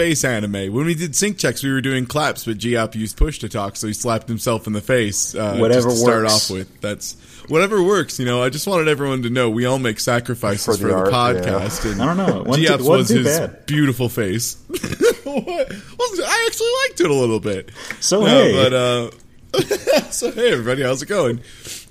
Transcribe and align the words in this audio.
space 0.00 0.24
anime. 0.24 0.72
When 0.72 0.86
we 0.86 0.94
did 0.94 1.14
sync 1.14 1.36
checks, 1.38 1.62
we 1.62 1.70
were 1.70 1.80
doing 1.82 2.06
claps, 2.06 2.44
but 2.46 2.56
Giop 2.58 2.94
used 2.94 3.16
push 3.16 3.38
to 3.40 3.48
talk, 3.48 3.76
so 3.76 3.86
he 3.86 3.92
slapped 3.92 4.28
himself 4.28 4.66
in 4.66 4.72
the 4.72 4.80
face. 4.80 5.34
Uh, 5.34 5.56
Whatever 5.58 5.88
just 5.88 5.96
to 5.98 6.02
start 6.02 6.24
off 6.26 6.50
with. 6.50 6.80
That's 6.80 7.14
whatever 7.48 7.82
works. 7.82 8.18
You 8.18 8.24
know, 8.24 8.42
I 8.42 8.48
just 8.48 8.66
wanted 8.66 8.88
everyone 8.88 9.22
to 9.24 9.30
know 9.30 9.50
we 9.50 9.66
all 9.66 9.78
make 9.78 10.00
sacrifices 10.00 10.64
For 10.64 10.72
for 10.74 10.78
the 10.78 10.88
the, 10.88 10.94
art, 10.94 11.10
podcast. 11.10 11.90
And 11.92 12.00
I 12.02 12.06
don't 12.06 12.16
know. 12.16 12.40
It 12.40 12.46
wasn't 12.46 12.66
too- 12.66 12.72
Giop's 12.72 12.84
it 12.84 12.88
wasn't 12.88 12.98
was 12.98 13.08
too 13.08 13.16
his 13.30 13.38
bad. 13.38 13.66
beautiful 13.66 14.08
face. 14.08 14.56
What? 15.30 15.46
Wasn't- 15.46 16.28
I 16.28 16.44
actually 16.48 16.70
liked 16.88 17.00
it 17.02 17.10
a 17.10 17.14
little 17.14 17.38
bit. 17.38 17.70
So 18.00 18.22
No, 18.22 18.26
hey, 18.26 18.52
but 18.52 18.72
uh, 18.72 19.10
so 20.10 20.32
hey 20.32 20.50
everybody, 20.52 20.82
how's 20.82 21.02
it 21.02 21.06
going? 21.06 21.40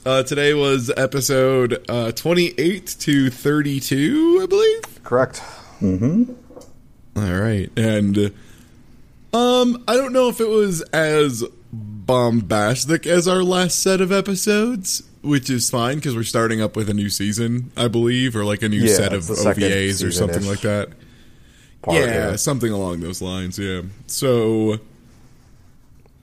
Uh, 0.05 0.23
today 0.23 0.53
was 0.53 0.91
episode 0.97 1.85
uh, 1.87 2.11
twenty-eight 2.11 2.87
to 2.99 3.29
thirty-two, 3.29 4.39
I 4.43 4.45
believe. 4.47 5.03
Correct. 5.05 5.41
All 7.19 7.39
right, 7.39 7.69
and 7.77 8.17
um, 9.33 9.83
I 9.87 9.95
don't 9.97 10.13
know 10.13 10.29
if 10.29 10.39
it 10.39 10.49
was 10.49 10.81
as 10.93 11.43
bombastic 11.71 13.05
as 13.05 13.27
our 13.27 13.43
last 13.43 13.81
set 13.81 14.01
of 14.01 14.11
episodes, 14.11 15.03
which 15.21 15.49
is 15.49 15.69
fine 15.69 15.95
because 15.95 16.15
we're 16.15 16.23
starting 16.23 16.61
up 16.61 16.75
with 16.75 16.89
a 16.89 16.93
new 16.93 17.09
season, 17.09 17.71
I 17.77 17.87
believe, 17.87 18.35
or 18.35 18.43
like 18.45 18.63
a 18.63 18.69
new 18.69 18.81
Yeah, 18.81 18.95
set 18.95 19.13
of 19.13 19.19
it's 19.19 19.27
the 19.27 19.35
second 19.35 19.63
OVAs 19.63 20.05
or 20.05 20.11
something 20.11 20.45
like 20.45 20.61
that. 20.61 20.89
Part, 21.81 21.97
yeah, 21.97 22.35
something 22.35 22.71
along 22.71 23.01
those 23.01 23.21
lines. 23.21 23.59
Yeah. 23.59 23.83
So, 24.07 24.79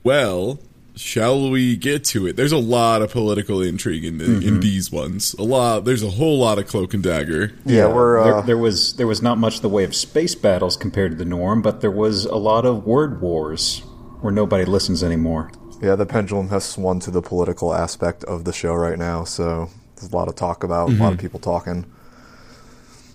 well, 0.03 0.59
shall 0.97 1.49
we 1.49 1.77
get 1.77 2.03
to 2.05 2.27
it? 2.27 2.35
There's 2.35 2.51
a 2.51 2.57
lot 2.57 3.01
of 3.01 3.11
political 3.11 3.61
intrigue 3.61 4.03
in 4.03 4.17
the, 4.17 4.25
Mm-hmm. 4.25 4.47
in 4.47 4.59
these 4.59 4.91
ones. 4.91 5.33
A 5.39 5.43
lot. 5.43 5.85
There's 5.85 6.03
a 6.03 6.09
whole 6.09 6.37
lot 6.39 6.57
of 6.59 6.67
cloak 6.67 6.93
and 6.93 7.01
dagger. 7.03 7.53
Yeah, 7.65 7.87
we're 7.87 8.23
there, 8.23 8.35
uh, 8.35 8.41
there 8.41 8.57
was 8.57 8.95
there 8.97 9.07
was 9.07 9.21
not 9.21 9.37
much 9.37 9.57
in 9.57 9.61
the 9.61 9.69
way 9.69 9.83
of 9.83 9.95
space 9.95 10.35
battles 10.35 10.75
compared 10.75 11.11
to 11.11 11.17
the 11.17 11.25
norm, 11.25 11.61
but 11.61 11.81
there 11.81 11.91
was 11.91 12.25
a 12.25 12.35
lot 12.35 12.65
of 12.65 12.85
word 12.85 13.21
wars 13.21 13.79
where 14.21 14.33
nobody 14.33 14.65
listens 14.65 15.03
anymore. 15.03 15.51
yeah. 15.81 15.95
The 15.95 16.05
pendulum 16.07 16.49
has 16.49 16.63
swung 16.65 16.99
to 17.01 17.11
the 17.11 17.21
political 17.21 17.73
aspect 17.73 18.23
of 18.25 18.43
the 18.45 18.51
show 18.53 18.73
right 18.73 18.97
now, 18.97 19.23
so 19.23 19.69
there's 19.95 20.11
a 20.11 20.15
lot 20.15 20.27
of 20.27 20.35
talk 20.35 20.63
about 20.63 20.89
a 20.89 20.93
lot 20.93 21.13
of 21.13 21.19
people 21.19 21.39
talking. 21.39 21.85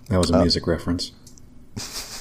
That 0.09 0.17
was 0.17 0.31
a 0.31 0.35
Uh, 0.37 0.41
music 0.41 0.65
reference. 0.67 1.11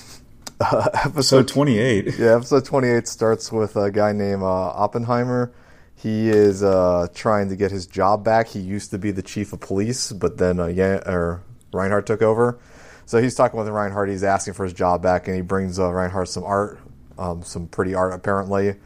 Episode 0.72 1.06
Episode 1.06 1.48
twenty 1.48 1.78
eight. 1.78 2.14
Yeah, 2.18 2.36
episode 2.36 2.64
28 2.64 3.08
starts 3.08 3.50
with 3.50 3.76
a 3.76 3.90
guy 3.90 4.12
named 4.12 4.42
uh, 4.42 4.46
Oppenheimer. 4.46 5.52
He 5.94 6.28
is 6.28 6.62
uh, 6.62 7.06
trying 7.14 7.48
to 7.48 7.56
get 7.56 7.70
his 7.70 7.86
job 7.86 8.24
back. 8.24 8.48
He 8.48 8.58
used 8.60 8.90
to 8.90 8.98
be 8.98 9.10
the 9.10 9.22
chief 9.22 9.52
of 9.52 9.60
police, 9.60 10.12
but 10.12 10.38
then 10.38 10.58
uh, 10.60 10.66
yeah, 10.66 10.96
or 11.08 11.42
Reinhardt 11.72 12.06
took 12.06 12.22
over. 12.22 12.58
So 13.06 13.20
he's 13.20 13.34
talking 13.34 13.58
with 13.58 13.68
Reinhardt. 13.68 14.08
He's 14.08 14.24
asking 14.24 14.54
for 14.54 14.64
his 14.64 14.72
job 14.72 15.02
back, 15.02 15.26
and 15.26 15.36
he 15.36 15.42
brings 15.42 15.78
uh, 15.78 15.90
Reinhardt 15.92 16.28
some 16.28 16.44
art, 16.44 16.78
um, 17.18 17.42
some 17.42 17.66
pretty 17.68 17.94
art 17.94 18.12
apparently, 18.14 18.76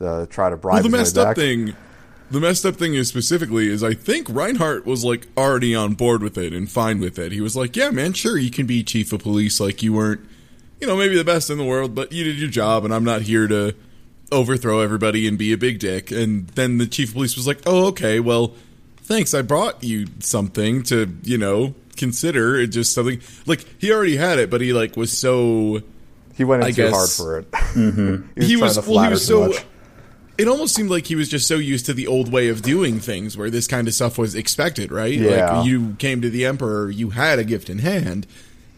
to 0.00 0.26
try 0.30 0.50
to 0.50 0.56
bribe 0.56 0.74
Well, 0.74 0.82
the 0.84 0.88
his 0.88 0.98
messed 1.14 1.18
up 1.18 1.28
back. 1.28 1.36
thing, 1.36 1.74
the 2.30 2.40
messed 2.40 2.64
up 2.66 2.76
thing 2.76 2.94
is 2.94 3.08
specifically 3.08 3.68
is 3.68 3.82
I 3.82 3.94
think 3.94 4.28
Reinhardt 4.30 4.86
was 4.86 5.04
like 5.04 5.28
already 5.36 5.74
on 5.74 5.94
board 5.94 6.22
with 6.22 6.36
it 6.38 6.52
and 6.52 6.70
fine 6.70 6.98
with 7.00 7.18
it. 7.18 7.32
He 7.32 7.40
was 7.40 7.56
like, 7.56 7.76
"Yeah, 7.76 7.90
man, 7.90 8.12
sure, 8.12 8.36
you 8.38 8.50
can 8.50 8.66
be 8.66 8.82
chief 8.82 9.12
of 9.12 9.22
police. 9.22 9.60
Like 9.60 9.82
you 9.82 9.92
weren't, 9.92 10.20
you 10.80 10.86
know, 10.86 10.96
maybe 10.96 11.16
the 11.16 11.24
best 11.24 11.50
in 11.50 11.58
the 11.58 11.64
world, 11.64 11.94
but 11.94 12.12
you 12.12 12.24
did 12.24 12.36
your 12.38 12.50
job, 12.50 12.84
and 12.84 12.94
I'm 12.94 13.04
not 13.04 13.22
here 13.22 13.46
to 13.48 13.74
overthrow 14.32 14.80
everybody 14.80 15.26
and 15.28 15.38
be 15.38 15.52
a 15.52 15.56
big 15.58 15.78
dick." 15.78 16.10
And 16.10 16.48
then 16.48 16.78
the 16.78 16.86
chief 16.86 17.08
of 17.10 17.14
police 17.14 17.36
was 17.36 17.46
like, 17.46 17.60
"Oh, 17.66 17.86
okay, 17.86 18.20
well, 18.20 18.54
thanks. 18.98 19.34
I 19.34 19.42
brought 19.42 19.82
you 19.84 20.06
something 20.20 20.82
to, 20.84 21.14
you 21.22 21.38
know." 21.38 21.74
Consider 21.96 22.56
it 22.60 22.66
just 22.66 22.92
something 22.92 23.22
like 23.46 23.64
he 23.78 23.90
already 23.90 24.18
had 24.18 24.38
it, 24.38 24.50
but 24.50 24.60
he 24.60 24.74
like 24.74 24.98
was 24.98 25.16
so 25.16 25.80
He 26.34 26.44
went 26.44 26.60
in 26.62 26.68
I 26.68 26.72
too 26.72 26.90
hard 26.90 27.08
for 27.08 27.38
it. 27.38 27.46
he 27.54 27.80
was 27.80 27.94
mm-hmm. 27.94 28.40
he 28.42 28.56
was 28.56 28.86
well 28.86 29.02
he 29.04 29.08
was 29.08 29.26
so 29.26 29.46
much. 29.48 29.64
it 30.36 30.46
almost 30.46 30.74
seemed 30.74 30.90
like 30.90 31.06
he 31.06 31.14
was 31.14 31.30
just 31.30 31.48
so 31.48 31.54
used 31.54 31.86
to 31.86 31.94
the 31.94 32.06
old 32.06 32.30
way 32.30 32.48
of 32.48 32.60
doing 32.60 33.00
things 33.00 33.34
where 33.34 33.48
this 33.48 33.66
kind 33.66 33.88
of 33.88 33.94
stuff 33.94 34.18
was 34.18 34.34
expected 34.34 34.92
right 34.92 35.14
Yeah. 35.14 35.60
like 35.60 35.66
you 35.66 35.94
came 35.98 36.20
to 36.20 36.28
the 36.28 36.44
emperor 36.44 36.90
you 36.90 37.08
had 37.08 37.38
a 37.38 37.44
gift 37.44 37.70
in 37.70 37.78
hand 37.78 38.26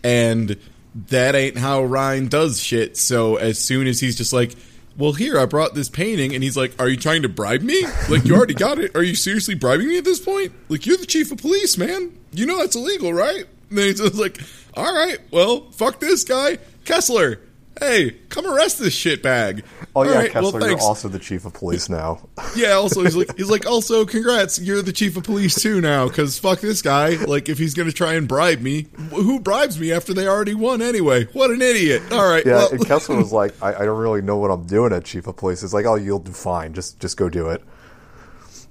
and 0.05 0.57
that 0.95 1.35
ain't 1.35 1.57
how 1.59 1.83
ryan 1.83 2.29
does 2.29 2.61
shit. 2.61 2.97
So 2.97 3.37
as 3.37 3.59
soon 3.59 3.87
as 3.87 4.01
he's 4.01 4.17
just 4.17 4.33
like 4.33 4.55
well 4.97 5.13
here 5.13 5.39
i 5.39 5.47
brought 5.47 5.75
this 5.75 5.89
painting. 5.89 6.35
And 6.35 6.43
he's 6.43 6.57
like 6.57 6.75
are 6.79 6.89
you 6.89 6.97
trying 6.97 7.23
to 7.23 7.29
bribe 7.29 7.63
me? 7.63 7.85
Like 8.09 8.25
you 8.25 8.35
already 8.35 8.55
got 8.55 8.79
it. 8.79 8.97
Are 8.97 9.03
you 9.03 9.15
seriously 9.15 9.55
bribing 9.55 9.89
me 9.89 9.99
at 9.99 10.05
this 10.05 10.21
point? 10.21 10.53
Like 10.69 10.87
you're 10.87 10.97
the 10.97 11.07
chief 11.07 11.31
of 11.33 11.39
police 11.39 11.79
man. 11.79 12.17
You 12.33 12.47
know 12.47 12.59
that's 12.59 12.77
illegal 12.77 13.13
right? 13.13 13.47
And 13.71 13.79
then 13.79 13.87
he's 13.87 14.01
just 14.01 14.15
like 14.15 14.41
all 14.75 14.95
right 14.95 15.19
well 15.31 15.71
fuck 15.73 16.01
this 16.01 16.25
guy 16.25 16.59
kessler 16.85 17.41
Hey, 17.81 18.13
come 18.29 18.47
arrest 18.47 18.79
this 18.79 18.95
shitbag. 18.95 19.63
Oh 19.95 20.01
All 20.01 20.07
yeah, 20.07 20.15
right, 20.17 20.31
Kessler, 20.31 20.61
well, 20.61 20.71
you're 20.71 20.81
also 20.81 21.09
the 21.09 21.19
chief 21.19 21.45
of 21.45 21.55
police 21.55 21.89
now. 21.89 22.29
Yeah, 22.57 22.73
also 22.73 23.03
he's 23.05 23.15
like 23.15 23.37
he's 23.37 23.51
like 23.51 23.67
also 23.67 24.05
congrats, 24.05 24.59
you're 24.59 24.83
the 24.83 24.93
chief 24.93 25.17
of 25.17 25.25
police 25.25 25.55
too 25.61 25.81
now 25.81 26.09
cuz 26.09 26.39
fuck 26.39 26.61
this 26.61 26.83
guy. 26.83 27.11
Like 27.11 27.49
if 27.49 27.59
he's 27.59 27.75
going 27.75 27.89
to 27.89 27.95
try 27.95 28.15
and 28.15 28.27
bribe 28.27 28.61
me, 28.61 28.89
who 29.11 29.39
bribes 29.39 29.79
me 29.79 29.93
after 29.93 30.13
they 30.15 30.27
already 30.27 30.55
won 30.55 30.81
anyway? 30.83 31.27
What 31.33 31.51
an 31.51 31.63
idiot. 31.63 32.03
All 32.11 32.29
right. 32.29 32.45
Yeah, 32.45 32.55
well, 32.57 32.71
and 32.73 32.87
Kessler 32.87 33.17
was 33.17 33.33
like, 33.33 33.55
I, 33.63 33.75
I 33.75 33.85
don't 33.85 33.99
really 33.99 34.23
know 34.23 34.39
what 34.39 34.51
I'm 34.51 34.65
doing 34.67 34.93
at 34.93 35.05
chief 35.05 35.27
of 35.27 35.37
police. 35.37 35.63
It's 35.63 35.73
like, 35.75 35.87
oh, 35.87 35.95
you'll 35.97 36.19
do 36.19 36.33
fine. 36.33 36.73
Just 36.75 36.99
just 37.01 37.17
go 37.17 37.29
do 37.29 37.49
it. 37.49 37.63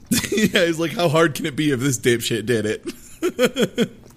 yeah, 0.32 0.66
he's 0.66 0.80
like 0.80 0.92
how 0.94 1.08
hard 1.10 1.36
can 1.36 1.46
it 1.46 1.56
be 1.56 1.72
if 1.72 1.80
this 1.80 1.98
dipshit 2.00 2.46
did 2.46 2.66
it? 2.66 3.90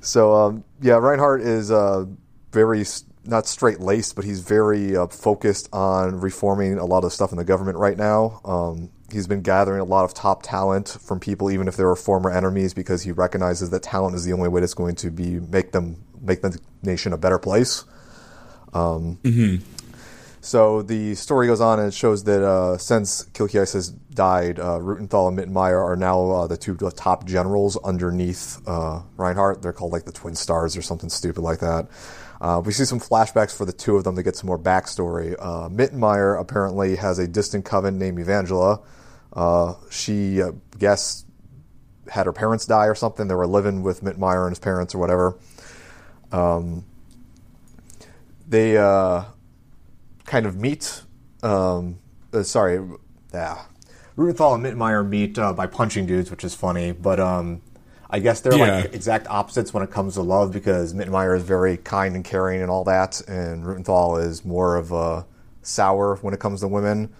So 0.00 0.32
um, 0.32 0.64
yeah, 0.80 0.94
Reinhardt 0.94 1.42
is 1.42 1.70
uh, 1.70 2.06
very 2.52 2.80
s- 2.82 3.04
not 3.28 3.46
straight 3.46 3.80
laced, 3.80 4.16
but 4.16 4.24
he's 4.24 4.40
very 4.40 4.96
uh, 4.96 5.06
focused 5.06 5.68
on 5.72 6.20
reforming 6.20 6.78
a 6.78 6.84
lot 6.84 7.04
of 7.04 7.12
stuff 7.12 7.30
in 7.30 7.38
the 7.38 7.44
government 7.44 7.78
right 7.78 7.96
now. 7.96 8.40
Um, 8.44 8.90
he's 9.12 9.26
been 9.26 9.42
gathering 9.42 9.80
a 9.80 9.84
lot 9.84 10.04
of 10.04 10.14
top 10.14 10.42
talent 10.42 10.88
from 10.88 11.20
people, 11.20 11.50
even 11.50 11.68
if 11.68 11.76
they 11.76 11.84
were 11.84 11.96
former 11.96 12.30
enemies, 12.30 12.74
because 12.74 13.02
he 13.02 13.12
recognizes 13.12 13.70
that 13.70 13.82
talent 13.82 14.16
is 14.16 14.24
the 14.24 14.32
only 14.32 14.48
way 14.48 14.60
that's 14.60 14.74
going 14.74 14.94
to 14.96 15.10
be 15.10 15.40
make 15.40 15.72
them 15.72 16.02
make 16.20 16.42
the 16.42 16.58
nation 16.82 17.12
a 17.12 17.18
better 17.18 17.38
place. 17.38 17.84
So 20.40 20.82
the 20.82 21.14
story 21.14 21.46
goes 21.46 21.60
on 21.60 21.78
and 21.78 21.88
it 21.88 21.94
shows 21.94 22.24
that 22.24 22.42
uh, 22.42 22.78
since 22.78 23.24
Kircheis 23.34 23.74
has 23.74 23.90
died, 23.90 24.58
uh, 24.58 24.78
Reuenthal 24.78 25.28
and 25.28 25.38
Mittermeyer 25.38 25.84
are 25.84 25.96
now 25.96 26.30
uh, 26.30 26.46
the 26.46 26.56
two 26.56 26.76
top 26.76 27.26
generals 27.26 27.76
underneath 27.78 28.66
uh, 28.66 29.02
Reinhardt. 29.16 29.62
They're 29.62 29.72
called 29.72 29.92
like 29.92 30.04
the 30.04 30.12
Twin 30.12 30.36
Stars 30.36 30.76
or 30.76 30.82
something 30.82 31.10
stupid 31.10 31.42
like 31.42 31.58
that. 31.58 31.88
Uh, 32.40 32.62
we 32.64 32.72
see 32.72 32.84
some 32.84 33.00
flashbacks 33.00 33.56
for 33.56 33.64
the 33.64 33.72
two 33.72 33.96
of 33.96 34.04
them 34.04 34.14
to 34.16 34.22
get 34.22 34.36
some 34.36 34.46
more 34.46 34.58
backstory. 34.58 35.34
Uh, 35.38 35.68
Mittermeyer 35.68 36.40
apparently 36.40 36.96
has 36.96 37.18
a 37.18 37.26
distant 37.26 37.64
coven 37.64 37.98
named 37.98 38.18
Evangeline. 38.18 38.78
Uh, 39.32 39.74
she, 39.90 40.40
uh, 40.40 40.52
guess, 40.78 41.24
had 42.08 42.26
her 42.26 42.32
parents 42.32 42.64
die 42.66 42.86
or 42.86 42.94
something. 42.94 43.28
They 43.28 43.34
were 43.34 43.46
living 43.46 43.82
with 43.82 44.02
Mittermeyer 44.02 44.44
and 44.44 44.52
his 44.52 44.58
parents 44.58 44.94
or 44.94 44.98
whatever. 44.98 45.38
Um, 46.32 46.84
they 48.46 48.76
uh, 48.76 49.24
kind 50.24 50.46
of 50.46 50.56
meet. 50.56 51.02
Um, 51.42 51.98
uh, 52.32 52.42
sorry, 52.42 52.86
yeah. 53.32 53.64
Reuenthal 54.16 54.54
and 54.54 54.64
Mittermeyer 54.64 55.06
meet 55.06 55.38
uh, 55.38 55.52
by 55.52 55.66
punching 55.66 56.06
dudes, 56.06 56.30
which 56.30 56.44
is 56.44 56.54
funny. 56.54 56.92
But 56.92 57.20
um, 57.20 57.62
I 58.10 58.20
guess 58.20 58.40
they're 58.40 58.54
Yeah. 58.54 58.76
like 58.82 58.94
exact 58.94 59.26
opposites 59.28 59.74
when 59.74 59.82
it 59.82 59.90
comes 59.90 60.14
to 60.14 60.22
love 60.22 60.52
because 60.52 60.94
Mittermeyer 60.94 61.36
is 61.36 61.42
very 61.42 61.76
kind 61.76 62.14
and 62.16 62.24
caring 62.24 62.62
and 62.62 62.70
all 62.70 62.84
that, 62.84 63.20
and 63.28 63.64
Reuenthal 63.64 64.24
is 64.24 64.44
more 64.44 64.76
of 64.76 64.92
a 64.92 65.26
sour 65.62 66.16
when 66.22 66.32
it 66.32 66.40
comes 66.40 66.60
to 66.60 66.68
women. 66.68 67.10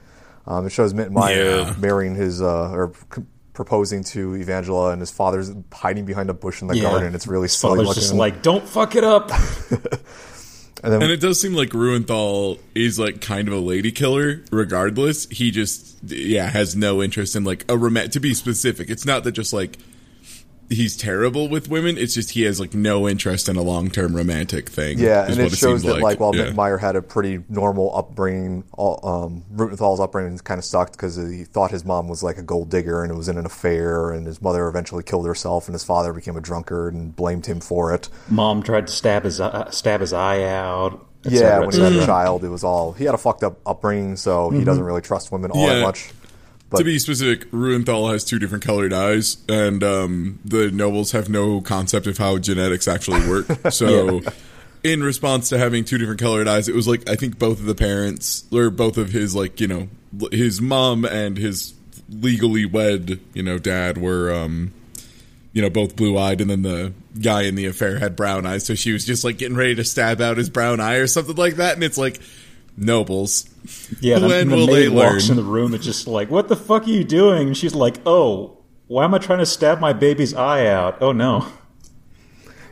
Um, 0.47 0.67
it 0.67 0.71
shows 0.71 0.95
Mittermeyer 0.95 1.67
Yeah. 1.67 1.75
marrying 1.79 2.15
his 2.15 2.41
uh, 2.41 2.71
or 2.71 2.93
c- 3.15 3.23
proposing 3.53 4.03
to 4.05 4.35
Evangeline, 4.37 4.93
and 4.93 5.01
his 5.01 5.11
father's 5.11 5.51
hiding 5.73 6.05
behind 6.07 6.31
a 6.31 6.35
bush 6.35 6.63
in 6.63 6.69
the 6.69 6.81
garden. 6.81 7.15
It's 7.15 7.27
really 7.27 7.45
His 7.49 7.53
silly 7.59 7.85
father's 7.85 7.97
just 7.97 8.15
like, 8.15 8.41
don't 8.41 8.67
fuck 8.67 8.95
it 8.97 9.05
up. 9.05 9.31
and 9.71 10.93
then 10.93 11.03
And 11.03 11.11
it 11.11 11.21
does 11.21 11.41
seem 11.41 11.55
like 11.55 11.71
Reuenthal 11.71 12.59
is 12.75 12.99
like 12.99 13.21
kind 13.21 13.49
of 13.49 13.55
a 13.55 13.59
lady 13.59 13.91
killer 13.93 14.43
regardless. 14.53 15.29
He 15.29 15.51
just 15.51 15.97
yeah, 16.07 16.49
has 16.49 16.77
no 16.77 17.03
interest 17.03 17.35
in 17.37 17.45
like 17.45 17.65
a 17.69 17.77
romantic 17.77 18.13
to 18.13 18.21
be 18.21 18.33
specific. 18.33 18.89
It's 18.91 19.05
not 19.05 19.25
that 19.25 19.33
just 19.33 19.53
like 19.53 19.77
he's 20.69 20.97
terrible 20.97 21.49
with 21.49 21.69
women. 21.69 21.97
It's 21.99 22.15
just 22.15 22.31
he 22.31 22.43
has 22.43 22.61
like 22.61 22.75
no 22.75 23.09
interest 23.09 23.49
in 23.49 23.57
a 23.57 23.63
long 23.63 23.91
term 23.91 24.15
romantic 24.15 24.69
thing. 24.69 24.99
Yeah, 24.99 25.27
and 25.27 25.37
what 25.37 25.53
it 25.53 25.57
shows 25.57 25.83
seems 25.83 25.83
that 25.85 26.01
like, 26.01 26.21
while 26.21 26.35
yeah. 26.35 26.47
Mittermeyer 26.47 26.81
had 26.81 26.97
a 26.97 27.03
pretty 27.03 27.43
normal 27.49 27.97
upbringing, 27.97 28.65
all, 28.73 29.01
um, 29.07 29.45
Reuenthal's 29.53 30.01
upbringing 30.01 30.39
kind 30.39 30.59
of 30.59 30.65
sucked 30.65 30.93
because 30.93 31.17
he 31.17 31.45
thought 31.45 31.71
his 31.71 31.85
mom 31.85 32.09
was 32.09 32.23
like 32.23 32.39
a 32.39 32.43
gold 32.43 32.71
digger 32.71 33.03
and 33.03 33.13
it 33.13 33.17
was 33.17 33.29
in 33.29 33.39
an 33.39 33.47
affair, 33.47 34.11
and 34.11 34.27
his 34.27 34.41
mother 34.43 34.67
eventually 34.69 35.03
killed 35.03 35.27
herself, 35.27 35.67
and 35.67 35.75
his 35.75 35.85
father 35.85 36.13
became 36.13 36.37
a 36.37 36.41
drunkard 36.41 36.95
and 36.95 37.15
blamed 37.15 37.47
him 37.47 37.61
for 37.61 37.95
it. 37.95 38.09
Mom 38.29 38.63
tried 38.63 38.87
to 38.87 38.93
stab 38.93 39.25
his 39.25 39.41
uh, 39.41 39.71
stab 39.71 40.01
his 40.01 40.13
eye 40.13 40.45
out. 40.45 41.07
yeah, 41.25 41.39
cetera, 41.39 41.67
when 41.67 41.75
he 41.75 41.81
was 41.81 42.05
a 42.05 42.07
child, 42.07 42.45
it 42.45 42.49
was 42.49 42.65
all 42.65 42.93
he 42.93 43.05
had 43.05 43.15
a 43.15 43.19
fucked 43.19 43.43
up 43.43 43.59
upbringing, 43.67 44.17
so 44.17 44.51
he 44.51 44.65
doesn't 44.65 44.85
really 44.85 45.03
trust 45.03 45.33
women 45.33 45.51
all 45.51 45.67
that 45.67 45.81
Yeah. 45.81 46.13
Much. 46.71 46.81
to 46.81 46.85
be 46.85 46.99
specific, 46.99 47.51
Reuenthal 47.51 48.13
has 48.13 48.25
two 48.25 48.39
different 48.39 48.63
colored 48.63 48.93
eyes, 48.93 49.39
and 49.49 49.83
um, 49.83 50.39
the 50.45 50.71
nobles 50.71 51.13
have 51.13 51.31
no 51.31 51.63
concept 51.63 52.07
of 52.07 52.19
how 52.19 52.37
genetics 52.39 52.87
actually 52.87 53.27
work. 53.29 53.47
So 53.73 54.21
in 54.83 55.03
response 55.03 55.49
to 55.51 55.59
having 55.59 55.85
two 55.85 55.99
different 55.99 56.21
colored 56.21 56.49
eyes, 56.49 56.69
it 56.69 56.75
was 56.75 56.87
like 56.87 57.09
I 57.09 57.17
think 57.17 57.39
both 57.39 57.61
of 57.61 57.67
the 57.67 57.75
parents 57.75 58.45
or 58.53 58.71
both 58.71 58.99
of 58.99 59.11
his 59.11 59.35
like 59.35 59.61
you 59.61 59.67
know 59.67 59.89
his 60.31 60.61
mom 60.61 61.05
and 61.05 61.37
his 61.37 61.75
legally 62.11 62.65
wed 62.65 63.21
you 63.35 63.43
know 63.43 63.59
dad 63.59 63.99
were 63.99 64.33
um 64.33 64.73
you 65.53 65.63
know 65.63 65.71
both 65.71 65.97
blue 65.97 66.17
eyed, 66.19 66.41
and 66.41 66.51
then 66.51 66.63
the 66.63 66.93
guy 67.21 67.43
in 67.43 67.55
the 67.55 67.67
affair 67.67 67.99
had 67.99 68.15
brown 68.15 68.47
eyes, 68.47 68.67
so 68.67 68.75
she 68.75 68.93
was 68.93 69.05
just 69.05 69.25
like 69.25 69.39
getting 69.39 69.57
ready 69.57 69.75
to 69.75 69.85
stab 69.85 70.21
out 70.21 70.37
his 70.37 70.51
brown 70.51 70.81
eye 70.81 70.97
or 70.97 71.07
something 71.07 71.37
like 71.37 71.57
that, 71.57 71.75
and 71.75 71.83
it's 71.83 71.99
like 71.99 72.21
nobles. 72.79 73.49
Yeah, 74.01 74.19
the, 74.19 74.29
when 74.29 74.49
the 74.49 74.57
will 74.57 74.67
maid 74.67 74.75
they 74.75 74.89
learn? 74.89 75.13
walks 75.15 75.29
in 75.29 75.37
the 75.37 75.43
room. 75.43 75.75
It's 75.75 75.85
just 75.85 76.07
like, 76.07 76.31
what 76.31 76.49
the 76.49 76.57
fuck 76.57 76.85
are 76.85 76.91
you 76.91 77.05
doing? 77.05 77.49
And 77.49 77.57
she's 77.57 77.75
like, 77.75 77.97
oh, 78.07 78.59
why 78.87 79.05
am 79.05 79.15
I 79.15 79.19
trying 79.19 79.39
to 79.41 79.47
stab 79.47 79.81
my 79.81 79.93
baby's 79.93 80.35
eye 80.35 80.67
out? 80.67 81.01
Oh 81.01 81.13
no. 81.13 81.47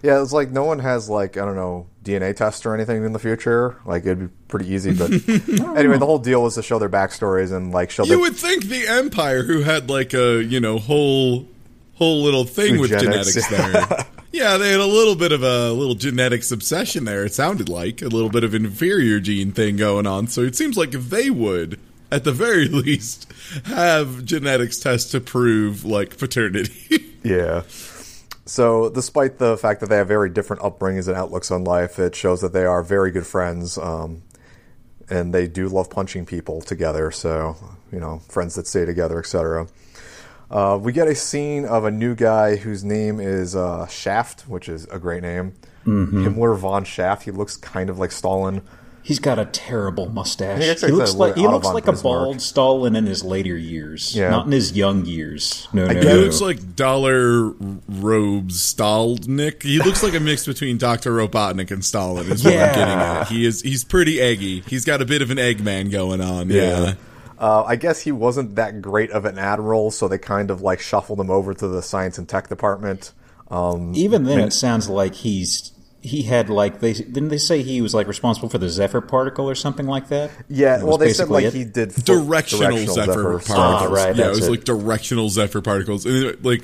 Yeah, 0.02 0.22
it's 0.22 0.32
like 0.32 0.50
no 0.50 0.64
one 0.64 0.78
has 0.78 1.08
like 1.08 1.36
I 1.36 1.44
don't 1.44 1.56
know 1.56 1.88
DNA 2.04 2.34
tests 2.34 2.64
or 2.64 2.74
anything 2.74 3.04
in 3.04 3.12
the 3.12 3.18
future. 3.18 3.80
Like 3.84 4.04
it'd 4.04 4.20
be 4.20 4.28
pretty 4.48 4.72
easy, 4.72 4.94
but 4.94 5.10
anyway, 5.76 5.98
the 5.98 6.06
whole 6.06 6.18
deal 6.18 6.42
was 6.42 6.54
to 6.54 6.62
show 6.62 6.78
their 6.78 6.88
backstories 6.88 7.52
and 7.52 7.72
like 7.72 7.90
show 7.90 8.04
You 8.04 8.10
their 8.10 8.18
would 8.20 8.36
think 8.36 8.64
the 8.66 8.86
Empire, 8.86 9.42
who 9.42 9.62
had 9.62 9.90
like 9.90 10.14
a 10.14 10.42
you 10.42 10.60
know 10.60 10.78
whole 10.78 11.46
whole 11.94 12.22
little 12.22 12.44
thing 12.44 12.78
with 12.78 12.90
genetics 12.90 13.50
yeah. 13.50 13.70
there. 13.70 14.06
Yeah, 14.36 14.58
they 14.58 14.70
had 14.70 14.80
a 14.80 14.86
little 14.86 15.16
bit 15.16 15.32
of 15.32 15.42
a 15.42 15.72
little 15.72 15.94
genetics 15.94 16.52
obsession 16.52 17.06
there. 17.06 17.24
It 17.24 17.32
sounded 17.32 17.70
like 17.70 18.02
a 18.02 18.08
little 18.08 18.28
bit 18.28 18.44
of 18.44 18.54
inferior 18.54 19.18
gene 19.18 19.50
thing 19.50 19.78
going 19.78 20.06
on. 20.06 20.26
So 20.26 20.42
it 20.42 20.54
seems 20.54 20.76
like 20.76 20.90
they 20.90 21.30
would, 21.30 21.80
at 22.12 22.24
the 22.24 22.32
very 22.32 22.68
least, 22.68 23.32
have 23.64 24.26
genetics 24.26 24.78
tests 24.78 25.10
to 25.12 25.20
prove 25.20 25.84
like 25.86 26.18
paternity. 26.18 27.02
Yeah. 27.24 27.62
So, 28.44 28.88
despite 28.88 29.38
the 29.38 29.56
fact 29.56 29.80
that 29.80 29.88
they 29.88 29.96
have 29.96 30.06
very 30.06 30.30
different 30.30 30.62
upbringings 30.62 31.08
and 31.08 31.16
outlooks 31.16 31.50
on 31.50 31.64
life, 31.64 31.98
it 31.98 32.14
shows 32.14 32.40
that 32.42 32.52
they 32.52 32.64
are 32.64 32.84
very 32.84 33.10
good 33.10 33.26
friends, 33.26 33.76
um, 33.78 34.22
and 35.10 35.34
they 35.34 35.48
do 35.48 35.66
love 35.68 35.90
punching 35.90 36.26
people 36.26 36.60
together. 36.60 37.10
So, 37.10 37.56
you 37.90 37.98
know, 37.98 38.20
friends 38.28 38.54
that 38.54 38.68
stay 38.68 38.84
together, 38.84 39.18
etc. 39.18 39.66
Uh, 40.50 40.78
we 40.80 40.92
get 40.92 41.08
a 41.08 41.14
scene 41.14 41.64
of 41.64 41.84
a 41.84 41.90
new 41.90 42.14
guy 42.14 42.56
whose 42.56 42.84
name 42.84 43.18
is 43.20 43.56
uh, 43.56 43.86
Shaft, 43.88 44.42
which 44.42 44.68
is 44.68 44.84
a 44.86 44.98
great 44.98 45.22
name. 45.22 45.54
Himmler 45.84 46.56
von 46.58 46.84
Shaft. 46.84 47.22
He 47.24 47.30
looks 47.30 47.56
kind 47.56 47.88
of 47.90 47.98
like 47.98 48.10
Stalin. 48.12 48.62
He's 49.02 49.20
got 49.20 49.38
a 49.38 49.44
terrible 49.44 50.08
mustache. 50.08 50.80
He 50.80 50.86
He, 50.88 50.92
looks 50.92 51.14
like 51.14 51.36
looks 51.36 51.36
like 51.36 51.36
he 51.36 51.46
looks 51.46 51.66
like 51.68 51.86
a 51.86 51.92
bald 51.92 52.40
Stalin 52.42 52.96
in 52.96 53.06
his 53.06 53.22
later 53.22 53.56
years, 53.56 54.16
Yeah. 54.16 54.30
not 54.30 54.46
in 54.46 54.52
his 54.52 54.72
young 54.76 55.04
years. 55.06 55.68
No, 55.72 55.86
no, 55.86 55.94
guess- 55.94 56.02
he 56.02 56.08
no. 56.08 56.16
looks 56.16 56.40
like 56.40 56.74
Dollar 56.74 57.50
Robes 57.88 58.56
Stalnik. 58.74 59.62
He 59.62 59.78
looks 59.78 60.02
like 60.02 60.14
a 60.14 60.20
mix 60.20 60.44
between 60.44 60.76
Doctor 60.76 61.12
Robotnik 61.12 61.70
and 61.70 61.84
Stalin. 61.84 62.30
Is 62.32 62.42
what 62.44 62.52
Yeah. 62.54 62.66
I'm 62.68 62.74
getting 62.74 62.94
at. 62.98 63.28
He 63.28 63.46
is 63.46 63.62
he's 63.62 63.84
pretty 63.84 64.20
eggy. 64.20 64.64
He's 64.66 64.84
got 64.84 65.00
a 65.00 65.04
bit 65.04 65.22
of 65.22 65.30
an 65.30 65.38
Eggman 65.38 65.92
going 65.92 66.20
on. 66.20 66.50
Yeah. 66.50 66.94
Uh, 67.38 67.64
I 67.64 67.76
guess 67.76 68.00
he 68.00 68.12
wasn't 68.12 68.54
that 68.56 68.80
great 68.80 69.10
of 69.10 69.24
an 69.24 69.38
admiral, 69.38 69.90
so 69.90 70.08
they 70.08 70.18
kind 70.18 70.50
of 70.50 70.62
like 70.62 70.80
shuffled 70.80 71.20
him 71.20 71.30
over 71.30 71.52
to 71.54 71.68
the 71.68 71.82
science 71.82 72.16
and 72.18 72.28
tech 72.28 72.48
department. 72.48 73.12
Um, 73.50 73.92
Even 73.94 74.24
then, 74.24 74.40
it 74.40 74.52
sounds 74.52 74.88
like 74.88 75.14
he's 75.14 75.72
he 76.00 76.22
had 76.22 76.48
like 76.48 76.80
they 76.80 76.92
didn't 76.92 77.28
they 77.28 77.38
say 77.38 77.62
he 77.62 77.80
was 77.80 77.92
like 77.94 78.06
responsible 78.06 78.48
for 78.48 78.58
the 78.58 78.68
Zephyr 78.68 79.00
particle 79.00 79.48
or 79.50 79.54
something 79.54 79.86
like 79.86 80.08
that. 80.08 80.30
yeah, 80.48 80.76
That 80.78 80.86
well, 80.86 80.98
they 80.98 81.12
said 81.12 81.28
like 81.28 81.44
it? 81.44 81.52
he 81.54 81.64
did 81.64 81.92
full- 81.92 82.24
directional, 82.24 82.78
Zephyr, 82.86 83.22
particles. 83.22 83.50
Ah, 83.50 83.86
right, 83.90 84.14
yeah, 84.16 84.26
it 84.26 84.30
was 84.30 84.46
it. 84.46 84.50
like 84.50 84.64
directional 84.64 85.28
Zephyr 85.28 85.60
particles. 85.60 86.06
And 86.06 86.16
it, 86.24 86.44
like 86.44 86.62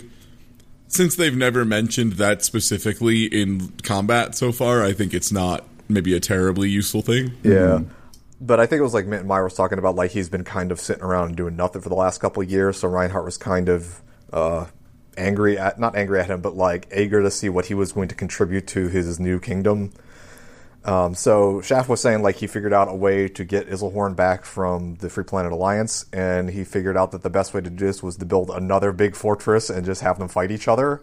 since 0.88 1.16
they've 1.16 1.36
never 1.36 1.64
mentioned 1.64 2.14
that 2.14 2.44
specifically 2.44 3.24
in 3.24 3.68
combat 3.82 4.36
so 4.36 4.52
far, 4.52 4.82
I 4.84 4.92
think 4.92 5.12
it's 5.14 5.32
not 5.32 5.64
maybe 5.88 6.14
a 6.14 6.20
terribly 6.20 6.68
useful 6.70 7.02
thing. 7.02 7.32
Yeah. 7.42 7.80
But 8.44 8.58
I 8.58 8.66
think 8.66 8.80
it 8.80 8.82
was 8.82 8.92
like 8.92 9.06
Mittermeyer 9.06 9.44
was 9.44 9.54
talking 9.54 9.78
about, 9.78 9.94
like 9.94 10.10
he's 10.10 10.28
been 10.28 10.42
kind 10.42 10.72
of 10.72 10.80
sitting 10.80 11.04
around 11.04 11.28
and 11.28 11.36
doing 11.36 11.54
nothing 11.54 11.80
for 11.80 11.88
the 11.88 11.94
last 11.94 12.18
couple 12.18 12.42
of 12.42 12.50
years. 12.50 12.78
So 12.78 12.88
Reinhardt 12.88 13.24
was 13.24 13.38
kind 13.38 13.68
of 13.68 14.02
uh, 14.32 14.66
angry 15.16 15.58
at, 15.58 15.78
not 15.78 15.94
angry 15.94 16.18
at 16.18 16.26
him, 16.26 16.40
but 16.40 16.56
like 16.56 16.88
eager 16.94 17.22
to 17.22 17.30
see 17.30 17.48
what 17.48 17.66
he 17.66 17.74
was 17.74 17.92
going 17.92 18.08
to 18.08 18.16
contribute 18.16 18.66
to 18.68 18.88
his 18.88 19.20
new 19.20 19.38
kingdom. 19.38 19.92
Um, 20.84 21.14
so 21.14 21.60
Shaft 21.60 21.88
was 21.88 22.00
saying 22.00 22.22
like 22.22 22.36
he 22.36 22.48
figured 22.48 22.72
out 22.72 22.88
a 22.88 22.94
way 22.94 23.28
to 23.28 23.44
get 23.44 23.68
Iserlohn 23.68 24.16
back 24.16 24.44
from 24.44 24.96
the 24.96 25.08
Free 25.08 25.22
Planet 25.22 25.52
Alliance, 25.52 26.06
and 26.12 26.50
he 26.50 26.64
figured 26.64 26.96
out 26.96 27.12
that 27.12 27.22
the 27.22 27.30
best 27.30 27.54
way 27.54 27.60
to 27.60 27.70
do 27.70 27.86
this 27.86 28.02
was 28.02 28.16
to 28.16 28.24
build 28.24 28.50
another 28.50 28.92
big 28.92 29.14
fortress 29.14 29.70
and 29.70 29.86
just 29.86 30.00
have 30.00 30.18
them 30.18 30.26
fight 30.26 30.50
each 30.50 30.66
other 30.66 31.00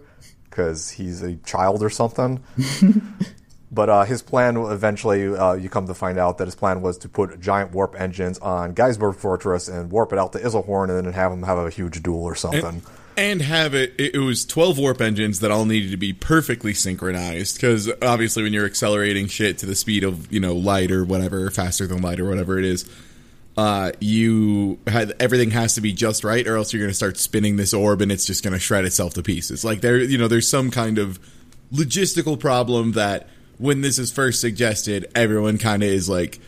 because 0.50 0.89
he's 0.89 1.21
a 1.24 1.38
child 1.38 1.81
or 1.81 1.89
something. 1.89 2.44
But 3.71 3.89
uh, 3.89 4.04
his 4.04 4.21
plan 4.24 4.57
eventually, 4.57 5.36
uh, 5.36 5.54
you 5.54 5.69
come 5.69 5.86
to 5.88 5.94
find 5.94 6.18
out 6.18 6.39
that 6.39 6.45
his 6.45 6.56
plan 6.56 6.81
was 6.81 6.98
to 7.00 7.10
put 7.10 7.39
giant 7.39 7.71
warp 7.71 8.00
engines 8.00 8.39
on 8.39 8.74
Gaiesburg 8.74 9.16
Fortress 9.16 9.68
and 9.68 9.92
warp 9.92 10.12
it 10.12 10.18
out 10.18 10.33
to 10.33 10.39
Iserlohn 10.39 10.89
and 10.89 11.06
then 11.06 11.13
have 11.13 11.31
them 11.31 11.44
have 11.44 11.60
a 11.60 11.69
huge 11.69 12.01
duel 12.01 12.24
or 12.24 12.33
something. 12.33 12.81
And 13.16 13.42
have 13.42 13.75
it, 13.75 13.94
it, 14.00 14.16
it 14.16 14.19
was 14.19 14.45
12 14.45 14.80
warp 14.80 15.01
engines 15.01 15.42
that 15.42 15.51
all 15.51 15.66
needed 15.66 15.92
to 15.92 15.98
be 15.98 16.13
perfectly 16.13 16.74
synchronized. 16.74 17.57
Because 17.57 17.92
obviously, 18.01 18.42
when 18.42 18.54
you're 18.54 18.66
accelerating 18.66 19.27
shit 19.27 19.60
to 19.60 19.66
the 19.66 19.75
speed 19.75 20.04
of, 20.04 20.31
you 20.31 20.39
know, 20.39 20.56
light 20.56 20.89
or 20.89 21.04
whatever, 21.04 21.51
faster 21.51 21.86
than 21.86 22.01
light 22.01 22.19
or 22.19 22.27
whatever 22.27 22.57
it 22.57 22.65
is, 22.65 22.89
uh, 23.57 23.92
you 24.00 24.80
had 24.88 25.13
everything 25.19 25.51
has 25.51 25.75
to 25.75 25.81
be 25.81 25.92
just 25.92 26.24
right, 26.24 26.48
or 26.48 26.56
else 26.56 26.72
you're 26.72 26.81
going 26.81 26.89
to 26.89 26.95
start 26.95 27.18
spinning 27.18 27.57
this 27.57 27.74
orb 27.74 28.01
and 28.01 28.12
it's 28.12 28.25
just 28.25 28.42
going 28.42 28.54
to 28.54 28.60
shred 28.60 28.86
itself 28.86 29.13
to 29.15 29.22
pieces. 29.22 29.65
Like 29.65 29.81
there, 29.81 29.98
you 30.00 30.18
know, 30.18 30.30
there's 30.30 30.48
some 30.48 30.72
kind 30.72 30.98
of 30.98 31.19
logistical 31.74 32.39
problem 32.39 32.94
that 32.94 33.27
when 33.60 33.82
this 33.82 34.00
is 34.00 34.12
first 34.12 34.42
suggested, 34.42 35.12
everyone 35.14 35.60
kind 35.60 35.84
of 35.84 35.90
is 35.90 36.10
like, 36.10 36.40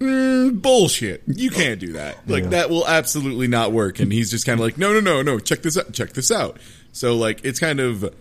mm, 0.00 0.60
bullshit. 0.60 1.22
You 1.26 1.50
can't 1.50 1.78
do 1.78 1.92
that. 1.92 2.28
Like 2.28 2.50
that 2.50 2.70
will 2.70 2.88
absolutely 2.88 3.46
not 3.46 3.70
work. 3.72 4.00
And 4.00 4.12
he's 4.12 4.30
just 4.30 4.46
kind 4.46 4.58
of 4.58 4.64
like, 4.64 4.78
no, 4.78 4.92
no, 4.92 5.00
no, 5.00 5.22
no. 5.22 5.38
Check 5.38 5.62
this 5.62 5.76
out. 5.78 5.92
Check 5.92 6.14
this 6.14 6.32
out. 6.32 6.58
So 6.92 7.16
like, 7.16 7.44
it's 7.44 7.60
kind 7.60 7.78
of. 7.78 8.12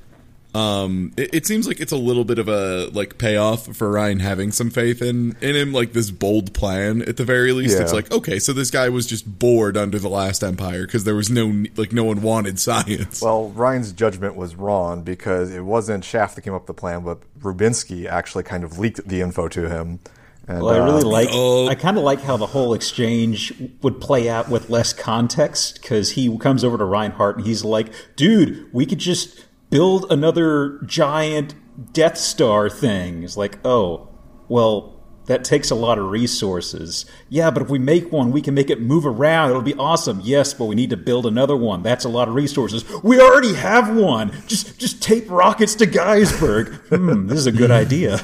Um, 0.57 1.11
it, 1.17 1.29
it 1.33 1.45
seems 1.45 1.67
like 1.67 1.79
it's 1.79 1.91
a 1.91 1.97
little 1.97 2.25
bit 2.25 2.39
of 2.39 2.47
a 2.47 2.87
like 2.87 3.19
payoff 3.19 3.75
for 3.75 3.91
Ryan 3.91 4.19
having 4.19 4.51
some 4.51 4.71
faith 4.71 5.03
in 5.03 5.37
in 5.39 5.55
him, 5.55 5.71
like 5.71 5.93
this 5.93 6.09
bold 6.09 6.53
plan. 6.55 7.03
At 7.03 7.17
the 7.17 7.25
very 7.25 7.53
least, 7.53 7.79
it's 7.79 7.93
like 7.93 8.11
okay, 8.11 8.39
so 8.39 8.53
this 8.53 8.71
guy 8.71 8.89
was 8.89 9.05
just 9.05 9.39
bored 9.39 9.77
under 9.77 9.99
the 9.99 10.09
last 10.09 10.43
empire 10.43 10.87
because 10.87 11.03
there 11.03 11.13
was 11.13 11.29
no 11.29 11.65
like 11.75 11.93
no 11.93 12.05
one 12.05 12.23
wanted 12.23 12.59
science. 12.67 13.21
Well, 13.21 13.49
Ryan's 13.49 13.91
judgment 13.91 14.35
was 14.35 14.55
wrong 14.55 15.03
because 15.03 15.53
it 15.53 15.61
wasn't 15.61 16.03
Shaft 16.03 16.35
that 16.35 16.41
came 16.41 16.55
up 16.55 16.61
with 16.61 16.67
the 16.67 16.73
plan, 16.73 17.03
but 17.03 17.19
Rubinsky 17.39 18.07
actually 18.07 18.43
kind 18.43 18.63
of 18.63 18.79
leaked 18.79 19.07
the 19.07 19.21
info 19.21 19.47
to 19.49 19.69
him. 19.69 19.99
And, 20.47 20.61
Well, 20.61 20.73
I 20.73 20.77
really 20.77 21.03
uh, 21.03 21.07
like. 21.07 21.29
Oh. 21.31 21.67
I 21.67 21.75
kind 21.75 21.97
of 21.97 22.03
like 22.03 22.21
how 22.21 22.37
the 22.37 22.47
whole 22.47 22.73
exchange 22.73 23.53
would 23.81 23.99
play 23.99 24.29
out 24.29 24.49
with 24.49 24.69
less 24.69 24.93
context 24.93 25.81
because 25.81 26.11
he 26.11 26.35
comes 26.37 26.63
over 26.63 26.77
to 26.77 26.85
Reinhardt 26.85 27.37
and 27.37 27.45
he's 27.45 27.65
like, 27.65 27.91
"Dude, 28.15 28.73
we 28.73 28.85
could 28.85 28.99
just 28.99 29.46
build 29.69 30.05
another 30.11 30.79
giant 30.85 31.55
Death 31.93 32.17
Star 32.17 32.69
thing." 32.69 33.23
It's 33.23 33.37
like, 33.37 33.59
"Oh, 33.65 34.09
well." 34.47 34.93
That 35.27 35.43
takes 35.43 35.69
a 35.69 35.75
lot 35.75 35.99
of 35.99 36.05
resources. 36.09 37.05
Yeah, 37.27 37.51
but 37.51 37.61
if 37.61 37.69
we 37.69 37.79
make 37.79 38.13
one, 38.13 38.31
we 38.31 38.41
can 38.41 38.53
make 38.53 38.69
it 38.69 38.79
move 38.79 39.05
around. 39.05 39.49
It'll 39.49 39.61
be 39.61 39.73
awesome. 39.73 40.21
Yes, 40.23 40.53
but 40.53 40.67
we 40.67 40.75
need 40.75 40.89
to 40.91 40.95
build 40.95 41.25
another 41.25 41.57
one. 41.57 41.83
That's 41.83 42.05
a 42.05 42.09
lot 42.09 42.29
of 42.29 42.33
resources. 42.33 42.85
We 43.03 43.19
already 43.19 43.53
have 43.55 43.93
one. 43.93 44.31
Just 44.47 44.79
just 44.79 45.03
tape 45.03 45.29
rockets 45.29 45.75
to 45.75 45.85
Gaiesburg. 45.85 46.75
hmm, 46.95 47.27
this 47.27 47.39
is 47.39 47.45
a 47.45 47.51
good 47.51 47.71
idea. 47.71 48.21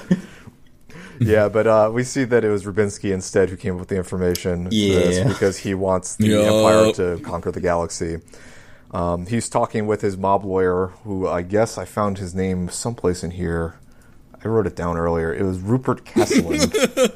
yeah, 1.19 1.49
but 1.49 1.67
uh, 1.67 1.91
we 1.93 2.05
see 2.05 2.23
that 2.23 2.45
it 2.45 2.49
was 2.49 2.63
Rubinsky 2.63 3.11
instead 3.13 3.49
who 3.49 3.57
came 3.57 3.73
up 3.73 3.81
with 3.81 3.89
the 3.89 3.97
information. 3.97 4.63
for 4.65 4.69
this 4.69 5.17
Yeah. 5.17 5.27
because 5.27 5.57
he 5.57 5.73
wants 5.73 6.15
the 6.15 6.27
Yup. 6.27 6.45
Empire 6.45 6.91
to 7.17 7.21
conquer 7.21 7.51
the 7.51 7.59
galaxy. 7.59 8.19
Um, 8.93 9.25
he's 9.25 9.49
talking 9.49 9.87
with 9.87 10.01
his 10.01 10.17
mob 10.17 10.45
lawyer, 10.45 10.87
who 11.03 11.27
I 11.27 11.41
guess 11.41 11.77
I 11.77 11.85
found 11.85 12.19
his 12.19 12.35
name 12.35 12.69
someplace 12.69 13.23
in 13.23 13.31
here. 13.31 13.75
I 14.43 14.47
wrote 14.47 14.67
it 14.67 14.75
down 14.75 14.97
earlier. 14.97 15.33
It 15.33 15.43
was 15.43 15.59
Rupert 15.59 16.05
Kesselring. 16.05 17.11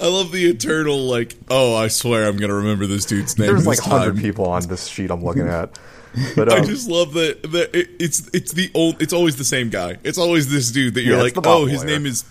I 0.00 0.06
love 0.06 0.32
the 0.32 0.46
eternal 0.46 0.98
like, 0.98 1.36
oh, 1.50 1.76
I 1.76 1.88
swear 1.88 2.26
I'm 2.26 2.38
gonna 2.38 2.54
remember 2.54 2.86
this 2.86 3.04
dude's 3.04 3.38
name. 3.38 3.48
There's 3.48 3.66
like 3.66 3.80
hundred 3.80 4.16
people 4.16 4.46
on 4.46 4.66
this 4.66 4.86
sheet 4.86 5.10
I'm 5.10 5.22
looking 5.22 5.48
at. 5.48 5.78
But 6.34 6.52
I 6.52 6.58
um, 6.58 6.66
just 6.66 6.90
love 6.90 7.12
that 7.12 7.40
that 7.52 7.72
it, 7.72 7.88
it's 8.00 8.28
it's 8.34 8.50
the 8.50 8.68
old 8.74 9.00
it's 9.00 9.12
always 9.12 9.36
the 9.36 9.44
same 9.44 9.70
guy. 9.70 9.96
It's 10.02 10.18
always 10.18 10.50
this 10.50 10.72
dude 10.72 10.94
that 10.94 11.02
you're 11.02 11.14
Yeah, 11.14 11.22
like, 11.22 11.28
it's 11.28 11.34
the 11.36 11.48
mob 11.48 11.60
oh, 11.60 11.66
his 11.66 11.84
name 11.84 12.04
is 12.04 12.24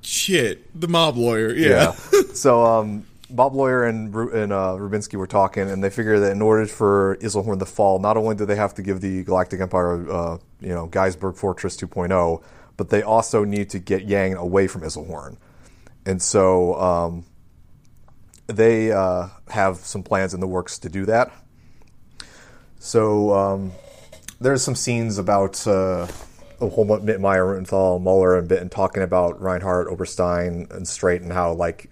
shit, 0.00 0.80
the 0.80 0.86
mob 0.86 1.16
lawyer. 1.16 1.52
Yeah. 1.52 1.96
Yeah. 2.12 2.20
so 2.34 2.64
um, 2.64 3.04
Bob 3.36 3.54
Lawyer 3.54 3.84
and 3.84 4.14
and 4.14 4.52
uh, 4.52 4.76
Rubinsky 4.78 5.16
were 5.16 5.26
talking, 5.26 5.70
and 5.70 5.84
they 5.84 5.90
figure 5.90 6.18
that 6.20 6.32
in 6.32 6.42
order 6.42 6.66
for 6.66 7.16
Iserlohn 7.20 7.58
to 7.58 7.66
fall, 7.66 7.98
not 7.98 8.16
only 8.16 8.34
do 8.34 8.46
they 8.46 8.56
have 8.56 8.74
to 8.74 8.82
give 8.82 9.00
the 9.00 9.22
Galactic 9.24 9.60
Empire, 9.60 10.10
uh, 10.10 10.38
you 10.60 10.70
know, 10.70 10.88
Gaiesburg 10.88 11.36
Fortress 11.36 11.76
2.0, 11.76 12.42
but 12.76 12.90
they 12.90 13.02
also 13.02 13.44
need 13.44 13.70
to 13.70 13.78
get 13.78 14.04
Yang 14.04 14.34
away 14.34 14.66
from 14.66 14.82
Iserlohn. 14.82 15.36
And 16.04 16.22
so 16.22 16.74
um, 16.80 17.24
they 18.46 18.92
uh, 18.92 19.28
have 19.48 19.76
some 19.78 20.02
plans 20.02 20.34
in 20.34 20.40
the 20.40 20.46
works 20.46 20.78
to 20.80 20.88
do 20.88 21.04
that. 21.06 21.32
So 22.78 23.34
um, 23.34 23.72
there's 24.40 24.62
some 24.62 24.74
scenes 24.74 25.18
about 25.18 25.66
uh, 25.66 26.06
a 26.60 26.68
whole 26.68 26.86
Mittermeyer, 26.86 27.60
Reuenthal, 27.60 28.00
Muller, 28.00 28.38
and 28.38 28.48
Bitten 28.48 28.68
talking 28.68 29.02
about 29.02 29.40
Reinhardt, 29.40 29.88
Oberstein, 29.88 30.68
and 30.70 30.86
Straight, 30.86 31.22
and 31.22 31.32
how 31.32 31.52
like 31.52 31.90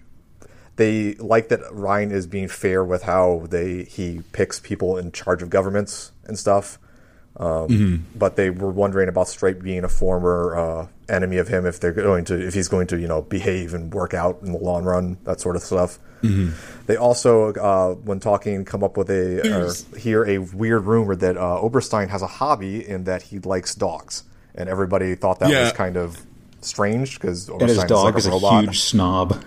they 0.75 1.13
like 1.15 1.49
that 1.49 1.61
Ryan 1.71 2.11
is 2.11 2.27
being 2.27 2.47
fair 2.47 2.83
with 2.83 3.03
how 3.03 3.45
they 3.49 3.83
he 3.83 4.21
picks 4.31 4.59
people 4.59 4.97
in 4.97 5.11
charge 5.11 5.41
of 5.41 5.49
governments 5.49 6.11
and 6.25 6.37
stuff. 6.37 6.79
Um, 7.37 7.67
mm-hmm. 7.67 7.95
But 8.17 8.37
they 8.37 8.49
were 8.49 8.71
wondering 8.71 9.09
about 9.09 9.27
Straight 9.27 9.61
being 9.61 9.83
a 9.83 9.89
former 9.89 10.55
uh, 10.55 10.87
enemy 11.09 11.37
of 11.37 11.47
him 11.47 11.65
if 11.65 11.79
they're 11.79 11.91
going 11.91 12.25
to 12.25 12.47
if 12.47 12.53
he's 12.53 12.67
going 12.67 12.87
to 12.87 12.99
you 12.99 13.07
know 13.07 13.21
behave 13.21 13.73
and 13.73 13.93
work 13.93 14.13
out 14.13 14.39
in 14.41 14.51
the 14.51 14.57
long 14.57 14.83
run 14.83 15.17
that 15.23 15.39
sort 15.41 15.55
of 15.55 15.61
stuff. 15.61 15.99
Mm-hmm. 16.21 16.85
They 16.87 16.95
also, 16.95 17.53
uh, 17.53 17.93
when 17.95 18.19
talking, 18.19 18.65
come 18.65 18.83
up 18.83 18.97
with 18.97 19.09
a 19.09 19.41
or 19.47 19.99
hear 19.99 20.25
a 20.25 20.39
weird 20.39 20.85
rumor 20.85 21.15
that 21.15 21.37
uh, 21.37 21.59
Oberstein 21.59 22.09
has 22.09 22.21
a 22.21 22.27
hobby 22.27 22.87
in 22.87 23.03
that 23.03 23.21
he 23.21 23.39
likes 23.39 23.75
dogs, 23.75 24.23
and 24.55 24.69
everybody 24.69 25.15
thought 25.15 25.39
that 25.39 25.49
yeah. 25.49 25.63
was 25.63 25.73
kind 25.73 25.97
of 25.97 26.17
strange 26.61 27.19
because 27.19 27.47
and 27.49 27.61
his 27.61 27.83
dog 27.83 28.17
is, 28.17 28.27
like 28.27 28.33
a, 28.33 28.37
is 28.37 28.43
a 28.43 28.61
huge 28.61 28.79
snob. 28.79 29.43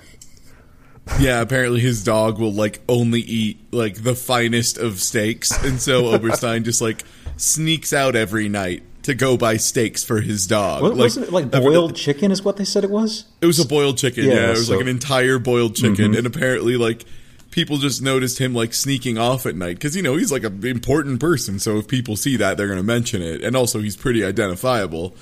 Yeah, 1.18 1.40
apparently 1.40 1.80
his 1.80 2.04
dog 2.04 2.38
will 2.38 2.52
like 2.52 2.80
only 2.88 3.20
eat 3.20 3.58
like 3.72 4.02
the 4.02 4.14
finest 4.14 4.78
of 4.78 5.00
steaks, 5.00 5.50
and 5.64 5.80
so 5.80 6.06
Oberstein 6.12 6.64
just 6.64 6.80
like 6.80 7.04
sneaks 7.36 7.92
out 7.92 8.16
every 8.16 8.48
night 8.48 8.82
to 9.08 9.14
go 9.14 9.36
buy 9.36 9.56
steaks 9.56 10.04
for 10.04 10.20
his 10.20 10.46
dog. 10.46 10.82
What, 10.82 10.92
like, 10.92 10.98
wasn't 10.98 11.28
it 11.28 11.32
like 11.32 11.50
boiled 11.50 11.96
chicken? 11.96 12.30
Is 12.30 12.42
what 12.42 12.56
they 12.56 12.64
said 12.64 12.84
it 12.84 12.90
was. 12.90 13.24
It 13.40 13.46
was 13.46 13.58
a 13.58 13.66
boiled 13.66 13.98
chicken. 13.98 14.24
Yeah, 14.24 14.34
yeah 14.34 14.46
it 14.48 14.50
was 14.50 14.66
so, 14.66 14.74
like 14.74 14.82
an 14.82 14.88
entire 14.88 15.38
boiled 15.38 15.74
chicken, 15.74 16.12
mm-hmm. 16.12 16.18
and 16.18 16.26
apparently 16.26 16.76
like 16.76 17.04
people 17.50 17.78
just 17.78 18.02
noticed 18.02 18.38
him 18.38 18.54
like 18.54 18.74
sneaking 18.74 19.18
off 19.18 19.46
at 19.46 19.56
night 19.56 19.76
because 19.76 19.96
you 19.96 20.02
know 20.02 20.16
he's 20.16 20.30
like 20.30 20.44
an 20.44 20.64
important 20.66 21.20
person. 21.20 21.58
So 21.58 21.78
if 21.78 21.88
people 21.88 22.16
see 22.16 22.36
that, 22.36 22.56
they're 22.56 22.66
going 22.66 22.78
to 22.78 22.84
mention 22.84 23.22
it, 23.22 23.42
and 23.42 23.56
also 23.56 23.80
he's 23.80 23.96
pretty 23.96 24.24
identifiable. 24.24 25.14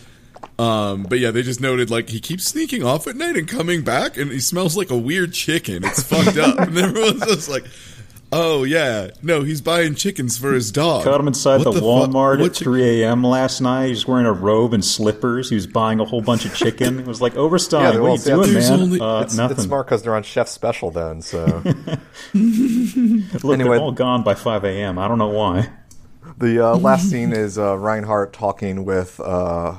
Um, 0.58 1.02
but 1.02 1.18
yeah, 1.18 1.30
they 1.30 1.42
just 1.42 1.60
noted 1.60 1.90
like 1.90 2.08
he 2.08 2.20
keeps 2.20 2.44
sneaking 2.44 2.82
off 2.82 3.06
at 3.06 3.16
night 3.16 3.36
and 3.36 3.46
coming 3.46 3.82
back, 3.82 4.16
and 4.16 4.30
he 4.30 4.40
smells 4.40 4.76
like 4.76 4.90
a 4.90 4.96
weird 4.96 5.32
chicken. 5.32 5.84
It's 5.84 6.02
fucked 6.02 6.38
up, 6.38 6.58
and 6.58 6.78
everyone's 6.78 7.26
just 7.26 7.48
like, 7.48 7.64
Oh 8.32 8.64
yeah, 8.64 9.10
no, 9.22 9.42
he's 9.42 9.60
buying 9.60 9.94
chickens 9.94 10.36
for 10.36 10.52
his 10.52 10.72
dog. 10.72 11.04
Caught 11.04 11.20
him 11.20 11.28
inside 11.28 11.58
the, 11.58 11.70
the, 11.70 11.80
Walmart 11.80 12.44
at 12.44 12.56
3 12.56 13.02
a.m. 13.02 13.22
last 13.22 13.60
night. 13.60 13.88
He's 13.88 14.06
wearing 14.06 14.26
a 14.26 14.32
robe 14.32 14.74
and 14.74 14.84
slippers. 14.84 15.48
He 15.48 15.54
was 15.54 15.68
buying 15.68 16.00
a 16.00 16.04
whole 16.04 16.22
bunch 16.22 16.44
of 16.44 16.54
chicken. 16.54 16.98
It 16.98 17.06
was 17.06 17.22
like 17.22 17.34
Overstein. 17.34 17.94
Yeah, 17.94 18.00
what 18.00 18.10
are 18.10 18.14
you 18.14 18.44
doing, 18.44 18.54
man? 18.54 18.72
Only, 18.72 19.00
uh, 19.00 19.20
it's, 19.20 19.36
nothing. 19.36 19.56
It's 19.56 19.64
smart 19.64 19.86
because 19.86 20.02
they're 20.02 20.16
on 20.16 20.24
chef 20.24 20.48
special 20.48 20.90
then. 20.90 21.22
So 21.22 21.44
look, 22.34 22.34
anyway, 22.34 23.44
they're 23.44 23.78
all 23.78 23.92
gone 23.92 24.24
by 24.24 24.34
5 24.34 24.64
a.m. 24.64 24.98
I 24.98 25.06
don't 25.06 25.18
know 25.18 25.28
why. 25.28 25.70
The 26.38 26.66
uh, 26.66 26.76
last 26.76 27.08
scene 27.08 27.32
is 27.32 27.58
uh, 27.58 27.78
Reinhardt 27.78 28.32
talking 28.32 28.84
with 28.84 29.20
uh, 29.20 29.76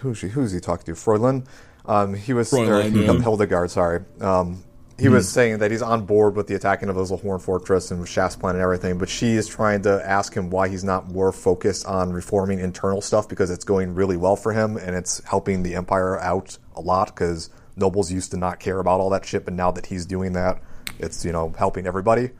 who's 0.00 0.20
he? 0.20 0.28
Who's 0.28 0.52
he 0.52 0.60
talking 0.60 0.86
to? 0.86 0.94
Freudlin. 0.94 1.46
Um, 1.86 2.14
he 2.14 2.32
was 2.32 2.50
Freudlin, 2.50 2.94
yeah. 2.94 3.12
Hildegard. 3.20 3.70
Sorry. 3.70 4.04
Um, 4.20 4.64
he 4.98 5.04
mm-hmm. 5.04 5.14
was 5.14 5.28
saying 5.28 5.58
that 5.58 5.70
he's 5.70 5.80
on 5.80 6.06
board 6.06 6.34
with 6.34 6.48
the 6.48 6.54
attacking 6.54 6.88
of 6.88 6.96
Iserlohn 6.96 7.40
Fortress 7.40 7.92
and 7.92 8.06
Shaft's 8.06 8.36
plan 8.36 8.56
and 8.56 8.62
everything, 8.62 8.98
but 8.98 9.08
she 9.08 9.28
is 9.28 9.46
trying 9.46 9.82
to 9.82 10.02
ask 10.04 10.34
him 10.34 10.50
why 10.50 10.68
he's 10.68 10.82
not 10.82 11.08
more 11.08 11.30
focused 11.30 11.86
on 11.86 12.12
reforming 12.12 12.58
internal 12.58 13.00
stuff 13.00 13.28
because 13.28 13.50
it's 13.50 13.64
going 13.64 13.94
really 13.94 14.16
well 14.16 14.34
for 14.34 14.52
him 14.52 14.76
and 14.76 14.96
it's 14.96 15.22
helping 15.24 15.62
the 15.62 15.76
Empire 15.76 16.18
out 16.18 16.58
a 16.74 16.80
lot 16.80 17.14
because 17.14 17.48
nobles 17.76 18.10
used 18.10 18.32
to 18.32 18.36
not 18.36 18.58
care 18.58 18.80
about 18.80 18.98
all 19.00 19.10
that 19.10 19.24
shit, 19.24 19.44
but 19.44 19.54
now 19.54 19.70
that 19.70 19.86
he's 19.86 20.04
doing 20.04 20.32
that, 20.32 20.60
it's 20.98 21.24
you 21.24 21.30
know 21.30 21.54
helping 21.56 21.86
everybody. 21.86 22.30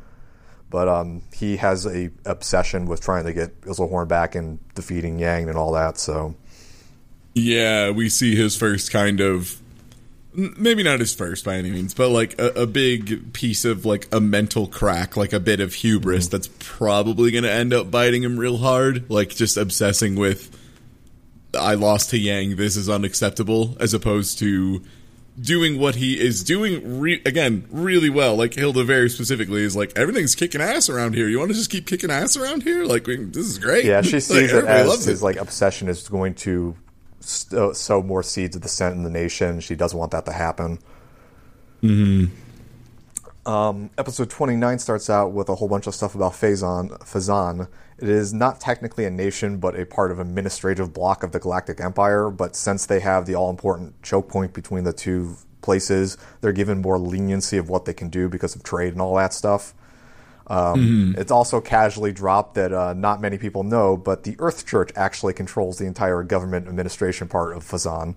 But 0.70 0.88
um, 0.88 1.22
he 1.32 1.56
has 1.58 1.86
a 1.86 2.10
obsession 2.26 2.86
with 2.86 3.00
trying 3.00 3.24
to 3.24 3.32
get 3.32 3.60
Iserlohn 3.62 4.08
back 4.08 4.34
and 4.34 4.58
defeating 4.74 5.18
Yang 5.18 5.48
and 5.48 5.56
all 5.56 5.72
that. 5.72 5.96
So 5.96 6.34
yeah, 7.38 7.90
we 7.90 8.08
see 8.08 8.34
his 8.34 8.56
first 8.56 8.90
kind 8.90 9.20
of 9.20 9.60
maybe 10.34 10.82
not 10.82 11.00
his 11.00 11.14
first 11.14 11.44
by 11.44 11.56
any 11.56 11.70
means, 11.70 11.94
but 11.94 12.10
like 12.10 12.38
a, 12.38 12.62
a, 12.62 12.66
big 12.66 13.32
piece 13.32 13.64
of 13.64 13.84
like 13.84 14.06
a 14.12 14.20
mental 14.20 14.68
crack, 14.68 15.16
like 15.16 15.32
a 15.32 15.40
bit 15.40 15.60
of 15.60 15.74
hubris 15.74 16.26
mm-hmm. 16.26 16.32
that's 16.32 16.48
probably 16.60 17.30
going 17.32 17.44
to 17.44 17.50
end 17.50 17.74
up 17.74 17.90
biting 17.90 18.22
him 18.22 18.38
real 18.38 18.58
hard. 18.58 19.10
Like 19.10 19.30
just 19.30 19.56
obsessing 19.56 20.14
with, 20.14 20.56
I 21.58 21.74
lost 21.74 22.10
to 22.10 22.18
Yang, 22.18 22.56
this 22.56 22.76
is 22.76 22.88
unacceptable, 22.88 23.76
as 23.80 23.94
opposed 23.94 24.38
to 24.38 24.82
doing 25.40 25.78
what 25.78 25.94
he 25.94 26.18
is 26.18 26.42
doing 26.42 27.00
re- 27.00 27.22
again 27.24 27.66
really 27.70 28.10
well. 28.10 28.36
Like 28.36 28.54
Hilda 28.54 28.84
very 28.84 29.08
specifically 29.08 29.62
is 29.62 29.74
like 29.74 29.96
everything's 29.96 30.34
kicking 30.34 30.60
ass 30.60 30.88
around 30.88 31.14
here. 31.14 31.28
You 31.28 31.38
want 31.38 31.50
to 31.50 31.56
just 31.56 31.70
keep 31.70 31.86
kicking 31.86 32.10
ass 32.10 32.36
around 32.36 32.62
here? 32.62 32.84
Like 32.84 33.04
this 33.04 33.46
is 33.46 33.58
great. 33.58 33.84
Yeah, 33.84 34.02
she 34.02 34.20
sees 34.20 34.52
like, 34.52 34.64
it 34.64 34.68
as 34.68 35.04
his 35.04 35.20
it. 35.20 35.24
like 35.24 35.36
obsession 35.36 35.88
is 35.88 36.08
going 36.08 36.34
to 36.34 36.76
uh, 37.52 37.72
sow 37.72 38.02
more 38.02 38.22
seeds 38.22 38.56
of 38.56 38.62
dissent 38.62 38.94
in 38.96 39.02
the 39.02 39.10
nation. 39.10 39.60
She 39.60 39.74
doesn't 39.74 39.98
want 39.98 40.12
that 40.12 40.24
to 40.26 40.32
happen. 40.32 40.78
Hmm. 41.80 42.26
Um, 43.46 43.90
episode 43.96 44.28
29 44.28 44.78
starts 44.78 45.08
out 45.08 45.32
with 45.32 45.48
a 45.48 45.54
whole 45.54 45.68
bunch 45.68 45.86
of 45.86 45.94
stuff 45.94 46.14
about 46.14 46.32
Phazon. 46.32 46.90
Phazon. 47.00 47.68
It 47.98 48.08
is 48.08 48.32
not 48.34 48.60
technically 48.60 49.06
a 49.06 49.10
nation, 49.10 49.58
but 49.58 49.78
a 49.78 49.86
part 49.86 50.10
of 50.12 50.18
administrative 50.18 50.92
block 50.92 51.22
of 51.22 51.32
the 51.32 51.38
Galactic 51.38 51.80
Empire. 51.80 52.30
But 52.30 52.54
since 52.54 52.84
they 52.86 53.00
have 53.00 53.26
the 53.26 53.34
all 53.34 53.50
important 53.50 54.02
choke 54.02 54.28
point 54.28 54.52
between 54.52 54.84
the 54.84 54.92
two 54.92 55.36
places, 55.62 56.18
they're 56.40 56.52
given 56.52 56.82
more 56.82 56.98
leniency 56.98 57.56
of 57.56 57.68
what 57.68 57.86
they 57.86 57.94
can 57.94 58.10
do 58.10 58.28
because 58.28 58.54
of 58.54 58.62
trade 58.62 58.92
and 58.92 59.00
all 59.00 59.14
that 59.16 59.32
stuff. 59.32 59.74
Um, 60.48 61.12
mm-hmm. 61.12 61.20
It's 61.20 61.30
also 61.30 61.60
casually 61.60 62.12
dropped 62.12 62.54
that 62.54 62.72
uh, 62.72 62.94
not 62.94 63.20
many 63.20 63.38
people 63.38 63.64
know, 63.64 63.96
but 63.96 64.24
the 64.24 64.36
Earth 64.38 64.66
Church 64.66 64.90
actually 64.96 65.34
controls 65.34 65.78
the 65.78 65.84
entire 65.84 66.22
government 66.22 66.68
administration 66.68 67.28
part 67.28 67.56
of 67.56 67.64
Fazan. 67.64 68.16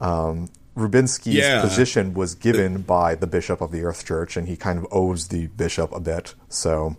Um, 0.00 0.48
Rubinsky's 0.76 1.34
yeah. 1.34 1.60
position 1.60 2.14
was 2.14 2.34
given 2.34 2.82
by 2.82 3.14
the 3.14 3.26
bishop 3.26 3.60
of 3.60 3.72
the 3.72 3.82
Earth 3.82 4.06
Church, 4.06 4.36
and 4.36 4.46
he 4.46 4.56
kind 4.56 4.78
of 4.78 4.86
owes 4.92 5.28
the 5.28 5.48
bishop 5.48 5.90
a 5.92 6.00
bit. 6.00 6.34
So, 6.48 6.96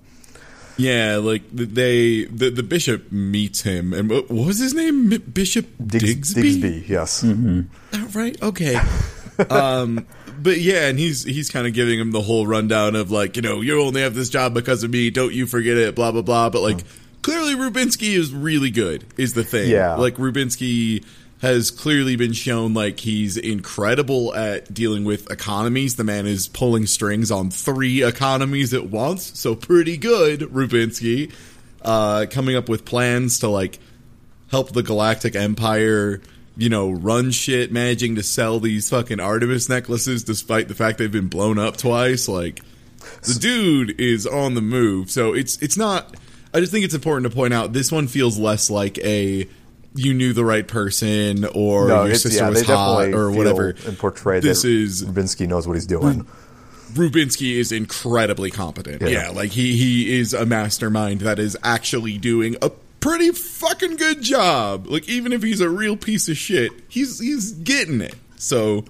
yeah, 0.78 1.18
like 1.18 1.44
they 1.52 2.26
the, 2.26 2.50
the 2.50 2.64
bishop 2.64 3.12
meets 3.12 3.62
him, 3.62 3.94
and 3.94 4.10
what 4.10 4.30
was 4.30 4.60
his 4.60 4.74
name? 4.74 5.10
Bishop 5.10 5.68
Diggs, 5.84 6.34
Digsby. 6.34 6.62
Digsby 6.62 6.90
yes. 6.90 7.24
Mm-hmm. 7.24 8.18
Right. 8.18 8.42
Okay. 8.42 8.80
um, 9.50 10.06
but 10.42 10.60
yeah, 10.60 10.88
and 10.88 10.98
he's 10.98 11.24
he's 11.24 11.50
kind 11.50 11.68
of 11.68 11.74
giving 11.74 12.00
him 12.00 12.12
the 12.12 12.22
whole 12.22 12.48
rundown 12.48 12.96
of 12.96 13.12
like, 13.12 13.36
you 13.36 13.42
know, 13.42 13.62
you 13.62 13.82
only 13.82 14.02
have 14.02 14.16
this 14.16 14.30
job 14.30 14.54
because 14.54 14.84
of 14.84 14.92
me. 14.92 15.10
Don't 15.10 15.34
you 15.34 15.46
forget 15.46 15.78
it. 15.78 15.96
Blah 15.96 16.12
blah 16.12 16.22
blah. 16.22 16.50
But 16.50 16.62
like, 16.62 16.84
clearly 17.22 17.56
Rubinsky 17.56 18.16
is 18.16 18.34
really 18.34 18.72
good. 18.72 19.06
Is 19.18 19.34
the 19.34 19.44
thing. 19.44 19.70
Yeah. 19.70 19.96
Like 19.96 20.16
Rubinsky 20.16 21.06
has 21.42 21.72
clearly 21.72 22.16
been 22.16 22.34
shown 22.34 22.74
like 22.74 23.00
he's 23.00 23.38
incredible 23.38 24.36
at 24.36 24.74
dealing 24.74 25.06
with 25.06 25.32
economies. 25.32 25.96
The 25.96 26.04
man 26.04 26.28
is 26.28 26.48
pulling 26.48 26.86
strings 26.86 27.32
on 27.32 27.50
three 27.50 28.04
economies 28.04 28.74
at 28.74 28.88
once, 28.88 29.40
so 29.40 29.56
pretty 29.56 29.98
good, 29.98 30.42
Rubinsky. 30.42 31.32
Uh, 31.82 32.26
coming 32.30 32.58
up 32.58 32.68
with 32.68 32.84
plans 32.84 33.40
to 33.40 33.48
like 33.48 33.80
help 34.52 34.74
the 34.74 34.84
Galactic 34.84 35.36
Empire 35.36 36.22
you 36.60 36.68
know, 36.68 36.92
run 36.92 37.32
shit, 37.32 37.72
managing 37.72 38.16
to 38.16 38.24
sell 38.24 38.60
these 38.60 38.90
fucking 38.90 39.22
Artemis 39.22 39.70
necklaces 39.70 40.26
despite 40.26 40.68
the 40.68 40.76
fact 40.76 40.98
they've 40.98 41.10
been 41.10 41.30
blown 41.30 41.58
up 41.58 41.78
twice. 41.78 42.28
Like, 42.28 42.60
the 43.24 43.38
dude 43.40 44.00
is 44.00 44.28
on 44.28 44.56
the 44.56 44.62
move. 44.62 45.10
So 45.10 45.34
it's 45.34 45.58
it's 45.62 45.78
not. 45.78 46.18
I 46.54 46.60
just 46.60 46.72
think 46.72 46.84
it's 46.84 46.94
important 46.94 47.32
to 47.32 47.36
point 47.36 47.54
out 47.54 47.72
this 47.72 47.92
one 47.92 48.08
feels 48.08 48.38
less 48.38 48.70
like 48.70 48.98
a 49.00 49.48
you 49.96 50.14
knew 50.14 50.34
the 50.34 50.44
right 50.44 50.68
person 50.68 51.46
or 51.46 51.88
no, 51.88 52.06
your 52.06 52.16
sister 52.16 52.44
yeah, 52.44 52.50
was 52.50 52.66
hot 52.66 53.14
or 53.14 53.32
whatever. 53.32 53.76
And 53.86 53.98
portray 53.98 54.42
this 54.42 54.66
is 54.66 55.06
Rubinsky 55.06 55.48
knows 55.48 55.66
what 55.66 55.76
he's 55.76 55.88
doing. 55.88 56.28
Rubinsky 56.92 57.54
is 57.54 57.72
incredibly 57.72 58.52
competent. 58.52 59.02
Yeah. 59.02 59.08
yeah, 59.08 59.30
like 59.30 59.52
he 59.52 59.78
he 59.78 60.20
is 60.20 60.34
a 60.34 60.46
mastermind 60.46 61.22
that 61.22 61.40
is 61.40 61.58
actually 61.64 62.18
doing 62.18 62.58
a 62.62 62.72
pretty 63.00 63.32
fucking 63.32 63.96
good 63.96 64.22
job. 64.22 64.88
Like 64.88 65.08
even 65.08 65.34
if 65.34 65.44
he's 65.44 65.62
a 65.62 65.70
real 65.70 65.98
piece 65.98 66.30
of 66.30 66.38
shit, 66.38 66.72
he's 66.88 67.20
he's 67.20 67.54
getting 67.54 68.02
it. 68.02 68.16
So 68.38 68.86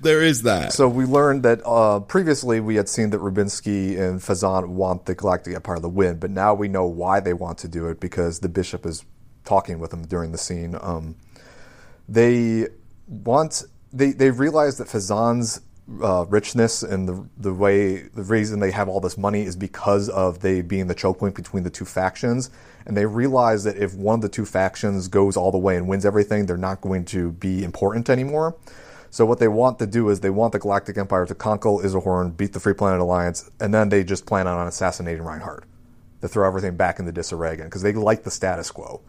there 0.00 0.22
is 0.22 0.42
that. 0.42 0.72
So 0.72 0.88
we 0.88 1.04
learned 1.04 1.42
that 1.42 1.60
uh, 1.64 2.00
previously 2.00 2.60
we 2.60 2.76
had 2.76 2.88
seen 2.88 3.10
that 3.10 3.20
Rubinsky 3.20 3.98
and 3.98 4.20
Fazan 4.20 4.68
want 4.68 5.06
the 5.06 5.14
Galactic 5.14 5.54
Empire 5.54 5.78
to 5.80 5.88
win, 5.88 6.18
but 6.18 6.30
now 6.30 6.54
we 6.54 6.68
know 6.68 6.86
why 6.86 7.20
they 7.20 7.32
want 7.32 7.58
to 7.58 7.68
do 7.68 7.88
it 7.88 8.00
because 8.00 8.40
the 8.40 8.48
bishop 8.48 8.86
is 8.86 9.04
talking 9.44 9.78
with 9.78 9.90
them 9.90 10.06
during 10.06 10.32
the 10.32 10.38
scene. 10.38 10.76
Um, 10.80 11.16
they 12.08 12.68
want 13.08 13.64
they 13.92 14.12
they 14.12 14.30
realize 14.30 14.78
that 14.78 14.88
Phazon's 14.88 15.60
uh, 16.02 16.24
richness 16.28 16.82
and 16.82 17.08
the 17.08 17.28
the 17.38 17.54
way 17.54 17.98
the 18.02 18.22
reason 18.22 18.58
they 18.58 18.72
have 18.72 18.88
all 18.88 19.00
this 19.00 19.16
money 19.16 19.42
is 19.42 19.54
because 19.54 20.08
of 20.08 20.40
they 20.40 20.60
being 20.60 20.88
the 20.88 20.94
choke 20.94 21.18
point 21.18 21.34
between 21.34 21.62
the 21.62 21.70
two 21.70 21.84
factions, 21.84 22.50
and 22.84 22.96
they 22.96 23.06
realize 23.06 23.64
that 23.64 23.76
if 23.76 23.94
one 23.94 24.16
of 24.16 24.22
the 24.22 24.28
two 24.28 24.44
factions 24.44 25.08
goes 25.08 25.36
all 25.36 25.52
the 25.52 25.58
way 25.58 25.76
and 25.76 25.88
wins 25.88 26.04
everything, 26.04 26.46
they're 26.46 26.56
not 26.56 26.80
going 26.80 27.04
to 27.04 27.32
be 27.32 27.62
important 27.62 28.10
anymore. 28.10 28.56
So 29.10 29.24
what 29.24 29.38
they 29.38 29.48
want 29.48 29.78
to 29.78 29.86
do 29.86 30.08
is 30.10 30.20
they 30.20 30.30
want 30.30 30.52
the 30.52 30.58
Galactic 30.58 30.98
Empire 30.98 31.24
to 31.26 31.34
conquer 31.34 31.68
Iserlohn, 31.68 32.36
beat 32.36 32.52
the 32.52 32.60
Free 32.60 32.74
Planet 32.74 33.00
Alliance, 33.00 33.48
and 33.60 33.72
then 33.72 33.88
they 33.88 34.02
just 34.02 34.26
plan 34.26 34.46
on 34.46 34.66
assassinating 34.66 35.22
Reinhardt 35.22 35.64
to 36.20 36.28
throw 36.28 36.46
everything 36.46 36.76
back 36.76 36.98
into 36.98 37.12
disarray 37.12 37.54
again 37.54 37.66
because 37.66 37.82
they 37.82 37.92
like 37.92 38.24
the 38.24 38.30
status 38.30 38.70
quo. 38.70 39.00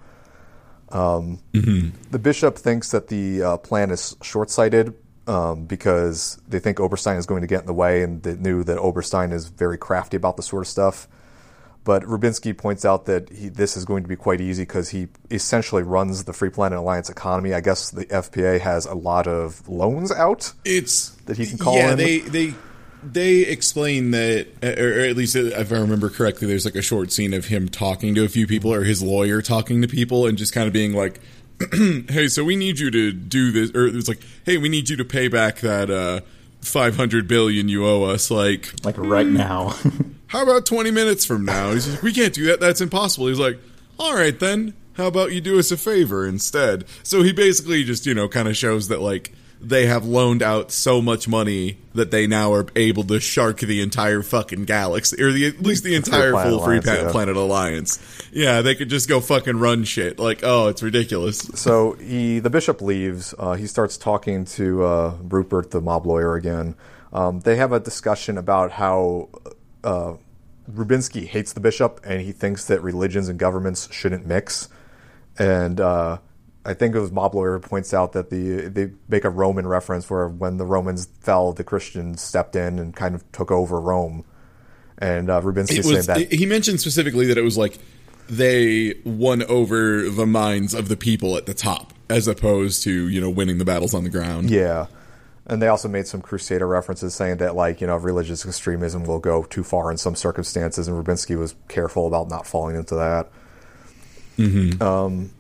Um, 0.90 1.40
The 2.12 2.20
bishop 2.20 2.58
thinks 2.58 2.92
that 2.92 3.08
the 3.08 3.42
uh, 3.42 3.58
plan 3.58 3.90
is 3.90 4.16
short 4.22 4.50
sighted 4.50 4.94
um, 5.28 5.66
because 5.66 6.42
they 6.48 6.60
think 6.60 6.80
Oberstein 6.80 7.18
is 7.18 7.26
going 7.26 7.42
to 7.42 7.48
get 7.48 7.62
in 7.62 7.68
the 7.68 7.74
way, 7.74 8.02
and 8.02 8.24
they 8.24 8.36
knew 8.36 8.64
that 8.64 8.78
Oberstein 8.78 9.32
is 9.32 9.48
very 9.48 9.78
crafty 9.78 10.18
about 10.18 10.38
this 10.38 10.48
sort 10.48 10.64
of 10.64 10.68
stuff. 10.68 11.08
But 11.84 12.04
Rubinsky 12.04 12.58
points 12.58 12.84
out 12.84 13.06
that 13.06 13.30
he, 13.30 13.48
this 13.48 13.78
is 13.78 13.86
going 13.86 14.04
to 14.04 14.10
be 14.10 14.18
quite 14.18 14.42
easy 14.42 14.64
because 14.64 14.90
he 14.90 15.08
essentially 15.32 15.84
runs 15.84 16.26
the 16.26 16.34
Free 16.34 16.50
Planet 16.50 16.80
Alliance 16.80 17.10
economy. 17.10 17.54
I 17.54 17.62
guess 17.62 17.92
the 17.92 18.06
FPA 18.06 18.60
has 18.60 18.86
a 18.86 18.94
lot 18.94 19.26
of 19.26 19.68
loans 19.70 20.12
out. 20.12 20.52
It's 20.66 21.12
That 21.28 21.38
he 21.38 21.46
can 21.46 21.58
call 21.58 21.76
Yeah, 21.76 21.92
in? 21.92 21.98
they 21.98 22.20
they 22.20 22.54
they 23.04 23.38
explain 23.42 24.12
that, 24.12 24.48
or 24.62 25.00
at 25.06 25.16
least 25.16 25.36
if 25.38 25.72
I 25.72 25.76
remember 25.78 26.10
correctly, 26.10 26.48
there's 26.48 26.66
like 26.66 26.76
a 26.76 26.82
short 26.82 27.12
scene 27.14 27.34
of 27.34 27.46
him 27.46 27.70
talking 27.70 28.16
to 28.16 28.26
a 28.26 28.28
few 28.28 28.48
people, 28.48 28.74
or 28.74 28.84
his 28.84 29.02
lawyer 29.02 29.42
talking 29.42 29.82
to 29.82 29.88
people, 29.88 30.26
and 30.28 30.38
just 30.38 30.52
kind 30.52 30.68
of 30.68 30.74
being 30.74 30.94
like, 30.94 31.22
"Hey, 32.10 32.28
so 32.28 32.44
we 32.44 32.56
need 32.56 32.80
you 32.80 32.92
to 32.92 33.12
do 33.12 33.52
this," 33.52 33.72
or 33.76 33.88
it's 33.88 34.08
like, 34.08 34.22
"Hey, 34.46 34.58
we 34.58 34.70
need 34.70 34.90
you 34.90 34.98
to 34.98 35.06
pay 35.06 35.28
back 35.28 35.58
that 35.62 35.90
uh, 35.90 36.22
500 36.62 37.28
billion 37.28 37.70
you 37.70 37.86
owe 37.86 38.04
us." 38.04 38.30
Like, 38.30 38.74
like 38.86 38.98
right 38.98 39.28
now. 39.28 39.76
how 40.28 40.44
about 40.44 40.66
20 40.66 40.92
minutes 40.92 41.26
from 41.26 41.46
now? 41.46 41.72
He's 41.72 41.90
like, 41.90 42.04
we 42.04 42.14
can't 42.14 42.34
do 42.34 42.46
that. 42.46 42.60
That's 42.60 42.82
impossible. 42.82 43.28
He's 43.28 43.40
like, 43.40 43.60
all 44.00 44.14
right 44.14 44.38
then. 44.38 44.74
How 44.94 45.08
about 45.08 45.32
you 45.32 45.42
do 45.42 45.60
us 45.60 45.72
a 45.72 45.78
favor 45.78 46.26
instead? 46.26 46.86
So 47.04 47.22
he 47.22 47.32
basically 47.32 47.84
just, 47.84 48.06
you 48.06 48.16
know, 48.16 48.28
kind 48.28 48.48
of 48.48 48.58
shows 48.58 48.88
that 48.88 49.00
like 49.00 49.32
they 49.60 49.88
have 49.88 50.06
loaned 50.06 50.44
out 50.44 50.72
so 50.72 51.02
much 51.02 51.28
money 51.28 51.78
that 51.94 52.12
they 52.12 52.28
now 52.28 52.54
are 52.54 52.68
able 52.76 53.04
to 53.06 53.20
shark 53.20 53.60
the 53.60 53.82
entire 53.82 54.22
fucking 54.22 54.66
galaxy, 54.66 55.22
or 55.22 55.32
the, 55.32 55.48
at 55.48 55.62
least 55.62 55.84
the 55.84 55.96
entire 55.96 56.32
Planet 56.32 56.52
full 56.52 56.64
free 56.64 56.80
planet, 56.80 57.06
yeah. 57.06 57.12
planet 57.12 57.36
alliance. 57.36 58.00
Yeah, 58.32 58.62
they 58.62 58.76
could 58.76 58.90
just 58.90 59.10
go 59.10 59.20
fucking 59.20 59.58
run 59.58 59.84
shit. 59.84 60.20
Like, 60.20 60.42
oh, 60.44 60.68
it's 60.68 60.84
ridiculous. 60.84 61.40
So 61.40 61.94
he, 61.94 62.40
the 62.40 62.50
bishop 62.50 62.82
leaves. 62.82 63.34
Uh, 63.38 63.54
he 63.54 63.68
starts 63.68 63.98
talking 63.98 64.46
to 64.46 64.84
uh, 64.84 65.16
Rupert, 65.24 65.72
the 65.72 65.82
mob 65.82 66.06
lawyer, 66.06 66.36
again. 66.36 66.76
Um, 67.12 67.40
they 67.40 67.56
have 67.56 67.72
a 67.72 67.80
discussion 67.80 68.38
about 68.38 68.72
how 68.72 69.30
uh, 69.84 70.14
Rubinsky 70.72 71.26
hates 71.26 71.54
the 71.54 71.60
bishop 71.60 72.02
and 72.04 72.22
he 72.22 72.32
thinks 72.32 72.66
that 72.66 72.82
religions 72.82 73.30
and 73.30 73.40
governments 73.40 73.92
shouldn't 73.92 74.26
mix. 74.26 74.70
And 75.40 75.80
uh, 75.80 76.18
I 76.68 76.74
think 76.74 76.94
it 76.94 77.00
was 77.00 77.14
mob 77.14 77.34
lawyer 77.34 77.54
who 77.54 77.60
points 77.60 77.94
out 77.94 78.12
that 78.12 78.30
the 78.30 78.68
they 78.68 78.92
make 79.08 79.24
a 79.24 79.30
Roman 79.30 79.66
reference 79.66 80.10
where 80.10 80.28
when 80.28 80.58
the 80.58 80.66
Romans 80.66 81.08
fell, 81.22 81.54
the 81.54 81.64
Christians 81.64 82.22
stepped 82.22 82.58
in 82.58 82.78
and 82.78 82.94
kind 82.94 83.16
of 83.16 83.30
took 83.32 83.52
over 83.52 83.80
Rome. 83.80 84.26
And 84.98 85.30
uh, 85.30 85.42
Rubinsky 85.42 85.80
It 85.80 85.84
saying 85.86 85.96
was, 85.96 86.08
that 86.08 86.34
he 86.34 86.46
mentioned 86.46 86.82
specifically 86.82 87.28
that 87.28 87.38
it 87.38 87.44
was 87.44 87.58
like 87.58 87.80
they 88.30 88.96
won 89.06 89.44
over 89.44 90.10
the 90.10 90.26
minds 90.26 90.74
of 90.74 90.90
the 90.90 90.98
people 90.98 91.38
at 91.38 91.46
the 91.46 91.54
top, 91.54 91.94
as 92.10 92.28
opposed 92.28 92.84
to 92.84 93.08
you 93.08 93.22
know 93.22 93.30
winning 93.30 93.60
the 93.60 93.66
battles 93.66 93.94
on 93.94 94.04
the 94.04 94.10
ground. 94.10 94.50
Yeah. 94.50 94.88
And 95.50 95.62
they 95.62 95.70
also 95.70 95.88
made 95.88 96.06
some 96.08 96.22
Crusader 96.22 96.68
references 96.68 97.16
saying 97.16 97.38
that, 97.38 97.56
like, 97.56 97.80
you 97.80 97.88
know, 97.88 97.96
religious 97.96 98.46
extremism 98.46 99.06
will 99.06 99.20
go 99.20 99.44
too 99.44 99.64
far 99.64 99.90
in 99.90 99.96
some 99.96 100.14
circumstances, 100.14 100.90
and 100.90 100.98
Rubinsky 100.98 101.40
was 101.40 101.56
careful 101.70 102.06
about 102.06 102.28
not 102.28 102.46
falling 102.46 102.76
into 102.76 102.96
that. 102.96 103.30
Um, 104.82 105.32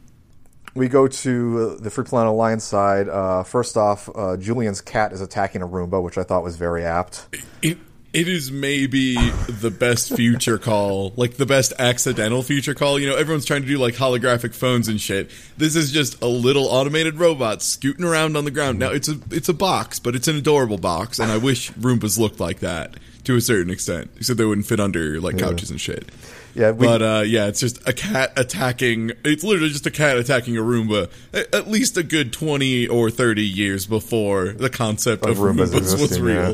we 0.77 0.87
go 0.87 1.07
to 1.07 1.77
uh, 1.77 1.81
the 1.81 1.89
Free 1.89 2.05
Planet 2.05 2.31
Alliance 2.31 2.63
side. 2.63 3.09
Uh, 3.09 3.43
first 3.43 3.77
off, 3.77 4.09
uh, 4.15 4.37
Julian's 4.37 4.81
cat 4.81 5.11
is 5.11 5.21
attacking 5.21 5.61
a 5.61 5.67
Roomba, 5.67 6.01
which 6.01 6.17
I 6.17 6.23
thought 6.23 6.43
was 6.43 6.55
very 6.55 6.85
apt. 6.85 7.27
It, 7.61 7.77
it 8.13 8.27
is 8.27 8.51
maybe 8.51 9.15
the 9.47 9.69
best 9.69 10.15
future 10.15 10.57
call, 10.57 11.13
like 11.17 11.35
the 11.35 11.45
best 11.45 11.73
accidental 11.77 12.41
future 12.41 12.73
call. 12.73 12.99
You 12.99 13.09
know, 13.09 13.15
everyone's 13.15 13.45
trying 13.45 13.61
to 13.61 13.67
do 13.67 13.77
like 13.77 13.95
holographic 13.95 14.55
phones 14.55 14.87
and 14.87 14.99
shit. 14.99 15.29
This 15.57 15.75
is 15.75 15.91
just 15.91 16.21
a 16.21 16.27
little 16.27 16.65
automated 16.65 17.15
robot 17.19 17.61
scooting 17.61 18.05
around 18.05 18.37
on 18.37 18.45
the 18.45 18.51
ground. 18.51 18.79
Now 18.79 18.91
it's 18.91 19.09
a 19.09 19.19
it's 19.29 19.49
a 19.49 19.53
box, 19.53 19.99
but 19.99 20.15
it's 20.15 20.27
an 20.27 20.37
adorable 20.37 20.77
box, 20.77 21.19
and 21.19 21.31
I 21.31 21.37
wish 21.37 21.71
Roombas 21.73 22.17
looked 22.17 22.39
like 22.39 22.59
that 22.59 22.95
to 23.25 23.35
a 23.35 23.41
certain 23.41 23.71
extent, 23.71 24.09
except 24.15 24.37
they 24.37 24.45
wouldn't 24.45 24.67
fit 24.67 24.79
under 24.79 25.19
like 25.19 25.37
couches 25.37 25.69
and 25.69 25.79
shit. 25.79 26.09
Yeah, 26.57 26.71
we, 26.71 26.87
But 26.87 27.01
uh, 27.03 27.23
yeah, 27.25 27.45
it's 27.45 27.59
just 27.59 27.87
a 27.87 27.93
cat 27.93 28.33
attacking. 28.35 29.11
It's 29.23 29.43
literally 29.43 29.69
just 29.69 29.85
a 29.85 29.91
cat 29.91 30.17
attacking 30.17 30.57
a 30.57 30.61
Roomba. 30.61 31.11
At 31.31 31.67
least 31.67 31.97
a 31.97 32.03
good 32.03 32.33
twenty 32.33 32.87
or 32.87 33.11
thirty 33.11 33.45
years 33.45 33.85
before 33.85 34.53
the 34.53 34.69
concept 34.69 35.23
of, 35.23 35.31
Of 35.31 35.37
Roombas 35.37 35.67
Roombas, 35.69 36.01
was 36.01 36.19
real. 36.19 36.53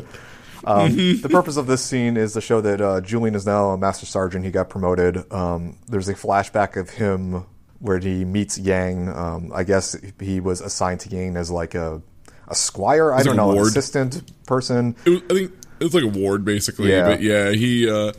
Um, 0.66 0.96
the 0.96 1.28
purpose 1.30 1.56
of 1.56 1.66
this 1.66 1.82
scene 1.82 2.16
is 2.18 2.34
to 2.34 2.40
show 2.42 2.60
that 2.60 2.80
uh, 2.80 3.00
Julian 3.00 3.34
is 3.34 3.46
now 3.46 3.70
a 3.70 3.78
master 3.78 4.06
sergeant. 4.06 4.44
He 4.44 4.50
got 4.50 4.68
promoted. 4.68 5.30
Um, 5.32 5.78
there's 5.88 6.08
a 6.08 6.14
flashback 6.14 6.78
of 6.78 6.90
him 6.90 7.44
where 7.80 7.98
he 7.98 8.24
meets 8.26 8.58
Yang. 8.58 9.08
Um, 9.08 9.52
I 9.54 9.64
guess 9.64 9.96
he 10.20 10.40
was 10.40 10.60
assigned 10.60 11.00
to 11.00 11.08
Yang 11.08 11.36
as 11.38 11.50
like 11.50 11.74
a 11.74 12.02
a 12.48 12.54
squire. 12.54 13.10
I 13.12 13.22
don't 13.22 13.36
know, 13.36 13.52
an 13.52 13.58
assistant 13.58 14.22
person. 14.46 14.96
Was, 15.06 15.22
I 15.30 15.34
think 15.34 15.52
it 15.80 15.84
was 15.84 15.94
like 15.94 16.04
a 16.04 16.08
ward, 16.18 16.44
basically. 16.44 16.90
Yeah. 16.90 17.08
But 17.08 17.22
yeah, 17.22 17.50
he, 17.52 17.88
uh, 17.90 18.12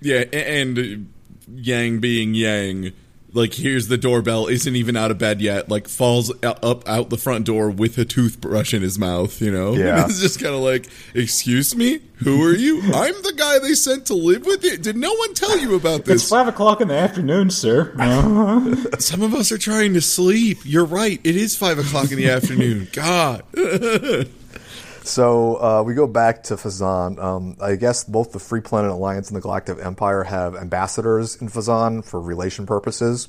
yeah, 0.00 0.24
and 0.32 1.12
Yang 1.54 2.00
being 2.00 2.34
Yang, 2.34 2.92
like 3.32 3.54
here's 3.54 3.86
the 3.88 3.96
doorbell, 3.96 4.46
isn't 4.48 4.74
even 4.74 4.96
out 4.96 5.10
of 5.10 5.18
bed 5.18 5.40
yet, 5.40 5.68
like 5.68 5.86
falls 5.88 6.32
up 6.42 6.64
out 6.88 7.10
the 7.10 7.16
front 7.16 7.46
door 7.46 7.70
with 7.70 7.96
a 7.98 8.04
toothbrush 8.04 8.74
in 8.74 8.82
his 8.82 8.98
mouth. 8.98 9.40
You 9.40 9.52
know, 9.52 9.74
Yeah. 9.74 10.04
it's 10.08 10.20
just 10.20 10.40
kind 10.42 10.54
of 10.54 10.60
like, 10.62 10.88
excuse 11.14 11.76
me, 11.76 12.00
who 12.16 12.42
are 12.44 12.54
you? 12.54 12.80
I'm 12.92 13.14
the 13.22 13.32
guy 13.36 13.58
they 13.60 13.74
sent 13.74 14.06
to 14.06 14.14
live 14.14 14.44
with 14.46 14.64
you. 14.64 14.76
Did 14.76 14.96
no 14.96 15.12
one 15.14 15.34
tell 15.34 15.56
you 15.58 15.74
about 15.76 16.04
this? 16.06 16.22
it's 16.22 16.28
five 16.30 16.48
o'clock 16.48 16.80
in 16.80 16.88
the 16.88 16.94
afternoon, 16.96 17.50
sir. 17.50 17.94
Uh-huh. 17.98 18.74
Some 18.98 19.22
of 19.22 19.32
us 19.34 19.52
are 19.52 19.58
trying 19.58 19.94
to 19.94 20.00
sleep. 20.00 20.58
You're 20.64 20.84
right. 20.84 21.20
It 21.22 21.36
is 21.36 21.56
five 21.56 21.78
o'clock 21.78 22.10
in 22.10 22.16
the 22.16 22.30
afternoon. 22.30 22.88
God. 22.92 23.42
So 25.02 25.56
uh, 25.56 25.82
we 25.82 25.94
go 25.94 26.06
back 26.06 26.42
to 26.44 26.54
Fazan. 26.56 27.18
Um, 27.18 27.56
I 27.60 27.76
guess 27.76 28.04
both 28.04 28.32
the 28.32 28.38
Free 28.38 28.60
Planet 28.60 28.90
Alliance 28.90 29.28
and 29.28 29.36
the 29.36 29.40
Galactic 29.40 29.78
Empire 29.82 30.24
have 30.24 30.54
ambassadors 30.54 31.36
in 31.36 31.48
Fazan 31.48 32.04
for 32.04 32.20
relation 32.20 32.66
purposes. 32.66 33.28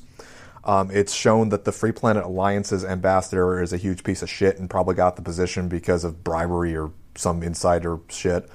Um, 0.64 0.90
it's 0.92 1.12
shown 1.12 1.48
that 1.48 1.64
the 1.64 1.72
Free 1.72 1.90
Planet 1.92 2.24
Alliance's 2.24 2.84
ambassador 2.84 3.60
is 3.60 3.72
a 3.72 3.76
huge 3.76 4.04
piece 4.04 4.22
of 4.22 4.30
shit 4.30 4.58
and 4.58 4.70
probably 4.70 4.94
got 4.94 5.16
the 5.16 5.22
position 5.22 5.68
because 5.68 6.04
of 6.04 6.22
bribery 6.22 6.76
or 6.76 6.92
some 7.16 7.42
insider 7.42 7.98
shit. 8.08 8.48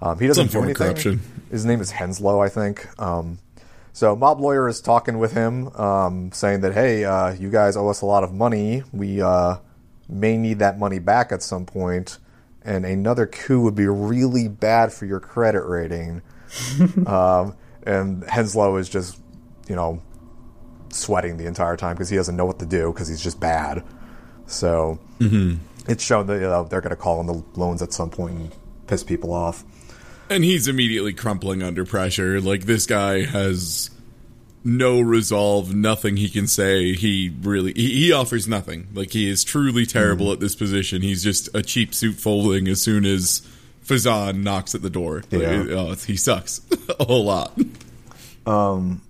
Um, 0.00 0.18
he 0.20 0.28
doesn't 0.28 0.50
Some 0.50 0.60
do 0.60 0.64
anything. 0.66 0.86
corruption. 0.86 1.20
His 1.50 1.64
name 1.64 1.80
is 1.80 1.90
Henslow, 1.90 2.44
I 2.44 2.48
think. 2.48 2.86
Um, 3.00 3.38
so 3.92 4.14
Mob 4.14 4.40
Lawyer 4.40 4.68
is 4.68 4.80
talking 4.80 5.18
with 5.18 5.32
him, 5.32 5.68
um, 5.74 6.30
saying 6.30 6.60
that, 6.60 6.74
hey, 6.74 7.04
uh, 7.04 7.32
you 7.32 7.50
guys 7.50 7.76
owe 7.76 7.88
us 7.88 8.02
a 8.02 8.06
lot 8.06 8.22
of 8.22 8.32
money. 8.32 8.84
We 8.92 9.20
uh, 9.20 9.56
may 10.08 10.36
need 10.36 10.60
that 10.60 10.78
money 10.78 11.00
back 11.00 11.32
at 11.32 11.42
some 11.42 11.66
point, 11.66 12.18
and 12.68 12.84
another 12.84 13.26
coup 13.26 13.62
would 13.62 13.74
be 13.74 13.86
really 13.86 14.46
bad 14.46 14.92
for 14.92 15.06
your 15.06 15.20
credit 15.20 15.64
rating. 15.64 16.20
um, 17.06 17.56
and 17.82 18.22
Henslow 18.24 18.78
is 18.78 18.90
just, 18.90 19.18
you 19.68 19.74
know, 19.74 20.02
sweating 20.90 21.38
the 21.38 21.46
entire 21.46 21.78
time 21.78 21.94
because 21.94 22.10
he 22.10 22.16
doesn't 22.16 22.36
know 22.36 22.44
what 22.44 22.58
to 22.58 22.66
do 22.66 22.92
because 22.92 23.08
he's 23.08 23.22
just 23.22 23.40
bad. 23.40 23.82
So 24.46 24.98
it's 25.88 26.04
shown 26.04 26.26
that 26.26 26.34
you 26.34 26.40
know, 26.40 26.64
they're 26.64 26.82
going 26.82 26.90
to 26.90 26.96
call 26.96 27.20
on 27.20 27.26
the 27.26 27.42
loans 27.54 27.80
at 27.80 27.94
some 27.94 28.10
point 28.10 28.34
and 28.34 28.54
piss 28.86 29.02
people 29.02 29.32
off. 29.32 29.64
And 30.28 30.44
he's 30.44 30.68
immediately 30.68 31.14
crumpling 31.14 31.62
under 31.62 31.86
pressure. 31.86 32.38
Like 32.38 32.66
this 32.66 32.84
guy 32.84 33.24
has 33.24 33.90
no 34.64 35.00
resolve, 35.00 35.74
nothing 35.74 36.16
he 36.16 36.28
can 36.28 36.46
say. 36.46 36.92
He 36.94 37.32
really 37.42 37.72
he, 37.74 38.06
he 38.06 38.12
offers 38.12 38.46
nothing. 38.48 38.88
Like 38.92 39.12
he 39.12 39.28
is 39.28 39.44
truly 39.44 39.86
terrible 39.86 40.32
at 40.32 40.40
this 40.40 40.54
position. 40.54 41.02
He's 41.02 41.22
just 41.22 41.48
a 41.54 41.62
cheap 41.62 41.94
suit 41.94 42.16
folding 42.16 42.68
as 42.68 42.82
soon 42.82 43.04
as 43.04 43.42
Fazan 43.84 44.42
knocks 44.42 44.74
at 44.74 44.82
the 44.82 44.90
door. 44.90 45.22
Yeah. 45.30 45.62
it- 45.62 45.70
oh, 45.70 45.94
he 45.94 46.16
sucks 46.16 46.60
a 47.00 47.04
whole 47.04 47.24
lot. 47.24 47.58
Um 48.46 49.02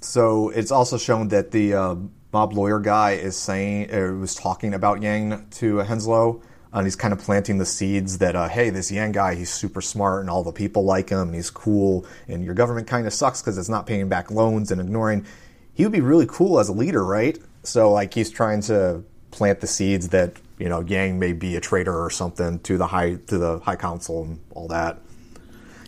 So 0.00 0.50
it's 0.50 0.70
also 0.70 0.98
shown 0.98 1.28
that 1.28 1.50
the 1.52 1.74
uh, 1.74 1.94
mob 2.32 2.52
lawyer 2.54 2.80
guy 2.80 3.12
is 3.12 3.36
saying, 3.36 3.92
or 3.94 4.14
was 4.16 4.34
talking 4.34 4.74
about 4.74 5.02
Yang 5.02 5.46
to 5.60 5.76
Henslow, 5.76 6.42
and 6.72 6.86
he's 6.86 6.96
kind 6.96 7.12
of 7.12 7.20
planting 7.20 7.58
the 7.58 7.66
seeds 7.66 8.18
that, 8.18 8.34
uh, 8.34 8.48
hey, 8.48 8.70
this 8.70 8.90
Yang 8.90 9.12
guy, 9.12 9.34
he's 9.34 9.50
super 9.50 9.80
smart, 9.80 10.20
and 10.20 10.30
all 10.30 10.42
the 10.42 10.52
people 10.52 10.84
like 10.84 11.10
him, 11.10 11.28
and 11.28 11.34
he's 11.34 11.50
cool, 11.50 12.06
and 12.28 12.44
your 12.44 12.54
government 12.54 12.86
kind 12.86 13.06
of 13.06 13.12
sucks 13.12 13.42
because 13.42 13.58
it's 13.58 13.68
not 13.68 13.86
paying 13.86 14.08
back 14.08 14.30
loans 14.30 14.70
and 14.70 14.80
ignoring. 14.80 15.26
He 15.74 15.84
would 15.84 15.92
be 15.92 16.00
really 16.00 16.26
cool 16.26 16.58
as 16.58 16.68
a 16.68 16.72
leader, 16.72 17.04
right? 17.04 17.38
So 17.62 17.92
like 17.92 18.14
he's 18.14 18.30
trying 18.30 18.62
to 18.62 19.02
plant 19.30 19.60
the 19.60 19.66
seeds 19.66 20.10
that 20.10 20.36
you 20.58 20.68
know 20.68 20.80
Yang 20.80 21.18
may 21.18 21.32
be 21.32 21.56
a 21.56 21.60
traitor 21.60 21.96
or 21.96 22.10
something 22.10 22.58
to 22.60 22.76
the 22.76 22.86
high 22.86 23.14
to 23.14 23.38
the 23.38 23.58
high 23.60 23.76
council 23.76 24.24
and 24.24 24.40
all 24.54 24.68
that. 24.68 24.98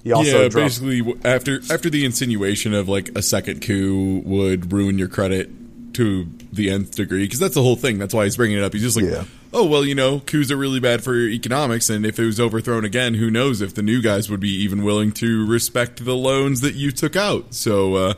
Yeah, 0.02 0.22
dropped- 0.48 0.54
basically 0.54 1.14
after 1.24 1.60
after 1.70 1.90
the 1.90 2.04
insinuation 2.04 2.74
of 2.74 2.88
like 2.88 3.10
a 3.16 3.22
second 3.22 3.62
coup 3.62 4.22
would 4.24 4.72
ruin 4.72 4.98
your 4.98 5.08
credit 5.08 5.50
to 5.94 6.26
the 6.52 6.70
nth 6.70 6.94
degree 6.94 7.24
because 7.24 7.38
that's 7.38 7.54
the 7.54 7.62
whole 7.62 7.76
thing. 7.76 7.98
That's 7.98 8.14
why 8.14 8.24
he's 8.24 8.36
bringing 8.36 8.58
it 8.58 8.64
up. 8.64 8.72
He's 8.72 8.82
just 8.82 8.96
like, 8.96 9.06
Yeah. 9.06 9.24
oh 9.52 9.64
well, 9.66 9.84
you 9.84 9.94
know, 9.94 10.20
coups 10.20 10.50
are 10.50 10.56
really 10.56 10.80
bad 10.80 11.02
for 11.02 11.14
economics, 11.16 11.90
and 11.90 12.04
if 12.06 12.18
it 12.18 12.24
was 12.24 12.38
overthrown 12.40 12.84
again, 12.84 13.14
who 13.14 13.30
knows 13.30 13.60
if 13.60 13.74
the 13.74 13.82
new 13.82 14.00
guys 14.02 14.30
would 14.30 14.40
be 14.40 14.50
even 14.62 14.82
willing 14.84 15.12
to 15.12 15.46
respect 15.46 16.04
the 16.04 16.14
loans 16.14 16.60
that 16.60 16.74
you 16.74 16.90
took 16.92 17.16
out. 17.16 17.54
So, 17.54 17.94
uh, 17.94 18.14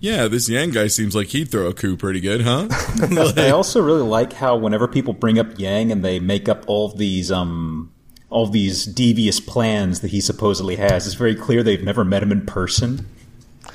yeah, 0.00 0.26
this 0.26 0.48
Yang 0.48 0.70
guy 0.72 0.86
seems 0.88 1.14
like 1.14 1.28
he'd 1.28 1.48
throw 1.50 1.66
a 1.68 1.74
coup 1.74 1.96
pretty 1.96 2.20
good, 2.20 2.40
huh? 2.42 2.66
I 3.36 3.50
also 3.50 3.80
really 3.80 4.02
like 4.02 4.32
how 4.32 4.56
whenever 4.56 4.88
people 4.88 5.12
bring 5.12 5.38
up 5.38 5.58
Yang 5.58 5.92
and 5.92 6.04
they 6.04 6.18
make 6.18 6.48
up 6.48 6.64
all 6.66 6.88
these 6.88 7.30
um 7.30 7.92
all 8.28 8.46
these 8.46 8.84
devious 8.86 9.38
plans 9.40 10.00
that 10.00 10.10
he 10.10 10.20
supposedly 10.20 10.74
has, 10.76 11.06
it's 11.06 11.14
very 11.14 11.34
clear 11.36 11.62
they've 11.62 11.84
never 11.84 12.02
met 12.04 12.22
him 12.22 12.32
in 12.32 12.44
person. 12.46 13.06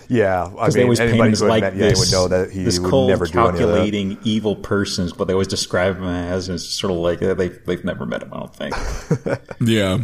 Yeah, 0.09 0.45
I 0.45 0.49
Because 0.49 0.73
they 0.73 0.79
mean, 0.81 0.85
always 0.85 0.99
paint 0.99 1.09
him 1.09 1.13
anybody 1.15 1.31
as 1.33 1.39
who 1.41 1.47
like 1.47 1.61
met 1.61 1.75
Yang 1.75 1.89
this, 1.89 1.99
would 1.99 2.11
know 2.11 2.27
that 2.29 2.51
he 2.51 2.63
this 2.63 2.79
would 2.79 2.89
cold, 2.89 3.09
never 3.09 3.25
do 3.25 3.39
any 3.39 3.47
of 3.49 3.53
that. 3.55 3.59
calculating, 3.59 4.17
evil 4.23 4.55
persons, 4.55 5.11
But 5.13 5.25
they 5.27 5.33
always 5.33 5.47
describe 5.47 5.97
him 5.97 6.05
as, 6.05 6.47
and 6.47 6.55
it's 6.55 6.65
sort 6.65 6.91
of 6.91 6.97
like 6.99 7.21
uh, 7.21 7.33
they've 7.33 7.59
they've 7.65 7.83
never 7.83 8.05
met 8.05 8.23
him. 8.23 8.33
I 8.33 8.37
don't 8.39 8.55
think. 8.55 8.75
yeah. 9.61 9.99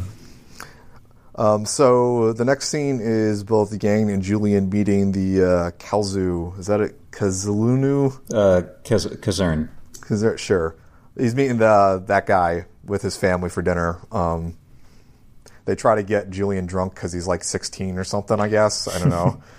Um, 1.36 1.66
so 1.66 2.34
the 2.34 2.46
next 2.46 2.70
scene 2.70 3.00
is 3.02 3.44
both 3.44 3.82
Yang 3.84 4.12
and 4.12 4.22
Julian 4.22 4.70
meeting 4.70 5.12
the 5.14 5.44
uh, 5.44 5.72
Kalzu. 5.80 6.58
Is 6.60 6.68
that 6.68 6.80
it? 6.82 7.12
Kazulunu? 7.12 8.14
uh, 8.34 8.62
Kaz- 8.84 9.16
Kazern. 9.18 9.70
Is 10.10 10.22
there, 10.22 10.38
sure. 10.38 10.76
He's 11.18 11.34
meeting 11.36 11.58
the 11.58 12.04
that 12.08 12.26
guy 12.28 12.66
with 12.86 13.02
his 13.02 13.16
family 13.18 13.50
for 13.50 13.62
dinner. 13.62 14.00
Um, 14.12 14.58
they 15.66 15.76
try 15.76 15.96
to 15.96 16.04
get 16.04 16.30
Julian 16.30 16.66
drunk 16.66 16.94
because 16.94 17.14
he's 17.14 17.26
like 17.28 17.44
16 17.44 17.98
or 17.98 18.04
something. 18.04 18.40
I 18.40 18.48
guess 18.50 18.88
I 18.88 19.00
don't 19.00 19.10
know. 19.10 19.42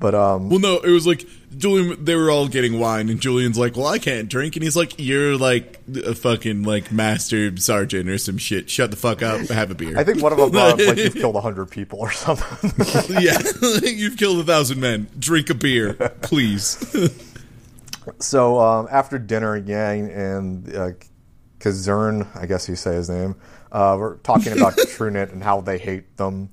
but 0.00 0.14
um, 0.14 0.48
Well, 0.48 0.58
no, 0.58 0.78
it 0.78 0.90
was 0.90 1.06
like 1.06 1.26
Julian. 1.56 2.04
They 2.04 2.14
were 2.14 2.30
all 2.30 2.48
getting 2.48 2.78
wine, 2.78 3.08
and 3.08 3.20
Julian's 3.20 3.58
like, 3.58 3.76
"Well, 3.76 3.86
I 3.86 3.98
can't 3.98 4.28
drink," 4.28 4.56
and 4.56 4.62
he's 4.62 4.76
like, 4.76 4.94
"You're 4.98 5.36
like 5.36 5.80
a 6.04 6.14
fucking 6.14 6.62
like 6.62 6.92
master 6.92 7.56
sergeant 7.56 8.08
or 8.08 8.18
some 8.18 8.38
shit. 8.38 8.70
Shut 8.70 8.90
the 8.90 8.96
fuck 8.96 9.22
up. 9.22 9.40
Have 9.48 9.70
a 9.70 9.74
beer." 9.74 9.98
I 9.98 10.04
think 10.04 10.22
one 10.22 10.32
of 10.32 10.38
them 10.38 10.50
brought 10.50 10.80
up 10.80 10.86
like 10.86 10.96
you've 10.98 11.14
killed 11.14 11.34
a 11.34 11.40
100 11.40 11.66
people 11.70 11.98
or 12.00 12.12
something. 12.12 12.72
yeah, 13.20 13.38
you've 13.82 14.16
killed 14.16 14.40
a 14.40 14.44
thousand 14.44 14.80
men. 14.80 15.08
Drink 15.18 15.50
a 15.50 15.54
beer, 15.54 15.94
please. 16.22 16.76
So 18.20 18.58
um, 18.58 18.88
after 18.90 19.18
dinner, 19.18 19.56
Yang 19.56 20.10
and 20.10 20.76
uh, 20.76 20.90
Kazern, 21.58 22.26
I 22.36 22.46
guess 22.46 22.68
you 22.68 22.76
say 22.76 22.94
his 22.94 23.10
name, 23.10 23.36
uh, 23.72 23.96
we're 23.98 24.16
talking 24.18 24.52
about 24.52 24.74
Trunicht 24.74 25.32
and 25.32 25.42
how 25.42 25.60
they 25.60 25.78
hate 25.78 26.16
them. 26.16 26.50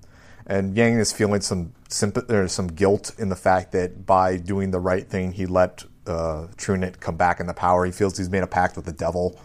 And 0.47 0.75
Yang 0.75 0.99
is 0.99 1.13
feeling 1.13 1.41
some 1.41 1.73
sympathy 1.95 2.33
or 2.33 2.47
some 2.47 2.67
guilt 2.67 3.11
in 3.17 3.29
the 3.29 3.35
fact 3.35 3.71
that 3.71 4.05
by 4.05 4.37
doing 4.37 4.71
the 4.71 4.79
right 4.79 5.07
thing, 5.07 5.31
he 5.31 5.45
let 5.45 5.83
uh, 6.05 6.47
Trunicht 6.57 6.99
come 6.99 7.17
back 7.17 7.39
in 7.39 7.47
the 7.47 7.53
power. 7.53 7.85
He 7.85 7.91
feels 7.91 8.17
he's 8.17 8.29
made 8.29 8.43
a 8.43 8.47
pact 8.47 8.75
with 8.75 8.85
the 8.85 8.91
devil 8.91 9.39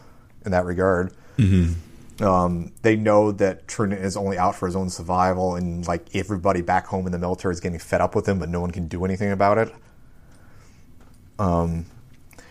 in 0.45 0.51
that 0.53 0.65
regard. 0.65 1.13
Um, 2.21 2.73
they 2.83 2.97
know 2.97 3.33
that 3.33 3.67
Trunicht 3.67 4.03
is 4.03 4.17
only 4.17 4.37
out 4.37 4.55
for 4.55 4.67
his 4.67 4.77
own 4.77 4.91
survival, 4.91 5.55
and 5.55 5.87
like 5.87 6.15
everybody 6.15 6.61
back 6.61 6.87
home 6.87 7.07
in 7.07 7.13
the 7.13 7.19
military 7.19 7.55
is 7.55 7.61
getting 7.61 7.79
fed 7.79 8.01
up 8.01 8.15
with 8.15 8.29
him, 8.29 8.39
but 8.39 8.49
no 8.49 8.61
one 8.61 8.73
can 8.73 8.89
do 8.89 9.05
anything 9.05 9.31
about 9.31 9.57
it. 9.57 9.75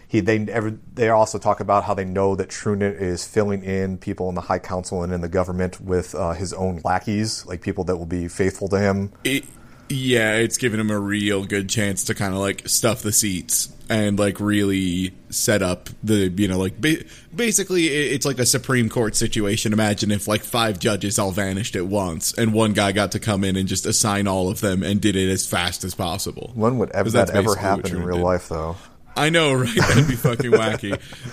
he 0.07 0.21
they 0.21 0.39
ever 0.39 0.75
they 0.95 1.09
also 1.09 1.37
talk 1.37 1.59
about 1.59 1.83
how 1.83 1.93
they 1.93 2.03
know 2.03 2.35
that 2.35 2.49
Trunicht 2.49 2.99
is 2.99 3.27
filling 3.27 3.63
in 3.63 3.99
people 3.99 4.27
in 4.29 4.33
the 4.33 4.41
High 4.41 4.57
Council 4.57 5.03
and 5.03 5.13
in 5.13 5.21
the 5.21 5.29
government 5.29 5.79
with 5.79 6.15
uh, 6.15 6.31
his 6.31 6.51
own 6.51 6.81
lackeys, 6.83 7.45
like 7.45 7.61
people 7.61 7.83
that 7.83 7.97
will 7.97 8.07
be 8.07 8.27
faithful 8.27 8.67
to 8.69 8.79
him. 8.79 9.11
It, 9.23 9.45
yeah, 9.89 10.35
it's 10.35 10.57
giving 10.57 10.79
him 10.79 10.91
a 10.91 10.99
real 10.99 11.45
good 11.45 11.69
chance 11.69 12.05
to 12.05 12.15
kind 12.15 12.33
of 12.33 12.39
like 12.39 12.67
stuff 12.67 13.01
the 13.01 13.11
seats 13.11 13.73
and 13.89 14.19
like 14.19 14.39
really 14.39 15.11
set 15.29 15.63
up 15.63 15.89
the 16.03 16.29
you 16.37 16.47
know 16.47 16.59
like 16.59 16.79
ba- 16.79 17.03
basically 17.35 17.87
it's 17.87 18.25
like 18.25 18.37
a 18.39 18.45
Supreme 18.45 18.87
Court 18.87 19.15
situation. 19.15 19.73
Imagine 19.73 20.11
if 20.11 20.27
like 20.27 20.43
five 20.43 20.79
judges 20.79 21.17
all 21.17 21.31
vanished 21.31 21.75
at 21.75 21.87
once 21.87 22.33
and 22.37 22.53
one 22.53 22.73
guy 22.73 22.91
got 22.91 23.13
to 23.13 23.19
come 23.19 23.43
in 23.43 23.55
and 23.55 23.67
just 23.67 23.85
assign 23.85 24.27
all 24.27 24.49
of 24.49 24.61
them 24.61 24.83
and 24.83 25.01
did 25.01 25.15
it 25.15 25.29
as 25.29 25.47
fast 25.47 25.83
as 25.83 25.95
possible. 25.95 26.51
When 26.53 26.77
would 26.77 26.91
ever 26.91 27.09
that 27.11 27.31
ever 27.31 27.55
happen 27.55 27.95
in 27.95 28.03
real 28.03 28.17
did. 28.17 28.23
life, 28.23 28.49
though? 28.49 28.77
I 29.19 29.29
know, 29.29 29.53
right? 29.65 29.75
That'd 29.75 30.07
be 30.07 30.15
fucking 30.15 30.51
wacky. 30.51 30.91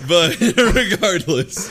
But 0.08 0.40
regardless, 0.74 1.70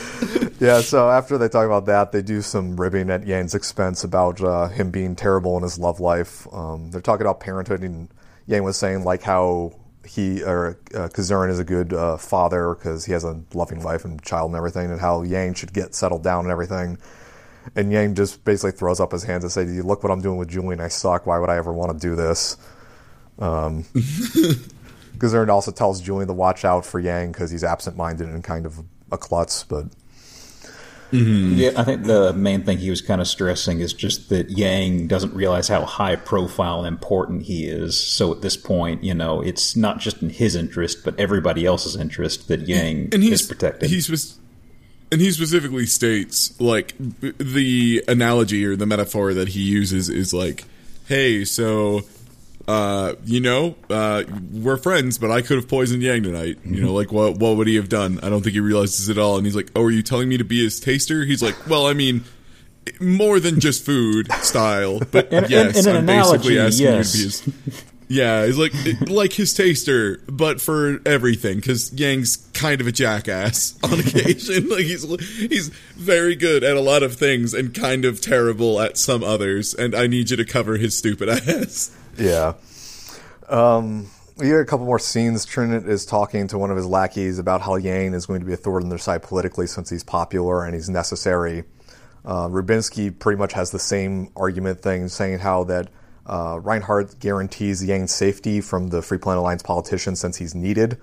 Yeah. 0.62 0.82
So 0.82 1.10
after 1.10 1.38
they 1.38 1.50
talk 1.50 1.66
about 1.66 1.86
that, 1.88 2.12
they 2.12 2.22
do 2.22 2.42
some 2.42 2.80
ribbing 2.80 3.10
at 3.10 3.28
Yang's 3.28 3.54
expense 3.54 4.04
about 4.04 4.42
uh, 4.42 4.70
him 4.70 4.92
being 4.92 5.16
terrible 5.16 5.58
in 5.58 5.64
his 5.64 5.78
love 5.78 6.00
life. 6.00 6.48
Um, 6.54 6.92
they're 6.92 7.02
talking 7.02 7.26
about 7.26 7.40
parenthood, 7.40 7.82
and 7.82 8.08
Yang 8.48 8.64
was 8.64 8.78
saying 8.78 9.04
like 9.04 9.24
how 9.24 9.74
he 10.06 10.44
or 10.44 10.80
uh, 10.94 11.10
Kazern 11.10 11.50
is 11.50 11.60
a 11.60 11.64
good 11.64 11.92
uh, 11.92 12.18
father 12.18 12.76
because 12.76 13.06
he 13.06 13.12
has 13.12 13.24
a 13.24 13.42
loving 13.54 13.82
wife 13.84 14.06
and 14.06 14.22
child 14.24 14.52
and 14.52 14.58
everything, 14.58 14.92
and 14.92 15.02
how 15.02 15.24
Yang 15.24 15.56
should 15.56 15.74
get 15.74 15.96
settled 15.96 16.24
down 16.24 16.46
and 16.46 16.52
everything. 16.52 16.98
And 17.76 17.92
Yang 17.92 18.16
just 18.16 18.46
basically 18.46 18.72
throws 18.72 19.00
up 19.00 19.12
his 19.12 19.24
hands 19.24 19.44
and 19.44 19.52
says, 19.52 19.74
"You 19.74 19.84
"Look 19.84 20.04
what 20.04 20.12
I'm 20.12 20.22
doing 20.22 20.38
with 20.38 20.50
Julian. 20.50 20.80
I 20.80 20.88
suck. 20.88 21.26
Why 21.26 21.40
would 21.40 21.50
I 21.50 21.58
ever 21.58 21.74
want 21.74 21.92
to 21.92 22.08
do 22.08 22.16
this?" 22.16 22.58
Um, 23.40 23.86
Kazern 25.18 25.50
also 25.50 25.72
tells 25.72 26.02
Julian 26.02 26.28
to 26.28 26.34
watch 26.34 26.66
out 26.66 26.86
for 26.86 27.00
Yang 27.00 27.32
because 27.32 27.52
he's 27.52 27.64
absent-minded 27.64 28.28
and 28.28 28.44
kind 28.44 28.66
of 28.66 28.82
a 29.12 29.18
klutz, 29.18 29.64
but. 29.64 29.86
Mm-hmm. 31.12 31.54
Yeah, 31.56 31.72
I 31.78 31.84
think 31.84 32.04
the 32.04 32.34
main 32.34 32.64
thing 32.64 32.80
he 32.80 32.90
was 32.90 33.02
kind 33.02 33.22
of 33.22 33.28
stressing 33.28 33.80
is 33.80 33.94
just 33.94 34.30
that 34.30 34.50
Yang 34.50 35.08
doesn't 35.08 35.34
realize 35.34 35.68
how 35.68 35.86
high 35.86 36.16
profile 36.16 36.80
and 36.80 36.88
important 36.88 37.44
he 37.44 37.68
is. 37.68 37.98
So 37.98 38.34
at 38.34 38.42
this 38.42 38.58
point, 38.58 39.04
you 39.04 39.14
know, 39.14 39.40
it's 39.42 39.76
not 39.76 40.00
just 40.00 40.22
in 40.22 40.30
his 40.30 40.56
interest, 40.56 41.06
but 41.06 41.18
everybody 41.20 41.66
else's 41.66 41.96
interest 41.96 42.48
that 42.48 42.62
Yang 42.62 43.10
and 43.14 43.24
he's 43.24 43.42
is 43.42 43.48
protected. 43.48 43.90
He's 43.90 44.08
spec- 44.08 44.42
and 45.12 45.22
he 45.22 45.32
specifically 45.32 45.86
states 45.86 46.60
like 46.60 46.96
the 46.98 48.04
analogy 48.08 48.66
or 48.66 48.76
the 48.76 48.88
metaphor 48.88 49.34
that 49.36 49.50
he 49.50 49.62
uses 49.62 50.10
is 50.10 50.34
like, 50.34 50.66
"Hey, 51.08 51.46
so 51.46 52.02
uh, 52.68 53.14
you 53.24 53.40
know, 53.40 53.76
uh, 53.90 54.24
we're 54.52 54.78
friends, 54.78 55.18
but 55.18 55.32
I 55.32 55.42
could 55.42 55.58
have 55.58 55.68
poisoned 55.68 56.02
Yang 56.02 56.24
tonight. 56.24 56.58
You 56.64 56.84
know, 56.84 56.94
like 57.00 57.12
what 57.12 57.38
what 57.38 57.58
would 57.58 57.68
he 57.68 57.76
have 57.76 57.90
done? 57.90 58.20
I 58.24 58.30
don't 58.30 58.42
think 58.42 58.54
he 58.54 58.60
realizes 58.60 59.10
it 59.10 59.18
all." 59.18 59.38
And 59.38 59.46
he's 59.46 59.56
like, 59.56 59.72
"Oh, 59.76 59.84
are 59.84 59.92
you 59.92 60.02
telling 60.02 60.30
me 60.30 60.38
to 60.38 60.44
be 60.44 60.64
his 60.64 60.80
taster?" 60.80 61.26
He's 61.26 61.42
like, 61.42 61.68
"Well, 61.68 61.88
I 61.88 61.94
mean." 61.94 62.24
More 63.00 63.40
than 63.40 63.60
just 63.60 63.84
food 63.84 64.32
style, 64.44 65.00
but 65.12 65.26
In- 65.34 65.46
in- 65.46 65.50
yes, 65.50 65.86
in 65.88 65.90
an 65.90 65.98
I'm 65.98 66.06
basically 66.06 66.60
asking 66.60 66.86
yes. 66.86 67.16
you 67.16 67.30
to 67.32 67.52
be 67.52 67.72
his 67.72 67.84
yeah, 68.08 68.46
he's 68.46 68.58
like 68.60 68.74
like 69.10 69.34
his 69.34 69.54
taster, 69.56 70.22
but 70.28 70.62
for 70.62 71.02
everything. 71.06 71.56
Because 71.58 71.92
Yang's 71.94 72.38
kind 72.54 72.82
of 72.82 72.88
a 72.88 72.92
jackass 72.92 73.78
on 73.84 74.00
occasion. 74.00 74.70
like 74.70 74.84
he's 74.84 75.04
he's 75.40 75.70
very 75.96 76.36
good 76.36 76.64
at 76.64 76.78
a 76.78 76.82
lot 76.82 77.02
of 77.02 77.16
things 77.16 77.54
and 77.56 77.74
kind 77.74 78.06
of 78.06 78.22
terrible 78.22 78.80
at 78.80 78.98
some 78.98 79.24
others. 79.24 79.74
And 79.74 79.96
I 79.96 80.06
need 80.06 80.30
you 80.30 80.38
to 80.38 80.46
cover 80.46 80.78
his 80.78 80.96
stupid 80.96 81.28
ass. 81.30 81.96
Yeah. 82.18 82.54
Um, 83.48 84.08
we 84.38 84.48
get 84.48 84.60
a 84.60 84.66
couple 84.66 84.86
more 84.86 85.00
scenes. 85.00 85.46
Trunicht 85.46 85.88
is 85.88 86.06
talking 86.06 86.48
to 86.48 86.58
one 86.58 86.72
of 86.72 86.78
his 86.78 86.86
lackeys 86.86 87.40
about 87.40 87.62
how 87.62 87.76
Yang 87.76 88.14
is 88.14 88.26
going 88.26 88.42
to 88.42 88.46
be 88.46 88.54
a 88.54 88.58
thorn 88.58 88.84
in 88.84 88.90
their 88.90 88.98
side 88.98 89.24
politically 89.24 89.68
since 89.68 89.90
he's 89.90 90.04
popular 90.04 90.66
and 90.66 90.74
he's 90.74 90.90
necessary. 90.90 91.64
Uh, 92.26 92.48
Rubinsky 92.48 93.18
pretty 93.18 93.38
much 93.38 93.54
has 93.54 93.72
the 93.72 93.80
same 93.80 94.32
argument 94.36 94.82
thing, 94.82 95.08
saying 95.08 95.40
how 95.40 95.64
that 95.66 95.90
uh, 96.26 96.60
Reinhardt 96.62 97.20
guarantees 97.20 97.84
Yang's 97.84 98.12
safety 98.12 98.62
from 98.62 98.88
the 98.88 99.02
Free 99.02 99.20
Planet 99.20 99.42
Alliance 99.42 99.62
politicians 99.62 100.20
since 100.20 100.38
he's 100.38 100.56
needed, 100.56 100.98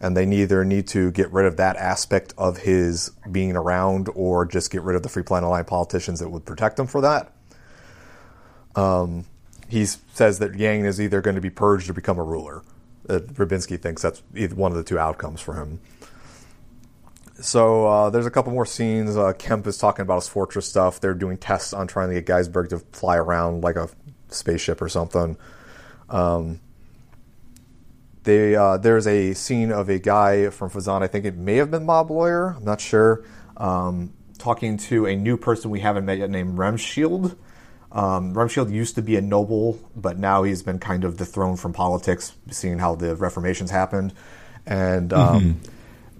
and 0.00 0.14
they 0.14 0.26
neither 0.26 0.66
need 0.66 0.86
to 0.88 1.10
get 1.12 1.32
rid 1.32 1.46
of 1.46 1.56
that 1.56 1.76
aspect 1.76 2.34
of 2.36 2.58
his 2.58 3.10
being 3.32 3.56
around 3.56 4.10
or 4.14 4.44
just 4.44 4.70
get 4.70 4.82
rid 4.82 4.94
of 4.94 5.02
the 5.02 5.08
Free 5.08 5.22
Planet 5.22 5.48
Alliance 5.48 5.68
politicians 5.68 6.20
that 6.20 6.28
would 6.28 6.44
protect 6.44 6.78
him 6.78 6.86
for 6.86 7.00
that 7.00 7.32
he 9.68 9.84
says 9.86 10.38
that 10.38 10.54
Yang 10.54 10.84
is 10.84 11.00
either 11.00 11.20
going 11.20 11.36
to 11.36 11.40
be 11.40 11.50
purged 11.50 11.90
or 11.90 11.92
become 11.92 12.18
a 12.18 12.22
ruler. 12.22 12.62
Uh, 13.08 13.18
Rubinsky 13.18 13.80
thinks 13.80 14.02
that's 14.02 14.22
either 14.34 14.54
one 14.54 14.72
of 14.72 14.78
the 14.78 14.84
two 14.84 14.98
outcomes 14.98 15.40
for 15.40 15.54
him. 15.54 15.80
So 17.40 17.86
uh, 17.86 18.10
there's 18.10 18.26
a 18.26 18.30
couple 18.30 18.52
more 18.52 18.66
scenes. 18.66 19.16
Uh, 19.16 19.32
Kemp 19.34 19.66
is 19.66 19.76
talking 19.76 20.02
about 20.02 20.16
his 20.16 20.28
fortress 20.28 20.68
stuff. 20.68 21.00
They're 21.00 21.14
doing 21.14 21.36
tests 21.36 21.72
on 21.72 21.86
trying 21.86 22.08
to 22.08 22.20
get 22.20 22.26
Gaiesburg 22.26 22.70
to 22.70 22.78
fly 22.78 23.16
around 23.16 23.62
like 23.62 23.76
a 23.76 23.90
spaceship 24.28 24.80
or 24.80 24.88
something. 24.88 25.36
Um, 26.08 26.60
they 28.22 28.56
uh, 28.56 28.78
there's 28.78 29.06
a 29.06 29.34
scene 29.34 29.70
of 29.70 29.88
a 29.88 29.98
guy 29.98 30.50
from 30.50 30.70
Fazan. 30.70 31.02
I 31.02 31.06
think 31.06 31.24
it 31.24 31.36
may 31.36 31.56
have 31.56 31.70
been 31.70 31.84
Mob 31.84 32.10
Lawyer. 32.10 32.54
I'm 32.56 32.64
not 32.64 32.80
sure. 32.80 33.24
Um, 33.56 34.12
talking 34.38 34.76
to 34.78 35.06
a 35.06 35.14
new 35.14 35.36
person 35.36 35.70
we 35.70 35.80
haven't 35.80 36.04
met 36.04 36.18
yet 36.18 36.30
named 36.30 36.58
Remscheid. 36.58 37.36
Um, 37.96 38.34
Rumshield 38.34 38.70
used 38.70 38.94
to 38.96 39.02
be 39.02 39.16
a 39.16 39.22
noble, 39.22 39.80
but 39.96 40.18
now 40.18 40.42
he's 40.42 40.62
been 40.62 40.78
kind 40.78 41.02
of 41.02 41.16
dethroned 41.16 41.58
from 41.58 41.72
politics, 41.72 42.34
seeing 42.50 42.78
how 42.78 42.94
the 42.94 43.16
reformations 43.16 43.70
happened. 43.70 44.12
And 44.66 45.14
um, 45.14 45.62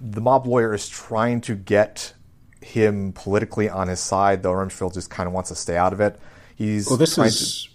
the 0.01 0.19
mob 0.19 0.47
lawyer 0.47 0.73
is 0.73 0.89
trying 0.89 1.41
to 1.41 1.53
get 1.53 2.13
him 2.61 3.13
politically 3.13 3.69
on 3.69 3.89
his 3.89 3.99
side, 3.99 4.41
though 4.41 4.53
Rumsfeld 4.53 4.95
just 4.95 5.11
kind 5.11 5.27
of 5.27 5.33
wants 5.33 5.49
to 5.49 5.55
stay 5.55 5.77
out 5.77 5.93
of 5.93 6.01
it. 6.01 6.19
He's 6.55 6.87
well, 6.87 6.97
this 6.97 7.15
is 7.15 7.69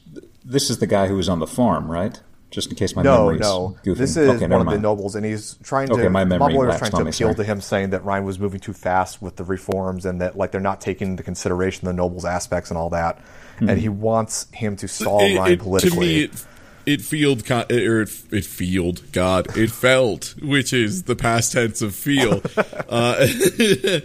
this 0.45 0.69
is 0.69 0.79
the 0.79 0.88
guy 0.88 1.07
who 1.07 1.15
was 1.15 1.29
on 1.29 1.38
the 1.38 1.47
farm, 1.47 1.88
right? 1.88 2.21
Just 2.53 2.71
in 2.71 2.77
case 2.77 2.95
my 2.95 3.03
to, 3.03 3.09
no, 3.09 3.19
memory's 3.19 3.41
no. 3.41 3.77
goofing. 3.83 3.97
This 3.97 4.17
is 4.17 4.29
okay, 4.29 4.41
one 4.43 4.51
never 4.51 4.62
of 4.62 4.71
the 4.71 4.79
nobles, 4.79 5.15
and 5.17 5.25
he's 5.25 5.57
trying 5.62 5.88
to. 5.88 5.95
Okay, 5.95 6.09
my 6.09 6.25
mob 6.25 6.38
memory 6.38 6.55
lawyer 6.55 6.69
is 6.69 6.73
lapsed 6.75 6.93
trying 6.93 7.01
to 7.01 7.05
me, 7.05 7.11
appeal 7.11 7.29
sorry. 7.29 7.35
to 7.35 7.45
him, 7.45 7.61
saying 7.62 7.91
that 7.91 8.05
Ryan 8.05 8.25
was 8.25 8.38
moving 8.38 8.61
too 8.61 8.75
fast 8.75 9.23
with 9.23 9.37
the 9.37 9.45
reforms, 9.45 10.05
and 10.05 10.21
that 10.21 10.37
like 10.37 10.53
they're 10.53 10.61
not 10.61 10.81
taking 10.81 11.09
into 11.09 11.23
consideration 11.23 11.87
the 11.87 11.95
nobles 11.95 12.25
aspects 12.27 12.71
and 12.71 12.79
all 12.79 12.91
that. 12.91 13.21
And 13.61 13.79
he 13.79 13.88
wants 13.88 14.49
him 14.53 14.77
to 14.77 14.88
stall 14.88 15.21
It- 15.21 15.37
Ryan 15.38 15.53
it- 15.53 15.61
politically. 15.61 15.97
To 15.97 16.01
me, 16.01 16.23
it, 16.25 16.47
it 16.85 17.01
field 17.01 17.51
or 17.51 18.03
it, 18.03 18.23
it 18.33 18.45
field 18.45 19.12
God 19.12 19.57
it 19.57 19.71
felt, 19.71 20.35
which 20.43 20.73
is 20.73 21.05
the 21.05 21.17
past 21.17 21.53
tense 21.53 21.83
of 21.83 21.95
feel. 21.95 22.43
Uh, 22.88 23.15
it, 23.21 24.05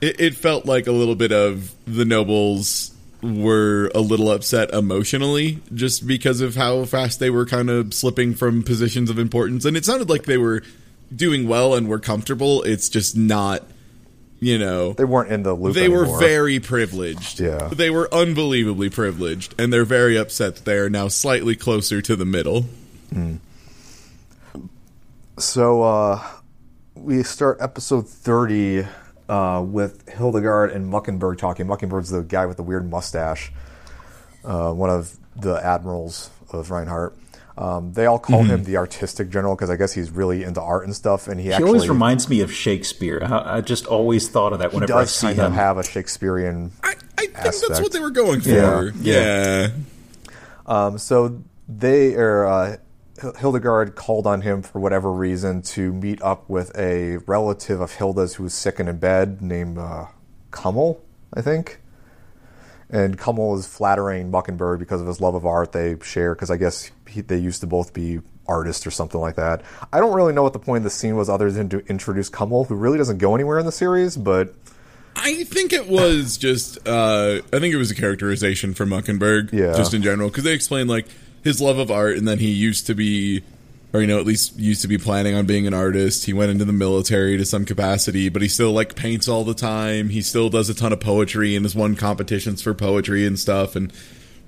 it 0.00 0.34
felt 0.36 0.64
like 0.64 0.86
a 0.86 0.92
little 0.92 1.16
bit 1.16 1.32
of 1.32 1.74
the 1.86 2.04
nobles 2.04 2.92
were 3.22 3.90
a 3.94 4.00
little 4.00 4.30
upset 4.30 4.72
emotionally 4.72 5.60
just 5.74 6.06
because 6.06 6.40
of 6.40 6.54
how 6.56 6.84
fast 6.84 7.20
they 7.20 7.30
were 7.30 7.44
kind 7.46 7.68
of 7.70 7.92
slipping 7.92 8.34
from 8.34 8.62
positions 8.62 9.10
of 9.10 9.18
importance, 9.18 9.64
and 9.64 9.76
it 9.76 9.84
sounded 9.84 10.08
like 10.08 10.24
they 10.24 10.38
were 10.38 10.62
doing 11.14 11.46
well 11.48 11.74
and 11.74 11.88
were 11.88 11.98
comfortable. 11.98 12.62
It's 12.62 12.88
just 12.88 13.16
not 13.16 13.62
you 14.42 14.56
know 14.58 14.94
They 14.94 15.04
weren't 15.04 15.30
in 15.30 15.42
the 15.42 15.52
loop. 15.52 15.74
they 15.74 15.90
were 15.90 16.18
very 16.18 16.60
privileged 16.60 17.40
Yeah. 17.40 17.68
they 17.68 17.90
were 17.90 18.08
unbelievably 18.10 18.88
privileged 18.88 19.54
and 19.60 19.70
they're 19.70 19.84
very 19.84 20.16
upset 20.16 20.56
that 20.56 20.64
they 20.64 20.78
are 20.78 20.88
now 20.88 21.08
slightly 21.08 21.54
closer 21.54 22.00
to 22.00 22.16
the 22.16 22.24
middle 22.24 22.64
So 25.38 25.82
uh, 25.82 26.22
we 26.94 27.22
start 27.22 27.58
episode 27.60 28.08
30 28.08 28.86
uh, 29.30 29.62
with 29.62 30.08
Hildegard 30.08 30.72
and 30.72 30.92
Muckenberg 30.92 31.38
talking. 31.38 31.66
Muckenberg's 31.66 32.10
the 32.10 32.22
guy 32.22 32.46
with 32.46 32.56
the 32.56 32.62
weird 32.64 32.90
mustache, 32.90 33.52
uh, 34.44 34.72
one 34.72 34.90
of 34.90 35.16
the 35.36 35.54
admirals 35.64 36.30
of 36.52 36.70
Reinhardt. 36.70 37.16
Um, 37.56 37.92
they 37.92 38.06
all 38.06 38.18
call 38.18 38.42
him 38.42 38.64
the 38.64 38.78
artistic 38.78 39.28
general 39.28 39.54
because 39.54 39.68
I 39.70 39.76
guess 39.76 39.92
he's 39.92 40.10
really 40.10 40.44
into 40.44 40.62
art 40.62 40.84
and 40.84 40.96
stuff. 40.96 41.28
And 41.28 41.38
he, 41.38 41.46
He 41.48 41.52
actually 41.52 41.66
always 41.68 41.88
reminds 41.88 42.28
me 42.28 42.40
of 42.40 42.50
Shakespeare. 42.50 43.20
I, 43.22 43.56
I 43.56 43.60
just 43.60 43.86
always 43.86 44.28
thought 44.28 44.52
of 44.54 44.60
that 44.60 44.70
he 44.70 44.76
whenever 44.76 44.94
I 44.94 45.04
see 45.04 45.26
kind 45.26 45.38
him. 45.38 45.44
of 45.46 45.52
have 45.52 45.76
a 45.76 45.82
Shakespearean. 45.84 46.72
i, 46.82 46.94
I 47.18 47.26
think 47.26 47.34
that's 47.34 47.80
what 47.80 47.92
they 47.92 48.00
were 48.00 48.10
going 48.10 48.40
for 48.40 48.48
Yeah. 48.48 48.90
yeah, 49.00 49.68
Um, 50.66 50.96
so 50.98 51.42
they 51.68 52.14
are. 52.14 52.46
Uh, 52.46 52.76
Hildegard 53.38 53.94
called 53.94 54.26
on 54.26 54.42
him 54.42 54.62
for 54.62 54.80
whatever 54.80 55.12
reason 55.12 55.62
to 55.62 55.92
meet 55.92 56.20
up 56.22 56.48
with 56.48 56.76
a 56.78 57.18
relative 57.26 57.80
of 57.80 57.92
Hilda's 57.94 58.34
who 58.34 58.44
was 58.44 58.54
sick 58.54 58.78
and 58.78 58.88
in 58.88 58.98
bed 58.98 59.40
named 59.42 59.78
uh, 59.78 60.06
Kummel, 60.50 61.00
I 61.34 61.42
think. 61.42 61.80
And 62.88 63.16
Kummel 63.16 63.56
is 63.56 63.66
flattering 63.66 64.32
Muckenberg 64.32 64.78
because 64.80 65.00
of 65.00 65.06
his 65.06 65.20
love 65.20 65.34
of 65.34 65.46
art 65.46 65.72
they 65.72 65.96
share, 66.02 66.34
because 66.34 66.50
I 66.50 66.56
guess 66.56 66.90
he, 67.08 67.20
they 67.20 67.38
used 67.38 67.60
to 67.60 67.66
both 67.66 67.92
be 67.94 68.20
artists 68.48 68.84
or 68.86 68.90
something 68.90 69.20
like 69.20 69.36
that. 69.36 69.62
I 69.92 70.00
don't 70.00 70.12
really 70.14 70.32
know 70.32 70.42
what 70.42 70.54
the 70.54 70.58
point 70.58 70.78
of 70.78 70.84
the 70.84 70.90
scene 70.90 71.14
was 71.16 71.28
other 71.28 71.52
than 71.52 71.68
to 71.68 71.78
introduce 71.86 72.28
Kummel, 72.28 72.64
who 72.64 72.74
really 72.74 72.98
doesn't 72.98 73.18
go 73.18 73.34
anywhere 73.36 73.60
in 73.60 73.66
the 73.66 73.70
series, 73.72 74.16
but 74.16 74.54
I 75.14 75.44
think 75.44 75.72
it 75.72 75.88
was 75.88 76.36
just. 76.36 76.78
Uh, 76.88 77.40
I 77.52 77.58
think 77.60 77.72
it 77.74 77.76
was 77.76 77.90
a 77.92 77.94
characterization 77.94 78.74
for 78.74 78.86
Muckenberg, 78.86 79.52
Yeah. 79.52 79.76
just 79.76 79.94
in 79.94 80.02
general, 80.02 80.28
because 80.28 80.42
they 80.44 80.52
explained 80.52 80.88
like 80.88 81.06
his 81.42 81.60
love 81.60 81.78
of 81.78 81.90
art, 81.90 82.16
and 82.16 82.26
then 82.26 82.38
he 82.38 82.50
used 82.50 82.86
to 82.86 82.94
be, 82.94 83.42
or 83.92 84.00
you 84.00 84.06
know, 84.06 84.18
at 84.18 84.26
least 84.26 84.58
used 84.58 84.82
to 84.82 84.88
be 84.88 84.98
planning 84.98 85.34
on 85.34 85.46
being 85.46 85.66
an 85.66 85.74
artist. 85.74 86.26
He 86.26 86.32
went 86.32 86.50
into 86.50 86.64
the 86.64 86.72
military 86.72 87.36
to 87.36 87.44
some 87.44 87.64
capacity, 87.64 88.28
but 88.28 88.42
he 88.42 88.48
still 88.48 88.72
like 88.72 88.94
paints 88.94 89.28
all 89.28 89.44
the 89.44 89.54
time. 89.54 90.10
He 90.10 90.22
still 90.22 90.50
does 90.50 90.68
a 90.68 90.74
ton 90.74 90.92
of 90.92 91.00
poetry 91.00 91.56
and 91.56 91.64
has 91.64 91.74
won 91.74 91.96
competitions 91.96 92.62
for 92.62 92.74
poetry 92.74 93.26
and 93.26 93.38
stuff. 93.38 93.76
And 93.76 93.92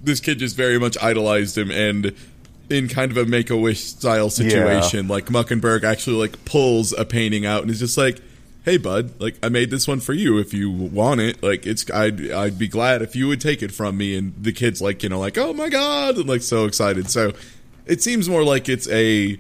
this 0.02 0.20
kid 0.20 0.38
just 0.38 0.57
very 0.57 0.78
much 0.78 0.96
idolized 1.02 1.57
him, 1.57 1.70
and 1.70 2.14
in 2.70 2.88
kind 2.88 3.11
of 3.11 3.16
a 3.16 3.26
Make 3.26 3.50
a 3.50 3.57
Wish 3.57 3.81
style 3.81 4.31
situation, 4.31 5.09
like 5.09 5.26
Muckenberg 5.26 5.85
actually 5.85 6.16
like 6.16 6.44
pulls 6.44 6.92
a 6.92 7.05
painting 7.05 7.44
out 7.44 7.62
and 7.62 7.70
is 7.70 7.78
just 7.78 7.98
like 7.98 8.20
hey 8.64 8.77
bud 8.77 9.20
like 9.20 9.37
i 9.42 9.48
made 9.48 9.70
this 9.70 9.88
one 9.88 9.98
for 9.98 10.12
you 10.12 10.38
if 10.38 10.55
you 10.55 10.70
want 10.70 11.20
it. 11.20 11.42
Like 11.42 11.66
it's 11.66 11.90
i'd 11.90 12.31
i'd 12.31 12.59
be 12.59 12.68
glad 12.68 13.03
if 13.03 13.16
you 13.16 13.29
would 13.29 13.40
take 13.40 13.62
it 13.62 13.72
from 13.72 13.96
me. 13.96 14.16
And 14.16 14.35
the 14.42 14.53
kid's 14.53 14.81
like 14.81 15.03
you 15.03 15.09
know 15.09 15.20
like 15.20 15.38
oh 15.38 15.53
my 15.53 15.68
god 15.68 16.16
and 16.16 16.29
like 16.29 16.42
so 16.42 16.66
excited. 16.66 17.11
So 17.11 17.33
it 17.87 18.03
seems 18.03 18.29
more 18.29 18.44
like 18.44 18.68
it's 18.68 18.88
a 18.88 19.38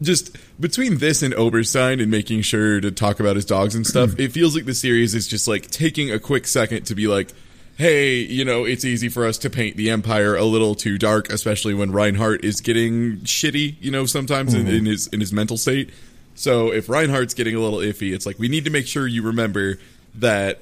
just 0.00 0.36
between 0.60 0.98
this 0.98 1.22
and 1.22 1.34
Oberstein 1.34 2.00
and 2.00 2.10
making 2.10 2.42
sure 2.42 2.80
to 2.80 2.90
talk 2.90 3.20
about 3.20 3.36
his 3.36 3.44
dogs 3.44 3.74
and 3.74 3.86
stuff, 3.86 4.14
it 4.18 4.32
feels 4.32 4.54
like 4.54 4.64
the 4.64 4.74
series 4.74 5.14
is 5.14 5.26
just 5.26 5.48
like 5.48 5.70
taking 5.70 6.10
a 6.10 6.18
quick 6.18 6.46
second 6.46 6.84
to 6.84 6.94
be 6.94 7.06
like, 7.06 7.32
hey, 7.76 8.16
you 8.16 8.44
know, 8.44 8.64
it's 8.64 8.84
easy 8.84 9.08
for 9.08 9.24
us 9.24 9.38
to 9.38 9.50
paint 9.50 9.76
the 9.76 9.90
Empire 9.90 10.36
a 10.36 10.44
little 10.44 10.74
too 10.74 10.98
dark, 10.98 11.30
especially 11.30 11.74
when 11.74 11.92
Reinhardt 11.92 12.44
is 12.44 12.60
getting 12.60 13.18
shitty, 13.18 13.76
you 13.80 13.90
know, 13.90 14.04
sometimes 14.04 14.54
in, 14.54 14.62
mm-hmm. 14.62 14.74
in 14.74 14.86
his 14.86 15.06
in 15.08 15.20
his 15.20 15.32
mental 15.32 15.56
state. 15.56 15.90
So 16.38 16.72
if 16.72 16.88
Reinhardt's 16.88 17.34
getting 17.34 17.56
a 17.56 17.60
little 17.60 17.80
iffy, 17.80 18.14
it's 18.14 18.24
like 18.24 18.38
we 18.38 18.46
need 18.48 18.64
to 18.66 18.70
make 18.70 18.86
sure 18.86 19.08
you 19.08 19.22
remember 19.22 19.78
that 20.14 20.60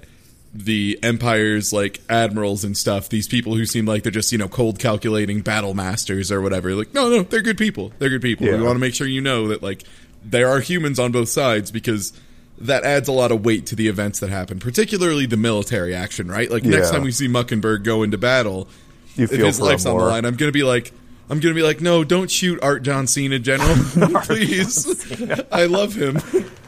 the 0.55 0.99
empire's 1.03 1.71
like 1.71 2.01
admirals 2.09 2.65
and 2.65 2.75
stuff 2.75 3.11
these 3.11 3.29
people 3.29 3.55
who 3.55 3.67
seem 3.67 3.85
like 3.85 4.03
they're 4.03 4.11
just 4.11 4.33
you 4.33 4.39
know 4.39 4.49
cold 4.49 4.79
calculating 4.79 5.43
battle 5.43 5.75
masters 5.75 6.33
or 6.33 6.41
whatever 6.41 6.75
like 6.75 6.95
no 6.95 7.11
no 7.11 7.23
they're 7.23 7.43
good 7.43 7.59
people. 7.59 7.93
They're 7.99 8.09
good 8.09 8.23
people. 8.23 8.47
We 8.47 8.63
want 8.63 8.77
to 8.77 8.81
make 8.81 8.95
sure 8.95 9.07
you 9.07 9.21
know 9.21 9.49
that 9.49 9.63
like 9.63 9.83
there 10.25 10.49
are 10.49 10.61
humans 10.61 10.99
on 10.99 11.13
both 11.13 11.29
sides 11.29 11.71
because 11.71 12.15
that 12.59 12.85
adds 12.85 13.07
a 13.07 13.13
lot 13.13 13.31
of 13.31 13.45
weight 13.45 13.67
to 13.67 13.77
the 13.77 13.89
events 13.89 14.21
that 14.21 14.31
happen 14.31 14.59
particularly 14.59 15.27
the 15.27 15.37
military 15.37 15.95
action 15.95 16.27
right? 16.29 16.51
Like 16.51 16.65
next 16.65 16.91
time 16.91 17.03
we 17.03 17.13
see 17.13 17.29
muckenberg 17.29 17.85
go 17.85 18.03
into 18.03 18.17
battle 18.17 18.67
You 19.15 19.25
if 19.25 19.31
his 19.31 19.61
life's 19.61 19.85
on 19.85 19.99
the 19.99 20.05
line 20.05 20.25
i'm 20.25 20.37
gonna 20.37 20.53
be 20.53 20.63
like 20.63 20.91
I'm 21.29 21.41
gonna 21.41 21.55
be 21.55 21.63
like, 21.63 21.81
no, 21.81 22.05
don't 22.05 22.31
shoot 22.31 22.59
Art 22.63 22.83
John 22.83 23.07
Cena, 23.07 23.37
in 23.37 23.43
General, 23.43 23.75
please. 24.23 25.13
I 25.53 25.67
love 25.67 25.95
him. 25.95 26.19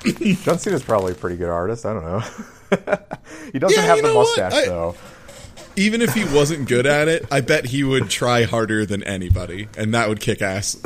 John 0.43 0.59
Cena's 0.59 0.83
probably 0.83 1.13
a 1.13 1.15
pretty 1.15 1.37
good 1.37 1.49
artist. 1.51 1.87
I 1.87 1.93
don't 1.93 2.05
know. 2.05 2.21
he 3.53 3.59
doesn't 3.59 3.79
Yeah, 3.79 3.87
have 3.87 4.03
the 4.03 4.13
mustache 4.13 4.53
I- 4.55 4.65
though. 4.67 4.95
even 5.77 6.03
if 6.03 6.13
he 6.15 6.25
wasn't 6.25 6.69
good 6.69 6.87
at 6.87 7.07
it, 7.09 7.25
I 7.31 7.41
bet 7.41 7.67
he 7.67 7.85
would 7.85 8.11
try 8.11 8.43
harder 8.45 8.85
than 8.85 9.03
anybody, 9.05 9.69
and 9.77 9.95
that 9.95 10.09
would 10.09 10.19
kick 10.21 10.43
ass. 10.43 10.77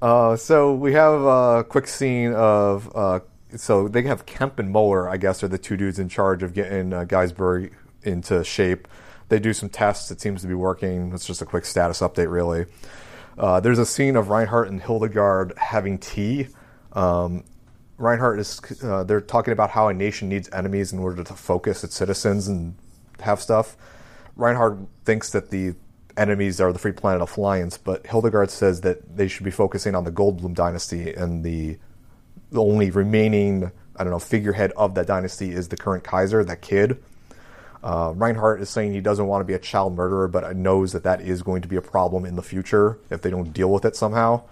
Uh, 0.00 0.36
so 0.36 0.74
we 0.74 0.94
have 0.94 1.20
a 1.22 1.64
quick 1.68 1.86
scene 1.86 2.32
of 2.32 2.90
uh, 2.94 3.20
so 3.54 3.86
they 3.86 4.02
have 4.02 4.26
Kemp 4.26 4.58
and 4.58 4.70
Mueller, 4.72 5.08
I 5.08 5.16
guess, 5.16 5.42
are 5.44 5.48
the 5.48 5.58
two 5.58 5.76
dudes 5.76 5.98
in 5.98 6.08
charge 6.08 6.42
of 6.42 6.54
getting 6.54 6.92
uh, 6.92 7.04
Gaiesburg 7.04 7.70
into 8.02 8.42
shape. 8.42 8.88
They 9.32 9.40
do 9.40 9.54
some 9.54 9.70
tests. 9.70 10.10
It 10.10 10.20
seems 10.20 10.42
to 10.42 10.46
be 10.46 10.52
working. 10.52 11.10
It's 11.14 11.26
just 11.26 11.40
a 11.40 11.46
quick 11.46 11.64
status 11.64 12.00
update, 12.00 12.30
really. 12.30 12.66
Uh, 13.38 13.60
there's 13.60 13.78
a 13.78 13.86
scene 13.86 14.14
of 14.14 14.28
Reinhardt 14.28 14.68
and 14.68 14.78
Hildegard 14.78 15.54
having 15.56 15.96
tea. 15.96 16.48
Um, 16.92 17.42
Reinhardt 17.96 18.38
is 18.40 18.60
uh, 18.84 19.04
they're 19.04 19.22
talking 19.22 19.52
about 19.52 19.70
how 19.70 19.88
a 19.88 19.94
nation 19.94 20.28
needs 20.28 20.50
enemies 20.52 20.92
in 20.92 20.98
order 20.98 21.24
to 21.24 21.32
focus 21.32 21.82
its 21.82 21.94
citizens 21.94 22.46
and 22.46 22.74
have 23.20 23.40
stuff. 23.40 23.74
Reinhardt 24.36 24.80
thinks 25.06 25.30
that 25.30 25.48
the 25.48 25.76
enemies 26.18 26.60
are 26.60 26.70
the 26.70 26.78
Free 26.78 26.92
Planet 26.92 27.26
Alliance, 27.34 27.78
but 27.78 28.06
Hildegard 28.06 28.50
says 28.50 28.82
that 28.82 29.16
they 29.16 29.28
should 29.28 29.44
be 29.44 29.50
focusing 29.50 29.94
on 29.94 30.04
the 30.04 30.12
Goldenbaum 30.12 30.54
dynasty, 30.54 31.10
and 31.14 31.42
the, 31.42 31.78
the 32.50 32.60
only 32.60 32.90
remaining 32.90 33.72
I 33.96 34.04
don't 34.04 34.10
know 34.10 34.18
figurehead 34.18 34.72
of 34.72 34.94
that 34.96 35.06
dynasty 35.06 35.52
is 35.52 35.68
the 35.68 35.78
current 35.78 36.04
Kaiser, 36.04 36.44
that 36.44 36.60
kid. 36.60 37.02
Uh, 37.82 38.12
Reinhardt 38.14 38.60
is 38.60 38.70
saying 38.70 38.92
he 38.92 39.00
doesn't 39.00 39.26
want 39.26 39.40
to 39.40 39.44
be 39.44 39.54
a 39.54 39.58
child 39.58 39.96
murderer, 39.96 40.28
but 40.28 40.54
knows 40.56 40.92
that 40.92 41.02
that 41.02 41.20
is 41.20 41.42
going 41.42 41.62
to 41.62 41.68
be 41.68 41.76
a 41.76 41.82
problem 41.82 42.24
in 42.24 42.36
the 42.36 42.42
future 42.42 42.98
if 43.10 43.22
they 43.22 43.30
don't 43.30 43.52
deal 43.52 43.70
with 43.72 43.84
it 43.84 43.96
somehow. 43.96 44.42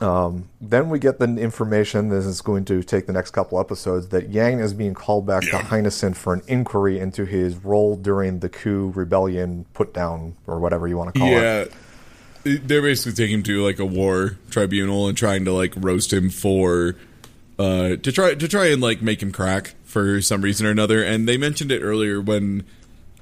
Um, 0.00 0.48
then 0.60 0.90
we 0.90 0.98
get 0.98 1.18
the 1.18 1.26
information, 1.36 2.08
this 2.08 2.26
is 2.26 2.40
going 2.40 2.64
to 2.66 2.82
take 2.82 3.06
the 3.06 3.12
next 3.12 3.30
couple 3.30 3.60
episodes, 3.60 4.08
that 4.08 4.30
Yang 4.30 4.58
is 4.58 4.74
being 4.74 4.94
called 4.94 5.26
back 5.26 5.42
to 5.42 5.50
Heinesen 5.50 6.16
for 6.16 6.34
an 6.34 6.42
inquiry 6.48 6.98
into 6.98 7.24
his 7.24 7.56
role 7.56 7.96
during 7.96 8.40
the 8.40 8.48
coup 8.48 8.92
rebellion 8.94 9.66
put 9.72 9.94
down, 9.94 10.34
or 10.46 10.58
whatever 10.58 10.88
you 10.88 10.96
want 10.96 11.14
to 11.14 11.20
call 11.20 11.28
it. 11.28 11.32
yeah, 12.44 12.58
they're 12.64 12.82
basically 12.82 13.12
taking 13.12 13.36
him 13.36 13.42
to 13.44 13.64
like 13.64 13.78
a 13.78 13.84
war 13.84 14.36
tribunal 14.50 15.08
and 15.08 15.16
trying 15.16 15.44
to 15.44 15.52
like 15.52 15.72
roast 15.76 16.12
him 16.12 16.28
for 16.28 16.96
uh 17.58 17.96
to 17.96 18.12
try 18.12 18.34
to 18.34 18.48
try 18.48 18.66
and 18.66 18.82
like 18.82 19.02
make 19.02 19.22
him 19.22 19.32
crack 19.32 19.74
for 19.84 20.20
some 20.20 20.42
reason 20.42 20.66
or 20.66 20.70
another. 20.70 21.02
And 21.02 21.28
they 21.28 21.36
mentioned 21.36 21.70
it 21.70 21.80
earlier 21.80 22.20
when 22.20 22.64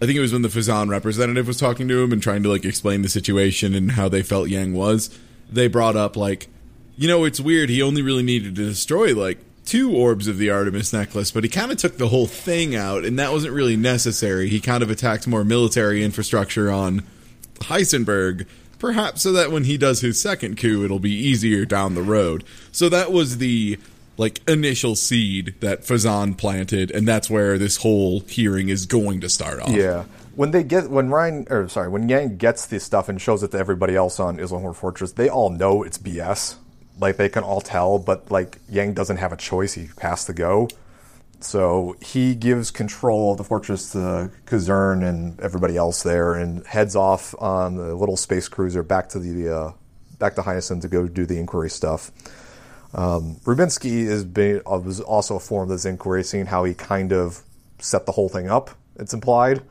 I 0.00 0.06
think 0.06 0.16
it 0.16 0.20
was 0.20 0.32
when 0.32 0.42
the 0.42 0.48
Fazan 0.48 0.88
representative 0.88 1.46
was 1.46 1.58
talking 1.58 1.86
to 1.88 2.02
him 2.02 2.12
and 2.12 2.22
trying 2.22 2.42
to 2.42 2.48
like 2.48 2.64
explain 2.64 3.02
the 3.02 3.08
situation 3.08 3.74
and 3.74 3.92
how 3.92 4.08
they 4.08 4.22
felt 4.22 4.48
Yang 4.48 4.72
was. 4.72 5.18
They 5.50 5.68
brought 5.68 5.96
up 5.96 6.16
like, 6.16 6.48
you 6.96 7.06
know, 7.06 7.24
it's 7.24 7.38
weird. 7.38 7.68
He 7.68 7.82
only 7.82 8.02
really 8.02 8.22
needed 8.22 8.56
to 8.56 8.64
destroy 8.64 9.14
like 9.14 9.38
two 9.64 9.94
orbs 9.94 10.26
of 10.26 10.38
the 10.38 10.50
Artemis 10.50 10.92
necklace, 10.92 11.30
but 11.30 11.44
he 11.44 11.50
kind 11.50 11.70
of 11.70 11.78
took 11.78 11.98
the 11.98 12.08
whole 12.08 12.26
thing 12.26 12.74
out, 12.74 13.04
and 13.04 13.18
that 13.18 13.32
wasn't 13.32 13.54
really 13.54 13.76
necessary. 13.76 14.48
He 14.48 14.60
kind 14.60 14.82
of 14.82 14.90
attacked 14.90 15.26
more 15.26 15.44
military 15.44 16.02
infrastructure 16.02 16.70
on 16.70 17.04
Heisenberg, 17.60 18.46
perhaps 18.78 19.22
so 19.22 19.30
that 19.32 19.52
when 19.52 19.64
he 19.64 19.78
does 19.78 20.00
his 20.00 20.20
second 20.20 20.56
coup, 20.56 20.84
it'll 20.84 20.98
be 20.98 21.14
easier 21.14 21.64
down 21.64 21.94
the 21.94 22.02
road. 22.02 22.42
So 22.72 22.88
that 22.88 23.12
was 23.12 23.38
the 23.38 23.78
like 24.22 24.40
initial 24.48 24.94
seed 24.94 25.54
that 25.60 25.82
Fazan 25.82 26.38
planted, 26.38 26.92
and 26.92 27.06
that's 27.06 27.28
where 27.28 27.58
this 27.58 27.78
whole 27.78 28.20
hearing 28.20 28.68
is 28.68 28.86
going 28.86 29.20
to 29.20 29.28
start 29.28 29.60
off. 29.60 29.70
Yeah. 29.70 30.04
When 30.36 30.52
they 30.52 30.62
get 30.62 30.88
when 30.88 31.10
Ryan 31.10 31.46
or 31.50 31.68
sorry, 31.68 31.88
when 31.88 32.08
Yang 32.08 32.36
gets 32.36 32.66
this 32.66 32.84
stuff 32.84 33.08
and 33.08 33.20
shows 33.20 33.42
it 33.42 33.50
to 33.50 33.58
everybody 33.58 33.96
else 33.96 34.20
on 34.20 34.38
Iserlohn 34.38 34.74
Fortress, 34.76 35.12
they 35.12 35.28
all 35.28 35.50
know 35.50 35.82
it's 35.82 35.98
BS. 35.98 36.54
Like 37.00 37.16
they 37.16 37.28
can 37.28 37.42
all 37.42 37.60
tell, 37.60 37.98
but 37.98 38.30
like 38.30 38.58
Yang 38.70 38.94
doesn't 38.94 39.16
have 39.16 39.32
a 39.32 39.36
choice; 39.36 39.74
he 39.74 39.88
has 40.00 40.24
to 40.26 40.32
go. 40.32 40.68
So 41.40 41.96
he 42.00 42.36
gives 42.36 42.70
control 42.70 43.32
of 43.32 43.38
the 43.38 43.44
fortress 43.44 43.90
to 43.92 44.30
Kazern 44.46 45.02
and 45.06 45.38
everybody 45.40 45.76
else 45.76 46.04
there, 46.04 46.34
and 46.34 46.64
heads 46.64 46.94
off 46.94 47.34
on 47.40 47.76
the 47.76 47.94
little 47.96 48.16
space 48.16 48.48
cruiser 48.48 48.84
back 48.84 49.08
to 49.10 49.18
the 49.18 49.54
uh, 49.54 49.72
back 50.18 50.36
to 50.36 50.42
Hyacinth 50.42 50.82
to 50.82 50.88
go 50.88 51.08
do 51.08 51.26
the 51.26 51.38
inquiry 51.38 51.68
stuff. 51.68 52.12
Um, 52.94 53.36
Rubinsky 53.44 54.06
is 54.06 54.24
uh, 54.24 54.78
was 54.78 55.00
also 55.00 55.36
a 55.36 55.40
form 55.40 55.64
of 55.64 55.68
this 55.70 55.84
inquiry, 55.84 56.24
seeing 56.24 56.46
how 56.46 56.64
he 56.64 56.74
kind 56.74 57.12
of 57.12 57.42
set 57.78 58.06
the 58.06 58.12
whole 58.12 58.28
thing 58.28 58.50
up. 58.50 58.70
It's 58.96 59.14
implied 59.14 59.62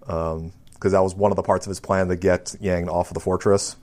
because 0.00 0.36
um, 0.36 0.52
that 0.80 1.02
was 1.02 1.14
one 1.14 1.30
of 1.30 1.36
the 1.36 1.42
parts 1.42 1.66
of 1.66 1.70
his 1.70 1.80
plan 1.80 2.08
to 2.08 2.16
get 2.16 2.54
Yang 2.60 2.88
off 2.88 3.10
of 3.10 3.14
the 3.14 3.20
fortress. 3.20 3.76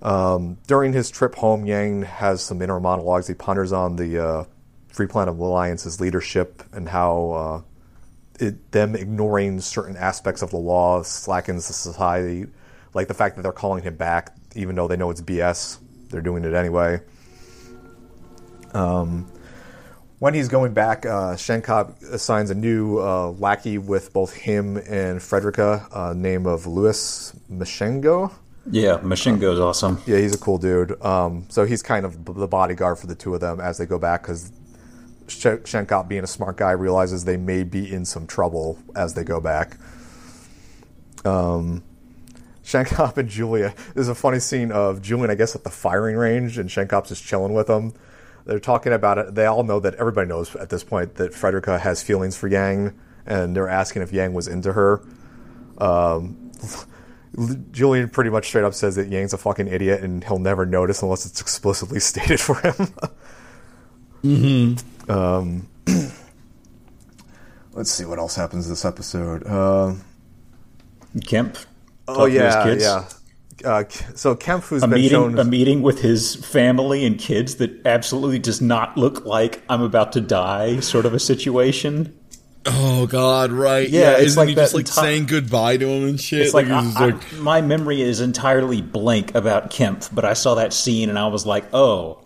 Um, 0.00 0.58
during 0.66 0.92
his 0.92 1.10
trip 1.10 1.34
home, 1.34 1.66
Yang 1.66 2.02
has 2.02 2.42
some 2.42 2.62
inner 2.62 2.78
monologues. 2.78 3.26
He 3.26 3.34
ponders 3.34 3.72
on 3.72 3.96
the 3.96 4.24
uh, 4.24 4.44
Free 4.88 5.06
Planet 5.06 5.34
of 5.34 5.40
Alliance's 5.40 6.00
leadership 6.00 6.62
and 6.72 6.88
how 6.88 7.30
uh, 7.30 8.44
it, 8.44 8.70
them 8.70 8.94
ignoring 8.94 9.60
certain 9.60 9.96
aspects 9.96 10.42
of 10.42 10.50
the 10.50 10.58
law 10.58 11.02
slackens 11.02 11.66
the 11.66 11.72
society, 11.72 12.46
like 12.92 13.08
the 13.08 13.14
fact 13.14 13.34
that 13.36 13.42
they're 13.42 13.52
calling 13.52 13.82
him 13.82 13.96
back 13.96 14.36
even 14.54 14.76
though 14.76 14.86
they 14.86 14.96
know 14.96 15.10
it's 15.10 15.20
BS. 15.20 15.78
They're 16.10 16.20
doing 16.20 16.44
it 16.44 16.54
anyway. 16.54 17.00
Um, 18.74 19.30
when 20.18 20.34
he's 20.34 20.48
going 20.48 20.72
back, 20.72 21.04
uh, 21.06 21.34
Schenkopp 21.34 22.02
assigns 22.10 22.50
a 22.50 22.54
new 22.54 22.98
uh, 22.98 23.30
lackey 23.32 23.78
with 23.78 24.12
both 24.12 24.32
him 24.32 24.76
and 24.76 25.22
Frederica, 25.22 25.86
uh, 25.92 26.14
name 26.14 26.46
of 26.46 26.66
Louis 26.66 27.34
Machungo. 27.50 28.32
Yeah, 28.70 28.98
Machungo 28.98 29.52
is 29.52 29.60
awesome. 29.60 30.02
Yeah, 30.06 30.18
he's 30.18 30.34
a 30.34 30.38
cool 30.38 30.58
dude. 30.58 31.00
Um, 31.04 31.46
so 31.50 31.66
he's 31.66 31.82
kind 31.82 32.06
of 32.06 32.24
the 32.24 32.46
bodyguard 32.46 32.98
for 32.98 33.06
the 33.06 33.14
two 33.14 33.34
of 33.34 33.40
them 33.40 33.60
as 33.60 33.76
they 33.76 33.84
go 33.84 33.98
back 33.98 34.22
because 34.22 34.50
Schenkopp, 35.26 36.08
being 36.08 36.24
a 36.24 36.26
smart 36.26 36.56
guy, 36.56 36.70
realizes 36.70 37.24
they 37.24 37.36
may 37.36 37.62
be 37.62 37.92
in 37.92 38.04
some 38.04 38.26
trouble 38.26 38.78
as 38.96 39.14
they 39.14 39.24
go 39.24 39.40
back. 39.40 39.76
Um, 41.24 41.82
Schenkopp 42.64 43.16
and 43.18 43.28
Julia. 43.28 43.74
There's 43.94 44.08
a 44.08 44.14
funny 44.14 44.38
scene 44.38 44.72
of 44.72 45.02
Julian, 45.02 45.30
I 45.30 45.34
guess, 45.34 45.54
at 45.54 45.64
the 45.64 45.70
firing 45.70 46.16
range, 46.16 46.56
and 46.56 46.68
Schenkopp's 46.70 47.10
just 47.10 47.24
chilling 47.24 47.52
with 47.52 47.66
them. 47.66 47.92
They're 48.44 48.60
talking 48.60 48.92
about 48.92 49.18
it. 49.18 49.34
They 49.34 49.46
all 49.46 49.62
know 49.62 49.80
that 49.80 49.94
everybody 49.94 50.28
knows 50.28 50.54
at 50.56 50.68
this 50.68 50.84
point 50.84 51.14
that 51.14 51.34
Frederica 51.34 51.78
has 51.78 52.02
feelings 52.02 52.36
for 52.36 52.48
Yang, 52.48 52.98
and 53.26 53.56
they're 53.56 53.68
asking 53.68 54.02
if 54.02 54.12
Yang 54.12 54.34
was 54.34 54.48
into 54.48 54.72
her. 54.72 55.02
Um, 55.78 56.52
Julian 57.72 58.08
pretty 58.10 58.30
much 58.30 58.46
straight 58.46 58.64
up 58.64 58.74
says 58.74 58.94
that 58.96 59.08
Yang's 59.08 59.32
a 59.32 59.38
fucking 59.38 59.66
idiot 59.66 60.02
and 60.02 60.22
he'll 60.22 60.38
never 60.38 60.64
notice 60.64 61.02
unless 61.02 61.26
it's 61.26 61.40
explicitly 61.40 61.98
stated 62.00 62.40
for 62.40 62.54
him. 62.60 62.74
mm-hmm. 64.22 65.10
Um, 65.10 65.68
let's 67.72 67.90
see 67.90 68.04
what 68.04 68.18
else 68.18 68.36
happens 68.36 68.68
this 68.68 68.84
episode. 68.84 69.44
Uh, 69.46 69.94
Kempf. 71.16 71.66
Oh 72.06 72.26
yeah, 72.26 72.74
yeah. 72.74 73.08
Uh, 73.64 73.84
so 74.14 74.34
Kempf, 74.36 74.68
who's 74.68 74.82
a 74.82 74.86
been 74.88 74.96
meeting, 74.96 75.10
shown 75.10 75.38
a 75.38 75.44
meeting 75.44 75.82
with 75.82 76.00
his 76.00 76.34
family 76.36 77.04
and 77.06 77.18
kids 77.18 77.56
that 77.56 77.84
absolutely 77.86 78.38
does 78.38 78.60
not 78.60 78.96
look 78.96 79.24
like 79.24 79.62
I'm 79.68 79.82
about 79.82 80.12
to 80.12 80.20
die, 80.20 80.80
sort 80.80 81.06
of 81.06 81.14
a 81.14 81.18
situation. 81.18 82.16
Oh 82.66 83.06
God, 83.06 83.52
right? 83.52 83.88
Yeah, 83.88 84.00
Yeah, 84.00 84.12
it's 84.12 84.22
isn't 84.28 84.40
like 84.40 84.48
he 84.48 84.54
just 84.54 84.74
like 84.74 84.86
enti- 84.86 84.88
saying 85.00 85.26
goodbye 85.26 85.76
to 85.76 85.86
him 85.86 86.08
and 86.08 86.20
shit? 86.20 86.40
It's 86.42 86.54
like, 86.54 86.66
he's 86.66 86.74
just 86.74 86.96
I- 86.96 87.04
I- 87.04 87.10
like, 87.10 87.32
my 87.34 87.60
memory 87.60 88.00
is 88.00 88.20
entirely 88.20 88.80
blank 88.80 89.34
about 89.34 89.70
Kempf, 89.70 90.08
but 90.14 90.24
I 90.24 90.32
saw 90.32 90.54
that 90.54 90.72
scene 90.72 91.08
and 91.10 91.18
I 91.18 91.26
was 91.26 91.44
like, 91.46 91.64
oh, 91.74 92.24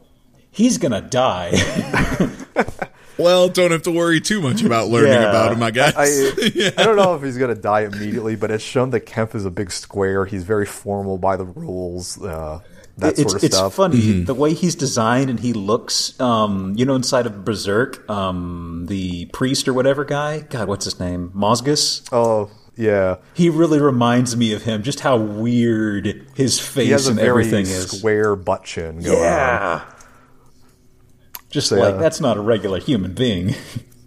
he's 0.51 0.79
gonna 0.79 1.01
die. 1.01 1.51
well, 3.19 3.49
don't 3.49 3.71
have 3.73 3.83
to 3.83 3.91
worry 3.91 4.21
too 4.21 4.41
much 4.41 4.63
about 4.63 4.89
learning 4.91 5.13
Yeah. 5.13 5.29
about 5.29 5.53
him. 5.53 5.63
I 5.63 5.71
guess. 5.71 5.95
I, 5.97 6.51
Yeah. 6.55 6.71
I 6.79 6.85
don't 6.85 6.97
know 6.97 7.15
if 7.15 7.23
he's 7.23 7.39
going 7.39 7.55
to 7.55 7.61
die 7.61 7.83
immediately, 7.83 8.37
but 8.37 8.51
it's 8.51 8.65
shown 8.65 8.91
that 8.91 9.07
Kempf 9.07 9.35
is 9.35 9.45
a 9.45 9.51
big 9.51 9.71
square. 9.71 10.25
He's 10.25 10.45
very 10.45 10.67
formal 10.67 11.19
by 11.19 11.37
the 11.37 11.45
rules, 11.45 12.23
uh, 12.23 12.61
that 12.99 13.13
it's, 13.13 13.23
sort 13.23 13.37
of 13.37 13.45
it's 13.45 13.57
stuff. 13.57 13.75
funny 13.75 14.23
the 14.23 14.35
way 14.35 14.55
he's 14.55 14.75
designed 14.75 15.31
and 15.31 15.39
he 15.39 15.53
looks. 15.53 16.19
Um, 16.21 16.75
you 16.77 16.85
know, 16.85 16.97
inside 16.97 17.27
of 17.27 17.45
Berserk, 17.45 18.09
um, 18.11 18.87
the 18.89 19.27
priest 19.27 19.69
or 19.69 19.73
whatever 19.75 20.05
guy. 20.05 20.41
God, 20.41 20.67
what's 20.69 20.85
his 20.85 20.99
name? 20.99 21.31
Mozgus. 21.35 22.09
Oh, 22.11 22.51
yeah. 22.77 23.17
He 23.35 23.51
really 23.51 23.81
reminds 23.81 24.37
me 24.37 24.53
of 24.53 24.63
him. 24.63 24.83
Just 24.83 24.99
how 25.01 25.17
weird 25.17 26.07
his 26.35 26.59
He 26.75 26.91
has 26.91 27.05
face 27.05 27.07
a 27.07 27.11
and 27.11 27.19
very 27.21 27.29
everything 27.29 27.67
is. 27.67 27.89
square 27.91 28.35
butt 28.35 28.65
chin 28.65 29.01
going 29.01 29.17
on. 29.23 29.83
Yeah. 31.49 31.53
Just 31.53 31.69
So, 31.69 31.77
like 31.77 31.95
yeah. 31.95 32.01
that's 32.01 32.21
not 32.21 32.37
a 32.37 32.41
regular 32.41 32.81
human 32.81 33.15
being. 33.15 33.55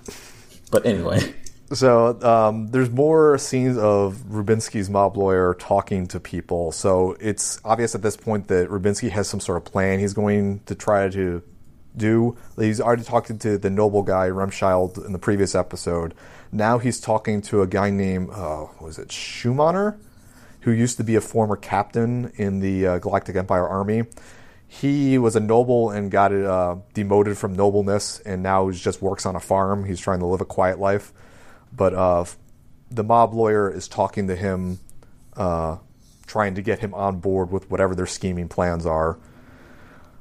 but 0.72 0.86
anyway, 0.86 1.34
So 1.74 2.22
um, 2.22 2.68
there's 2.68 2.90
more 2.90 3.38
scenes 3.38 3.78
of 3.78 4.18
Rubinsky's 4.30 4.90
mob 4.90 5.16
lawyer 5.16 5.54
talking 5.54 6.06
to 6.08 6.20
people. 6.20 6.72
So 6.74 7.16
it's 7.20 7.62
obvious 7.64 7.96
at 7.96 8.02
this 8.02 8.18
point 8.18 8.50
that 8.50 8.70
Rubinsky 8.70 9.10
has 9.12 9.30
some 9.30 9.40
sort 9.40 9.58
of 9.58 9.66
plan 9.66 10.00
he's 10.00 10.14
going 10.14 10.60
to 10.66 10.76
try 10.76 11.08
to 11.10 11.42
do. 11.96 12.38
He's 12.58 12.82
already 12.82 13.04
talking 13.04 13.40
to 13.40 13.58
the 13.58 13.70
noble 13.70 14.04
guy 14.04 14.28
Remscheid 14.28 15.06
in 15.06 15.14
the 15.14 15.20
previous 15.20 15.56
episode. 15.56 16.14
Now 16.52 16.78
he's 16.78 17.00
talking 17.00 17.42
to 17.44 17.62
a 17.62 17.68
guy 17.68 17.90
named 17.90 18.32
uh, 18.32 18.68
was 18.82 19.00
it 19.00 19.10
Schumanner, 19.10 19.98
who 20.62 20.72
used 20.72 20.98
to 20.98 21.06
be 21.06 21.16
a 21.16 21.22
former 21.22 21.56
captain 21.56 22.34
in 22.36 22.60
the 22.60 22.86
uh, 22.86 23.00
Galactic 23.00 23.38
Empire 23.38 23.68
Army. 23.68 24.04
He 24.74 25.18
was 25.18 25.36
a 25.36 25.42
noble 25.42 25.90
and 25.90 26.10
got 26.10 26.34
uh, 26.34 26.78
demoted 26.94 27.38
from 27.38 27.54
nobleness, 27.54 28.20
and 28.22 28.42
now 28.42 28.70
he 28.70 28.78
just 28.78 29.02
works 29.02 29.26
on 29.26 29.36
a 29.36 29.40
farm. 29.40 29.84
He's 29.84 30.00
trying 30.00 30.20
to 30.20 30.26
live 30.26 30.42
a 30.42 30.46
quiet 30.46 30.80
life 30.80 31.12
but 31.72 31.94
uh, 31.94 32.26
the 32.90 33.04
mob 33.04 33.34
lawyer 33.34 33.70
is 33.72 33.88
talking 33.88 34.28
to 34.28 34.36
him, 34.36 34.80
uh, 35.36 35.78
trying 36.28 36.56
to 36.56 36.62
get 36.62 36.80
him 36.80 36.94
on 36.94 37.20
board 37.20 37.52
with 37.52 37.70
whatever 37.70 37.96
their 37.96 38.06
scheming 38.06 38.48
plans 38.48 38.86
are. 38.86 39.18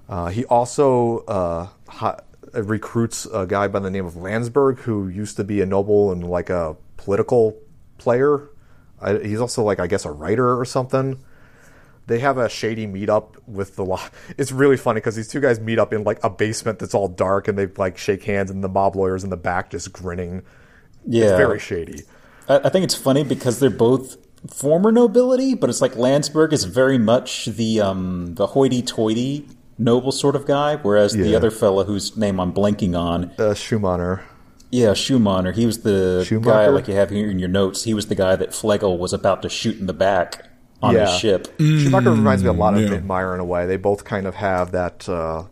Uh, 0.09 0.29
he 0.29 0.45
also 0.47 1.19
uh, 1.27 1.69
hi- 1.89 2.21
recruits 2.53 3.27
a 3.27 3.47
guy 3.47 3.69
by 3.69 3.79
the 3.79 3.91
name 3.91 4.07
of 4.07 4.17
Landsberg, 4.17 4.79
who 4.79 5.09
used 5.09 5.37
to 5.37 5.45
be 5.45 5.61
a 5.61 5.67
noble 5.67 6.13
and 6.13 6.29
like 6.29 6.51
a 6.51 6.77
political 6.97 7.57
player. 7.99 8.49
I, 9.01 9.19
he's 9.19 9.41
also 9.41 9.63
like 9.63 9.81
I 9.81 9.87
guess 9.87 10.05
a 10.05 10.11
writer 10.11 10.59
or 10.59 10.65
something. 10.65 11.23
They 12.11 12.19
have 12.19 12.39
a 12.39 12.49
shady 12.49 12.89
meetup 12.89 13.37
with 13.47 13.77
the 13.77 13.85
law. 13.85 14.01
It's 14.37 14.51
really 14.51 14.77
funny 14.77 14.99
because 14.99 15.15
these 15.15 15.29
two 15.29 15.39
guys 15.41 15.61
meet 15.61 15.79
up 15.79 15.93
in 15.93 16.03
like 16.03 16.19
a 16.25 16.29
basement 16.29 16.81
that's 16.81 16.93
all 16.93 17.07
dark, 17.07 17.47
and 17.47 17.57
they 17.57 17.67
like 17.67 17.97
shake 17.97 18.25
hands, 18.25 18.51
and 18.51 18.65
the 18.65 18.69
mob 18.69 18.97
lawyer's 18.97 19.23
in 19.23 19.31
the 19.31 19.37
back 19.37 19.71
just 19.71 19.93
grinning. 19.93 20.43
yeah, 21.07 21.27
It's 21.27 21.33
very 21.39 21.61
shady. 21.61 22.03
I, 22.49 22.59
I 22.65 22.69
think 22.69 22.83
it's 22.83 22.97
funny 22.97 23.23
because 23.23 23.61
they're 23.61 23.71
both 23.71 24.17
former 24.53 24.91
nobility, 24.91 25.55
but 25.55 25.71
it's 25.71 25.81
like 25.81 25.95
Landsberg 25.95 26.53
is 26.53 26.65
very 26.65 26.99
much 26.99 27.45
the 27.47 27.81
um, 27.81 28.35
the 28.35 28.49
hoity-toity 28.49 29.47
noble 29.79 30.11
sort 30.11 30.35
of 30.35 30.47
guy, 30.47 30.77
whereas 30.77 31.13
the 31.13 31.37
other 31.37 31.53
fella 31.53 31.85
whose 31.85 32.17
name 32.17 32.41
I'm 32.41 32.53
blanking 32.53 32.99
on, 32.99 33.31
Uh, 33.39 33.55
Schumanner. 33.55 34.23
yeah, 34.73 34.95
Schumanner, 34.95 35.53
he 35.53 35.65
was 35.65 35.83
the 35.83 36.27
guy 36.43 36.67
like 36.67 36.89
you 36.89 36.95
have 36.95 37.11
here 37.11 37.31
in 37.31 37.39
your 37.39 37.49
notes. 37.49 37.85
He 37.85 37.95
was 37.95 38.09
the 38.09 38.17
guy 38.17 38.35
that 38.35 38.53
Flegel 38.53 38.99
was 38.99 39.13
about 39.13 39.43
to 39.43 39.49
shoot 39.49 39.79
in 39.79 39.87
the 39.87 39.95
back 39.95 40.50
on 40.83 40.95
Yeah. 40.95 41.11
his 41.11 41.19
ship. 41.21 41.49
Schumacher 41.59 42.11
reminds 42.11 42.43
me 42.43 42.49
a 42.49 42.53
lot 42.53 42.75
of 42.75 42.81
yeah. 42.81 42.89
Mittermeyer 42.89 43.35
in 43.35 43.41
a 43.41 43.45
way. 43.45 43.67
They 43.67 43.77
both 43.77 44.05
kind 44.05 44.27
of 44.27 44.35
have 44.37 44.73
that. 44.73 45.09
Uh, 45.09 45.45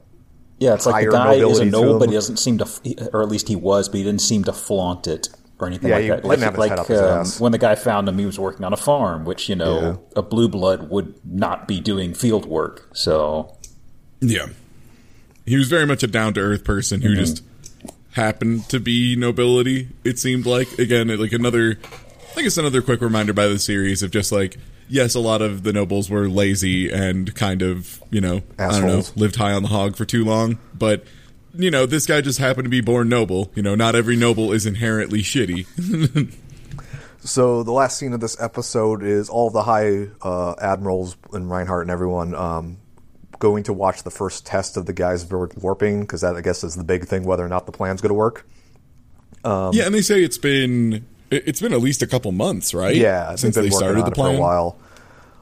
Yeah, 0.59 0.75
it's 0.75 0.87
like 0.87 1.05
the 1.07 1.11
guy 1.13 1.35
is 1.35 1.59
a 1.61 1.65
noble, 1.65 1.99
but 1.99 2.09
he 2.09 2.15
doesn't 2.15 2.39
seem 2.39 2.59
to, 2.59 3.11
or 3.13 3.23
at 3.23 3.29
least 3.29 3.47
he 3.49 3.57
was, 3.57 3.89
but 3.89 3.99
he 3.99 4.05
didn't 4.05 4.23
seem 4.23 4.45
to 4.45 4.53
flaunt 4.53 5.07
it 5.07 5.29
or 5.61 5.67
anything 5.67 5.89
Yeah, 5.91 5.95
like 5.97 6.03
he 6.05 6.09
that. 6.11 6.17
didn't 6.23 6.29
Like, 6.29 6.39
have 6.41 6.53
his 6.55 6.59
like 6.59 6.71
head 6.71 6.79
up 6.79 6.87
his 6.87 7.01
um, 7.01 7.19
ass. 7.21 7.41
when 7.41 7.53
the 7.53 7.59
guy 7.59 7.75
found 7.75 8.09
him, 8.09 8.19
he 8.19 8.27
was 8.27 8.39
working 8.39 8.65
on 8.65 8.73
a 8.73 8.77
farm, 8.77 9.25
which 9.25 9.49
you 9.49 9.55
know 9.57 10.01
a 10.17 10.23
blue 10.23 10.49
blood 10.49 10.89
would 10.91 11.15
not 11.25 11.69
be 11.69 11.81
doing 11.81 12.15
field 12.15 12.47
work. 12.47 12.89
So 12.95 13.57
Yeah. 14.21 14.47
He 15.47 15.57
was 15.57 15.69
very 15.69 15.87
much 15.87 16.03
a 16.03 16.07
down 16.07 16.35
to 16.35 16.41
earth 16.41 16.65
person 16.65 17.01
Mm-hmm. 17.01 17.09
who 17.09 17.15
just 17.17 17.43
happened 18.13 18.69
to 18.69 18.81
be 18.81 19.15
nobility, 19.17 19.89
it 20.05 20.19
seemed 20.19 20.45
like. 20.47 20.79
Again, 20.79 21.09
like 21.19 21.33
another 21.33 21.79
I 21.83 22.31
think 22.35 22.47
it's 22.47 22.59
another 22.59 22.83
quick 22.83 23.01
reminder 23.01 23.33
by 23.33 23.47
the 23.47 23.59
series 23.59 24.03
of 24.03 24.11
just 24.11 24.31
like 24.33 24.59
yes, 24.89 25.15
a 25.15 25.21
lot 25.21 25.43
of 25.43 25.63
the 25.63 25.73
nobles 25.73 26.11
were 26.11 26.29
lazy 26.29 26.91
and 26.91 27.35
kind 27.35 27.63
of, 27.63 28.03
you 28.11 28.21
know, 28.21 28.43
I 28.59 28.71
don't 28.71 28.87
know, 28.87 29.03
lived 29.17 29.37
high 29.37 29.53
on 29.53 29.63
the 29.63 29.69
hog 29.69 29.97
for 29.97 30.05
too 30.05 30.25
long, 30.25 30.59
but 30.75 31.05
you 31.55 31.71
know, 31.71 31.87
this 31.87 32.07
guy 32.07 32.21
just 32.21 32.39
happened 32.39 32.67
to 32.67 32.71
be 32.71 32.81
born 32.81 33.09
noble. 33.09 33.51
You 33.55 33.63
know, 33.63 33.75
not 33.75 33.95
every 33.95 34.17
noble 34.17 34.53
is 34.53 34.67
inherently 34.67 35.21
shitty. 35.21 36.33
so 37.21 37.63
the 37.63 37.73
last 37.73 37.99
scene 37.99 38.13
of 38.13 38.21
this 38.21 38.41
episode 38.41 39.03
is 39.03 39.29
all 39.29 39.49
of 39.49 39.53
the 39.53 39.63
high 39.63 40.09
uh, 40.23 40.55
admirals 40.61 41.17
and 41.33 41.51
Reinhardt 41.51 41.83
and 41.83 41.91
everyone 41.91 42.35
um, 42.35 42.79
going 43.39 43.65
to 43.65 43.73
watch 43.73 44.03
the 44.03 44.11
first 44.11 44.47
test 44.47 44.77
of 44.77 44.87
the 44.87 44.95
Gaiesburg 44.95 45.61
warping 45.61 46.03
because 46.03 46.21
that 46.21 46.37
I 46.37 46.43
guess 46.43 46.63
is 46.65 46.77
the 46.77 46.85
big 46.85 47.07
thing 47.07 47.25
whether 47.25 47.45
or 47.45 47.49
not 47.49 47.67
the 47.67 47.73
plan's 47.73 48.01
going 48.01 48.11
to 48.11 48.15
work. 48.15 48.47
yeah, 49.73 49.87
and 49.87 49.95
they 49.95 50.03
say 50.03 50.23
it's 50.23 50.39
been 50.39 51.07
it's 51.31 51.61
been 51.61 51.73
at 51.73 51.81
least 51.81 52.03
a 52.03 52.07
couple 52.07 52.33
months, 52.33 52.75
right? 52.75 52.95
Yeah, 52.97 53.35
since 53.37 53.55
they 53.55 53.71
started 53.71 54.03
the 54.05 54.07
it 54.07 54.11
for 54.11 54.15
plan. 54.15 54.37
a 54.37 54.41
while. 54.41 54.79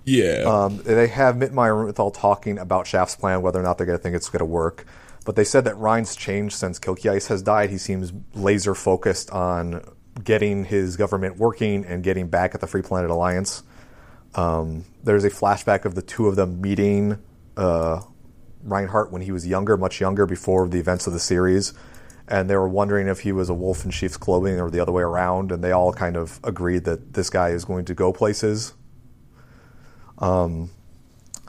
Yeah. 0.04 0.44
Um, 0.46 0.78
they 0.84 1.08
have 1.08 1.34
Mittermeyer 1.34 1.86
and 1.86 1.94
Reuenthal 1.94 2.14
talking 2.14 2.58
about 2.58 2.86
Shaft's 2.86 3.16
plan, 3.16 3.42
whether 3.42 3.58
or 3.58 3.64
not 3.64 3.76
they're 3.76 3.86
going 3.86 3.98
to 3.98 4.02
think 4.02 4.14
it's 4.14 4.28
going 4.28 4.38
to 4.38 4.44
work. 4.44 4.86
but 5.26 5.34
they 5.34 5.44
said 5.44 5.64
that 5.64 5.76
Rein's 5.76 6.14
changed 6.14 6.54
since 6.54 6.78
Kircheis 6.78 7.26
has 7.26 7.42
died. 7.42 7.68
He 7.68 7.78
seems 7.78 8.12
laser 8.34 8.74
focused 8.74 9.28
on 9.30 9.82
getting 10.22 10.64
his 10.64 10.96
government 10.96 11.36
working 11.36 11.84
and 11.84 12.02
getting 12.02 12.28
back 12.28 12.54
at 12.54 12.60
the 12.60 12.66
Free 12.66 12.80
Planet 12.80 13.10
Alliance. 13.10 13.64
Um, 14.36 14.84
there's 15.02 15.24
a 15.24 15.30
flashback 15.30 15.84
of 15.84 15.94
the 15.96 16.02
two 16.02 16.28
of 16.28 16.36
them 16.36 16.60
meeting 16.60 17.18
uh, 17.56 18.02
Reinhardt 18.62 19.10
when 19.10 19.22
he 19.22 19.32
was 19.32 19.46
younger, 19.46 19.76
much 19.76 20.00
younger, 20.00 20.26
before 20.26 20.68
the 20.68 20.78
events 20.78 21.06
of 21.08 21.12
the 21.12 21.18
series. 21.20 21.74
And 22.28 22.50
they 22.50 22.56
were 22.56 22.68
wondering 22.68 23.06
if 23.06 23.20
he 23.20 23.32
was 23.32 23.48
a 23.48 23.54
wolf 23.54 23.84
in 23.84 23.90
sheep's 23.90 24.16
clothing 24.16 24.60
or 24.60 24.70
the 24.70 24.80
other 24.80 24.92
way 24.92 25.02
around. 25.02 25.52
And 25.52 25.62
they 25.62 25.72
all 25.72 25.92
kind 25.92 26.16
of 26.16 26.40
agreed 26.42 26.84
that 26.84 27.14
this 27.14 27.30
guy 27.30 27.50
is 27.50 27.64
going 27.64 27.84
to 27.84 27.94
go 27.94 28.12
places. 28.12 28.74
Um, 30.18 30.70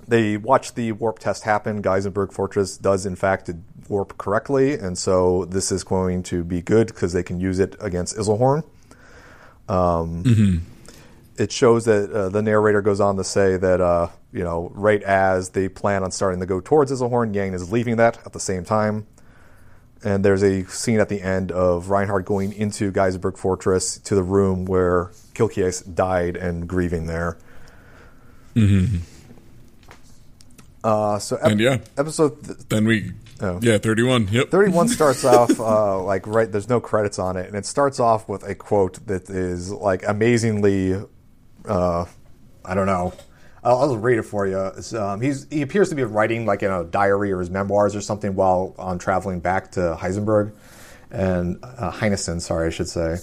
they 0.08 0.38
watch 0.38 0.76
the 0.76 0.92
warp 0.94 1.20
test 1.20 1.44
happen. 1.44 1.82
Gaiesburg 1.82 2.32
Fortress 2.32 2.78
does, 2.78 3.06
in 3.06 3.16
fact, 3.16 3.50
warp 3.90 4.18
correctly. 4.18 4.74
And 4.74 4.98
so 4.98 5.46
this 5.46 5.72
is 5.72 5.84
going 5.84 6.24
to 6.24 6.44
be 6.44 6.62
good 6.62 6.88
because 6.88 7.14
they 7.14 7.24
can 7.24 7.40
use 7.40 7.60
it 7.60 7.76
against 7.80 8.16
Iserlohn. 8.16 8.64
Um, 9.68 10.24
mm-hmm 10.24 10.58
it 11.38 11.52
shows 11.52 11.86
that 11.86 12.12
uh, 12.12 12.30
the 12.30 12.42
narrator 12.42 12.82
goes 12.82 13.00
on 13.00 13.16
to 13.18 13.24
say 13.24 13.58
that 13.58 13.80
uh, 13.80 14.10
you 14.32 14.44
know 14.44 14.72
right 14.74 15.02
as 15.04 15.50
they 15.50 15.70
plan 15.70 16.04
on 16.04 16.12
starting 16.12 16.40
to 16.40 16.46
go 16.46 16.60
towards 16.60 16.92
Iserlohn, 16.92 17.34
Yang 17.34 17.54
is 17.54 17.72
leaving 17.72 17.98
that 17.98 18.20
at 18.26 18.34
the 18.34 18.40
same 18.40 18.66
time. 18.66 19.08
And 20.04 20.24
there's 20.24 20.44
a 20.44 20.66
scene 20.66 21.00
at 21.00 21.10
the 21.10 21.22
end 21.22 21.52
of 21.52 21.90
Reinhardt 21.90 22.26
going 22.26 22.54
into 22.54 22.92
Gaiesburg 22.92 23.38
Fortress 23.38 23.98
to 24.00 24.16
the 24.16 24.24
room 24.24 24.66
where 24.66 25.12
Kircheis 25.34 25.96
died 25.96 26.38
and 26.38 26.68
grieving 26.68 27.08
there. 27.08 27.38
Mm-hmm. 28.56 28.98
Uh, 30.84 31.20
so 31.20 31.36
ep- 31.38 31.52
and 31.52 31.60
yeah, 31.60 31.78
episode. 31.98 32.44
Th- 32.44 32.58
then 32.70 32.86
we 32.86 33.12
oh. 33.42 33.60
yeah, 33.62 33.78
thirty-one. 33.78 34.30
Yep, 34.30 34.50
thirty-one 34.50 34.88
starts 34.88 35.26
off 35.26 35.60
uh, 35.60 36.02
like 36.02 36.26
right. 36.28 36.52
There's 36.52 36.70
no 36.70 36.80
credits 36.80 37.20
on 37.20 37.36
it, 37.36 37.48
and 37.48 37.56
it 37.56 37.66
starts 37.66 38.00
off 38.00 38.30
with 38.30 38.44
a 38.44 38.56
quote 38.56 39.06
that 39.08 39.30
is 39.30 39.72
like 39.72 40.08
amazingly 40.08 40.96
uh, 41.68 42.06
I 42.64 42.74
don't 42.74 42.86
know. 42.86 43.14
I'll, 43.68 43.80
I'll, 43.80 43.98
read 43.98 44.18
it 44.18 44.24
for 44.24 44.48
you. 44.48 44.72
Um, 44.98 45.20
he 45.20 45.62
appears 45.62 45.90
to 45.90 45.96
be 45.96 46.04
writing 46.04 46.46
like 46.46 46.64
in 46.64 46.72
a 46.72 46.86
diary 46.86 47.34
or 47.34 47.40
his 47.40 47.50
memoirs 47.50 47.98
or 47.98 48.02
something 48.02 48.34
while 48.34 48.74
on 48.78 48.98
traveling 48.98 49.42
back 49.42 49.72
to 49.72 49.98
Heisenberg 50.00 50.54
and 51.12 51.60
uh, 51.64 51.92
Heinessen, 51.92 52.40
sorry, 52.40 52.68
I 52.68 52.70
should 52.70 52.88
say. 52.88 53.18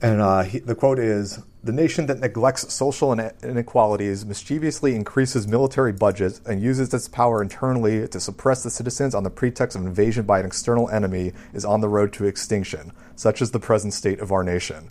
And 0.00 0.20
uh, 0.20 0.42
he, 0.42 0.60
the 0.60 0.76
quote 0.76 1.00
is 1.00 1.42
The 1.64 1.72
nation 1.72 2.06
that 2.06 2.20
neglects 2.20 2.72
social 2.72 3.12
inequalities 3.12 4.24
mischievously 4.24 4.94
increases 4.94 5.48
military 5.48 5.92
budgets 5.92 6.40
and 6.46 6.62
uses 6.62 6.94
its 6.94 7.08
power 7.08 7.42
internally 7.42 8.06
to 8.06 8.20
suppress 8.20 8.62
the 8.62 8.70
citizens 8.70 9.16
on 9.16 9.24
the 9.24 9.30
pretext 9.30 9.76
of 9.76 9.84
invasion 9.84 10.24
by 10.24 10.38
an 10.38 10.46
external 10.46 10.88
enemy 10.90 11.32
is 11.54 11.64
on 11.64 11.80
the 11.80 11.88
road 11.88 12.12
to 12.12 12.24
extinction. 12.24 12.92
Such 13.16 13.42
is 13.42 13.50
the 13.50 13.60
present 13.60 13.94
state 13.94 14.20
of 14.20 14.30
our 14.30 14.44
nation. 14.44 14.90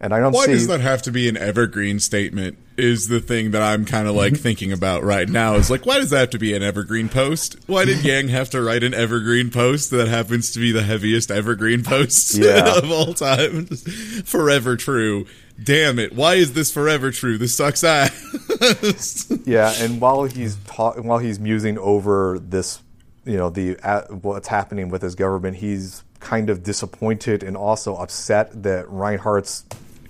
And 0.00 0.14
I 0.14 0.20
don't 0.20 0.32
Why 0.32 0.46
see. 0.46 0.52
does 0.52 0.68
that 0.68 0.80
have 0.80 1.02
to 1.02 1.10
be 1.10 1.28
an 1.28 1.36
evergreen 1.36 1.98
statement? 1.98 2.56
Is 2.76 3.08
the 3.08 3.18
thing 3.18 3.50
that 3.50 3.62
I'm 3.62 3.84
kind 3.84 4.06
of 4.06 4.14
like 4.14 4.34
mm-hmm. 4.34 4.42
thinking 4.42 4.72
about 4.72 5.02
right 5.02 5.28
now. 5.28 5.56
Is 5.56 5.68
like, 5.68 5.84
why 5.84 5.98
does 5.98 6.10
that 6.10 6.18
have 6.18 6.30
to 6.30 6.38
be 6.38 6.54
an 6.54 6.62
evergreen 6.62 7.08
post? 7.08 7.56
Why 7.66 7.84
did 7.84 8.04
Yang 8.04 8.28
have 8.28 8.50
to 8.50 8.62
write 8.62 8.84
an 8.84 8.94
evergreen 8.94 9.50
post 9.50 9.90
that 9.90 10.06
happens 10.06 10.52
to 10.52 10.60
be 10.60 10.70
the 10.70 10.84
heaviest 10.84 11.32
evergreen 11.32 11.82
post 11.82 12.34
yeah. 12.38 12.78
of 12.78 12.90
all 12.92 13.14
time? 13.14 13.66
forever 13.66 14.76
true. 14.76 15.26
Damn 15.60 15.98
it! 15.98 16.12
Why 16.12 16.34
is 16.34 16.52
this 16.52 16.70
forever 16.70 17.10
true? 17.10 17.36
This 17.36 17.56
sucks 17.56 17.82
ass. 17.82 19.32
yeah, 19.44 19.74
and 19.78 20.00
while 20.00 20.22
he's 20.22 20.56
ta- 20.66 20.94
while 21.00 21.18
he's 21.18 21.40
musing 21.40 21.76
over 21.78 22.38
this, 22.38 22.80
you 23.24 23.36
know, 23.36 23.50
the 23.50 23.76
uh, 23.82 24.02
what's 24.02 24.46
happening 24.46 24.88
with 24.88 25.02
his 25.02 25.16
government, 25.16 25.56
he's 25.56 26.04
kind 26.20 26.48
of 26.48 26.62
disappointed 26.62 27.42
and 27.42 27.56
also 27.56 27.96
upset 27.96 28.62
that 28.62 28.88
Reinhardt's 28.88 29.64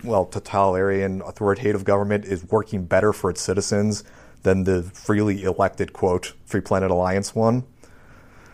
well, 0.05 0.24
totalitarian 0.24 1.22
authoritative 1.22 1.84
government 1.84 2.24
is 2.24 2.44
working 2.44 2.84
better 2.84 3.12
for 3.12 3.30
its 3.30 3.40
citizens 3.40 4.05
than 4.42 4.64
the 4.64 4.82
freely 4.82 5.42
elected 5.42 5.92
quote 5.92 6.34
Free 6.46 6.61
Planet 6.61 6.90
Alliance 6.90 7.34
one. 7.34 7.64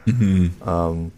Mm-hmm. 0.07 0.68
Um, 0.68 1.12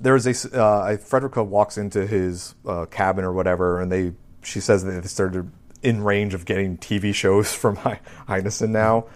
there 0.00 0.16
is 0.16 0.26
a 0.26 0.60
uh, 0.60 0.96
Frederica 0.96 1.42
walks 1.42 1.78
into 1.78 2.06
his 2.06 2.54
uh, 2.66 2.86
cabin 2.86 3.24
or 3.24 3.32
whatever, 3.32 3.80
and 3.80 3.90
they 3.90 4.12
she 4.42 4.60
says 4.60 4.84
that 4.84 5.02
they 5.02 5.08
started 5.08 5.50
in 5.82 6.02
range 6.02 6.34
of 6.34 6.44
getting 6.44 6.76
TV 6.78 7.14
shows 7.14 7.52
from 7.54 7.76
Heinessen 7.76 8.70
now. 8.70 9.06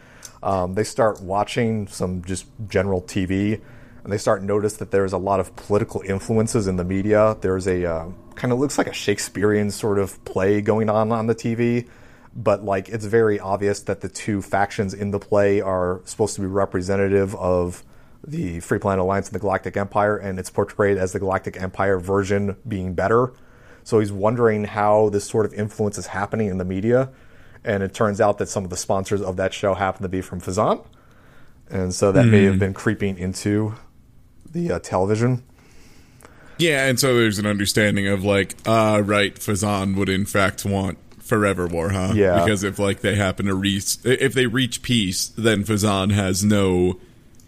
Um, 0.42 0.74
they 0.74 0.84
start 0.84 1.20
watching 1.20 1.88
some 1.88 2.22
just 2.22 2.46
general 2.68 3.02
TV, 3.02 3.60
and 4.04 4.12
they 4.12 4.18
start 4.18 4.42
notice 4.42 4.76
that 4.76 4.90
there's 4.90 5.12
a 5.12 5.18
lot 5.18 5.40
of 5.40 5.56
political 5.56 6.02
influences 6.02 6.68
in 6.68 6.76
the 6.76 6.84
media. 6.84 7.36
There's 7.40 7.66
a 7.66 7.84
uh, 7.84 8.08
kind 8.36 8.52
of 8.52 8.58
looks 8.58 8.78
like 8.78 8.86
a 8.86 8.92
Shakespearean 8.92 9.70
sort 9.70 9.98
of 9.98 10.22
play 10.24 10.60
going 10.60 10.88
on 10.88 11.12
on 11.12 11.26
the 11.26 11.34
TV, 11.34 11.88
but 12.34 12.64
like 12.64 12.88
it's 12.88 13.04
very 13.04 13.40
obvious 13.40 13.80
that 13.80 14.00
the 14.00 14.08
two 14.08 14.42
factions 14.42 14.94
in 14.94 15.10
the 15.10 15.18
play 15.18 15.60
are 15.60 16.00
supposed 16.04 16.34
to 16.36 16.40
be 16.40 16.46
representative 16.46 17.34
of 17.36 17.82
the 18.26 18.60
Free 18.60 18.78
Planet 18.78 19.02
Alliance 19.02 19.28
and 19.28 19.34
the 19.34 19.40
Galactic 19.40 19.76
Empire, 19.76 20.16
and 20.16 20.38
it's 20.38 20.50
portrayed 20.50 20.98
as 20.98 21.12
the 21.12 21.18
Galactic 21.18 21.60
Empire 21.60 21.98
version 21.98 22.56
being 22.66 22.94
better. 22.94 23.32
So 23.84 24.00
he's 24.00 24.12
wondering 24.12 24.64
how 24.64 25.10
this 25.10 25.24
sort 25.24 25.46
of 25.46 25.54
influence 25.54 25.96
is 25.96 26.08
happening 26.08 26.48
in 26.48 26.58
the 26.58 26.64
media, 26.64 27.10
and 27.64 27.82
it 27.82 27.94
turns 27.94 28.20
out 28.20 28.38
that 28.38 28.48
some 28.48 28.64
of 28.64 28.70
the 28.70 28.76
sponsors 28.76 29.22
of 29.22 29.36
that 29.36 29.54
show 29.54 29.74
happen 29.74 30.02
to 30.02 30.08
be 30.08 30.20
from 30.20 30.40
Phezzan, 30.40 30.84
and 31.70 31.94
so 31.94 32.10
that 32.12 32.26
mm. 32.26 32.30
may 32.30 32.42
have 32.44 32.54
hmm. 32.54 32.60
been 32.60 32.74
creeping 32.74 33.16
into 33.16 33.74
the 34.50 34.72
uh, 34.72 34.78
television. 34.80 35.44
Yeah, 36.58 36.86
and 36.86 36.98
so 36.98 37.14
there's 37.14 37.38
an 37.38 37.46
understanding 37.46 38.08
of 38.08 38.24
like, 38.24 38.54
uh, 38.66 39.02
right, 39.04 39.34
Phezzan 39.34 39.96
would 39.96 40.08
in 40.08 40.24
fact 40.26 40.64
want 40.64 40.98
forever 41.26 41.66
war, 41.66 41.90
huh? 41.90 42.12
Yeah. 42.14 42.42
Because 42.42 42.64
if 42.64 42.78
like 42.78 43.00
they 43.00 43.16
happen 43.16 43.46
to 43.46 43.54
reach, 43.54 43.98
if 44.04 44.32
they 44.32 44.46
reach 44.46 44.82
peace, 44.82 45.28
then 45.36 45.64
Phezzan 45.64 46.12
has 46.12 46.44
no 46.44 46.98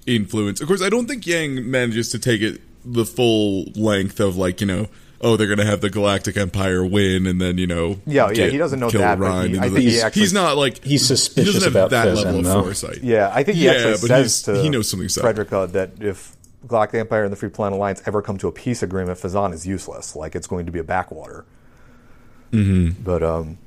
influence. 0.06 0.60
Of 0.60 0.68
course, 0.68 0.82
I 0.82 0.88
don't 0.88 1.06
think 1.06 1.26
Yang 1.26 1.70
manages 1.70 2.10
to 2.10 2.18
take 2.18 2.42
it 2.42 2.60
the 2.84 3.04
full 3.04 3.66
length 3.74 4.20
of 4.20 4.36
like 4.36 4.60
you 4.60 4.66
know. 4.66 4.88
Oh, 5.20 5.36
they're 5.36 5.48
gonna 5.48 5.64
have 5.64 5.80
the 5.80 5.90
Galactic 5.90 6.36
Empire 6.36 6.84
win, 6.84 7.26
and 7.26 7.40
then 7.40 7.58
you 7.58 7.66
know, 7.66 7.98
yeah, 8.06 8.30
yeah. 8.30 8.46
He 8.46 8.56
doesn't 8.56 8.78
know 8.78 8.88
that. 8.88 9.18
But 9.18 9.48
he, 9.48 9.58
I 9.58 9.62
think 9.62 9.80
he's, 9.80 10.00
actually, 10.00 10.22
he's 10.22 10.32
not 10.32 10.56
like 10.56 10.84
he's 10.84 11.04
suspicious 11.04 11.54
he 11.54 11.58
doesn't 11.58 11.74
have 11.74 11.86
about 11.86 11.90
that 11.90 12.06
Phezzan, 12.06 12.24
level 12.24 12.42
though. 12.42 12.58
of 12.58 12.64
foresight. 12.66 13.02
Yeah, 13.02 13.28
I 13.34 13.42
think 13.42 13.58
he 13.58 13.64
yeah, 13.64 13.72
actually 13.72 13.96
says 13.96 14.42
to 14.42 14.62
he 14.62 14.70
knows 14.70 14.88
something. 14.88 15.08
Frederica 15.08 15.68
that 15.72 16.00
if 16.00 16.36
Galactic 16.66 17.00
Empire 17.00 17.24
and 17.24 17.32
the 17.32 17.36
Free 17.36 17.48
Planet 17.48 17.76
Alliance 17.76 18.02
ever 18.06 18.20
come 18.20 18.36
to 18.38 18.48
a 18.48 18.52
peace 18.52 18.82
agreement, 18.82 19.18
Phezzan 19.18 19.52
is 19.52 19.66
useless. 19.66 20.16
Like 20.16 20.34
it's 20.34 20.46
going 20.46 20.66
to 20.66 20.72
be 20.72 20.78
a 20.78 20.84
backwater. 20.84 21.44
Mm-hmm. 22.52 23.02
But 23.02 23.22
um, 23.22 23.58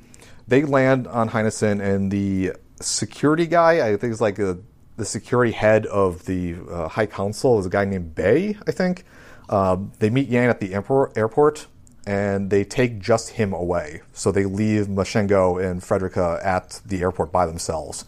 they 0.48 0.64
land 0.64 1.08
on 1.08 1.30
Heinessen, 1.30 1.82
and 1.82 2.12
the 2.12 2.54
security 2.82 3.48
guy, 3.48 3.88
I 3.88 3.98
think, 3.98 4.12
is 4.12 4.22
like 4.22 4.40
a, 4.40 4.58
the 4.98 5.06
security 5.06 5.52
head 5.52 5.86
of 5.86 6.26
the 6.26 6.56
uh, 6.70 6.88
High 6.88 7.06
Council, 7.06 7.60
is 7.60 7.66
a 7.66 7.70
guy 7.70 7.86
named 7.86 8.16
Bay, 8.16 8.58
I 8.68 8.72
think. 8.72 9.06
Uh, 9.50 9.78
they 10.00 10.10
meet 10.10 10.30
Yang 10.30 10.46
at 10.46 10.60
the 10.60 10.74
emperor, 10.74 11.12
airport, 11.16 11.68
and 12.06 12.50
they 12.50 12.64
take 12.64 13.00
just 13.00 13.30
him 13.32 13.54
away. 13.54 14.02
So 14.14 14.32
they 14.32 14.46
leave 14.46 14.88
Machungo 14.88 15.64
and 15.64 15.84
Frederica 15.84 16.40
at 16.44 16.82
the 16.86 17.02
airport 17.02 17.32
by 17.32 17.46
themselves. 17.46 18.06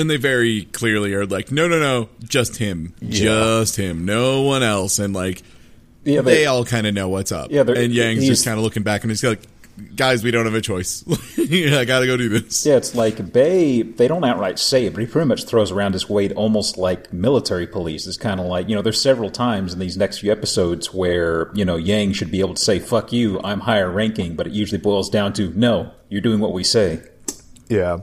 And 0.00 0.08
they 0.08 0.16
very 0.16 0.64
clearly 0.64 1.12
are 1.14 1.26
like, 1.26 1.52
no, 1.52 1.68
no, 1.68 1.78
no, 1.78 2.08
just 2.20 2.56
him, 2.56 2.94
yeah. 3.00 3.20
just 3.20 3.76
him, 3.76 4.04
no 4.06 4.42
one 4.42 4.62
else, 4.62 4.98
and 4.98 5.12
like, 5.12 5.42
yeah, 6.04 6.22
they, 6.22 6.36
they 6.36 6.46
all 6.46 6.64
kind 6.64 6.86
of 6.86 6.94
know 6.94 7.08
what's 7.08 7.32
up. 7.32 7.50
Yeah, 7.50 7.62
and 7.62 7.92
Yang's 7.92 8.26
just 8.26 8.44
kind 8.44 8.56
of 8.56 8.64
looking 8.64 8.82
back 8.82 9.02
and 9.02 9.10
he's 9.10 9.22
like, 9.22 9.42
guys, 9.94 10.22
we 10.22 10.30
don't 10.30 10.44
have 10.44 10.54
a 10.54 10.60
choice. 10.60 11.04
I 11.38 11.84
gotta 11.84 12.06
go 12.06 12.16
do 12.16 12.28
this. 12.28 12.64
Yeah, 12.64 12.76
it's 12.76 12.94
like 12.94 13.32
Bay. 13.32 13.82
They 13.82 14.08
don't 14.08 14.24
outright 14.24 14.58
say 14.58 14.86
it, 14.86 14.92
but 14.92 15.00
he 15.00 15.06
pretty 15.06 15.28
much 15.28 15.44
throws 15.44 15.70
around 15.70 15.92
his 15.92 16.08
weight 16.08 16.32
almost 16.32 16.78
like 16.78 17.12
military 17.12 17.66
police. 17.66 18.06
It's 18.06 18.16
kind 18.16 18.40
of 18.40 18.46
like 18.46 18.68
you 18.68 18.74
know, 18.74 18.82
there's 18.82 19.00
several 19.00 19.30
times 19.30 19.72
in 19.72 19.78
these 19.78 19.96
next 19.96 20.18
few 20.18 20.32
episodes 20.32 20.92
where 20.92 21.50
you 21.54 21.64
know 21.64 21.76
Yang 21.76 22.14
should 22.14 22.30
be 22.30 22.40
able 22.40 22.54
to 22.54 22.62
say 22.62 22.78
"fuck 22.78 23.12
you," 23.12 23.40
I'm 23.42 23.60
higher 23.60 23.90
ranking, 23.90 24.36
but 24.36 24.46
it 24.46 24.52
usually 24.52 24.80
boils 24.80 25.10
down 25.10 25.32
to 25.34 25.52
no, 25.54 25.92
you're 26.08 26.20
doing 26.20 26.40
what 26.40 26.52
we 26.52 26.64
say. 26.64 27.02
Yeah. 27.68 27.98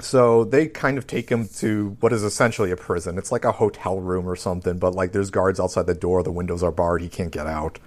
So 0.00 0.44
they 0.44 0.66
kind 0.66 0.98
of 0.98 1.06
take 1.06 1.30
him 1.30 1.48
to 1.56 1.96
what 2.00 2.12
is 2.12 2.22
essentially 2.22 2.70
a 2.70 2.76
prison. 2.76 3.16
It's 3.16 3.32
like 3.32 3.44
a 3.44 3.52
hotel 3.52 3.98
room 3.98 4.28
or 4.28 4.36
something, 4.36 4.78
but 4.78 4.94
like 4.94 5.12
there's 5.12 5.30
guards 5.30 5.58
outside 5.58 5.86
the 5.86 5.94
door. 5.94 6.22
The 6.22 6.32
windows 6.32 6.62
are 6.62 6.70
barred. 6.70 7.00
He 7.00 7.08
can't 7.08 7.30
get 7.30 7.46
out. 7.46 7.78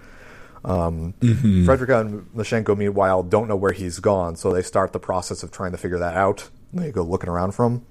Um, 0.65 1.13
mm-hmm. 1.21 1.65
Frederica 1.65 2.01
and 2.01 2.25
Machungo, 2.33 2.75
meanwhile, 2.75 3.23
don't 3.23 3.47
know 3.47 3.55
where 3.55 3.71
he's 3.71 3.99
gone, 3.99 4.35
so 4.35 4.51
they 4.51 4.61
start 4.61 4.91
the 4.91 4.99
process 4.99 5.43
of 5.43 5.51
trying 5.51 5.71
to 5.71 5.77
figure 5.77 5.99
that 5.99 6.17
out. 6.17 6.49
They 6.73 6.91
go 6.91 7.03
looking 7.03 7.29
around 7.29 7.53
for 7.53 7.65
him. 7.65 7.85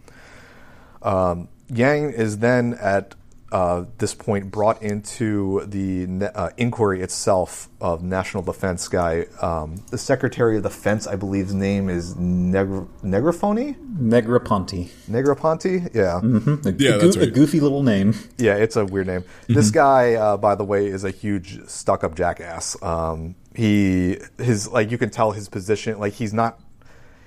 Um, 1.03 1.49
Yang 1.71 2.13
is 2.13 2.39
then 2.39 2.75
at 2.81 3.15
uh, 3.51 3.85
this 3.97 4.15
point 4.15 4.51
brought 4.51 4.83
into 4.83 5.65
the 5.67 6.07
ne- 6.07 6.27
uh, 6.27 6.51
inquiry 6.59 7.01
itself 7.01 7.69
of 7.81 8.03
national 8.03 8.43
defense 8.43 8.87
guy. 8.89 9.25
Um, 9.41 9.77
the 9.91 9.97
Secretary 9.99 10.57
of 10.59 10.63
Defense, 10.65 11.07
I 11.07 11.17
believe, 11.17 11.47
his 11.47 11.55
name 11.55 11.89
is 11.89 12.15
Negr- 12.15 12.87
Negrophony? 13.03 13.75
Negroponte. 13.99 14.91
Negroponte? 15.11 15.95
Yeah. 15.95 16.19
A, 16.19 16.73
Yeah, 16.77 16.97
a 16.97 16.99
that's 16.99 17.17
a 17.17 17.27
goofy 17.31 17.61
little 17.61 17.83
name. 17.83 18.15
Yeah, 18.37 18.57
it's 18.57 18.77
a 18.77 18.85
weird 18.85 19.07
name. 19.07 19.25
This 19.49 19.71
guy, 19.71 20.15
uh, 20.15 20.37
by 20.37 20.55
the 20.55 20.65
way, 20.65 20.87
is 20.87 21.05
a 21.05 21.11
huge 21.11 21.67
stuck-up 21.69 22.15
jackass. 22.15 22.77
Um, 22.83 23.35
he, 23.55 24.19
his, 24.37 24.69
like, 24.69 24.91
you 24.91 24.99
can 24.99 25.11
tell 25.11 25.33
his 25.33 25.49
position. 25.49 25.99
Like, 25.99 26.13
he's 26.13 26.35
not. 26.35 26.61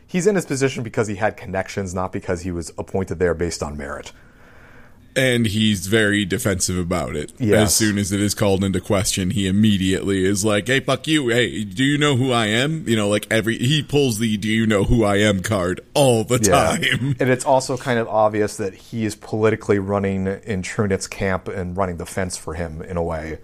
He's 0.06 0.28
in 0.28 0.36
his 0.36 0.46
position 0.46 0.84
because 0.84 1.08
he 1.08 1.16
had 1.16 1.38
connections, 1.38 1.94
not 1.94 2.12
because 2.12 2.42
he 2.42 2.52
was 2.52 2.72
appointed 2.78 3.18
there 3.18 3.34
based 3.34 3.64
on 3.64 3.78
merit. 3.78 4.12
And 5.16 5.46
he's 5.46 5.88
very 5.88 6.24
defensive 6.24 6.78
about 6.78 7.16
it. 7.16 7.34
Yes. 7.38 7.68
As 7.68 7.76
soon 7.76 7.98
as 7.98 8.12
it 8.12 8.22
is 8.22 8.34
called 8.34 8.64
into 8.64 8.80
question, 8.80 9.32
he 9.32 9.46
immediately 9.48 10.24
is 10.24 10.46
like, 10.46 10.68
"Hey, 10.68 10.80
fuck 10.80 11.06
you! 11.08 11.28
Hey, 11.30 11.64
do 11.64 11.84
you 11.84 11.98
know 11.98 12.16
who 12.16 12.32
I 12.32 12.46
am?" 12.48 12.88
You 12.88 12.96
know, 12.96 13.10
like 13.10 13.28
every 13.30 13.58
he 13.58 13.84
pulls 13.84 14.20
the 14.20 14.38
"Do 14.38 14.48
you 14.48 14.66
know 14.66 14.86
who 14.86 15.04
I 15.04 15.18
am?" 15.18 15.42
card 15.42 15.82
all 15.94 16.24
the 16.24 16.40
time. 16.40 17.16
And 17.20 17.30
it's 17.30 17.46
also 17.46 17.78
kind 17.78 18.00
of 18.00 18.08
obvious 18.08 18.58
that 18.58 18.74
he 18.74 19.06
is 19.06 19.16
politically 19.16 19.80
running 19.80 20.28
in 20.28 20.62
Trunicht's 20.62 21.08
camp 21.08 21.48
and 21.48 21.76
running 21.76 21.98
the 21.98 22.06
fence 22.06 22.38
for 22.38 22.54
him 22.54 22.82
in 22.82 22.96
a 22.96 23.04
way. 23.04 23.40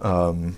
Um, 0.00 0.56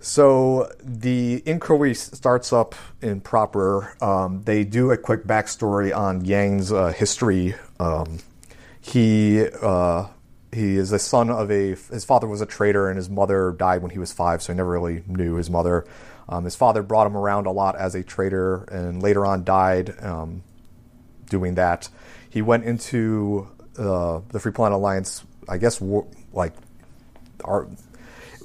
so 0.00 0.70
the 0.82 1.42
inquiry 1.44 1.94
starts 1.94 2.52
up 2.52 2.74
in 3.02 3.20
proper. 3.20 3.96
Um, 4.00 4.42
they 4.44 4.64
do 4.64 4.90
a 4.90 4.96
quick 4.96 5.24
backstory 5.24 5.94
on 5.94 6.24
Yang's 6.24 6.72
uh, 6.72 6.92
history. 6.92 7.54
Um, 7.80 8.18
he 8.80 9.46
uh, 9.62 10.06
he 10.52 10.76
is 10.76 10.90
the 10.90 10.98
son 10.98 11.30
of 11.30 11.50
a 11.50 11.70
his 11.90 12.04
father 12.04 12.26
was 12.26 12.40
a 12.40 12.46
trader 12.46 12.88
and 12.88 12.96
his 12.96 13.10
mother 13.10 13.52
died 13.52 13.82
when 13.82 13.90
he 13.90 13.98
was 13.98 14.12
five, 14.12 14.42
so 14.42 14.52
he 14.52 14.56
never 14.56 14.70
really 14.70 15.02
knew 15.06 15.34
his 15.34 15.50
mother. 15.50 15.84
Um, 16.28 16.44
his 16.44 16.54
father 16.56 16.82
brought 16.82 17.06
him 17.06 17.16
around 17.16 17.46
a 17.46 17.50
lot 17.50 17.76
as 17.76 17.94
a 17.94 18.02
trader, 18.02 18.64
and 18.64 19.02
later 19.02 19.24
on 19.24 19.44
died 19.44 19.94
um, 20.02 20.42
doing 21.30 21.54
that. 21.54 21.88
He 22.28 22.42
went 22.42 22.64
into 22.64 23.48
uh, 23.78 24.20
the 24.28 24.38
Free 24.38 24.52
Planet 24.52 24.76
Alliance, 24.76 25.24
I 25.48 25.58
guess, 25.58 25.80
war, 25.80 26.06
like 26.32 26.52
our. 27.44 27.68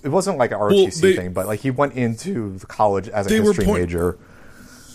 It 0.03 0.09
wasn't 0.09 0.37
like 0.37 0.51
an 0.51 0.59
ROTC 0.59 1.01
they- 1.01 1.15
thing, 1.15 1.33
but 1.33 1.45
like 1.47 1.59
he 1.61 1.71
went 1.71 1.93
into 1.93 2.57
the 2.57 2.65
college 2.65 3.07
as 3.09 3.29
a 3.31 3.39
were 3.39 3.47
history 3.47 3.65
point- 3.65 3.81
major. 3.81 4.17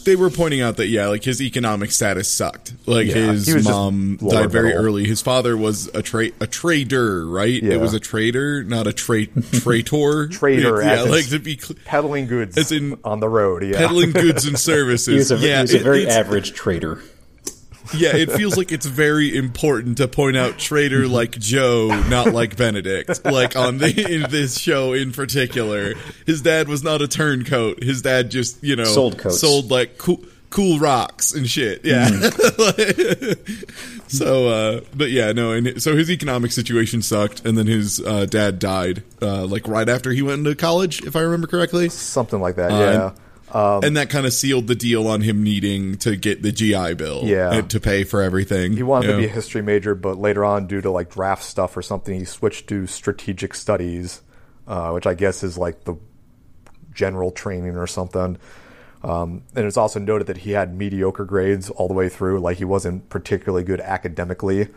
They 0.08 0.16
were 0.16 0.30
pointing 0.30 0.62
out 0.62 0.78
that 0.78 0.86
yeah, 0.86 1.08
like 1.08 1.22
his 1.22 1.42
economic 1.42 1.90
status 1.90 2.32
sucked. 2.32 2.72
Like 2.86 3.08
Yeah, 3.08 3.32
his 3.32 3.46
he 3.46 3.52
was 3.52 3.64
just 3.64 3.74
mom 3.74 4.16
died 4.16 4.50
very 4.50 4.72
early. 4.72 5.06
His 5.06 5.20
father 5.20 5.54
was 5.54 5.88
a 5.88 6.00
tra- 6.00 6.30
a 6.40 6.46
trader, 6.46 7.26
right? 7.26 7.62
Yeah. 7.62 7.74
It 7.74 7.80
was 7.82 7.92
a 7.92 8.00
trader, 8.00 8.64
not 8.64 8.86
a 8.86 8.94
tra- 8.94 9.26
traitor. 9.26 10.28
Trader, 10.30 10.80
yeah, 10.80 11.02
like 11.02 11.28
to 11.28 11.38
be 11.38 11.58
cl- 11.58 11.78
Peddling 11.84 12.26
goods 12.26 12.56
As 12.56 12.72
in 12.72 12.98
on 13.04 13.20
the 13.20 13.28
road, 13.28 13.62
yeah. 13.62 13.76
peddling 13.76 14.12
goods 14.12 14.44
and 14.48 14.58
services. 14.58 15.06
He 15.28 15.34
was 15.34 15.42
a, 15.42 15.46
yeah, 15.46 15.56
he 15.56 15.62
was 15.62 15.74
a 15.74 15.78
very 15.80 16.08
average 16.08 16.54
trader. 16.54 17.02
Yeah, 17.96 18.14
it 18.16 18.30
feels 18.32 18.56
like 18.58 18.70
it's 18.70 18.84
very 18.84 19.34
important 19.34 19.96
to 19.98 20.08
point 20.08 20.36
out 20.36 20.58
traitor 20.58 21.08
like 21.08 21.32
Joe, 21.38 21.88
not 22.08 22.34
like 22.34 22.54
Benedict. 22.56 23.24
Like 23.24 23.56
on 23.56 23.78
the 23.78 23.88
in 24.14 24.30
this 24.30 24.58
show 24.58 24.92
in 24.92 25.12
particular, 25.12 25.94
his 26.26 26.42
dad 26.42 26.68
was 26.68 26.82
not 26.82 27.00
a 27.00 27.08
turncoat. 27.08 27.82
His 27.82 28.02
dad 28.02 28.30
just 28.30 28.62
you 28.62 28.76
know 28.76 28.84
Sold 28.84 29.16
coats. 29.18 29.40
sold 29.40 29.70
like 29.70 29.96
cool 29.96 30.22
cool 30.50 30.78
rocks 30.78 31.32
and 31.32 31.48
shit. 31.48 31.82
Yeah. 31.84 32.08
so, 34.08 34.48
uh, 34.48 34.80
but 34.94 35.10
yeah, 35.10 35.32
no, 35.32 35.52
and 35.52 35.80
so 35.82 35.96
his 35.96 36.10
economic 36.10 36.52
situation 36.52 37.02
sucked, 37.02 37.44
and 37.44 37.56
then 37.56 37.66
his 37.66 38.00
uh, 38.00 38.26
dad 38.26 38.58
died 38.58 39.02
uh, 39.22 39.44
like 39.46 39.66
right 39.68 39.88
after 39.88 40.10
he 40.10 40.22
went 40.22 40.38
into 40.40 40.54
college, 40.54 41.02
if 41.04 41.16
I 41.16 41.20
remember 41.20 41.46
correctly. 41.46 41.88
Something 41.88 42.40
like 42.40 42.56
that, 42.56 42.70
Uh, 42.70 42.78
yeah. 42.78 43.06
and 43.08 43.18
that 43.52 44.08
kind 44.10 44.26
of 44.26 44.32
sealed 44.32 44.66
the 44.66 44.74
deal 44.74 45.06
on 45.08 45.20
him 45.22 45.42
needing 45.42 45.96
to 45.98 46.16
get 46.16 46.42
the 46.42 46.52
GI 46.52 46.94
Bill, 46.94 47.22
Yeah. 47.24 47.52
and 47.52 47.70
to 47.70 47.80
pay 47.80 48.04
for 48.04 48.22
everything. 48.22 48.72
He 48.72 48.82
wanted 48.82 49.08
to 49.08 49.16
be 49.18 49.24
a 49.24 49.28
history 49.28 49.62
major, 49.62 49.94
but 49.94 50.18
later 50.18 50.44
on, 50.44 50.66
due 50.66 50.80
to 50.80 50.90
like 50.90 51.10
draft 51.10 51.42
stuff 51.44 51.76
or 51.76 51.82
something, 51.82 52.18
he 52.18 52.24
switched 52.24 52.66
to 52.68 52.86
strategic 52.86 53.54
studies, 53.54 54.22
uh, 54.66 54.90
which 54.90 55.06
I 55.06 55.14
guess 55.14 55.42
is 55.42 55.56
like 55.56 55.84
the 55.84 55.94
general 56.94 57.30
training 57.30 57.76
or 57.76 57.86
something. 57.86 58.36
Um, 59.04 59.42
and 59.54 59.64
it's 59.64 59.76
also 59.76 60.00
noted 60.00 60.26
that 60.26 60.38
he 60.38 60.50
had 60.50 60.76
mediocre 60.76 61.24
grades 61.24 61.70
all 61.70 61.86
the 61.86 61.94
way 61.94 62.08
through. 62.08 62.40
Like 62.40 62.56
he 62.58 62.64
wasn't 62.64 63.08
particularly 63.08 63.62
good 63.64 63.80
academically. 63.80 64.68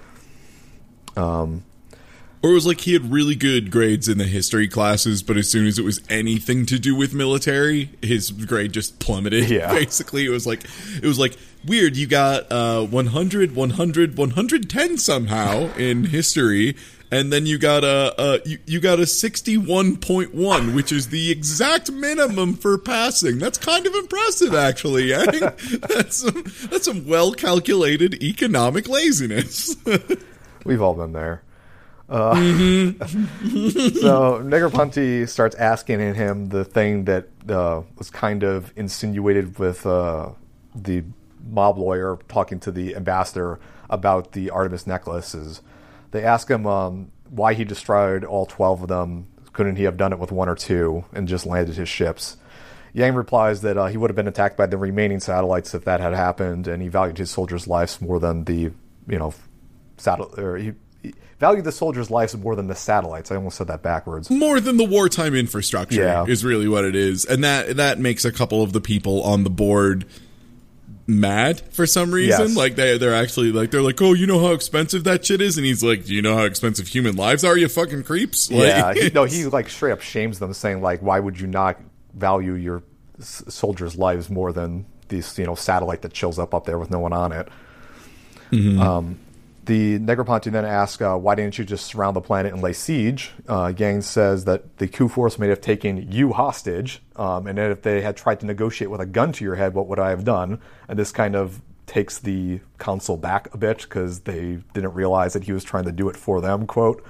Or 2.44 2.50
it 2.50 2.54
was 2.54 2.66
like 2.66 2.82
he 2.82 2.94
had 2.94 3.12
really 3.12 3.36
good 3.36 3.70
grades 3.70 4.08
in 4.08 4.18
the 4.18 4.26
history 4.26 4.68
classes, 4.68 5.22
but 5.22 5.38
as 5.38 5.48
soon 5.50 5.68
as 5.68 5.78
it 5.78 5.86
was 5.86 6.02
anything 6.10 6.66
to 6.68 6.80
do 6.80 6.96
with 6.96 7.14
military, 7.14 7.92
his 8.02 8.32
grade 8.32 8.74
just 8.74 9.00
plummeted. 9.00 9.42
Yeah. 9.52 9.74
Basically, 9.74 10.26
it 10.26 10.30
was 10.30 10.48
like 10.48 10.64
it 10.96 11.06
was 11.06 11.20
like 11.20 11.36
weird. 11.66 11.98
You 11.98 12.08
got 12.08 12.52
uh 12.52 12.86
100, 12.86 13.56
100, 13.56 14.18
110 14.18 14.98
somehow 14.98 15.74
in 15.76 16.06
history, 16.06 16.76
and 17.12 17.34
then 17.34 17.46
you 17.46 17.58
got 17.60 17.84
a, 17.84 18.16
a 18.18 18.40
you, 18.48 18.58
you 18.66 18.80
got 18.80 19.00
a 19.00 19.04
61.1, 19.04 20.74
which 20.74 20.92
is 20.92 21.10
the 21.10 21.30
exact 21.30 21.92
minimum 21.92 22.54
for 22.54 22.78
passing. 22.78 23.40
That's 23.40 23.58
kind 23.58 23.86
of 23.86 23.94
impressive 23.94 24.56
actually. 24.56 25.10
Yang. 25.10 25.40
that's 25.90 26.18
some, 26.18 26.44
that's 26.70 26.86
some 26.86 27.06
well 27.06 27.34
calculated 27.34 28.24
economic 28.24 28.88
laziness. 28.88 29.76
We've 30.66 30.82
all 30.82 30.94
been 30.94 31.12
there. 31.12 31.44
Uh, 32.12 32.36
so 32.36 32.42
Negroponte 34.44 35.28
starts 35.30 35.56
asking 35.56 36.14
him 36.14 36.50
the 36.50 36.66
thing 36.66 37.06
that 37.06 37.30
uh, 37.48 37.82
was 37.98 38.10
kind 38.10 38.44
of 38.44 38.74
insinuated 38.76 39.58
with 39.58 39.86
uh, 39.86 40.30
the 40.76 41.04
mob 41.50 41.78
lawyer 41.78 42.20
talking 42.28 42.60
to 42.60 42.72
the 42.72 42.98
ambassador 42.98 43.62
about 43.90 44.34
the 44.34 44.50
Artemis 44.50 44.86
necklaces. 44.86 45.62
They 46.12 46.24
ask 46.24 46.50
him 46.50 46.68
um, 46.68 47.12
why 47.30 47.54
he 47.54 47.64
destroyed 47.64 48.26
all 48.26 48.46
12 48.46 48.84
of 48.84 48.90
them. 48.90 49.28
Couldn't 49.54 49.78
he 49.78 49.84
have 49.84 49.96
done 49.96 50.12
it 50.12 50.20
with 50.20 50.34
one 50.34 50.50
or 50.50 50.56
two 50.56 51.06
and 51.14 51.30
just 51.30 51.46
landed 51.46 51.78
his 51.78 51.88
ships? 51.88 52.36
Yang 52.94 53.16
replies 53.16 53.62
that 53.62 53.78
uh, 53.78 53.86
he 53.86 53.96
would 53.96 54.10
have 54.10 54.18
been 54.18 54.28
attacked 54.28 54.58
by 54.58 54.66
the 54.66 54.78
remaining 54.78 55.22
satellites 55.22 55.74
if 55.74 55.86
that 55.86 56.02
had 56.02 56.14
happened, 56.14 56.68
and 56.68 56.82
he 56.82 56.90
valued 56.90 57.18
his 57.18 57.32
soldiers' 57.32 57.68
lives 57.68 58.02
more 58.02 58.20
than 58.20 58.44
the, 58.44 58.72
you 59.08 59.18
know, 59.18 59.34
satel- 59.96 60.58
he, 60.58 60.74
he 61.42 61.46
valued 61.46 61.66
the 61.66 61.72
soldiers' 61.72 62.12
lives 62.12 62.38
more 62.38 62.56
than 62.56 62.68
the 62.68 62.76
satellites. 62.76 63.32
I 63.32 63.36
almost 63.36 63.58
said 63.58 63.68
that 63.68 63.82
backwards. 63.82 64.30
more 64.30 64.60
than 64.60 64.78
the 64.78 64.84
wartime 64.84 65.34
infrastructure 65.36 66.02
Yeah. 66.02 66.26
is 66.28 66.46
really 66.46 66.68
what 66.68 66.86
it 66.86 66.96
is 66.96 67.26
and 67.26 67.44
that 67.44 67.78
that 67.78 67.98
makes 68.00 68.26
a 68.26 68.32
couple 68.32 68.62
of 68.62 68.74
the 68.74 68.82
people 68.82 69.24
on 69.24 69.44
the 69.44 69.50
board 69.50 70.06
mad 71.08 71.60
for 71.74 71.86
some 71.88 72.12
reason 72.14 72.40
Yes. 72.50 72.56
like 72.56 72.76
they 72.76 72.98
they're 72.98 73.16
actually 73.16 73.52
like 73.52 73.72
they're 73.72 73.82
like 73.82 74.02
oh 74.02 74.14
you 74.14 74.28
know 74.28 74.40
how 74.40 74.54
expensive 74.54 75.04
that 75.06 75.26
shit 75.26 75.42
is 75.42 75.58
and 75.58 75.66
he's 75.66 75.84
like 75.84 76.06
do 76.06 76.14
you 76.14 76.22
know 76.22 76.36
how 76.38 76.44
expensive 76.44 76.88
human 76.88 77.16
lives 77.16 77.44
are 77.44 77.58
you 77.58 77.68
fucking 77.68 78.04
creeps 78.04 78.50
like, 78.52 78.62
Yeah, 78.62 78.94
he, 78.94 79.10
no, 79.10 79.24
he 79.26 79.46
like 79.58 79.68
straight 79.70 79.92
up 79.92 80.02
shames 80.02 80.40
them, 80.40 80.54
saying 80.54 80.82
like, 80.82 81.02
"Why 81.02 81.20
would 81.20 81.40
you 81.40 81.48
not 81.48 81.78
value 82.14 82.54
your 82.54 82.84
s- 83.20 83.44
soldiers' 83.50 83.96
lives 83.98 84.30
more 84.30 84.54
than 84.54 84.86
this, 85.10 85.38
you 85.38 85.46
know, 85.46 85.56
satellite 85.56 86.04
that 86.04 86.14
chills 86.14 86.38
up 86.40 86.54
up 86.54 86.66
there 86.66 86.78
with 86.78 86.92
no 86.92 87.00
one 87.00 87.14
on 87.14 87.32
it?" 87.34 87.48
Um, 88.54 89.18
the 89.72 90.00
Negroponte 90.00 90.52
then 90.52 90.66
asks, 90.66 91.02
uh, 91.02 91.16
"Why 91.16 91.34
didn't 91.36 91.58
you 91.58 91.64
just 91.64 91.86
surround 91.86 92.14
the 92.18 92.22
planet 92.22 92.52
and 92.52 92.62
lay 92.62 92.74
siege?" 92.74 93.32
Uh, 93.48 93.72
Yang 93.78 94.02
says 94.02 94.44
that 94.44 94.78
the 94.80 94.88
coup 94.90 95.08
force 95.08 95.40
may 95.40 95.48
have 95.48 95.62
taken 95.62 96.12
you 96.12 96.34
hostage, 96.34 97.02
um, 97.16 97.48
and 97.48 97.58
that 97.58 97.72
if 97.72 97.82
they 97.82 98.02
had 98.02 98.18
tried 98.18 98.42
to 98.42 98.46
negotiate 98.46 98.92
with 98.92 99.00
a 99.00 99.06
gun 99.06 99.32
to 99.32 99.46
your 99.46 99.56
head, 99.56 99.74
what 99.74 99.88
would 99.88 99.98
I 99.98 100.10
have 100.10 100.26
done? 100.26 100.60
And 100.90 101.00
this 101.00 101.14
kind 101.14 101.38
of 101.38 101.62
takes 101.88 102.20
the 102.20 102.60
council 102.80 103.16
back 103.16 103.48
a 103.54 103.58
bit 103.58 103.84
because 103.84 104.22
they 104.22 104.60
didn't 104.74 104.94
realize 104.94 105.32
that 105.34 105.46
he 105.46 105.54
was 105.54 105.64
trying 105.64 105.86
to 105.86 105.94
do 105.94 106.10
it 106.10 106.18
for 106.18 106.42
them. 106.42 106.68
Quote. 106.68 107.02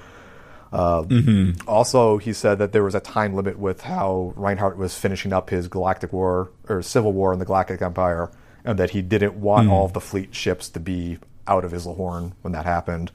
Also, 1.68 2.18
he 2.20 2.32
said 2.32 2.60
that 2.60 2.74
there 2.74 2.84
was 2.84 2.94
a 2.94 3.00
time 3.00 3.34
limit 3.34 3.58
with 3.58 3.82
how 3.82 4.34
Reinhardt 4.36 4.78
was 4.78 4.96
finishing 4.96 5.34
up 5.34 5.50
his 5.50 5.68
Galactic 5.68 6.14
War 6.14 6.52
or 6.70 6.84
Civil 6.84 7.12
War 7.12 7.34
in 7.34 7.40
the 7.40 7.46
Galactic 7.46 7.82
Empire, 7.82 8.30
and 8.64 8.78
that 8.78 8.92
he 8.92 9.02
didn't 9.02 9.34
want 9.34 9.68
all 9.68 9.86
of 9.86 9.94
the 9.94 10.00
fleet 10.00 10.36
ships 10.36 10.70
to 10.70 10.80
be 10.80 11.18
out 11.52 11.66
of 11.66 11.72
Iserlohn 11.74 12.32
when 12.42 12.54
that 12.54 12.66
happened. 12.66 13.12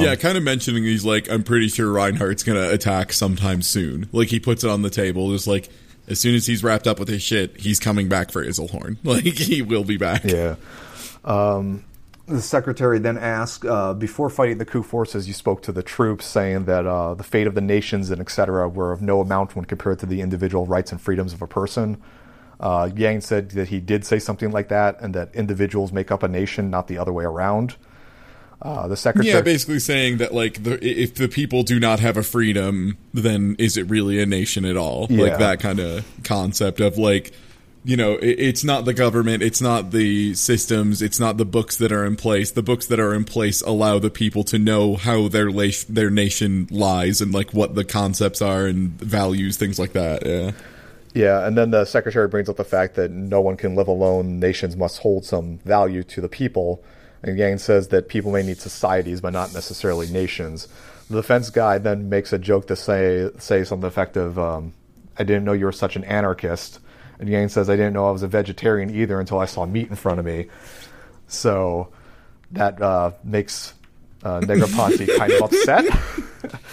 yeah 0.00 0.16
kind 0.16 0.36
of 0.36 0.42
mentioning 0.42 0.82
he's 0.82 1.04
like 1.04 1.30
i'm 1.30 1.44
pretty 1.44 1.68
sure 1.68 1.88
reinhardt's 1.92 2.42
gonna 2.42 2.68
attack 2.70 3.12
sometime 3.12 3.62
soon 3.62 4.08
like 4.10 4.26
he 4.26 4.40
puts 4.40 4.64
it 4.64 4.70
on 4.70 4.82
the 4.82 4.90
table 4.90 5.30
just 5.30 5.46
like 5.46 5.68
as 6.08 6.18
soon 6.18 6.34
as 6.34 6.46
he's 6.46 6.64
wrapped 6.64 6.88
up 6.88 6.98
with 6.98 7.06
his 7.06 7.22
shit 7.22 7.56
he's 7.60 7.78
coming 7.78 8.08
back 8.08 8.32
for 8.32 8.44
iserlohn 8.44 8.96
like 9.04 9.22
he 9.22 9.62
will 9.62 9.84
be 9.84 9.96
back 9.96 10.24
Yeah. 10.24 10.56
Um, 11.24 11.84
the 12.26 12.42
secretary 12.42 12.98
then 12.98 13.16
asked, 13.16 13.64
uh, 13.64 13.94
before 13.94 14.28
fighting 14.28 14.58
the 14.58 14.66
coup 14.66 14.82
forces, 14.82 15.26
you 15.26 15.32
spoke 15.34 15.62
to 15.62 15.72
the 15.72 15.82
troops, 15.82 16.26
saying 16.26 16.66
that 16.66 16.86
uh, 16.86 17.14
the 17.14 17.24
fate 17.24 17.46
of 17.46 17.54
the 17.54 17.60
nations 17.62 18.10
and 18.10 18.20
etc. 18.20 18.68
were 18.68 18.92
of 18.92 19.00
no 19.00 19.20
amount 19.20 19.56
when 19.56 19.64
compared 19.64 19.98
to 20.00 20.06
the 20.06 20.20
individual 20.20 20.66
rights 20.66 20.92
and 20.92 21.00
freedoms 21.00 21.32
of 21.32 21.40
a 21.40 21.46
person. 21.46 22.00
Uh, 22.60 22.90
Yang 22.94 23.20
said 23.20 23.50
that 23.50 23.68
he 23.68 23.80
did 23.80 24.04
say 24.04 24.18
something 24.18 24.50
like 24.50 24.68
that, 24.68 25.00
and 25.00 25.14
that 25.14 25.34
individuals 25.34 25.92
make 25.92 26.10
up 26.10 26.22
a 26.22 26.28
nation, 26.28 26.70
not 26.70 26.88
the 26.88 26.98
other 26.98 27.12
way 27.12 27.24
around. 27.24 27.76
Uh, 28.60 28.88
the 28.88 28.96
secretary, 28.96 29.32
Yeah, 29.32 29.40
basically 29.40 29.78
saying 29.78 30.16
that 30.16 30.34
like 30.34 30.64
the, 30.64 30.84
if 30.84 31.14
the 31.14 31.28
people 31.28 31.62
do 31.62 31.78
not 31.78 32.00
have 32.00 32.16
a 32.16 32.24
freedom, 32.24 32.98
then 33.14 33.54
is 33.60 33.76
it 33.76 33.82
really 33.88 34.20
a 34.20 34.26
nation 34.26 34.64
at 34.64 34.76
all? 34.76 35.06
Yeah. 35.08 35.24
Like 35.26 35.38
that 35.38 35.60
kind 35.60 35.78
of 35.78 36.04
concept 36.24 36.80
of 36.80 36.98
like, 36.98 37.32
you 37.84 37.96
know, 37.96 38.14
it, 38.14 38.40
it's 38.40 38.64
not 38.64 38.84
the 38.84 38.94
government, 38.94 39.44
it's 39.44 39.60
not 39.60 39.92
the 39.92 40.34
systems, 40.34 41.02
it's 41.02 41.20
not 41.20 41.36
the 41.36 41.44
books 41.44 41.76
that 41.76 41.92
are 41.92 42.04
in 42.04 42.16
place. 42.16 42.50
The 42.50 42.64
books 42.64 42.86
that 42.86 42.98
are 42.98 43.14
in 43.14 43.24
place 43.24 43.62
allow 43.62 44.00
the 44.00 44.10
people 44.10 44.42
to 44.44 44.58
know 44.58 44.96
how 44.96 45.28
their 45.28 45.52
la- 45.52 45.68
their 45.88 46.10
nation 46.10 46.66
lies 46.72 47.20
and 47.20 47.32
like 47.32 47.54
what 47.54 47.76
the 47.76 47.84
concepts 47.84 48.42
are 48.42 48.66
and 48.66 48.90
values, 49.00 49.56
things 49.56 49.78
like 49.78 49.92
that. 49.92 50.26
Yeah. 50.26 50.50
Yeah, 51.18 51.44
and 51.44 51.58
then 51.58 51.72
the 51.72 51.84
secretary 51.84 52.28
brings 52.28 52.48
up 52.48 52.58
the 52.58 52.64
fact 52.64 52.94
that 52.94 53.10
no 53.10 53.40
one 53.40 53.56
can 53.56 53.74
live 53.74 53.88
alone. 53.88 54.38
Nations 54.38 54.76
must 54.76 55.00
hold 55.00 55.24
some 55.24 55.58
value 55.58 56.04
to 56.04 56.20
the 56.20 56.28
people. 56.28 56.80
And 57.24 57.36
Yang 57.36 57.58
says 57.58 57.88
that 57.88 58.08
people 58.08 58.30
may 58.30 58.44
need 58.44 58.58
societies, 58.58 59.20
but 59.20 59.32
not 59.32 59.52
necessarily 59.52 60.06
nations. 60.06 60.68
The 61.10 61.16
defense 61.16 61.50
guy 61.50 61.78
then 61.78 62.08
makes 62.08 62.32
a 62.32 62.38
joke 62.38 62.68
to 62.68 62.76
say 62.76 63.30
say 63.36 63.64
something 63.64 63.88
effective. 63.88 64.38
Um, 64.38 64.74
I 65.18 65.24
didn't 65.24 65.42
know 65.42 65.54
you 65.54 65.64
were 65.64 65.72
such 65.72 65.96
an 65.96 66.04
anarchist. 66.04 66.78
And 67.18 67.28
Yang 67.28 67.48
says, 67.48 67.68
I 67.68 67.74
didn't 67.74 67.94
know 67.94 68.06
I 68.06 68.12
was 68.12 68.22
a 68.22 68.28
vegetarian 68.28 68.94
either 68.94 69.18
until 69.18 69.40
I 69.40 69.46
saw 69.46 69.66
meat 69.66 69.90
in 69.90 69.96
front 69.96 70.20
of 70.20 70.24
me. 70.24 70.46
So 71.26 71.88
that 72.52 72.80
uh, 72.80 73.10
makes 73.24 73.74
uh, 74.22 74.38
Negroponte 74.42 75.16
kind 75.18 75.32
of 75.32 75.42
upset 75.42 75.84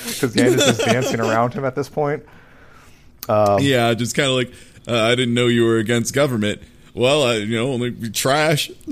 because 0.06 0.36
Yang 0.36 0.54
is 0.54 0.66
just 0.66 0.86
dancing 0.86 1.20
around 1.20 1.56
him 1.56 1.66
at 1.66 1.74
this 1.74 1.90
point. 1.90 2.24
Um, 3.28 3.60
yeah, 3.62 3.94
just 3.94 4.16
kind 4.16 4.30
of 4.30 4.36
like 4.36 4.54
uh, 4.88 5.04
I 5.04 5.16
didn't 5.16 5.34
know 5.34 5.48
you 5.48 5.66
were 5.66 5.78
against 5.78 6.14
government. 6.14 6.62
Well, 6.94 7.24
I, 7.24 7.36
you 7.36 7.58
know, 7.58 7.74
only 7.74 7.92
trash, 8.12 8.72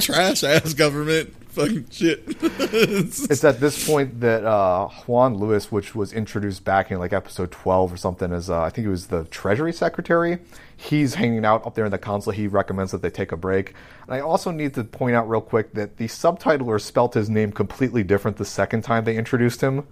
trash 0.00 0.42
ass 0.42 0.74
government, 0.74 1.32
fucking 1.50 1.86
shit. 1.90 2.24
it's 2.26 3.44
at 3.44 3.60
this 3.60 3.86
point 3.86 4.20
that 4.20 4.44
uh, 4.44 4.88
Juan 5.06 5.36
Lewis, 5.36 5.70
which 5.70 5.94
was 5.94 6.12
introduced 6.12 6.64
back 6.64 6.90
in 6.90 6.98
like 6.98 7.12
episode 7.12 7.52
12 7.52 7.92
or 7.92 7.96
something, 7.96 8.32
as 8.32 8.50
uh, 8.50 8.60
I 8.60 8.70
think 8.70 8.86
he 8.86 8.90
was 8.90 9.06
the 9.06 9.24
Treasury 9.24 9.72
Secretary. 9.72 10.38
He's 10.76 11.14
hanging 11.14 11.44
out 11.44 11.64
up 11.66 11.74
there 11.74 11.84
in 11.84 11.92
the 11.92 11.98
console. 11.98 12.32
He 12.32 12.48
recommends 12.48 12.92
that 12.92 13.02
they 13.02 13.10
take 13.10 13.32
a 13.32 13.36
break. 13.36 13.74
And 14.06 14.14
I 14.14 14.20
also 14.20 14.50
need 14.50 14.74
to 14.74 14.82
point 14.82 15.14
out 15.14 15.28
real 15.28 15.40
quick 15.40 15.74
that 15.74 15.98
the 15.98 16.06
subtitler 16.06 16.80
spelt 16.80 17.14
his 17.14 17.30
name 17.30 17.52
completely 17.52 18.02
different 18.02 18.36
the 18.36 18.44
second 18.44 18.82
time 18.82 19.04
they 19.04 19.16
introduced 19.16 19.60
him. 19.60 19.86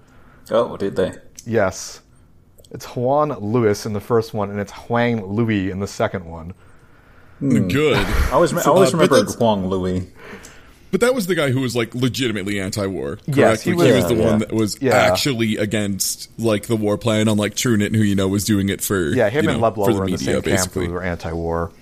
Oh, 0.51 0.77
did 0.77 0.97
they? 0.97 1.13
Yes. 1.47 2.01
It's 2.71 2.87
Juan 2.97 3.31
Lewis 3.41 3.87
in 3.87 3.93
the 3.93 4.01
first 4.01 4.35
one, 4.35 4.51
and 4.51 4.59
it's 4.59 4.73
Huang 4.73 5.25
Louis 5.27 5.71
in 5.71 5.81
the 5.81 5.87
second 5.87 6.25
one. 6.25 6.55
Good. 7.41 7.97
I 7.97 8.31
always, 8.33 8.53
I 8.55 8.63
always 8.71 8.93
Uh, 8.95 8.99
but 8.99 9.11
remember 9.11 9.33
Huang 9.33 9.67
Louis. 9.69 10.07
But 10.91 11.01
that 11.01 11.15
was 11.15 11.27
the 11.27 11.35
guy 11.35 11.51
who 11.51 11.61
was 11.61 11.75
like 11.75 11.93
legitimately 11.95 12.61
anti-war. 12.61 13.17
Correct? 13.17 13.37
Yes, 13.37 13.63
he 13.63 13.73
Like, 13.75 13.93
was- 13.95 14.07
the 14.09 14.15
yeah, 14.15 14.21
one 14.23 14.33
yeah. 14.41 14.47
that 14.47 14.53
was 14.53 14.79
Yeah. 14.81 14.93
actually 14.95 15.57
against 15.57 16.31
like 16.39 16.67
the 16.67 16.77
war 16.77 16.97
plan, 16.97 17.27
unlike 17.29 17.55
Trunicht, 17.57 17.95
who 17.97 18.03
you 18.03 18.15
know 18.15 18.29
was 18.29 18.45
doing 18.45 18.69
it 18.69 18.81
for 18.81 19.09
Yeah, 19.09 19.29
him 19.29 19.45
you 19.45 19.51
and 19.51 19.61
know, 19.61 19.71
Lebello 19.71 19.87
for 19.87 19.93
were 19.95 20.05
in 20.05 20.13
the 20.13 20.19
media, 20.19 20.19
same 20.19 20.35
camp 20.35 20.45
basically. 20.45 20.87
who 20.87 20.93
were 20.93 21.03
anti-war. 21.03 21.73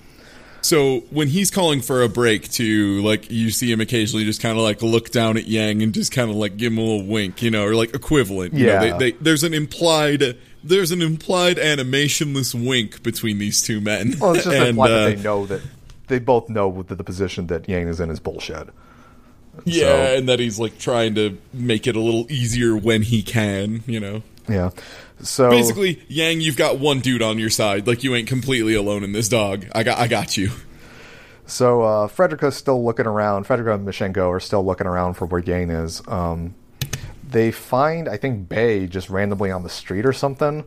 So 0.61 1.01
when 1.11 1.27
he's 1.27 1.51
calling 1.51 1.81
for 1.81 2.01
a 2.03 2.09
break 2.09 2.49
to 2.53 3.01
like 3.03 3.29
you 3.29 3.51
see 3.51 3.71
him 3.71 3.81
occasionally 3.81 4.25
just 4.25 4.41
kind 4.41 4.57
of 4.57 4.63
like 4.63 4.81
look 4.81 5.11
down 5.11 5.37
at 5.37 5.45
Yang 5.47 5.83
and 5.83 5.93
just 5.93 6.11
kind 6.11 6.29
of 6.31 6.35
like 6.37 6.57
give 6.57 6.71
him 6.71 6.79
a 6.79 6.81
little 6.81 7.05
wink, 7.05 7.41
you 7.43 7.51
know, 7.51 7.65
or 7.65 7.75
like 7.75 7.93
equivalent. 7.93 8.53
You 8.53 8.65
know, 8.67 8.73
Yeah. 8.81 8.97
they, 8.97 9.11
they, 9.11 9.17
there's 9.21 9.43
an 9.43 9.53
implied 9.53 10.37
there's 10.63 10.91
an 10.91 11.01
implied 11.01 11.57
animationless 11.57 12.53
wink 12.55 13.03
between 13.03 13.37
these 13.37 13.61
two 13.61 13.81
men. 13.81 14.15
Well, 14.19 14.35
it's 14.35 14.45
just 14.45 14.55
and, 14.55 14.69
implied 14.69 14.91
uh, 14.91 15.05
that 15.05 15.15
they 15.15 15.23
know 15.23 15.45
that 15.47 15.61
they 16.07 16.19
both 16.19 16.49
know 16.49 16.83
that 16.83 16.95
the 16.95 17.03
position 17.03 17.47
that 17.47 17.67
Yang 17.67 17.87
is 17.87 17.99
in 17.99 18.09
is 18.09 18.19
bullshit. 18.19 18.69
yeah, 19.65 19.83
so- 19.83 20.17
and 20.17 20.29
that 20.29 20.39
he's 20.39 20.59
like 20.59 20.77
trying 20.77 21.15
to 21.15 21.37
make 21.53 21.87
it 21.87 21.95
a 21.95 21.99
little 21.99 22.31
easier 22.31 22.75
when 22.75 23.01
he 23.01 23.21
can, 23.23 23.83
you 23.87 23.99
know. 23.99 24.23
Yeah. 24.49 24.71
So 25.21 25.49
Basically, 25.49 26.03
Yang, 26.09 26.41
you've 26.41 26.57
got 26.57 26.79
one 26.79 26.99
dude 26.99 27.21
on 27.21 27.39
your 27.39 27.49
side. 27.49 27.87
Like 27.87 28.03
you 28.03 28.13
ain't 28.15 28.27
completely 28.27 28.75
alone 28.75 29.03
in 29.03 29.13
this 29.13 29.29
dog. 29.29 29.65
I 29.73 29.83
got 29.83 29.97
I 29.97 30.07
got 30.07 30.35
you. 30.35 30.51
So 31.45 31.81
uh, 31.81 32.07
Frederica's 32.07 32.55
still 32.55 32.83
looking 32.83 33.05
around. 33.05 33.45
Frederica 33.45 33.73
and 33.73 33.87
Machungo 33.87 34.29
are 34.29 34.39
still 34.39 34.65
looking 34.65 34.87
around 34.87 35.15
for 35.15 35.25
where 35.25 35.41
Yang 35.41 35.69
is. 35.71 36.01
Um, 36.07 36.55
they 37.33 37.51
find, 37.51 38.07
I 38.07 38.17
think, 38.17 38.47
Bay 38.47 38.87
just 38.87 39.09
randomly 39.09 39.51
on 39.51 39.63
the 39.63 39.69
street 39.69 40.05
or 40.05 40.13
something. 40.13 40.63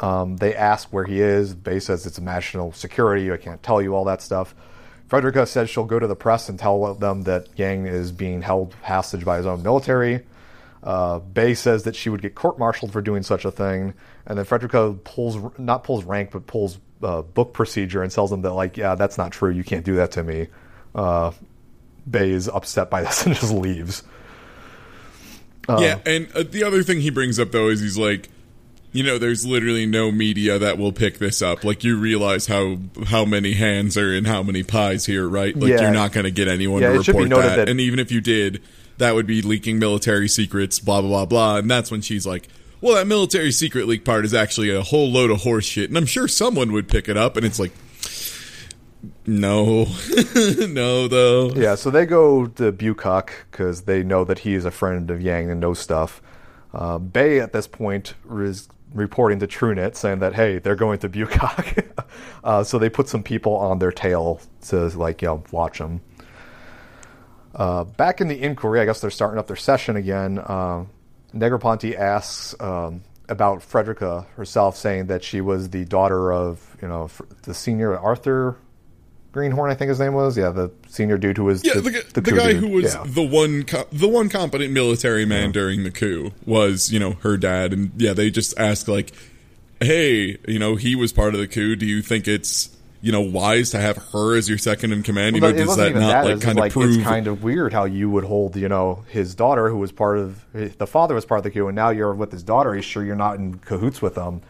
Um, 0.00 0.36
they 0.36 0.54
ask 0.54 0.88
where 0.88 1.04
he 1.04 1.20
is. 1.20 1.54
Bay 1.54 1.80
says 1.80 2.06
it's 2.06 2.18
national 2.18 2.72
security. 2.72 3.30
I 3.30 3.36
can't 3.36 3.62
tell 3.62 3.82
you 3.82 3.94
all 3.94 4.04
that 4.04 4.22
stuff. 4.22 4.54
Frederica 5.08 5.44
says 5.46 5.68
she'll 5.68 5.84
go 5.84 5.98
to 5.98 6.06
the 6.06 6.16
press 6.16 6.48
and 6.48 6.58
tell 6.58 6.94
them 6.94 7.22
that 7.22 7.48
Yang 7.56 7.86
is 7.86 8.12
being 8.12 8.42
held 8.42 8.74
hostage 8.82 9.24
by 9.24 9.36
his 9.36 9.46
own 9.46 9.62
military. 9.62 10.24
Uh, 10.82 11.18
Bay 11.18 11.54
says 11.54 11.82
that 11.84 11.96
she 11.96 12.10
would 12.10 12.22
get 12.22 12.34
court-martialed 12.34 12.92
for 12.92 13.00
doing 13.00 13.22
such 13.22 13.44
a 13.44 13.50
thing, 13.50 13.94
and 14.26 14.38
then 14.38 14.44
Frederica 14.44 14.94
pulls 15.04 15.38
not 15.58 15.82
pulls 15.82 16.04
rank 16.04 16.30
but 16.30 16.46
pulls 16.46 16.78
uh, 17.02 17.22
book 17.22 17.52
procedure 17.54 18.02
and 18.02 18.12
tells 18.12 18.30
them 18.30 18.42
that 18.42 18.52
like, 18.52 18.76
yeah, 18.76 18.94
that's 18.94 19.16
not 19.16 19.32
true. 19.32 19.50
You 19.50 19.64
can't 19.64 19.84
do 19.84 19.96
that 19.96 20.12
to 20.12 20.22
me. 20.22 20.48
Uh, 20.94 21.32
Bay 22.08 22.30
is 22.30 22.48
upset 22.48 22.90
by 22.90 23.02
this 23.02 23.24
and 23.26 23.34
just 23.34 23.52
leaves. 23.52 24.02
Yeah, 25.68 25.98
and 26.06 26.28
uh, 26.34 26.42
the 26.48 26.64
other 26.64 26.82
thing 26.82 27.00
he 27.00 27.10
brings 27.10 27.38
up 27.38 27.52
though 27.52 27.68
is 27.68 27.80
he's 27.80 27.98
like, 27.98 28.28
you 28.92 29.02
know, 29.02 29.18
there's 29.18 29.44
literally 29.44 29.86
no 29.86 30.12
media 30.12 30.58
that 30.58 30.78
will 30.78 30.92
pick 30.92 31.18
this 31.18 31.42
up. 31.42 31.64
Like 31.64 31.82
you 31.84 31.98
realize 31.98 32.46
how 32.46 32.78
how 33.06 33.24
many 33.24 33.52
hands 33.54 33.96
are 33.96 34.12
in 34.14 34.24
how 34.24 34.42
many 34.42 34.62
pies 34.62 35.06
here, 35.06 35.28
right? 35.28 35.56
Like 35.56 35.70
Yeah. 35.70 35.82
you're 35.82 35.90
not 35.92 36.12
going 36.12 36.24
to 36.24 36.30
get 36.30 36.46
anyone 36.48 36.80
Yeah, 36.82 36.92
to 36.92 37.00
it 37.00 37.04
should 37.04 37.16
be 37.16 37.24
report 37.24 37.42
that. 37.44 37.56
that- 37.56 37.68
and 37.68 37.80
even 37.80 37.98
if 37.98 38.12
you 38.12 38.20
did, 38.20 38.62
that 38.98 39.14
would 39.14 39.26
be 39.26 39.42
leaking 39.42 39.78
military 39.78 40.28
secrets, 40.28 40.78
blah 40.78 41.00
blah 41.00 41.10
blah 41.10 41.26
blah. 41.26 41.56
And 41.58 41.70
that's 41.70 41.90
when 41.90 42.00
she's 42.02 42.26
like. 42.26 42.48
Well, 42.80 42.96
that 42.96 43.06
military 43.06 43.50
secret 43.50 43.88
leak 43.88 44.04
part 44.04 44.26
is 44.26 44.34
actually 44.34 44.68
a 44.68 44.82
whole 44.82 45.10
load 45.10 45.30
of 45.30 45.38
horseshit, 45.40 45.86
and 45.86 45.96
I'm 45.96 46.04
sure 46.04 46.28
someone 46.28 46.70
would 46.72 46.86
pick 46.86 47.08
it 47.08 47.16
up. 47.16 47.34
And 47.38 47.46
it's 47.46 47.58
like, 47.58 47.72
no, 49.26 49.84
no, 50.68 51.08
though. 51.08 51.52
Yeah, 51.54 51.74
so 51.74 51.90
they 51.90 52.06
go 52.06 52.46
to 52.46 52.72
Bucock 52.72 53.32
because 53.50 53.82
they 53.82 54.02
know 54.02 54.24
that 54.24 54.40
he 54.40 54.54
is 54.54 54.64
a 54.64 54.70
friend 54.70 55.10
of 55.10 55.20
Yang 55.20 55.50
and 55.50 55.60
knows 55.60 55.78
stuff. 55.78 56.22
Uh, 56.72 56.98
Bay 56.98 57.40
at 57.40 57.52
this 57.52 57.66
point 57.66 58.14
is 58.30 58.68
reporting 58.92 59.40
to 59.40 59.46
Trunicht 59.46 59.96
saying 59.96 60.20
that 60.20 60.34
hey, 60.34 60.58
they're 60.58 60.76
going 60.76 60.98
to 61.00 61.08
Bucock. 61.08 61.76
uh, 62.44 62.64
so 62.64 62.78
they 62.78 62.88
put 62.88 63.08
some 63.08 63.22
people 63.22 63.56
on 63.56 63.78
their 63.78 63.92
tail 63.92 64.40
to 64.68 64.88
like 64.88 65.22
you 65.22 65.28
know 65.28 65.44
watch 65.50 65.78
them. 65.78 66.00
Uh, 67.54 67.84
back 67.84 68.20
in 68.20 68.28
the 68.28 68.40
inquiry, 68.40 68.80
I 68.80 68.84
guess 68.84 69.00
they're 69.00 69.10
starting 69.10 69.38
up 69.38 69.46
their 69.46 69.56
session 69.56 69.96
again. 69.96 70.38
Uh, 70.38 70.86
Negroponte 71.32 71.96
asks 71.96 72.54
um, 72.60 73.02
about 73.28 73.62
Frederica 73.62 74.26
herself, 74.36 74.76
saying 74.76 75.06
that 75.06 75.22
she 75.22 75.40
was 75.40 75.70
the 75.70 75.84
daughter 75.84 76.32
of 76.32 76.76
you 76.80 76.88
know 76.88 77.10
the 77.42 77.54
senior 77.54 77.96
Arthur 77.98 78.56
Greenhorn, 79.34 79.70
I 79.70 79.74
think 79.74 79.88
his 79.90 80.00
name 80.00 80.14
was. 80.14 80.38
Yeah, 80.38 80.48
the 80.50 80.70
senior 80.88 81.18
dude 81.18 81.36
who 81.36 81.44
was 81.44 81.62
Yeah, 81.64 81.74
the, 81.74 81.80
the, 81.82 82.04
the 82.14 82.20
the 82.22 82.32
guy 82.32 82.52
dude. 82.52 82.62
who 82.62 82.68
was 82.70 82.94
Yeah. 82.94 83.02
the 83.04 83.22
one 83.22 83.64
co- 83.64 83.86
the 83.92 84.08
one 84.08 84.28
competent 84.30 84.72
military 84.72 85.26
man 85.26 85.50
during 85.52 85.82
the 85.84 85.90
coup 85.90 86.30
was 86.46 86.90
you 86.92 86.98
know 87.00 87.12
her 87.22 87.36
dad, 87.36 87.72
and 87.72 87.90
yeah, 87.96 88.12
they 88.14 88.30
just 88.30 88.58
asked 88.58 88.88
like, 88.88 89.12
"Hey, 89.80 90.38
you 90.48 90.58
know, 90.58 90.76
he 90.76 90.94
was 90.96 91.12
part 91.12 91.34
of 91.34 91.40
the 91.40 91.48
coup. 91.48 91.76
Do 91.76 91.84
you 91.86 92.00
think 92.00 92.28
it's 92.28 92.70
you 93.02 93.12
know 93.12 93.20
wise 93.20 93.70
to 93.72 93.78
have 93.80 93.96
her 94.12 94.36
as 94.36 94.48
your 94.48 94.56
second 94.58 94.92
in 94.92 95.02
command? 95.02 95.34
You 95.36 95.42
But 95.42 95.48
know, 95.48 95.54
it 95.54 95.58
does 95.58 95.68
wasn't 95.68 95.84
that 95.84 95.90
even 95.90 96.02
not 96.02 96.24
that. 96.24 96.34
like 96.36 96.40
kind 96.40 96.58
of 96.58 96.62
like 96.62 96.72
prove?" 96.72 96.94
it's 96.94 97.02
kind 97.04 97.26
of 97.26 97.42
weird 97.42 97.72
how 97.72 97.84
you 97.84 98.08
would 98.10 98.24
hold, 98.24 98.56
you 98.56 98.68
know, 98.68 99.04
his 99.08 99.34
daughter 99.34 99.68
who 99.68 99.78
was 99.78 99.92
part 99.92 100.18
of 100.18 100.42
the 100.52 100.86
father 100.86 101.14
was 101.14 101.24
part 101.24 101.38
of 101.38 101.44
the 101.44 101.50
coup, 101.50 101.66
and 101.68 101.76
now 101.76 101.90
you're 101.90 102.14
with 102.14 102.32
his 102.32 102.42
daughter. 102.42 102.72
He's 102.74 102.84
sure 102.84 103.04
you're 103.04 103.16
not 103.16 103.36
in 103.38 103.58
cahoots 103.58 104.00
with 104.00 104.14
them. 104.14 104.40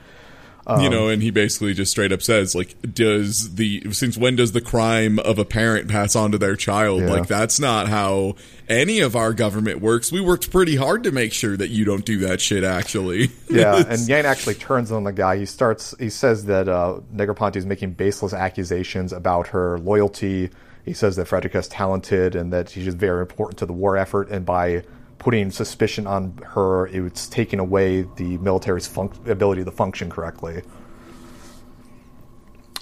You 0.81 0.89
know, 0.89 1.09
and 1.09 1.23
he 1.23 1.31
basically 1.31 1.75
just 1.75 1.91
straight 1.91 2.11
up 2.11 2.23
says 2.23 2.55
like, 2.55 2.75
"Does 2.95 3.55
the 3.57 3.83
since 3.93 4.17
when 4.17 4.37
does 4.37 4.53
the 4.53 4.61
crime 4.61 5.19
of 5.19 5.39
a 5.39 5.45
parent 5.45 5.89
pass 5.89 6.17
on 6.17 6.33
to 6.33 6.39
their 6.39 6.57
child? 6.57 7.03
Yeah. 7.03 7.11
Like 7.11 7.29
that's 7.29 7.61
not 7.61 7.89
how 7.89 8.37
any 8.69 9.01
of 9.01 9.15
our 9.15 9.35
government 9.35 9.81
works. 9.81 10.11
We 10.11 10.23
worked 10.23 10.51
pretty 10.51 10.77
hard 10.77 11.05
to 11.05 11.13
make 11.13 11.33
sure 11.33 11.57
that 11.57 11.69
you 11.69 11.85
don't 11.85 12.05
do 12.05 12.21
that 12.21 12.41
shit. 12.41 12.65
Actually, 12.65 13.31
Yeah, 13.51 13.77
and 13.89 14.09
Yang 14.09 14.25
actually 14.25 14.55
turns 14.55 14.91
on 14.91 15.05
the 15.05 15.13
guy. 15.13 15.37
He 15.37 15.47
starts. 15.47 15.95
He 15.99 16.09
says 16.09 16.47
that 16.47 16.69
uh, 16.69 17.01
Negroponte 17.15 17.57
is 17.57 17.67
making 17.67 17.93
baseless 17.93 18.33
accusations 18.33 19.13
about 19.13 19.49
her 19.49 19.79
loyalty. 19.79 20.51
He 20.85 20.95
says 20.95 21.17
that 21.17 21.27
Frederica 21.27 21.59
is 21.59 21.69
talented 21.69 22.35
and 22.37 22.53
that 22.53 22.71
she's 22.71 22.85
just 22.85 22.99
very 22.99 23.21
important 23.21 23.59
to 23.59 23.67
the 23.67 23.73
war 23.73 23.97
effort. 23.97 24.31
And 24.31 24.45
by 24.47 24.85
putting 25.25 25.51
suspicion 25.51 26.07
on 26.07 26.39
her, 26.45 26.87
it's 26.89 27.27
taking 27.27 27.59
away 27.59 28.03
the 28.17 28.37
military's 28.39 28.87
func- 28.87 29.27
ability 29.27 29.65
to 29.65 29.71
function 29.71 30.11
correctly. 30.11 30.63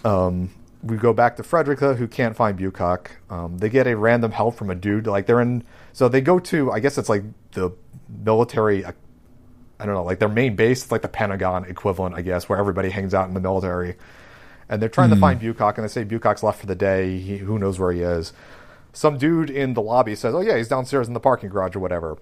Um, 0.05 0.51
we 0.83 0.97
go 0.97 1.13
back 1.13 1.37
to 1.37 1.45
Frederica, 1.45 1.95
who 1.95 2.09
can't 2.09 2.35
find 2.35 2.59
Bucock. 2.59 3.13
Um, 3.31 3.59
they 3.59 3.69
get 3.69 3.87
a 3.87 3.97
random 3.97 4.33
help 4.33 4.57
from 4.57 4.71
a 4.71 4.75
dude. 4.75 5.07
Like 5.07 5.27
they're 5.27 5.41
in. 5.41 5.63
So 5.93 6.09
they 6.09 6.21
go 6.21 6.41
to. 6.41 6.73
I 6.73 6.81
guess 6.81 6.99
it's 6.99 7.09
like 7.09 7.23
the 7.53 7.71
military 8.09 8.85
I 8.85 9.87
don't 9.87 9.95
know, 9.95 10.03
like 10.03 10.19
their 10.19 10.29
main 10.29 10.57
base, 10.57 10.83
it's 10.83 10.93
like 10.93 11.03
the 11.03 11.09
Pentagon 11.09 11.65
equivalent, 11.65 12.17
I 12.17 12.23
guess, 12.23 12.49
where 12.49 12.59
everybody 12.59 12.91
hangs 12.91 13.15
out 13.15 13.29
in 13.29 13.35
the 13.35 13.41
military. 13.41 13.97
And 14.69 14.81
they're 14.81 14.89
trying 14.89 15.11
to 15.11 15.17
find 15.17 15.39
Bucock, 15.41 15.77
and 15.77 15.85
they 15.85 15.89
say 15.89 16.05
Bucock's 16.05 16.43
left 16.43 16.61
for 16.61 16.67
the 16.67 16.75
day. 16.75 17.19
He, 17.19 17.37
who 17.37 17.59
knows 17.59 17.79
where 17.79 17.93
he 17.93 18.01
is? 18.01 18.33
Some 18.93 19.19
dude 19.19 19.51
in 19.51 19.75
the 19.75 19.83
lobby 19.83 20.15
says, 20.15 20.35
"Oh 20.35 20.41
yeah, 20.41 20.57
he's 20.57 20.69
downstairs 20.69 21.09
in 21.09 21.15
the 21.15 21.21
parking 21.21 21.49
garage 21.51 21.75
or 21.77 21.81
whatever." 21.81 22.19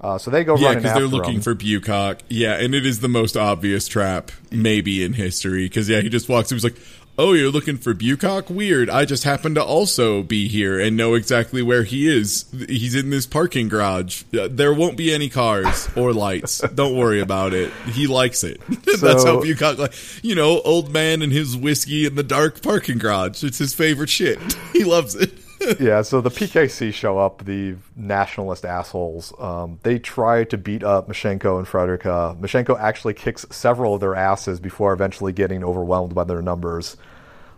Uh, 0.00 0.18
so 0.18 0.30
they 0.30 0.44
go 0.44 0.56
Yeah, 0.56 0.74
because 0.74 0.92
they're 0.92 1.06
looking 1.06 1.36
him. 1.36 1.40
for 1.40 1.54
Bucock. 1.54 2.18
Yeah, 2.28 2.54
and 2.54 2.74
it 2.74 2.84
is 2.84 3.00
the 3.00 3.08
most 3.08 3.36
obvious 3.36 3.88
trap 3.88 4.30
maybe 4.50 5.02
in 5.02 5.14
history. 5.14 5.64
Because 5.66 5.88
yeah, 5.88 6.00
he 6.00 6.08
just 6.10 6.28
walks. 6.28 6.50
He 6.50 6.54
was 6.54 6.64
like, 6.64 6.76
"Oh, 7.16 7.32
you're 7.32 7.50
looking 7.50 7.78
for 7.78 7.94
Bucock? 7.94 8.50
Weird. 8.50 8.90
I 8.90 9.06
just 9.06 9.24
happen 9.24 9.54
to 9.54 9.64
also 9.64 10.22
be 10.22 10.46
here 10.46 10.78
and 10.78 10.94
know 10.96 11.14
exactly 11.14 11.62
where 11.62 11.84
he 11.84 12.06
is. 12.08 12.44
He's 12.68 12.94
in 12.94 13.08
this 13.10 13.24
parking 13.26 13.68
garage. 13.68 14.24
Uh, 14.38 14.48
There 14.50 14.74
won't 14.74 14.98
be 14.98 15.14
any 15.14 15.30
cars 15.30 15.88
or 15.96 16.12
lights. 16.12 16.58
Don't 16.74 16.96
worry 16.98 17.20
about 17.20 17.54
it. 17.54 17.72
He 17.92 18.06
likes 18.06 18.44
it. 18.44 18.60
That's 19.00 19.22
So- 19.22 19.36
how 19.36 19.40
Bucock 19.40 19.78
like. 19.78 19.94
You 20.22 20.34
know, 20.34 20.60
old 20.62 20.92
man 20.92 21.22
and 21.22 21.32
his 21.32 21.56
whiskey 21.56 22.04
in 22.04 22.14
the 22.14 22.22
dark 22.24 22.60
parking 22.62 22.98
garage. 22.98 23.42
It's 23.42 23.58
his 23.58 23.72
favorite 23.72 24.10
shit. 24.10 24.38
He 24.74 24.84
loves 24.84 25.14
it." 25.14 25.32
Yeah, 25.80 26.02
so 26.02 26.20
the 26.20 26.30
PKC 26.30 26.92
show 26.92 27.18
up, 27.18 27.44
the 27.44 27.76
nationalist 27.96 28.64
assholes. 28.64 29.32
Um, 29.38 29.78
they 29.82 29.98
try 29.98 30.44
to 30.44 30.58
beat 30.58 30.82
up 30.82 31.08
Machungo 31.08 31.58
and 31.58 31.66
Frederica. 31.66 32.36
Machungo 32.40 32.78
actually 32.78 33.14
kicks 33.14 33.46
several 33.50 33.94
of 33.94 34.00
their 34.00 34.14
asses 34.14 34.60
before 34.60 34.92
eventually 34.92 35.32
getting 35.32 35.64
overwhelmed 35.64 36.14
by 36.14 36.24
their 36.24 36.42
numbers. 36.42 36.96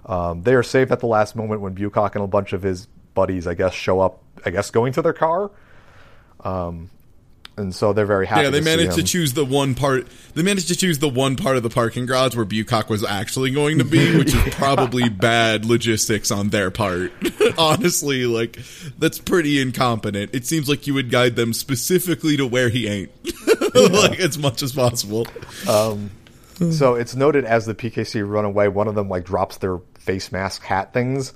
Um, 0.06 0.42
they 0.42 0.54
are 0.54 0.62
saved 0.62 0.92
at 0.92 1.00
the 1.00 1.06
last 1.06 1.34
moment 1.34 1.60
when 1.60 1.74
Bucock 1.74 2.14
and 2.14 2.24
a 2.24 2.28
bunch 2.28 2.52
of 2.52 2.62
his 2.62 2.86
buddies, 3.14 3.46
I 3.46 3.54
guess, 3.54 3.74
show 3.74 4.00
up, 4.00 4.22
I 4.44 4.50
guess, 4.50 4.70
going 4.70 4.92
to 4.92 5.02
their 5.02 5.12
car. 5.12 5.50
Um, 6.40 6.90
and 7.56 7.74
so 7.74 7.92
they're 7.92 8.06
very 8.06 8.26
happy 8.26 8.42
Yeah, 8.42 8.50
they 8.50 8.58
to 8.58 8.64
managed 8.64 8.96
to 8.96 9.02
choose 9.02 9.32
the 9.32 9.44
one 9.44 9.74
part. 9.74 10.06
They 10.34 10.42
managed 10.42 10.68
to 10.68 10.76
choose 10.76 10.98
the 10.98 11.08
one 11.08 11.36
part 11.36 11.56
of 11.56 11.62
the 11.62 11.70
parking 11.70 12.04
garage 12.04 12.36
where 12.36 12.44
Bucock 12.44 12.90
was 12.90 13.02
actually 13.02 13.50
going 13.50 13.78
to 13.78 13.84
be, 13.84 14.16
which 14.16 14.34
is 14.34 14.42
probably 14.54 15.08
bad 15.08 15.64
logistics 15.64 16.30
on 16.30 16.50
their 16.50 16.70
part. 16.70 17.12
Honestly, 17.58 18.26
like 18.26 18.58
that's 18.98 19.18
pretty 19.18 19.60
incompetent. 19.60 20.34
It 20.34 20.44
seems 20.44 20.68
like 20.68 20.86
you 20.86 20.94
would 20.94 21.10
guide 21.10 21.36
them 21.36 21.52
specifically 21.52 22.36
to 22.36 22.46
where 22.46 22.68
he 22.68 22.86
ain't, 22.86 23.10
like 23.74 24.20
as 24.20 24.36
much 24.36 24.62
as 24.62 24.72
possible. 24.72 25.26
Um, 25.68 26.10
so 26.70 26.94
it's 26.94 27.14
noted 27.14 27.44
as 27.44 27.66
the 27.66 27.74
PKC 27.74 28.26
run 28.28 28.44
away, 28.44 28.68
one 28.68 28.88
of 28.88 28.94
them 28.94 29.08
like 29.08 29.24
drops 29.24 29.58
their 29.58 29.78
face 29.98 30.30
mask 30.30 30.62
hat 30.62 30.92
things, 30.92 31.32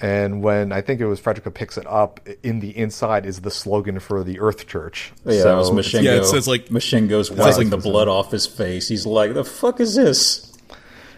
and 0.00 0.42
when 0.42 0.72
I 0.72 0.80
think 0.80 1.00
it 1.00 1.06
was 1.06 1.18
Frederica 1.20 1.50
picks 1.50 1.76
it 1.78 1.86
up, 1.86 2.20
in 2.42 2.60
the 2.60 2.76
inside 2.76 3.26
is 3.26 3.40
the 3.40 3.50
slogan 3.50 3.98
for 4.00 4.22
the 4.24 4.40
Earth 4.40 4.66
Church. 4.66 5.12
Yeah, 5.24 5.42
so 5.42 5.54
it 5.54 5.58
was 5.58 5.70
Machungo. 5.70 6.02
Yeah, 6.02 6.14
it 6.16 6.24
says, 6.26 6.46
like- 6.48 6.66
Machungo's 6.68 7.30
wiping 7.30 7.70
the 7.70 7.76
blood 7.78 8.08
off 8.08 8.30
his 8.30 8.46
face. 8.46 8.88
He's 8.88 9.06
like, 9.06 9.34
"The 9.34 9.44
fuck 9.44 9.80
is 9.80 9.94
this?" 9.94 10.44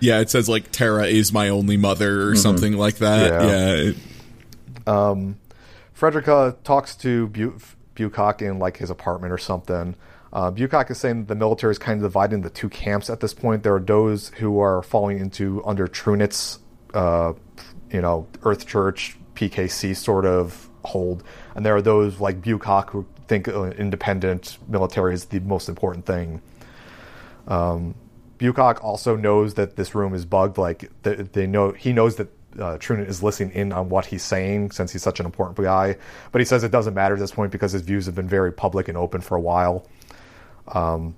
Yeah, 0.00 0.20
it 0.20 0.30
says 0.30 0.48
like 0.48 0.70
Tara 0.72 1.06
is 1.06 1.32
my 1.32 1.50
only 1.50 1.76
mother 1.76 2.28
or 2.28 2.34
something 2.36 2.72
like 2.74 2.96
that. 2.96 3.30
Yeah. 3.42 3.46
Yeah, 3.46 3.92
it- 3.92 5.34
Frederica 5.92 6.56
talks 6.64 6.96
to 6.96 7.26
Bu- 7.28 7.58
Bucock 7.94 8.40
in 8.42 8.58
like 8.58 8.78
his 8.78 8.90
apartment 8.90 9.32
or 9.32 9.38
something. 9.38 9.94
Uh, 10.32 10.50
Bucock 10.50 10.90
is 10.90 10.98
saying 10.98 11.20
that 11.22 11.28
the 11.28 11.34
military 11.34 11.72
is 11.72 11.78
kind 11.78 11.98
of 11.98 12.02
divided 12.02 12.36
into 12.36 12.50
two 12.50 12.68
camps 12.68 13.10
at 13.10 13.20
this 13.20 13.34
point. 13.34 13.62
There 13.62 13.74
are 13.74 13.80
those 13.80 14.28
who 14.38 14.60
are 14.60 14.82
falling 14.82 15.18
into 15.18 15.62
under 15.66 15.86
Trunicht's, 15.88 16.60
uh, 16.94 17.32
you 17.92 18.00
know, 18.00 18.26
Earth 18.42 18.66
Church 18.66 19.16
PKC 19.34 19.96
sort 19.96 20.26
of 20.26 20.68
hold, 20.84 21.22
and 21.54 21.64
there 21.64 21.74
are 21.76 21.82
those 21.82 22.20
like 22.20 22.42
Bucock 22.42 22.90
who 22.90 23.06
think 23.28 23.48
uh, 23.48 23.64
independent 23.70 24.58
military 24.68 25.14
is 25.14 25.26
the 25.26 25.40
most 25.40 25.68
important 25.68 26.04
thing. 26.04 26.42
Um, 27.46 27.94
Bucock 28.38 28.82
also 28.82 29.16
knows 29.16 29.54
that 29.54 29.76
this 29.76 29.94
room 29.94 30.14
is 30.14 30.24
bugged. 30.24 30.58
Like 30.58 30.90
they, 31.02 31.14
they 31.16 31.46
know, 31.46 31.72
he 31.72 31.92
knows 31.92 32.16
that 32.16 32.28
uh, 32.58 32.78
Trunicht 32.78 33.08
is 33.08 33.22
listening 33.22 33.52
in 33.52 33.72
on 33.72 33.88
what 33.88 34.06
he's 34.06 34.22
saying 34.22 34.72
since 34.72 34.92
he's 34.92 35.02
such 35.02 35.20
an 35.20 35.26
important 35.26 35.56
guy. 35.58 35.96
But 36.32 36.40
he 36.40 36.44
says 36.44 36.64
it 36.64 36.72
doesn't 36.72 36.94
matter 36.94 37.14
at 37.14 37.20
this 37.20 37.30
point 37.30 37.52
because 37.52 37.72
his 37.72 37.82
views 37.82 38.06
have 38.06 38.14
been 38.14 38.28
very 38.28 38.52
public 38.52 38.88
and 38.88 38.96
open 38.96 39.20
for 39.20 39.36
a 39.36 39.40
while. 39.40 39.86
Um, 40.68 41.14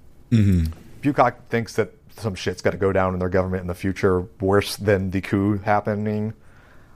Bucock 1.00 1.48
thinks 1.48 1.74
that 1.76 1.92
some 2.16 2.34
shit's 2.34 2.60
got 2.60 2.72
to 2.72 2.76
go 2.76 2.92
down 2.92 3.14
in 3.14 3.20
their 3.20 3.28
government 3.28 3.62
in 3.62 3.66
the 3.68 3.74
future, 3.74 4.26
worse 4.40 4.76
than 4.76 5.10
the 5.10 5.20
coup 5.20 5.58
happening. 5.58 6.34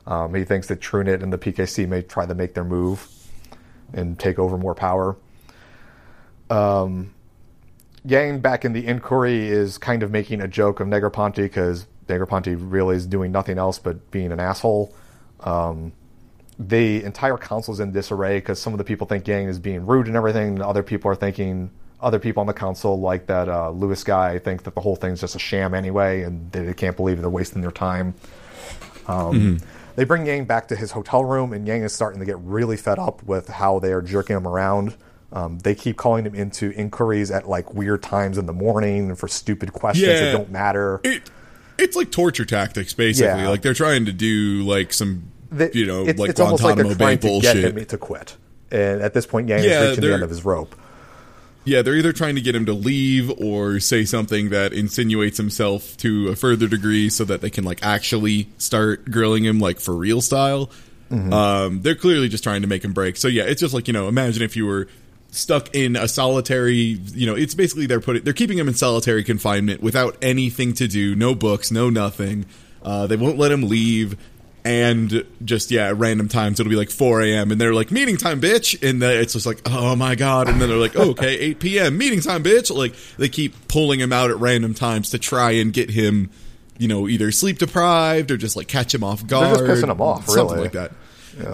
Um, 0.06 0.34
he 0.34 0.44
thinks 0.44 0.68
that 0.68 0.80
Trunicht 0.80 1.22
and 1.22 1.32
the 1.32 1.38
PKC 1.38 1.88
may 1.88 2.02
try 2.02 2.26
to 2.26 2.34
make 2.34 2.54
their 2.54 2.64
move 2.64 3.08
and 3.92 4.18
take 4.18 4.38
over 4.38 4.56
more 4.56 4.74
power. 4.74 5.16
Yang 8.06 8.38
back 8.38 8.64
in 8.64 8.72
the 8.72 8.86
inquiry 8.86 9.48
is 9.48 9.78
kind 9.78 10.04
of 10.04 10.12
making 10.12 10.40
a 10.40 10.46
joke 10.46 10.78
of 10.78 10.86
Negroponte 10.86 11.36
because 11.36 11.86
Negroponte 12.06 12.56
really 12.56 12.94
is 12.94 13.04
doing 13.04 13.32
nothing 13.32 13.58
else 13.58 13.80
but 13.80 14.12
being 14.12 14.30
an 14.30 14.38
asshole. 14.38 14.94
Um, 15.40 15.92
the 16.56 17.02
entire 17.02 17.36
council's 17.36 17.80
in 17.80 17.90
disarray 17.90 18.38
because 18.38 18.60
some 18.60 18.72
of 18.72 18.78
the 18.78 18.84
people 18.84 19.08
think 19.08 19.26
Yang 19.26 19.48
is 19.48 19.58
being 19.58 19.84
rude 19.86 20.06
and 20.06 20.14
everything, 20.14 20.50
and 20.50 20.62
other 20.62 20.84
people 20.84 21.10
are 21.10 21.16
thinking, 21.16 21.70
other 22.00 22.20
people 22.20 22.42
on 22.42 22.46
the 22.46 22.54
council, 22.54 23.00
like 23.00 23.26
that 23.26 23.48
uh, 23.48 23.70
Lewis 23.70 24.04
guy, 24.04 24.38
think 24.38 24.62
that 24.62 24.76
the 24.76 24.80
whole 24.80 24.94
thing's 24.94 25.20
just 25.20 25.34
a 25.34 25.40
sham 25.40 25.74
anyway, 25.74 26.22
and 26.22 26.52
they, 26.52 26.72
can't 26.74 26.96
believe 26.96 27.20
they're 27.20 27.28
wasting 27.28 27.60
their 27.60 27.72
time. 27.72 28.14
Um, 29.08 29.58
They 29.96 30.04
bring 30.04 30.26
Yang 30.26 30.44
back 30.44 30.68
to 30.68 30.76
his 30.76 30.92
hotel 30.92 31.24
room, 31.24 31.52
and 31.52 31.66
Yang 31.66 31.82
is 31.84 31.92
starting 31.94 32.20
to 32.20 32.26
get 32.26 32.38
really 32.38 32.76
fed 32.76 32.98
up 32.98 33.22
with 33.22 33.48
how 33.48 33.78
they 33.78 33.92
are 33.92 34.02
jerking 34.02 34.36
him 34.36 34.46
around. 34.46 34.94
Um, 35.32 35.58
they 35.58 35.74
keep 35.74 35.96
calling 35.96 36.24
him 36.24 36.34
into 36.34 36.70
inquiries 36.72 37.30
at 37.30 37.48
like 37.48 37.74
weird 37.74 38.02
times 38.02 38.38
in 38.38 38.46
the 38.46 38.52
morning 38.52 39.14
for 39.16 39.26
stupid 39.26 39.72
questions 39.72 40.06
that 40.06 40.32
don't 40.32 40.50
matter. 40.50 41.00
it 41.02 41.22
it's 41.78 41.96
like 41.96 42.10
torture 42.10 42.44
tactics 42.44 42.94
basically. 42.94 43.42
Yeah. 43.42 43.48
Like 43.48 43.60
they're 43.62 43.74
trying 43.74 44.06
to 44.06 44.12
do 44.12 44.62
like 44.62 44.92
some 44.92 45.30
They- 45.50 45.70
you 45.74 45.84
know 45.84 46.06
it's, 46.06 46.18
like 46.18 46.30
it's 46.30 46.40
almost 46.40 46.62
like 46.62 46.76
Guantanamo 46.76 46.94
they're 46.94 47.18
trying 47.18 47.18
to 47.18 47.40
get 47.40 47.76
him 47.76 47.84
to 47.84 47.98
quit. 47.98 48.36
And 48.70 49.02
at 49.02 49.14
this 49.14 49.26
point, 49.26 49.48
Yang 49.48 49.64
Yeah, 49.64 49.82
is 49.82 49.88
reaching 49.90 50.04
the 50.08 50.14
end 50.14 50.22
of 50.22 50.30
his 50.30 50.44
rope. 50.44 50.74
Yeah, 51.66 51.82
they're 51.82 51.96
either 51.96 52.12
trying 52.12 52.36
to 52.36 52.40
get 52.40 52.54
him 52.54 52.64
to 52.66 52.72
leave 52.72 53.28
or 53.40 53.80
say 53.80 54.04
something 54.04 54.50
that 54.50 54.72
insinuates 54.72 55.36
himself 55.36 55.96
to 55.98 56.28
a 56.28 56.36
further 56.36 56.68
degree 56.68 57.10
so 57.10 57.24
that 57.24 57.40
they 57.40 57.50
can 57.50 57.64
like 57.64 57.84
actually 57.84 58.48
start 58.56 59.10
grilling 59.10 59.44
him 59.44 59.58
like 59.58 59.80
for 59.80 59.94
real 59.94 60.20
style. 60.20 60.70
Um, 61.32 61.82
they're 61.82 61.96
clearly 61.96 62.28
just 62.28 62.44
trying 62.44 62.62
to 62.62 62.68
make 62.68 62.84
him 62.84 62.92
break. 62.92 63.16
So 63.16 63.26
yeah, 63.28 63.44
it's 63.44 63.60
just 63.60 63.74
like, 63.74 63.88
you 63.88 63.92
know, 63.92 64.06
imagine 64.08 64.42
if 64.42 64.56
you 64.56 64.66
were 64.66 64.88
stuck 65.30 65.74
in 65.74 65.96
a 65.96 66.08
solitary, 66.08 66.98
you 67.14 67.26
know, 67.26 67.34
it's 67.34 67.54
basically 67.54 67.86
they're 67.86 68.00
putting 68.00 68.22
they're 68.22 68.32
keeping 68.32 68.58
him 68.58 68.68
in 68.68 68.74
solitary 68.74 69.24
confinement 69.24 69.82
without 69.82 70.16
anything 70.22 70.72
to 70.74 70.86
do, 70.86 71.14
no 71.16 71.34
books, 71.34 71.70
no 71.70 71.90
nothing. 71.90 72.46
Uh, 72.82 73.08
they 73.08 73.16
won't 73.16 73.38
let 73.38 73.50
him 73.50 73.68
leave 73.68 74.16
and 74.66 75.24
just 75.44 75.70
yeah, 75.70 75.86
at 75.86 75.96
random 75.96 76.28
times 76.28 76.58
it'll 76.58 76.70
be 76.70 76.76
like 76.76 76.90
4 76.90 77.22
a.m. 77.22 77.52
and 77.52 77.60
they're 77.60 77.72
like 77.72 77.92
meeting 77.92 78.16
time, 78.16 78.40
bitch, 78.40 78.82
and 78.86 79.00
then 79.00 79.16
it's 79.22 79.32
just 79.32 79.46
like 79.46 79.60
oh 79.66 79.94
my 79.94 80.16
god, 80.16 80.48
and 80.48 80.60
then 80.60 80.68
they're 80.68 80.78
like 80.78 80.96
oh, 80.96 81.10
okay, 81.10 81.38
8 81.38 81.60
p.m. 81.60 81.98
meeting 81.98 82.20
time, 82.20 82.42
bitch. 82.42 82.74
Like 82.74 82.94
they 83.16 83.28
keep 83.28 83.68
pulling 83.68 84.00
him 84.00 84.12
out 84.12 84.30
at 84.30 84.38
random 84.38 84.74
times 84.74 85.10
to 85.10 85.18
try 85.18 85.52
and 85.52 85.72
get 85.72 85.90
him, 85.90 86.30
you 86.78 86.88
know, 86.88 87.06
either 87.06 87.30
sleep 87.30 87.58
deprived 87.58 88.32
or 88.32 88.36
just 88.36 88.56
like 88.56 88.66
catch 88.66 88.92
him 88.92 89.04
off 89.04 89.24
guard, 89.26 89.58
just 89.58 89.64
pissing 89.64 89.90
him 89.90 90.00
off, 90.00 90.26
something 90.26 90.56
really. 90.56 90.62
like 90.64 90.72
that. 90.72 90.92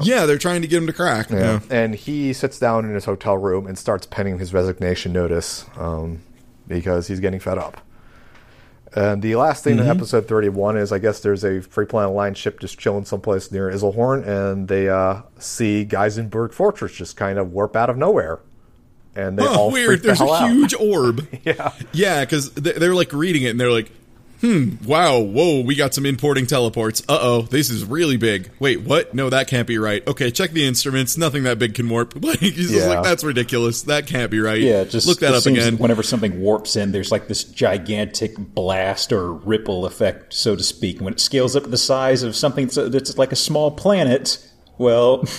Yeah. 0.02 0.26
they're 0.26 0.38
trying 0.38 0.62
to 0.62 0.68
get 0.68 0.78
him 0.78 0.86
to 0.86 0.92
crack. 0.92 1.30
Yeah. 1.30 1.60
And 1.68 1.94
he 1.94 2.32
sits 2.32 2.58
down 2.58 2.84
in 2.84 2.94
his 2.94 3.04
hotel 3.04 3.36
room 3.36 3.66
and 3.66 3.76
starts 3.78 4.06
penning 4.06 4.38
his 4.38 4.54
resignation 4.54 5.12
notice 5.12 5.66
um, 5.76 6.22
because 6.66 7.08
he's 7.08 7.20
getting 7.20 7.40
fed 7.40 7.58
up. 7.58 7.80
And 8.94 9.22
the 9.22 9.36
last 9.36 9.64
thing 9.64 9.78
in 9.78 9.86
episode 9.86 10.28
31 10.28 10.76
is 10.76 10.92
I 10.92 10.98
guess 10.98 11.20
there's 11.20 11.44
a 11.44 11.62
Free 11.62 11.86
Planet 11.86 12.14
Line 12.14 12.34
ship 12.34 12.60
just 12.60 12.78
chilling 12.78 13.06
someplace 13.06 13.50
near 13.50 13.70
Iserlohn, 13.70 14.26
and 14.26 14.68
they 14.68 14.88
uh, 14.90 15.22
see 15.38 15.86
Gaiesburg 15.88 16.52
Fortress 16.52 16.92
just 16.92 17.16
kind 17.16 17.38
of 17.38 17.52
warp 17.52 17.74
out 17.74 17.88
of 17.88 17.96
nowhere. 17.96 18.40
And 19.16 19.38
they 19.38 19.44
Huh, 19.44 19.58
all 19.60 19.70
weird. 19.72 19.86
freak 19.88 20.00
the 20.02 20.06
There's 20.08 20.18
hell 20.18 20.32
a 20.34 20.38
out. 20.44 20.50
huge 20.50 20.74
orb. 20.74 21.26
Yeah. 21.44 21.72
Yeah, 21.92 22.20
because 22.24 22.50
they're 22.52 22.94
like 22.94 23.12
reading 23.12 23.42
it 23.44 23.48
and 23.50 23.60
they're 23.60 23.70
like, 23.72 23.90
hmm, 24.42 24.74
wow, 24.84 25.20
whoa, 25.20 25.62
we 25.62 25.74
got 25.74 25.94
some 25.94 26.04
importing 26.04 26.46
teleports. 26.46 27.00
Uh 27.08 27.16
oh, 27.18 27.42
this 27.42 27.70
is 27.70 27.84
really 27.86 28.18
big. 28.18 28.50
Wait, 28.58 28.82
what? 28.82 29.14
No, 29.14 29.30
that 29.30 29.48
can't 29.48 29.66
be 29.66 29.78
right. 29.78 30.06
Okay, 30.06 30.30
check 30.30 30.50
the 30.50 30.66
instruments. 30.66 31.16
Nothing 31.16 31.44
that 31.44 31.58
big 31.58 31.74
can 31.74 31.88
warp. 31.88 32.14
Like, 32.22 32.40
he's 32.40 32.54
just 32.70 32.72
Yeah. 32.72 32.86
like, 32.88 33.04
that's 33.04 33.24
ridiculous. 33.24 33.82
That 33.84 34.06
can't 34.06 34.30
be 34.30 34.40
right. 34.40 34.60
Yeah, 34.60 34.84
just 34.84 35.06
look 35.06 35.20
that 35.20 35.32
up 35.34 35.46
again. 35.46 35.78
Whenever 35.78 36.02
something 36.02 36.40
warps 36.40 36.76
in, 36.76 36.92
there's 36.92 37.10
like 37.10 37.28
this 37.28 37.44
gigantic 37.44 38.36
blast 38.36 39.12
or 39.12 39.32
ripple 39.32 39.86
effect, 39.86 40.34
so 40.34 40.54
to 40.54 40.62
speak. 40.62 41.00
When 41.00 41.14
it 41.14 41.20
scales 41.20 41.56
up 41.56 41.62
to 41.64 41.70
the 41.70 41.78
size 41.78 42.22
of 42.22 42.36
something 42.36 42.66
that's 42.66 43.16
like 43.16 43.32
a 43.32 43.36
small 43.36 43.70
planet, 43.70 44.38
well, 44.76 45.24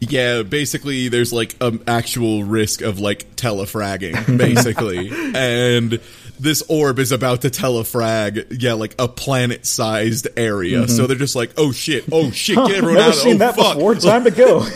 Yeah, 0.00 0.42
basically, 0.44 1.08
there's 1.08 1.32
like 1.32 1.56
an 1.60 1.82
actual 1.88 2.44
risk 2.44 2.82
of 2.82 3.00
like 3.00 3.34
telefragging, 3.34 4.38
basically, 4.38 5.10
and 5.34 6.00
this 6.38 6.62
orb 6.68 6.98
is 6.98 7.12
about 7.12 7.42
to 7.42 7.50
telefrag, 7.50 8.46
yeah, 8.50 8.74
like 8.74 8.94
a 8.98 9.08
planet-sized 9.08 10.28
area. 10.36 10.88
So 10.88 11.06
they're 11.06 11.16
just 11.16 11.36
like, 11.36 11.52
oh 11.56 11.72
shit, 11.72 12.04
oh 12.12 12.30
shit, 12.32 12.56
get 12.56 12.70
everyone 12.76 12.94
never 12.94 13.08
out! 13.10 13.14
seen 13.14 13.36
oh 13.36 13.38
that 13.38 13.56
fuck, 13.56 13.74
before. 13.74 13.94
Time 13.94 14.24
to 14.24 14.30
go. 14.30 14.66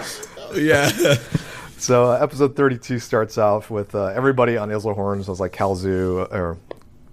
yeah. 0.54 1.16
So 1.82 2.12
uh, 2.12 2.18
episode 2.22 2.54
32 2.54 3.00
starts 3.00 3.38
off 3.38 3.68
with 3.68 3.96
uh, 3.96 4.04
everybody 4.14 4.56
on 4.56 4.68
Iserlohn, 4.68 5.24
so 5.24 5.32
it's 5.32 5.40
like 5.40 5.52
Kalzu 5.52 6.30
or 6.32 6.56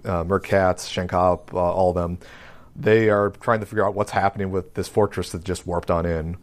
uh, 0.05 0.23
Merkatz, 0.23 0.85
Schenkopp, 0.85 1.51
uh, 1.55 1.57
all 1.57 1.89
of 1.89 1.95
them. 1.95 2.19
They 2.75 3.09
are 3.09 3.31
trying 3.31 3.61
to 3.61 3.65
figure 3.65 3.83
out 3.83 3.95
what's 3.95 4.11
happening 4.11 4.51
with 4.51 4.75
this 4.75 4.87
fortress 4.87 5.31
that 5.31 5.43
just 5.43 5.65
warped 5.65 5.89
on 5.89 6.05
in. 6.05 6.37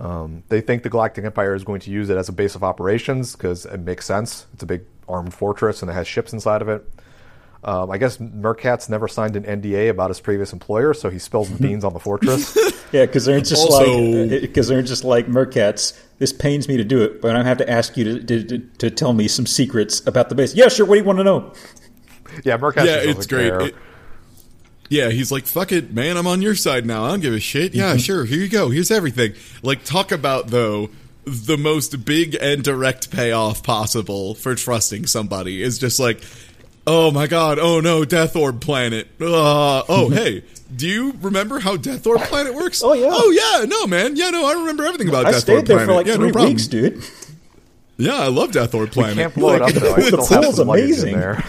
Um, 0.00 0.42
they 0.48 0.60
think 0.60 0.82
the 0.82 0.88
Galactic 0.88 1.24
Empire 1.24 1.54
is 1.54 1.62
going 1.62 1.78
to 1.82 1.92
use 1.92 2.10
it 2.10 2.16
as 2.16 2.28
a 2.28 2.32
base 2.32 2.56
of 2.56 2.64
operations 2.64 3.36
because 3.36 3.64
it 3.64 3.78
makes 3.78 4.06
sense. 4.06 4.48
It's 4.54 4.64
a 4.64 4.66
big 4.66 4.82
armed 5.08 5.32
fortress 5.32 5.80
and 5.80 5.88
it 5.88 5.94
has 5.94 6.08
ships 6.08 6.32
inside 6.32 6.62
of 6.62 6.68
it. 6.68 6.84
Um, 7.64 7.90
I 7.90 7.98
guess 7.98 8.18
Merkatz 8.18 8.88
never 8.88 9.08
signed 9.08 9.34
an 9.34 9.42
NDA 9.42 9.90
about 9.90 10.10
his 10.10 10.20
previous 10.20 10.52
employer, 10.52 10.94
so 10.94 11.10
he 11.10 11.18
spills 11.18 11.50
the 11.50 11.58
beans 11.62 11.84
on 11.84 11.92
the 11.92 12.00
fortress. 12.00 12.56
Yeah, 12.90 13.04
because 13.04 13.26
they're 13.26 13.40
just 13.42 13.70
Also- 13.70 13.98
like 14.00 14.40
because 14.40 14.66
they're 14.68 14.80
just 14.80 15.04
like 15.04 15.26
Merkatz. 15.26 16.00
This 16.18 16.32
pains 16.32 16.68
me 16.68 16.78
to 16.78 16.84
do 16.84 17.02
it, 17.02 17.20
but 17.20 17.36
I 17.36 17.42
have 17.42 17.58
to 17.58 17.68
ask 17.70 17.98
you 17.98 18.04
to, 18.04 18.24
to, 18.24 18.44
to, 18.44 18.58
to 18.78 18.90
tell 18.90 19.12
me 19.12 19.28
some 19.28 19.44
secrets 19.46 20.04
about 20.06 20.30
the 20.30 20.34
base. 20.34 20.54
Yeah, 20.54 20.68
sure. 20.68 20.86
What 20.86 20.94
do 20.94 21.00
you 21.00 21.04
want 21.04 21.18
to 21.18 21.24
know? 21.24 21.52
yeah, 22.44 22.56
Mercat 22.56 22.86
yeah, 22.86 22.96
it's 23.02 23.26
great. 23.26 23.52
It- 23.52 23.74
yeah, 24.88 25.10
he's 25.10 25.30
like, 25.30 25.44
"Fuck 25.44 25.70
it, 25.72 25.92
man! 25.92 26.16
I'm 26.16 26.26
on 26.26 26.40
your 26.40 26.54
side 26.54 26.86
now. 26.86 27.04
I 27.04 27.10
don't 27.10 27.20
give 27.20 27.34
a 27.34 27.40
shit." 27.40 27.74
Yeah, 27.74 27.90
Mm-hmm. 27.90 27.98
sure. 27.98 28.24
Here 28.24 28.38
you 28.40 28.48
go. 28.48 28.70
Here's 28.70 28.90
everything. 28.90 29.34
Like, 29.62 29.84
talk 29.84 30.10
about 30.10 30.46
though 30.46 30.88
the 31.26 31.58
most 31.58 32.06
big 32.06 32.38
and 32.40 32.64
direct 32.64 33.10
payoff 33.10 33.62
possible 33.62 34.34
for 34.34 34.54
trusting 34.54 35.04
somebody 35.06 35.62
is 35.62 35.78
just 35.78 36.00
like, 36.00 36.22
"Oh 36.90 37.10
my 37.10 37.26
god! 37.26 37.58
Oh 37.58 37.80
no, 37.80 38.04
Death 38.04 38.34
Orb 38.34 38.60
planet! 38.60 39.08
Uh, 39.20 39.82
oh 39.88 40.08
hey." 40.10 40.42
Do 40.74 40.86
you 40.86 41.14
remember 41.22 41.60
how 41.60 41.76
Death 41.78 42.06
Orb 42.06 42.20
Planet 42.20 42.54
works? 42.54 42.82
Oh, 42.84 42.92
yeah. 42.92 43.08
Oh 43.10 43.30
yeah. 43.30 43.64
No, 43.64 43.86
man. 43.86 44.16
Yeah, 44.16 44.28
no. 44.28 44.44
I 44.46 44.52
remember 44.52 44.84
everything 44.84 45.08
about 45.08 45.24
I 45.24 45.30
Death 45.30 45.40
stayed 45.40 45.56
Orb 45.56 45.66
there 45.66 45.76
Planet. 45.78 45.88
for 45.88 45.94
like 45.94 46.06
yeah, 46.06 46.14
three 46.16 46.26
no 46.26 46.32
problem. 46.32 46.52
weeks, 46.52 46.66
dude. 46.66 47.02
Yeah, 47.96 48.16
I 48.16 48.26
love 48.28 48.52
Death 48.52 48.74
Orb 48.74 48.90
Planet. 48.92 49.16
Can't 49.16 49.34
blow 49.34 49.54
it 49.54 49.62
up 49.62 49.70
though. 49.72 49.94
I 49.94 49.96
the 50.10 50.22
still 50.22 50.26
have 50.26 50.42
pool's 50.44 50.56
some 50.56 50.68
luggage 50.68 50.84
in 50.84 51.08
amazing. 51.08 51.18
there. 51.18 51.42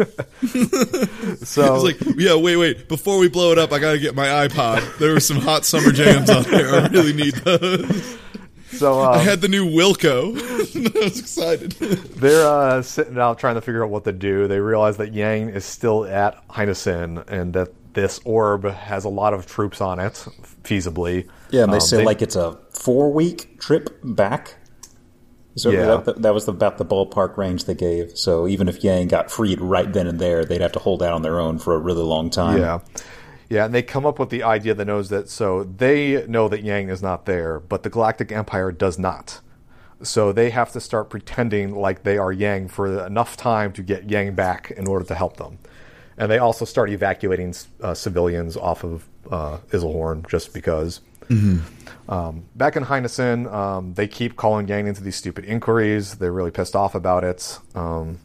so 1.42 1.74
It's 1.74 1.84
like, 1.84 1.96
yeah, 2.18 2.34
wait, 2.36 2.56
wait. 2.56 2.86
Before 2.88 3.18
we 3.18 3.28
blow 3.30 3.52
it 3.52 3.58
up, 3.58 3.72
I 3.72 3.78
gotta 3.78 3.98
get 3.98 4.14
my 4.14 4.26
iPod. 4.46 4.98
There 4.98 5.14
were 5.14 5.20
some 5.20 5.38
hot 5.38 5.64
summer 5.64 5.90
jams 5.90 6.28
on 6.28 6.42
there. 6.44 6.68
I 6.74 6.86
really 6.88 7.14
need 7.14 7.34
those. 7.36 8.18
So 8.72 8.98
I 9.00 9.18
um, 9.18 9.24
had 9.24 9.40
the 9.40 9.48
new 9.48 9.66
Wilco. 9.66 10.36
I 10.96 11.04
was 11.04 11.18
excited. 11.18 11.72
they're 11.72 12.46
uh, 12.46 12.82
sitting 12.82 13.18
out 13.18 13.38
trying 13.38 13.56
to 13.56 13.60
figure 13.60 13.84
out 13.84 13.90
what 13.90 14.04
to 14.04 14.12
do. 14.12 14.46
They 14.48 14.60
realize 14.60 14.96
that 14.98 15.12
Yang 15.12 15.50
is 15.50 15.64
still 15.64 16.04
at 16.06 16.46
Heinessen 16.48 17.26
and 17.28 17.52
that 17.54 17.68
this 17.94 18.20
orb 18.24 18.64
has 18.64 19.04
a 19.04 19.08
lot 19.08 19.34
of 19.34 19.46
troops 19.46 19.80
on 19.80 19.98
it, 19.98 20.12
feasibly. 20.62 21.28
Yeah, 21.50 21.64
and 21.64 21.72
they 21.72 21.78
Um, 21.78 21.80
say 21.80 22.04
like 22.04 22.22
it's 22.22 22.36
a 22.36 22.56
four 22.70 23.12
week 23.12 23.58
trip 23.60 23.90
back. 24.04 24.54
So 25.56 25.70
Yeah. 25.70 25.96
that, 25.96 26.22
that 26.22 26.32
was 26.32 26.46
about 26.46 26.78
the 26.78 26.84
ballpark 26.84 27.36
range 27.36 27.64
they 27.64 27.74
gave. 27.74 28.16
So 28.16 28.46
even 28.46 28.68
if 28.68 28.84
Yang 28.84 29.08
got 29.08 29.30
freed 29.32 29.60
right 29.60 29.92
then 29.92 30.06
and 30.06 30.20
there, 30.20 30.44
they'd 30.44 30.60
have 30.60 30.70
to 30.72 30.78
hold 30.78 31.02
out 31.02 31.12
on 31.12 31.22
their 31.22 31.40
own 31.40 31.58
for 31.58 31.74
a 31.74 31.78
really 31.78 32.04
long 32.04 32.30
time. 32.30 32.58
Yeah. 32.58 32.78
Yeah, 33.50 33.64
and 33.64 33.74
they 33.74 33.82
come 33.82 34.06
up 34.06 34.20
with 34.20 34.30
the 34.30 34.44
idea 34.44 34.74
that 34.74 34.84
knows 34.84 35.08
that 35.08 35.28
so 35.28 35.64
they 35.64 36.24
know 36.28 36.48
that 36.48 36.62
Yang 36.62 36.88
is 36.88 37.02
not 37.02 37.26
there, 37.26 37.58
but 37.58 37.82
the 37.82 37.90
Galactic 37.90 38.30
Empire 38.30 38.70
does 38.70 38.96
not. 38.96 39.40
So 40.02 40.32
they 40.32 40.50
have 40.50 40.70
to 40.72 40.80
start 40.80 41.10
pretending 41.10 41.74
like 41.74 42.04
they 42.04 42.16
are 42.16 42.32
Yang 42.32 42.68
for 42.68 43.04
enough 43.04 43.36
time 43.36 43.72
to 43.72 43.82
get 43.82 44.08
Yang 44.08 44.36
back 44.36 44.70
in 44.70 44.86
order 44.86 45.04
to 45.04 45.16
help 45.16 45.36
them. 45.36 45.58
And 46.16 46.30
they 46.30 46.38
also 46.38 46.64
start 46.64 46.90
evacuating 46.90 47.54
uh, 47.82 47.92
civilians 47.92 48.56
off 48.56 48.84
of 48.84 49.08
uh, 49.30 49.58
Iserlohn 49.70 50.28
just 50.28 50.54
because. 50.54 51.00
Um, 52.08 52.44
back 52.54 52.76
in 52.76 52.84
Heinessen, 52.84 53.52
um, 53.52 53.94
they 53.94 54.06
keep 54.06 54.36
calling 54.36 54.68
Yang 54.68 54.86
into 54.86 55.02
these 55.02 55.16
stupid 55.16 55.44
inquiries. 55.44 56.14
They're 56.14 56.32
really 56.32 56.50
pissed 56.52 56.76
off 56.76 56.94
about 56.94 57.24
it. 57.24 57.58
Um, 57.74 58.20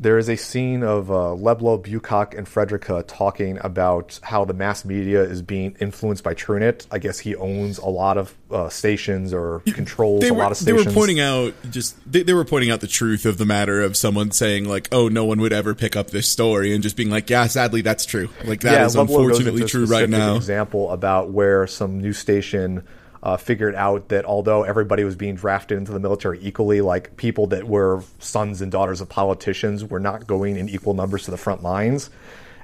there 0.00 0.16
is 0.16 0.30
a 0.30 0.36
scene 0.36 0.82
of 0.82 1.10
uh, 1.10 1.36
Lebello, 1.36 1.80
Bucock, 1.80 2.34
and 2.34 2.48
Frederica 2.48 3.04
talking 3.06 3.58
about 3.60 4.18
how 4.22 4.46
the 4.46 4.54
mass 4.54 4.82
media 4.82 5.22
is 5.22 5.42
being 5.42 5.76
influenced 5.78 6.24
by 6.24 6.32
Trunicht. 6.32 6.86
I 6.90 6.98
guess 6.98 7.18
he 7.18 7.36
owns 7.36 7.76
a 7.76 7.88
lot 7.88 8.16
of 8.16 8.34
uh, 8.50 8.70
stations 8.70 9.34
or 9.34 9.60
controls 9.74 10.22
They 10.22 10.28
a 10.28 10.32
were, 10.32 10.38
lot 10.38 10.52
of 10.52 10.56
stations. 10.56 10.84
they 10.84 10.90
were 10.90 10.94
pointing 10.94 11.20
out 11.20 11.52
just 11.70 11.96
they, 12.10 12.22
they 12.22 12.32
were 12.32 12.46
pointing 12.46 12.70
out 12.70 12.80
the 12.80 12.86
truth 12.86 13.26
of 13.26 13.36
the 13.36 13.44
matter 13.44 13.82
of 13.82 13.94
someone 13.94 14.30
saying 14.30 14.66
like, 14.66 14.88
"Oh, 14.90 15.08
no 15.08 15.26
one 15.26 15.38
would 15.42 15.52
ever 15.52 15.74
pick 15.74 15.96
up 15.96 16.08
this 16.08 16.26
story," 16.26 16.72
and 16.72 16.82
just 16.82 16.96
being 16.96 17.10
like, 17.10 17.28
"Yeah, 17.28 17.46
sadly, 17.46 17.82
that's 17.82 18.06
true. 18.06 18.30
Like 18.44 18.62
that 18.62 18.86
is 18.86 18.96
Lebello 18.96 19.00
unfortunately 19.02 19.66
true 19.66 19.84
right 19.84 20.08
now." 20.08 20.34
Example 20.36 20.90
about 20.90 21.30
where 21.30 21.66
some 21.66 22.00
new 22.00 22.14
station 22.14 22.84
uh, 23.22 23.36
figured 23.36 23.74
out 23.74 24.08
that 24.08 24.24
although 24.24 24.62
everybody 24.62 25.04
was 25.04 25.14
being 25.14 25.34
drafted 25.34 25.76
into 25.76 25.92
the 25.92 26.00
military 26.00 26.38
equally, 26.42 26.80
like 26.80 27.16
people 27.16 27.46
that 27.48 27.68
were 27.68 28.02
sons 28.18 28.62
and 28.62 28.72
daughters 28.72 29.00
of 29.00 29.08
politicians 29.08 29.84
were 29.84 30.00
not 30.00 30.26
going 30.26 30.56
in 30.56 30.68
equal 30.68 30.94
numbers 30.94 31.24
to 31.24 31.30
the 31.30 31.36
front 31.36 31.62
lines. 31.62 32.10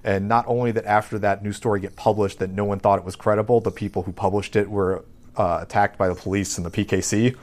And 0.02 0.28
not 0.28 0.44
only 0.46 0.70
that, 0.72 0.86
after 0.86 1.18
that 1.18 1.42
news 1.42 1.56
story 1.56 1.80
get 1.80 1.96
published, 1.96 2.38
that 2.38 2.50
no 2.50 2.64
one 2.64 2.78
thought 2.78 2.98
it 2.98 3.04
was 3.04 3.16
credible. 3.16 3.60
The 3.60 3.72
people 3.72 4.02
who 4.02 4.12
published 4.12 4.56
it 4.56 4.70
were 4.70 5.04
uh, 5.36 5.58
attacked 5.62 5.98
by 5.98 6.08
the 6.08 6.14
police 6.14 6.56
and 6.56 6.66
the 6.66 6.70
PKC. 6.70 7.36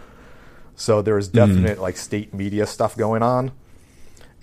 So 0.75 1.01
there 1.01 1.15
was 1.15 1.27
definite 1.27 1.79
like 1.79 1.97
state 1.97 2.33
media 2.33 2.65
stuff 2.65 2.97
going 2.97 3.21
on. 3.21 3.51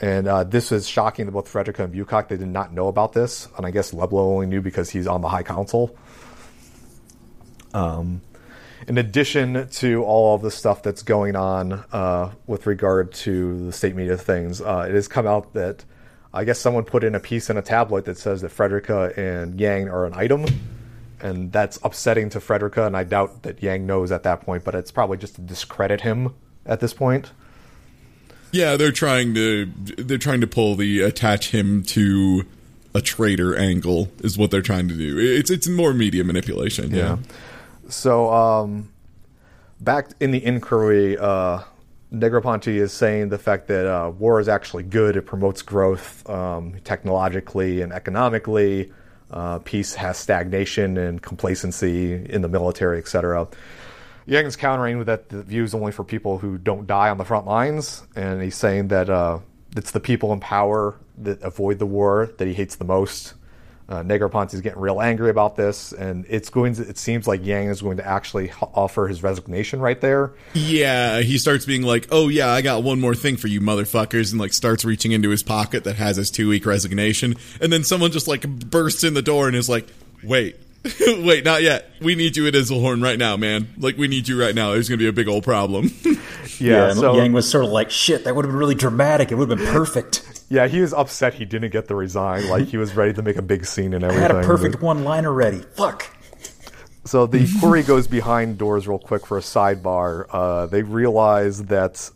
And 0.01 0.29
uh, 0.29 0.45
this 0.45 0.71
is 0.71 0.89
shocking 0.89 1.27
to 1.27 1.33
both 1.33 1.49
Frederica 1.49 1.85
and 1.85 1.93
Bucock. 1.93 2.29
They 2.29 2.37
did 2.37 2.49
not 2.49 2.73
know 2.73 2.89
about 2.89 3.13
this, 3.13 3.49
and 3.57 3.67
I 3.67 3.71
guess 3.71 3.93
Lebello 3.93 4.33
only 4.35 4.47
knew 4.47 4.63
because 4.63 4.89
he's 4.89 5.07
on 5.07 5.21
the 5.21 5.29
High 5.29 5.43
Council. 5.43 5.95
Um, 7.75 8.23
in 8.91 8.99
addition 8.99 9.69
to 9.69 10.03
all 10.03 10.35
of 10.35 10.43
the 10.43 10.51
stuff 10.51 10.83
that's 10.83 11.05
going 11.05 11.37
on 11.37 11.85
uh, 11.93 12.33
with 12.49 12.67
regard 12.67 13.13
to 13.13 13.67
the 13.67 13.73
state 13.73 13.95
media 13.95 14.17
things, 14.17 14.61
uh, 14.61 14.85
it 14.89 14.93
has 14.97 15.07
come 15.07 15.29
out 15.29 15.53
that 15.53 15.85
I 16.35 16.43
guess 16.43 16.59
someone 16.59 16.83
put 16.83 17.05
in 17.05 17.15
a 17.15 17.21
piece 17.21 17.51
in 17.51 17.57
a 17.57 17.63
tablet 17.63 18.07
that 18.07 18.19
says 18.19 18.41
that 18.41 18.49
Frederica 18.49 19.13
and 19.17 19.61
Yang 19.61 19.91
are 19.91 20.07
an 20.07 20.15
item, 20.17 20.45
and 21.21 21.53
that's 21.53 21.79
upsetting 21.85 22.31
to 22.31 22.41
Frederica. 22.41 22.85
And 22.85 22.97
I 22.97 23.05
doubt 23.05 23.45
that 23.45 23.63
Yang 23.63 23.87
knows 23.87 24.11
at 24.11 24.25
that 24.25 24.41
point, 24.41 24.65
but 24.65 24.75
it's 24.75 24.91
probably 24.91 25.19
just 25.19 25.37
to 25.37 25.41
discredit 25.41 26.01
him 26.01 26.35
at 26.67 26.81
this 26.81 26.93
point. 26.93 27.31
Yeah, 28.51 28.77
they're 28.77 28.91
trying 28.91 29.35
to 29.35 29.67
they're 29.99 30.19
trying 30.19 30.41
to 30.41 30.49
pull 30.49 30.75
the 30.75 31.03
attach 31.03 31.53
him 31.53 31.85
to 31.85 32.45
a 32.93 33.01
traitor 33.01 33.55
angle 33.55 34.11
is 34.19 34.37
what 34.37 34.51
they're 34.51 34.63
trying 34.63 34.89
to 34.89 34.95
do. 34.95 35.17
It's 35.17 35.49
it's 35.49 35.69
more 35.69 35.95
media 35.95 36.25
manipulation. 36.25 36.91
Yeah. 36.91 37.19
So, 37.91 38.33
um, 38.33 38.93
back 39.81 40.11
in 40.21 40.31
the 40.31 40.45
inquiry, 40.45 41.19
uh, 41.19 41.63
Negroponte 42.13 42.69
is 42.69 42.93
saying 42.93 43.29
the 43.29 43.39
fact 43.39 43.69
that 43.69 43.87
uh, 43.87 44.11
war 44.11 44.41
is 44.41 44.49
actually 44.49 44.85
good. 44.85 45.17
It 45.17 45.27
promotes 45.27 45.63
growth 45.63 46.29
um, 46.29 46.77
technologically 46.85 47.83
and 47.83 47.93
economically. 47.93 48.93
Uh, 49.31 49.61
peace 49.61 49.95
has 49.95 50.19
stagnation 50.19 50.97
and 50.97 51.23
complacency 51.23 52.13
in 52.13 52.43
the 52.43 52.49
military, 52.49 52.99
etc. 52.99 53.47
Yang 54.27 54.47
is 54.47 54.57
countering 54.57 55.05
that 55.05 55.29
the 55.29 55.43
view 55.43 55.63
is 55.63 55.75
only 55.75 55.93
for 55.93 56.05
people 56.05 56.39
who 56.39 56.59
don't 56.59 56.87
die 56.87 57.11
on 57.11 57.19
the 57.19 57.25
front 57.25 57.47
lines, 57.47 58.03
and 58.17 58.43
he's 58.43 58.57
saying 58.57 58.89
that 58.89 59.09
uh, 59.09 59.39
it's 59.77 59.93
the 59.93 60.01
people 60.01 60.33
in 60.33 60.41
power 60.41 60.97
that 61.19 61.41
avoid 61.43 61.79
the 61.79 61.87
war 61.87 62.31
that 62.39 62.47
he 62.47 62.55
hates 62.55 62.77
the 62.77 62.85
most. 62.85 63.35
Uh, 63.91 64.05
Negroponte 64.05 64.55
is 64.55 64.61
getting 64.61 64.79
real 64.79 65.01
angry 65.01 65.31
about 65.31 65.57
this, 65.57 65.93
and 65.93 66.25
it's 66.29 66.49
going 66.49 66.75
to. 66.75 66.89
It 66.89 66.97
seems 66.97 67.27
like 67.27 67.45
Yang 67.45 67.67
is 67.71 67.83
going 67.83 67.97
to 67.97 68.07
actually 68.07 68.45
h- 68.45 68.55
offer 68.73 69.09
his 69.09 69.21
resignation 69.25 69.81
right 69.81 70.01
there. 70.01 70.33
Yeah, 70.55 71.23
he 71.23 71.39
starts 71.39 71.67
being 71.67 71.83
like, 71.83 72.07
"Oh 72.13 72.29
yeah, 72.29 72.51
I 72.51 72.63
got 72.63 72.85
one 72.85 73.01
more 73.01 73.17
thing 73.17 73.37
for 73.37 73.49
you 73.49 73.61
motherfuckers," 73.61 74.31
and 74.31 74.41
like 74.41 74.53
starts 74.53 74.85
reaching 74.85 75.11
into 75.11 75.31
his 75.31 75.43
pocket 75.43 75.83
that 75.85 75.97
has 75.97 76.17
his 76.17 76.31
two 76.31 76.49
week 76.49 76.67
resignation, 76.67 77.35
and 77.61 77.73
then 77.73 77.83
someone 77.83 78.13
just 78.13 78.29
like 78.29 78.49
bursts 78.49 79.03
in 79.03 79.15
the 79.15 79.23
door 79.23 79.49
and 79.49 79.57
is 79.57 79.69
like, 79.69 79.89
"Wait, 80.23 80.55
wait, 81.01 81.45
not 81.45 81.63
yet. 81.63 81.91
We 82.01 82.15
need 82.15 82.37
you 82.37 82.47
at 82.47 82.55
Iserlohn 82.55 83.03
right 83.03 83.19
now, 83.19 83.37
man. 83.37 83.71
Like 83.77 83.99
we 83.99 84.07
need 84.07 84.29
you 84.29 84.41
right 84.41 84.55
now. 84.55 84.71
There's 84.71 84.89
gonna 84.89 84.99
be 84.99 85.09
a 85.09 85.13
big 85.13 85.27
old 85.27 85.43
problem." 85.43 85.91
Yeah, 86.59 86.91
and 86.91 86.99
so 86.99 87.17
Yang 87.17 87.33
was 87.33 87.49
sort 87.49 87.65
of 87.65 87.71
like, 87.71 87.91
shit, 87.91 88.25
that 88.25 88.37
would 88.37 88.45
have 88.45 88.53
been 88.53 88.59
really 88.59 88.75
dramatic. 88.75 89.33
It 89.33 89.37
would 89.37 89.49
have 89.49 89.59
been 89.59 89.67
perfect. 89.69 90.40
Yeah, 90.51 90.67
he 90.67 90.81
was 90.81 90.93
upset 90.93 91.35
he 91.35 91.45
didn't 91.45 91.71
get 91.71 91.87
the 91.87 91.95
resign. 91.95 92.49
Like 92.49 92.67
he 92.67 92.77
was 92.77 92.95
ready 92.97 93.13
to 93.15 93.23
make 93.23 93.37
a 93.37 93.43
big 93.43 93.65
scene 93.65 93.95
and 93.95 94.03
everything. 94.03 94.25
I 94.25 94.31
everything. 94.31 94.49
had 94.51 94.57
a 94.57 94.59
perfect 94.59 94.83
one 94.83 95.05
liner 95.05 95.33
ready. 95.33 95.61
Fuck. 95.61 96.11
So 97.05 97.27
the 97.27 97.49
query 97.61 97.83
goes 97.83 98.07
behind 98.07 98.59
doors 98.59 98.87
real 98.87 98.99
quick 98.99 99.25
for 99.27 99.39
a 99.39 99.41
sidebar. 99.41 100.27
Uh, 100.29 100.67
they 100.67 100.83
realize 100.83 101.65
that 101.67 102.11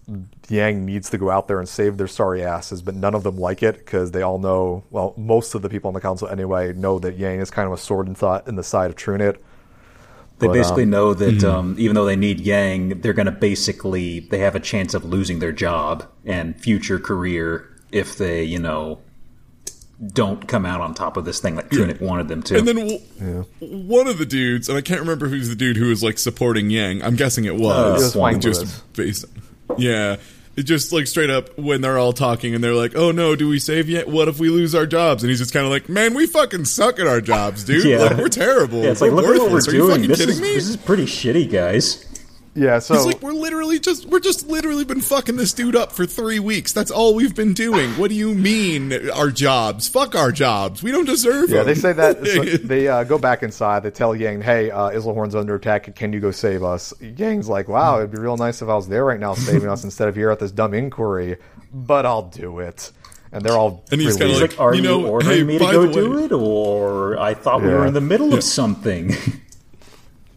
Yang 0.48 0.84
needs 0.84 1.10
to 1.10 1.18
go 1.18 1.30
out 1.30 1.48
there 1.48 1.58
and 1.58 1.68
save 1.68 1.96
their 1.96 2.08
sorry 2.08 2.44
asses, 2.44 2.82
but 2.82 2.94
none 2.94 3.14
of 3.14 3.22
them 3.22 3.38
like 3.38 3.62
it 3.62 3.78
because 3.78 4.10
they 4.10 4.22
all 4.22 4.38
know. 4.38 4.84
Well, 4.90 5.14
most 5.16 5.54
of 5.54 5.62
the 5.62 5.68
people 5.68 5.88
on 5.88 5.94
the 5.94 6.00
council 6.00 6.28
anyway 6.28 6.72
know 6.74 6.98
that 6.98 7.16
Yang 7.16 7.40
is 7.40 7.50
kind 7.50 7.66
of 7.66 7.72
a 7.72 7.78
sword 7.78 8.08
in, 8.08 8.14
thought 8.14 8.46
in 8.46 8.56
the 8.56 8.62
side 8.62 8.90
of 8.90 8.96
Trunicht. 8.96 9.36
They 10.40 10.48
But, 10.48 10.54
basically 10.54 10.82
um, 10.82 10.90
know 10.90 11.14
that 11.14 11.44
um, 11.44 11.76
even 11.78 11.94
though 11.94 12.04
they 12.04 12.16
need 12.16 12.40
Yang, 12.40 13.00
they're 13.00 13.12
going 13.12 13.26
to 13.26 13.32
basically 13.32 14.20
they 14.20 14.40
have 14.40 14.56
a 14.56 14.60
chance 14.60 14.92
of 14.92 15.04
losing 15.04 15.38
their 15.38 15.52
job 15.52 16.04
and 16.24 16.60
future 16.60 16.98
career 16.98 17.70
if 17.94 18.18
they, 18.18 18.44
you 18.44 18.58
know, 18.58 18.98
don't 20.12 20.46
come 20.48 20.66
out 20.66 20.80
on 20.80 20.92
top 20.92 21.16
of 21.16 21.24
this 21.24 21.40
thing 21.40 21.54
like 21.54 21.70
Trunicht 21.70 22.00
wanted 22.00 22.26
them 22.28 22.42
to. 22.42 22.58
And 22.58 22.66
then 22.66 22.76
w- 22.76 23.44
one 23.60 24.08
of 24.08 24.18
the 24.18 24.26
dudes, 24.26 24.68
and 24.68 24.76
I 24.76 24.80
can't 24.80 25.00
remember 25.00 25.28
who's 25.28 25.48
the 25.48 25.54
dude 25.54 25.76
who 25.76 25.88
was 25.88 26.02
like 26.02 26.18
supporting 26.18 26.68
Yang. 26.70 27.02
I'm 27.04 27.14
guessing 27.16 27.44
it 27.44 27.54
was 27.54 28.14
Uh, 28.16 28.28
He 28.28 28.36
was 28.36 28.44
just 28.44 28.92
based. 28.94 29.24
Yeah, 29.78 30.16
just 30.56 30.92
like 30.92 31.06
straight 31.06 31.30
up 31.30 31.56
when 31.58 31.80
they're 31.80 31.96
all 31.96 32.12
talking 32.12 32.54
and 32.54 32.62
they're 32.62 32.74
like, 32.74 32.94
"Oh 32.96 33.12
no, 33.12 33.34
do 33.36 33.48
we 33.48 33.58
save 33.58 33.88
yet? 33.88 34.08
What 34.08 34.28
if 34.28 34.38
we 34.38 34.50
lose 34.50 34.74
our 34.74 34.84
jobs?" 34.86 35.22
And 35.22 35.30
he's 35.30 35.38
just 35.38 35.52
kind 35.54 35.64
of 35.64 35.70
like, 35.72 35.88
"Man, 35.88 36.12
we 36.14 36.26
fucking 36.26 36.64
suck 36.66 36.98
at 36.98 37.06
our 37.06 37.20
jobs, 37.20 37.64
dude. 37.64 37.84
Yeah. 37.86 37.98
Like 37.98 38.16
we're 38.18 38.28
terrible. 38.28 38.82
Yeah, 38.82 38.90
it's 38.90 39.00
like 39.00 39.10
we're 39.12 39.16
look 39.22 39.24
at 39.26 39.30
what 39.30 39.48
we're 39.48 39.54
worthless. 39.54 39.68
Are 39.68 39.72
you 39.72 39.78
doing. 39.78 39.90
fucking 39.94 40.08
This 40.08 40.18
kidding 40.18 40.34
is 40.34 40.40
me?" 40.40 40.54
this 40.54 40.68
is 40.68 40.76
pretty 40.76 41.06
shitty, 41.06 41.50
guys. 41.50 42.04
Yeah, 42.56 42.78
so 42.78 42.94
He's 42.94 43.06
like, 43.06 43.20
we're 43.20 43.32
literally 43.32 43.80
just 43.80 44.06
we're 44.06 44.20
just 44.20 44.46
literally 44.46 44.84
been 44.84 45.00
fucking 45.00 45.36
this 45.36 45.52
dude 45.52 45.74
up 45.74 45.90
for 45.90 46.06
three 46.06 46.38
weeks. 46.38 46.72
That's 46.72 46.92
all 46.92 47.14
we've 47.14 47.34
been 47.34 47.52
doing. 47.52 47.90
What 47.92 48.10
do 48.10 48.14
you 48.14 48.32
mean 48.32 49.10
our 49.10 49.30
jobs? 49.30 49.88
Fuck 49.88 50.14
our 50.14 50.30
jobs. 50.30 50.80
We 50.80 50.92
don't 50.92 51.04
deserve 51.04 51.50
Yeah, 51.50 51.58
them. 51.64 51.66
they 51.66 51.74
say 51.74 51.92
that 51.94 52.24
so 52.24 52.44
they 52.66 52.86
uh, 52.86 53.02
go 53.02 53.18
back 53.18 53.42
inside. 53.42 53.82
They 53.82 53.90
tell 53.90 54.14
Yang, 54.14 54.42
"Hey, 54.42 54.70
uh, 54.70 54.90
Iserlohn's 54.90 55.34
under 55.34 55.56
attack. 55.56 55.96
Can 55.96 56.12
you 56.12 56.20
go 56.20 56.30
save 56.30 56.62
us?" 56.62 56.94
Yang's 57.00 57.48
like, 57.48 57.66
"Wow, 57.66 57.98
it'd 57.98 58.12
be 58.12 58.18
real 58.20 58.36
nice 58.36 58.62
if 58.62 58.68
I 58.68 58.74
was 58.76 58.86
there 58.88 59.04
right 59.04 59.18
now, 59.18 59.34
saving 59.34 59.68
us 59.68 59.82
instead 59.82 60.06
of 60.06 60.14
here 60.14 60.30
at 60.30 60.38
this 60.38 60.52
dumb 60.52 60.74
inquiry." 60.74 61.38
But 61.72 62.06
I'll 62.06 62.22
do 62.28 62.60
it. 62.60 62.92
And 63.32 63.44
they're 63.44 63.56
all 63.58 63.82
And 63.90 64.00
he's 64.00 64.12
kinda 64.16 64.26
He's 64.28 64.36
relieved. 64.36 64.52
like, 64.52 64.60
"Are 64.60 64.74
you 64.76 64.82
you, 64.82 64.88
know, 64.88 65.06
ordering 65.08 65.38
hey, 65.38 65.42
me 65.42 65.58
to 65.58 65.64
by 65.64 65.72
go 65.72 65.86
the 65.88 65.92
do 65.92 66.10
way- 66.18 66.24
it, 66.26 66.30
or 66.32 67.18
I 67.18 67.34
thought 67.34 67.62
we 67.62 67.68
were 67.68 67.84
in 67.84 67.94
the 67.94 68.00
middle 68.00 68.32
of 68.32 68.44
something?" 68.44 69.12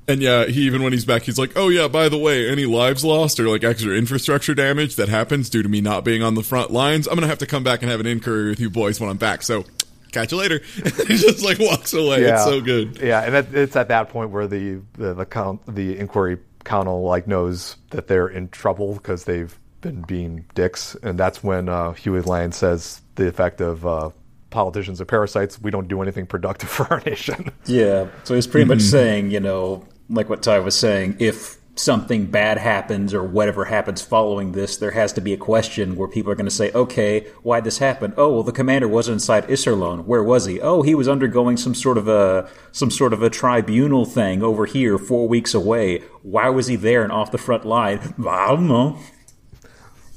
And 0.08 0.22
yeah, 0.22 0.46
he 0.46 0.62
even 0.62 0.84
when 0.84 0.94
he's 0.94 1.04
back, 1.06 1.24
he's 1.24 1.38
like, 1.38 1.52
"Oh 1.58 1.68
yeah, 1.70 1.88
by 1.90 2.08
the 2.08 2.18
way, 2.18 2.50
any 2.50 2.66
lives 2.66 3.04
lost 3.04 3.40
or 3.40 3.50
like 3.50 3.64
extra 3.64 3.94
infrastructure 3.94 4.56
damage 4.56 4.96
that 4.96 5.10
happens 5.10 5.50
due 5.50 5.62
to 5.64 5.68
me 5.70 5.82
not 5.82 6.06
being 6.06 6.24
on 6.24 6.34
the 6.36 6.44
front 6.44 6.72
lines, 6.72 7.08
I'm 7.08 7.16
gonna 7.16 7.28
have 7.28 7.40
to 7.40 7.46
come 7.46 7.64
back 7.64 7.82
and 7.82 7.92
have 7.92 8.00
an 8.00 8.06
inquiry 8.08 8.50
with 8.50 8.60
you 8.60 8.70
boys 8.70 9.00
when 9.02 9.10
I'm 9.10 9.18
back. 9.18 9.42
So, 9.44 9.66
catch 10.14 10.32
you 10.32 10.38
later." 10.38 10.60
he 10.74 11.18
just 11.18 11.44
like 11.44 11.60
walks 11.60 11.94
away. 11.94 12.24
It's 12.24 12.44
so 12.46 12.62
good. 12.62 13.00
Yeah, 13.02 13.22
and 13.24 13.36
it, 13.36 13.54
it's 13.54 13.76
at 13.76 13.90
that 13.90 14.08
point 14.10 14.30
where 14.30 14.48
the 14.48 14.82
the 14.94 15.14
the, 15.14 15.26
count, 15.26 15.62
the 15.68 15.98
inquiry 15.98 16.38
council 16.64 17.04
like 17.04 17.28
knows 17.28 17.76
that 17.90 18.08
they're 18.08 18.28
in 18.30 18.48
trouble 18.50 18.94
because 18.94 19.26
they've 19.26 19.58
been 19.82 20.04
being 20.04 20.46
dicks, 20.56 20.96
and 21.04 21.20
that's 21.20 21.44
when 21.44 21.68
uh, 21.68 21.92
Huey 21.94 22.22
Lang 22.22 22.54
says 22.54 23.02
the 23.16 23.28
effect 23.28 23.60
of 23.60 23.86
uh, 23.86 24.10
politicians 24.52 25.02
are 25.02 25.06
parasites. 25.06 25.62
We 25.62 25.70
don't 25.70 25.90
do 25.90 26.02
anything 26.02 26.26
productive 26.28 26.70
for 26.78 26.88
our 26.94 27.02
nation. 27.06 27.52
Yeah. 27.66 28.08
So 28.24 28.36
he's 28.36 28.48
pretty 28.48 28.64
Mm-hmm. 28.64 28.74
much 28.78 28.82
saying, 28.84 29.32
you 29.32 29.42
know, 29.42 29.86
like 30.10 30.30
what 30.30 30.44
Ty 30.44 30.60
was 30.60 30.78
saying, 30.78 31.18
if 31.20 31.58
something 31.80 32.26
bad 32.26 32.58
happens 32.58 33.14
or 33.14 33.24
whatever 33.24 33.66
happens 33.66 34.02
following 34.02 34.52
this, 34.52 34.78
there 34.78 34.92
has 34.92 35.14
to 35.14 35.22
be 35.22 35.34
a 35.34 35.38
question 35.38 35.96
where 35.96 36.08
people 36.08 36.32
are 36.32 36.36
going 36.36 36.46
to 36.46 36.52
say, 36.52 36.72
okay, 36.72 37.22
why'd 37.44 37.64
this 37.64 37.78
happen? 37.78 38.14
Oh, 38.18 38.34
well, 38.34 38.44
the 38.44 38.52
commander 38.52 38.88
wasn't 38.88 39.16
inside 39.16 39.48
Iserlohn. 39.48 40.06
Where 40.06 40.24
was 40.24 40.46
he? 40.46 40.60
Oh, 40.60 40.82
he 40.82 40.96
was 40.96 41.08
undergoing 41.08 41.58
some 41.58 41.76
sort 41.76 41.98
of 41.98 42.08
a 42.08 42.50
some 42.72 42.92
sort 42.92 43.14
of 43.14 43.22
a 43.22 43.30
tribunal 43.30 44.06
thing 44.06 44.42
over 44.42 44.66
here, 44.66 44.98
four 44.98 45.28
weeks 45.28 45.54
away. 45.54 46.00
Why 46.24 46.50
was 46.50 46.68
he 46.68 46.76
there 46.76 47.04
and 47.04 47.12
off 47.12 47.32
the 47.32 47.38
front 47.38 47.66
line? 47.66 48.16
I 48.28 48.48
don't 48.48 48.68
know. 48.68 48.98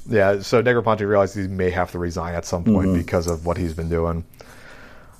Yeah, 0.07 0.41
so 0.41 0.63
Negroponte 0.63 1.07
realizes 1.07 1.45
he 1.45 1.51
may 1.51 1.69
have 1.69 1.91
to 1.91 1.99
resign 1.99 2.33
at 2.33 2.45
some 2.45 2.63
point 2.63 2.93
because 2.93 3.27
of 3.27 3.45
what 3.45 3.57
he's 3.57 3.73
been 3.73 3.89
doing. 3.89 4.25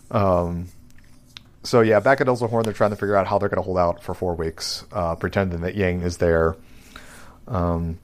Um, 0.10 0.68
so 1.64 1.82
yeah, 1.82 2.00
back 2.00 2.22
at 2.22 2.28
Iserlohn, 2.28 2.64
they're 2.64 2.74
trying 2.74 2.90
to 2.90 2.96
figure 2.96 3.16
out 3.16 3.28
how 3.28 3.38
they're 3.38 3.50
going 3.50 3.62
to 3.62 3.66
hold 3.66 3.78
out 3.78 4.04
for 4.04 4.14
four 4.14 4.36
weeks, 4.36 4.86
uh, 4.92 5.16
pretending 5.16 5.62
that 5.62 5.76
Yang 5.76 6.02
is 6.02 6.18
there. 6.18 6.56
Um, 7.48 8.00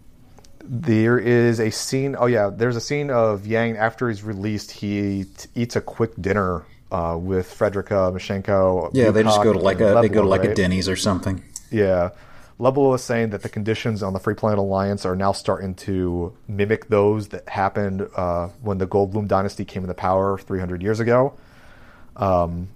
there 0.64 1.18
is 1.18 1.60
a 1.60 1.72
scene. 1.72 2.16
Oh 2.18 2.26
yeah, 2.26 2.50
there's 2.54 2.76
a 2.76 2.82
scene 2.82 3.10
of 3.10 3.48
Yang 3.48 3.78
after 3.78 4.10
he's 4.10 4.24
released. 4.24 4.72
He 4.72 5.24
t- 5.24 5.50
eats 5.56 5.76
a 5.76 5.82
quick 5.82 6.12
dinner 6.20 6.66
uh, 6.92 7.18
with 7.20 7.52
Frederica 7.52 8.12
Mashenko. 8.14 8.92
Yeah, 8.94 9.12
they 9.12 9.24
just 9.24 9.42
go 9.42 9.54
to 9.54 9.60
like 9.60 9.80
a 9.80 10.00
they 10.02 10.10
go 10.10 10.22
to 10.22 10.28
like 10.28 10.44
a? 10.44 10.54
Denny's 10.54 10.90
or 10.90 10.96
something. 10.96 11.44
Yeah. 11.72 12.12
Lebello 12.60 12.96
is 12.96 13.04
saying 13.04 13.30
that 13.30 13.44
the 13.44 13.50
conditions 13.50 14.02
on 14.02 14.14
the 14.14 14.20
Free 14.20 14.34
Planet 14.34 14.58
Alliance 14.58 15.06
are 15.06 15.16
now 15.16 15.32
starting 15.32 15.76
to 15.76 16.36
mimic 16.48 16.88
those 16.88 17.28
that 17.28 17.48
happened 17.48 18.08
uh, 18.16 18.48
when 18.62 18.80
the 18.80 18.88
Goldenbaum 18.88 19.28
dynasty 19.28 19.64
came 19.64 19.84
into 19.84 19.94
power 19.94 20.40
300 20.40 20.82
years 20.82 21.00
ago. 21.00 21.38
Um, 22.16 22.70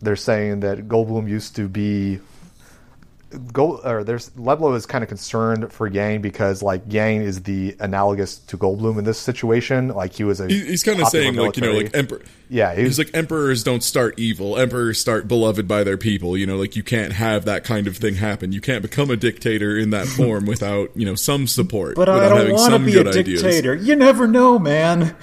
they're 0.00 0.16
saying 0.16 0.60
that 0.60 0.88
Goldenbaum 0.88 1.28
used 1.28 1.56
to 1.56 1.68
be. 1.68 2.20
Gold, 3.52 3.82
or 3.84 4.04
there's 4.04 4.30
Lebello 4.30 4.74
is 4.74 4.86
kind 4.86 5.04
of 5.04 5.08
concerned 5.08 5.70
for 5.70 5.86
Yang 5.86 6.22
because 6.22 6.62
like 6.62 6.80
Yang 6.88 7.20
is 7.24 7.42
the 7.42 7.76
analogous 7.78 8.38
to 8.38 8.56
Goldenbaum 8.56 8.96
in 8.96 9.04
this 9.04 9.18
situation. 9.18 9.88
Like 9.88 10.14
he 10.14 10.24
was 10.24 10.40
a 10.40 10.46
He- 10.48 10.64
He's 10.64 10.82
kind 10.82 10.98
of 10.98 11.04
popular 11.04 11.24
saying 11.24 11.36
like 11.36 11.56
you 11.58 11.62
know 11.62 11.72
like 11.72 11.94
emperor. 11.94 12.22
Yeah, 12.48 12.74
he 12.74 12.84
he's 12.84 12.96
like 12.96 13.10
emperors 13.12 13.62
don't 13.62 13.82
start 13.82 14.18
evil. 14.18 14.56
Emperors 14.56 14.98
start 14.98 15.28
beloved 15.28 15.68
by 15.68 15.84
their 15.84 15.98
people. 15.98 16.38
You 16.38 16.46
know, 16.46 16.56
like 16.56 16.74
you 16.74 16.82
can't 16.82 17.12
have 17.12 17.44
that 17.44 17.64
kind 17.64 17.86
of 17.86 17.98
thing 17.98 18.14
happen. 18.14 18.52
You 18.52 18.62
can't 18.62 18.80
become 18.80 19.10
a 19.10 19.16
dictator 19.16 19.76
in 19.76 19.90
that 19.90 20.06
form 20.06 20.46
without 20.46 20.96
you 20.96 21.04
know 21.04 21.14
some 21.14 21.46
support. 21.46 21.96
But 21.96 22.08
I 22.08 22.14
without 22.14 22.28
don't 22.30 22.38
having 22.38 22.54
want 22.54 22.64
to 22.70 22.72
some 22.76 22.84
be 22.86 22.92
a 22.98 23.04
good 23.04 23.14
ideas. 23.14 23.42
dictator. 23.42 23.74
You 23.74 23.94
never 23.94 24.26
know, 24.26 24.58
man. 24.58 25.14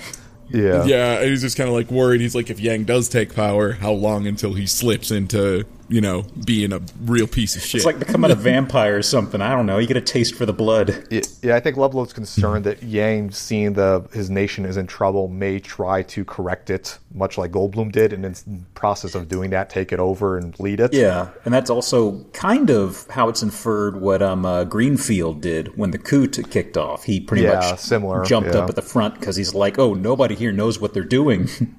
Yeah 0.50 0.86
Yeah, 0.86 1.20
and 1.20 1.30
he's 1.30 1.42
just 1.42 1.58
kind 1.58 1.70
of 1.70 1.76
like 1.76 1.90
worried. 1.92 2.22
He's 2.22 2.36
like, 2.36 2.50
if 2.50 2.60
Yang 2.60 2.86
does 2.86 3.10
take 3.10 3.36
power, 3.36 3.74
how 3.74 3.92
long 3.92 4.28
until 4.28 4.54
he 4.54 4.66
slips 4.66 5.12
into 5.12 5.66
you 5.88 6.02
know 6.02 6.24
being 6.46 6.74
a 6.74 6.82
real 7.02 7.28
piece 7.28 7.56
of 7.56 7.62
shit? 7.62 7.76
It's 7.80 7.86
like 7.86 8.00
becoming 8.00 8.32
a 8.32 8.36
vampire 8.36 8.98
or 8.98 9.02
something. 9.02 9.42
I 9.42 9.52
don't 9.56 9.66
know. 9.66 9.78
You 9.78 9.88
get 9.88 9.98
a 9.98 10.02
taste 10.02 10.36
for 10.36 10.46
the 10.46 10.54
blood. 10.54 11.08
Yeah, 11.12 11.22
yeah, 11.42 11.56
I 11.56 11.60
think 11.60 11.78
Lebello's 11.78 12.14
concerned 12.14 12.66
that 12.66 12.82
Yang, 12.84 13.32
seeing 13.32 13.74
the 13.74 14.08
his 14.14 14.30
nation 14.30 14.66
is 14.66 14.78
in 14.78 14.88
trouble, 14.88 15.28
may 15.28 15.60
try 15.60 16.02
to 16.04 16.26
correct 16.26 16.70
it, 16.70 16.98
much 17.14 17.38
like 17.38 17.52
Goldenbaum 17.52 17.92
did, 17.92 18.14
and 18.14 18.26
in 18.26 18.32
the 18.34 18.64
process 18.74 19.16
of 19.16 19.28
doing 19.28 19.50
that, 19.52 19.70
take 19.70 19.92
it 19.92 20.00
over 20.00 20.38
and 20.38 20.60
lead 20.60 20.80
it. 20.80 20.94
Yeah, 20.94 21.30
and 21.46 21.54
that's 21.54 21.70
also 21.70 22.24
kind 22.34 22.70
of 22.70 23.06
how 23.10 23.30
it's 23.30 23.44
inferred 23.44 24.02
what 24.02 24.22
um, 24.22 24.46
uh, 24.46 24.64
Greenfield 24.64 25.42
did 25.42 25.78
when 25.78 25.92
the 25.92 25.98
coup 25.98 26.28
t- 26.28 26.44
kicked 26.44 26.78
off. 26.78 27.04
He 27.04 27.20
pretty 27.20 27.44
Yeah, 27.44 27.56
much 27.60 27.80
similar, 27.80 28.24
jumped 28.26 28.54
yeah. 28.54 28.62
up 28.62 28.70
at 28.70 28.76
the 28.76 28.82
front 28.82 29.20
because 29.20 29.36
he's 29.36 29.54
like, 29.54 29.78
"Oh, 29.80 29.94
nobody 29.94 30.36
here 30.36 30.52
knows 30.52 30.80
what 30.80 30.94
they're 30.94 31.04
doing." 31.04 31.48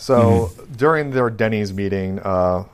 So 0.00 0.50
during 0.76 1.10
their 1.10 1.28
Denny's 1.28 1.74
meeting, 1.74 2.20
uh, 2.20 2.64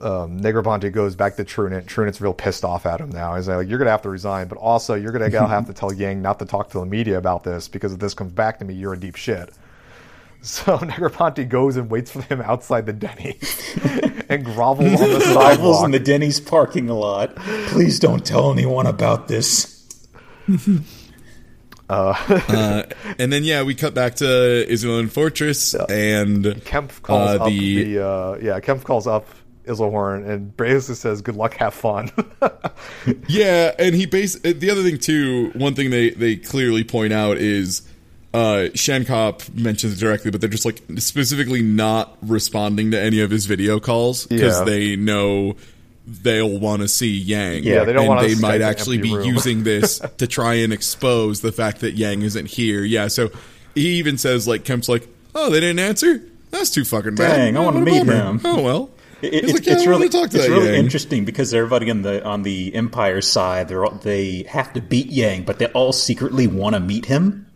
um, 0.00 0.40
Negroponte 0.40 0.90
goes 0.90 1.14
back 1.14 1.36
to 1.36 1.44
Trunicht. 1.44 1.84
Trunicht's 1.84 2.22
real 2.22 2.32
pissed 2.32 2.64
off 2.64 2.86
at 2.86 3.00
him 3.00 3.10
now. 3.10 3.36
He's 3.36 3.48
like, 3.48 3.68
"You're 3.68 3.78
gonna 3.78 3.90
have 3.90 4.00
to 4.02 4.08
resign, 4.08 4.48
but 4.48 4.56
also 4.56 4.94
you're 4.94 5.12
gonna 5.12 5.28
have 5.48 5.66
to 5.66 5.74
tell 5.74 5.92
Yang 5.92 6.22
not 6.22 6.38
to 6.38 6.46
talk 6.46 6.70
to 6.70 6.78
the 6.78 6.86
media 6.86 7.18
about 7.18 7.44
this 7.44 7.68
because 7.68 7.92
if 7.92 7.98
this 7.98 8.14
comes 8.14 8.32
back 8.32 8.58
to 8.60 8.64
me, 8.64 8.72
you're 8.72 8.94
in 8.94 9.00
deep 9.00 9.16
shit." 9.16 9.50
So 10.44 10.76
Negroponte 10.78 11.48
goes 11.48 11.76
and 11.76 11.88
waits 11.88 12.10
for 12.10 12.20
him 12.22 12.40
outside 12.40 12.84
the 12.84 12.92
Denny's 12.92 13.76
and 14.28 14.44
grovels 14.44 15.00
on 15.00 15.10
the 15.12 15.20
sidewalk. 15.20 15.84
in 15.84 15.92
the 15.92 16.00
Denny's 16.00 16.40
parking 16.40 16.88
lot. 16.88 17.36
Please 17.68 18.00
don't 18.00 18.26
tell 18.26 18.50
anyone 18.50 18.86
about 18.86 19.28
this. 19.28 19.86
Uh, 21.92 22.84
and 23.18 23.32
then 23.32 23.44
yeah, 23.44 23.62
we 23.62 23.74
cut 23.74 23.92
back 23.94 24.14
to 24.16 24.66
Island 24.70 25.12
Fortress 25.12 25.74
and 25.74 26.44
Kempf 26.64 27.02
calls 27.02 27.30
uh, 27.38 27.42
up 27.44 27.48
the- 27.48 27.84
the, 27.94 28.06
uh, 28.06 28.38
yeah 28.40 28.60
Kempf 28.60 28.84
calls 28.84 29.06
up 29.06 29.26
Iserlohn 29.66 30.28
and 30.28 30.56
basically 30.56 30.94
says 30.96 31.20
good 31.22 31.36
luck 31.36 31.54
have 31.54 31.74
fun 31.74 32.10
Yeah, 33.28 33.72
and 33.78 33.94
he 33.94 34.06
base 34.06 34.38
the 34.38 34.70
other 34.70 34.82
thing 34.82 34.98
too. 34.98 35.50
One 35.54 35.74
thing 35.74 35.90
they 35.90 36.10
they 36.10 36.36
clearly 36.36 36.84
point 36.84 37.12
out 37.12 37.36
is 37.38 37.82
uh 38.34 38.68
Schenkopp 38.74 39.54
mentions 39.54 39.94
it 39.94 40.00
directly, 40.04 40.30
but 40.30 40.40
they're 40.40 40.50
just 40.50 40.64
like 40.64 40.80
specifically 40.98 41.62
not 41.62 42.16
responding 42.22 42.90
to 42.92 43.00
any 43.00 43.20
of 43.20 43.30
his 43.30 43.46
video 43.46 43.78
calls 43.80 44.26
because 44.26 44.58
Yeah. 44.60 44.64
they 44.64 44.96
know 44.96 45.56
they'll 46.06 46.58
want 46.58 46.82
to 46.82 46.88
see 46.88 47.16
Yang. 47.16 47.64
Yeah, 47.64 47.84
they 47.84 47.92
don't 47.92 48.02
and 48.04 48.08
wanna 48.08 48.28
they 48.28 48.34
might 48.34 48.60
actually 48.60 48.98
be 48.98 49.14
room. 49.14 49.26
using 49.26 49.62
this 49.64 50.00
to 50.18 50.26
try 50.26 50.54
and 50.54 50.72
expose 50.72 51.40
the 51.40 51.52
fact 51.52 51.80
that 51.80 51.92
Yang 51.92 52.22
isn't 52.22 52.46
here. 52.46 52.82
Yeah, 52.84 53.08
so 53.08 53.30
he 53.74 53.94
even 53.98 54.18
says 54.18 54.46
like 54.48 54.64
Kempf's 54.64 54.88
like, 54.88 55.08
oh, 55.34 55.50
they 55.50 55.60
didn't 55.60 55.78
answer. 55.78 56.22
That's 56.50 56.70
too 56.70 56.84
fucking 56.84 57.14
bad. 57.14 57.36
Dang, 57.36 57.56
I 57.56 57.60
Oh, 57.60 57.64
wanna 57.64 57.80
meet 57.80 58.04
him. 58.06 58.40
Oh 58.44 58.62
well. 58.62 58.90
It, 59.22 59.32
it's, 59.44 59.52
like, 59.52 59.66
yeah, 59.66 59.74
it's 59.74 59.86
really, 59.86 60.08
to 60.08 60.22
it's 60.24 60.34
really 60.34 60.66
Yang. 60.72 60.84
interesting 60.84 61.24
because 61.24 61.54
everybody 61.54 61.88
on 61.92 62.02
the 62.02 62.24
on 62.26 62.42
the 62.42 62.74
Empire 62.74 63.20
side, 63.20 63.68
they're 63.68 63.86
they 64.02 64.42
have 64.48 64.72
to 64.72 64.80
beat 64.80 65.06
Yang, 65.06 65.44
but 65.44 65.60
they 65.60 65.66
all 65.66 65.92
secretly 65.92 66.48
want 66.48 66.74
to 66.74 66.80
meet 66.80 67.04
him, 67.06 67.46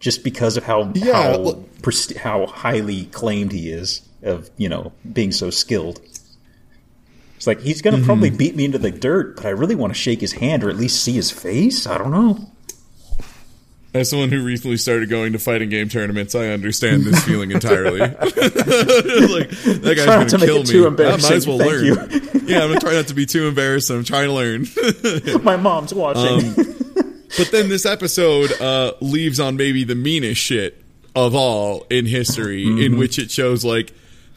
just 0.00 0.24
because 0.24 0.56
of 0.56 0.64
how 0.64 0.90
Yeah, 0.96 1.12
how 1.12 1.38
presti- 1.82 2.16
how 2.16 2.46
highly 2.46 3.04
claimed 3.06 3.52
he 3.52 3.70
is 3.70 4.02
of 4.24 4.50
you 4.56 4.68
know 4.68 4.92
being 5.12 5.30
so 5.30 5.50
skilled. 5.50 6.00
It's 7.42 7.46
like 7.48 7.60
he's 7.60 7.82
Mm-hmm. 7.82 7.90
gonna 7.96 8.04
probably 8.06 8.30
beat 8.30 8.54
me 8.54 8.64
into 8.66 8.78
the 8.78 8.92
dirt, 8.92 9.34
but 9.34 9.46
I 9.46 9.48
really 9.48 9.74
want 9.74 9.92
to 9.92 9.98
shake 9.98 10.20
his 10.20 10.30
hand 10.30 10.62
or 10.62 10.70
at 10.70 10.76
least 10.76 11.02
see 11.02 11.10
his 11.14 11.32
face. 11.32 11.88
I 11.88 11.98
don't 11.98 12.12
know. 12.12 12.38
As 13.92 14.08
someone 14.10 14.28
who 14.30 14.44
recently 14.44 14.76
started 14.76 15.10
going 15.10 15.32
to 15.32 15.40
fighting 15.40 15.68
game 15.68 15.88
tournaments, 15.88 16.36
I 16.36 16.50
understand 16.50 17.02
this 17.02 17.24
feeling 17.24 17.50
entirely. 17.50 17.98
like 17.98 18.14
that 18.20 19.94
guy's 19.96 20.06
gonna 20.06 20.28
to 20.28 20.38
kill 20.38 20.62
me. 20.92 21.04
I 21.04 21.10
might 21.16 21.30
as 21.32 21.46
well 21.48 21.58
learn. 21.58 21.84
yeah, 22.46 22.60
I'm 22.62 22.68
gonna 22.68 22.78
try 22.78 22.92
not 22.92 23.08
to 23.08 23.14
be 23.14 23.26
too 23.26 23.48
embarrassed. 23.48 23.90
I'm 23.90 24.04
trying 24.04 24.28
to 24.28 24.32
learn. 24.32 25.42
My 25.42 25.56
mom's 25.56 25.92
watching. 25.92 26.54
but 26.54 27.48
then 27.50 27.68
this 27.68 27.84
episode 27.84 28.52
uh, 28.60 28.92
leaves 29.00 29.40
on 29.40 29.56
maybe 29.56 29.82
the 29.82 29.96
meanest 29.96 30.40
shit 30.40 30.80
of 31.16 31.34
all 31.34 31.86
in 31.90 32.06
history, 32.06 32.64
Mm-hmm. 32.66 32.82
in 32.82 32.98
which 32.98 33.18
it 33.18 33.32
shows 33.32 33.64
like, 33.64 33.92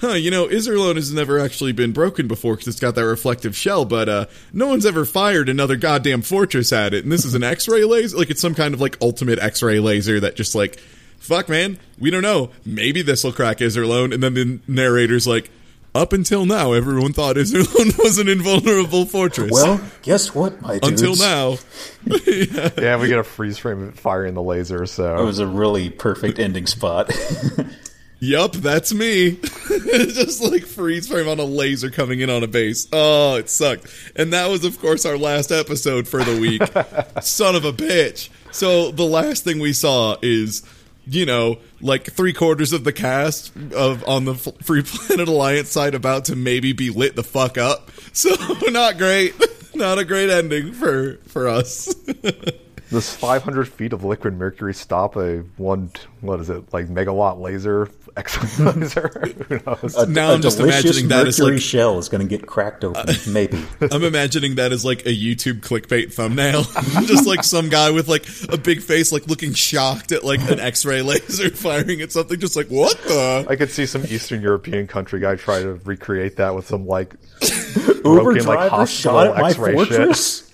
huh, 0.05 0.13
you 0.13 0.31
know, 0.31 0.47
Iserlohn 0.47 0.95
has 0.95 1.11
never 1.11 1.39
actually 1.39 1.71
been 1.71 1.91
broken 1.91 2.27
before 2.27 2.53
because 2.53 2.67
it's 2.67 2.79
got 2.79 2.95
that 2.95 3.05
reflective 3.05 3.55
shell, 3.55 3.85
but 3.85 4.09
uh, 4.09 4.25
no 4.53 4.67
one's 4.67 4.85
ever 4.85 5.05
fired 5.05 5.49
another 5.49 5.75
goddamn 5.75 6.21
fortress 6.21 6.71
at 6.71 6.93
it. 6.93 7.03
And 7.03 7.11
this 7.11 7.25
is 7.25 7.33
an 7.33 7.43
X-ray 7.43 7.83
laser, 7.85 8.17
like 8.17 8.29
it's 8.29 8.41
some 8.41 8.55
kind 8.55 8.73
of 8.73 8.81
like 8.81 8.97
ultimate 9.01 9.39
X-ray 9.39 9.79
laser 9.79 10.19
that 10.19 10.35
just 10.35 10.55
like, 10.55 10.79
fuck, 11.19 11.49
man, 11.49 11.79
we 11.99 12.11
don't 12.11 12.21
know. 12.21 12.51
Maybe 12.65 13.01
this 13.01 13.23
will 13.23 13.33
crack 13.33 13.57
Iserlohn. 13.57 14.13
And 14.13 14.21
then 14.21 14.33
the 14.33 14.59
narrator's 14.67 15.27
like, 15.27 15.49
up 15.95 16.11
until 16.11 16.45
now, 16.45 16.73
everyone 16.73 17.13
thought 17.13 17.37
Iserlohn 17.37 17.97
was 18.03 18.17
an 18.17 18.27
invulnerable 18.27 19.05
fortress. 19.05 19.49
Well, 19.51 19.79
guess 20.01 20.35
what, 20.35 20.61
my 20.61 20.77
dudes? 20.79 21.01
until 21.01 21.15
now, 21.15 21.57
Yeah, 22.81 22.99
we 22.99 23.07
get 23.07 23.17
a 23.17 23.23
freeze 23.23 23.57
frame 23.57 23.81
of 23.81 23.89
it 23.89 23.97
firing 23.97 24.33
the 24.33 24.43
laser. 24.43 24.85
So. 24.85 25.17
It 25.17 25.23
was 25.23 25.39
a 25.39 25.47
really 25.47 25.89
perfect 25.89 26.37
ending 26.37 26.67
spot. 26.67 27.11
Yup, 28.19 28.53
that's 28.53 28.93
me. 28.93 29.31
Just 29.67 30.41
like 30.41 30.63
freeze 30.63 31.07
frame 31.07 31.27
on 31.27 31.39
a 31.39 31.43
laser 31.43 31.89
coming 31.91 32.21
in 32.21 32.29
on 32.29 32.43
a 32.43 32.47
base. 32.47 32.87
Oh, 32.93 33.35
it 33.35 33.49
sucked. 33.49 33.87
And 34.15 34.33
that 34.33 34.49
was, 34.49 34.63
of 34.63 34.79
course, 34.79 35.05
our 35.05 35.17
last 35.17 35.51
episode 35.51 36.07
for 36.07 36.23
the 36.23 36.39
week. 36.39 36.61
Son 37.21 37.55
of 37.55 37.65
a 37.65 37.73
bitch. 37.73 38.29
So 38.51 38.91
the 38.91 39.03
last 39.05 39.43
thing 39.43 39.59
we 39.59 39.73
saw 39.73 40.15
is, 40.21 40.63
you 41.05 41.25
know, 41.25 41.59
like 41.81 42.11
three 42.11 42.33
quarters 42.33 42.71
of 42.73 42.83
the 42.83 42.93
cast 42.93 43.51
of 43.73 44.07
on 44.07 44.25
the 44.25 44.33
F- 44.33 44.47
Free 44.63 44.81
Planet 44.81 45.27
Alliance 45.27 45.69
side 45.69 45.93
about 45.93 46.25
to 46.25 46.35
maybe 46.35 46.71
be 46.73 46.89
lit 46.89 47.15
the 47.15 47.23
fuck 47.23 47.57
up. 47.57 47.91
So 48.15 48.33
not 48.69 48.97
great. 48.97 49.33
Not 49.75 49.99
a 49.99 50.05
great 50.05 50.29
ending 50.29 50.71
for 50.71 51.17
for 51.27 51.49
us. 51.49 51.93
Does 52.91 53.13
500 53.15 53.67
feet 53.67 53.93
of 53.93 54.03
liquid 54.03 54.33
mercury 54.35 54.73
stop 54.73 55.15
a 55.15 55.39
one? 55.57 55.91
What 56.21 56.39
is 56.39 56.49
it 56.49 56.71
like 56.73 56.87
megawatt 56.87 57.39
laser? 57.39 57.89
X 58.17 58.37
ray 58.59 58.71
laser? 58.71 59.09
Who 59.49 59.59
knows? 59.65 59.95
A, 59.95 60.05
Now 60.05 60.31
a 60.31 60.33
I'm 60.35 60.41
just 60.41 60.57
delicious 60.57 60.83
imagining 60.85 61.09
that 61.09 61.27
as, 61.27 61.37
mercury 61.39 61.55
like- 61.55 61.63
shell 61.63 61.97
is 61.99 62.07
going 62.09 62.21
to 62.21 62.27
get 62.37 62.47
cracked 62.47 62.83
open. 62.85 63.05
Maybe. 63.33 63.61
I'm 63.91 64.03
imagining 64.03 64.55
that 64.55 64.71
as 64.71 64.85
like 64.85 65.01
a 65.05 65.09
YouTube 65.15 65.59
clickbait 65.61 66.13
thumbnail. 66.13 66.63
Just 67.05 67.27
like 67.27 67.43
some 67.43 67.67
guy 67.69 67.91
with 67.91 68.07
like 68.07 68.25
a 68.49 68.57
big 68.57 68.81
face, 68.81 69.11
like 69.11 69.27
looking 69.27 69.53
shocked 69.53 70.11
at 70.13 70.23
like 70.23 70.39
an 70.49 70.59
X-ray 70.61 71.01
laser 71.03 71.49
firing 71.49 71.99
at 72.01 72.11
something. 72.13 72.39
Just 72.39 72.55
like 72.55 72.67
what 72.67 72.97
the? 73.03 73.45
I 73.49 73.55
could 73.57 73.69
see 73.69 73.85
some 73.85 74.03
Eastern 74.05 74.41
European 74.41 74.87
country 74.87 75.19
guy 75.19 75.35
try 75.35 75.61
to 75.61 75.73
recreate 75.83 76.37
that 76.37 76.55
with 76.55 76.67
some 76.67 76.87
like 76.87 77.15
broken 78.01 78.05
like 78.05 78.05
Uber 78.05 78.39
driver 78.39 78.69
hospital 78.69 78.85
shot 78.85 79.27
at 79.27 79.41
my 79.41 79.49
X-ray 79.49 79.85
shit. 79.85 79.87
fortress. 79.89 80.51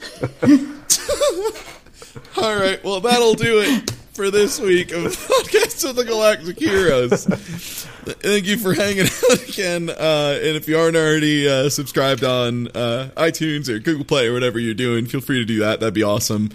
All 2.37 2.55
right, 2.55 2.83
well 2.83 2.99
that'll 2.99 3.35
do 3.35 3.59
it 3.59 3.91
for 4.13 4.29
this 4.29 4.59
week 4.59 4.91
of 4.91 5.03
Podcast 5.27 5.89
of 5.89 5.95
the 5.95 6.03
Galactic 6.03 6.59
Heroes. 6.59 7.25
Thank 7.25 8.45
you 8.45 8.57
for 8.57 8.73
hanging 8.73 9.05
out 9.05 9.49
again. 9.49 9.89
Uh, 9.89 10.37
and 10.37 10.55
if 10.55 10.67
you 10.67 10.77
aren't 10.77 10.97
already 10.97 11.47
uh, 11.47 11.69
subscribed 11.69 12.23
on 12.23 12.67
uh, 12.69 13.11
iTunes 13.15 13.69
or 13.69 13.79
Google 13.79 14.05
Play 14.05 14.27
or 14.27 14.33
whatever 14.33 14.59
you're 14.59 14.73
doing, 14.73 15.05
feel 15.05 15.21
free 15.21 15.39
to 15.39 15.45
do 15.45 15.59
that. 15.59 15.79
That'd 15.79 15.93
be 15.93 16.03
awesome. 16.03 16.49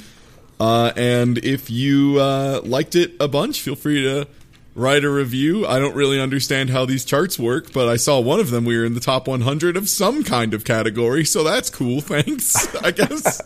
Uh, 0.59 0.93
and 0.97 1.39
if 1.39 1.71
you 1.71 2.19
uh, 2.21 2.61
liked 2.63 2.95
it 2.97 3.15
a 3.21 3.29
bunch, 3.29 3.61
feel 3.61 3.77
free 3.77 4.03
to 4.03 4.27
write 4.75 5.05
a 5.05 5.11
review. 5.11 5.67
I 5.67 5.79
don't 5.79 5.95
really 5.95 6.21
understand 6.21 6.71
how 6.71 6.85
these 6.85 7.05
charts 7.05 7.39
work, 7.39 7.73
but 7.73 7.89
I 7.89 7.97
saw 7.97 8.21
one 8.21 8.41
of 8.41 8.51
them. 8.51 8.65
We 8.65 8.77
were 8.77 8.85
in 8.85 8.95
the 8.95 9.01
top 9.01 9.27
100 9.27 9.77
of 9.77 9.89
some 9.89 10.23
kind 10.23 10.55
of 10.55 10.65
category, 10.65 11.25
so 11.25 11.43
that's 11.43 11.71
cool. 11.71 12.01
Thanks, 12.03 12.75
I 12.77 12.91
guess. 12.91 13.41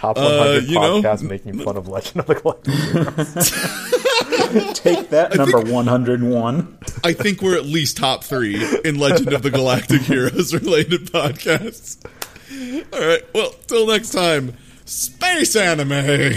Top 0.00 0.16
uh, 0.16 0.22
100 0.22 0.64
you 0.64 0.80
know- 0.80 1.02
podcasts 1.02 1.22
making 1.22 1.58
fun 1.58 1.76
of 1.76 1.86
Legend 1.86 2.20
of 2.20 2.26
the 2.26 2.34
Galactic. 2.34 2.72
Take 4.74 5.10
that, 5.10 5.36
number 5.36 5.60
101. 5.60 6.78
I 7.04 7.12
think 7.12 7.42
we're 7.42 7.58
at 7.58 7.66
least 7.66 7.98
top 7.98 8.24
three 8.24 8.56
in 8.82 8.98
Legend 8.98 9.34
of 9.34 9.42
the 9.42 9.50
Galactic 9.50 10.00
Heroes 10.00 10.54
related 10.54 11.12
podcasts. 11.12 12.02
All 12.94 13.06
right, 13.06 13.22
well, 13.34 13.52
till 13.66 13.86
next 13.86 14.12
time, 14.12 14.56
space 14.86 15.54
anime. 15.54 16.32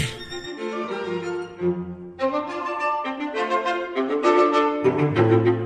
Thank 4.94 5.63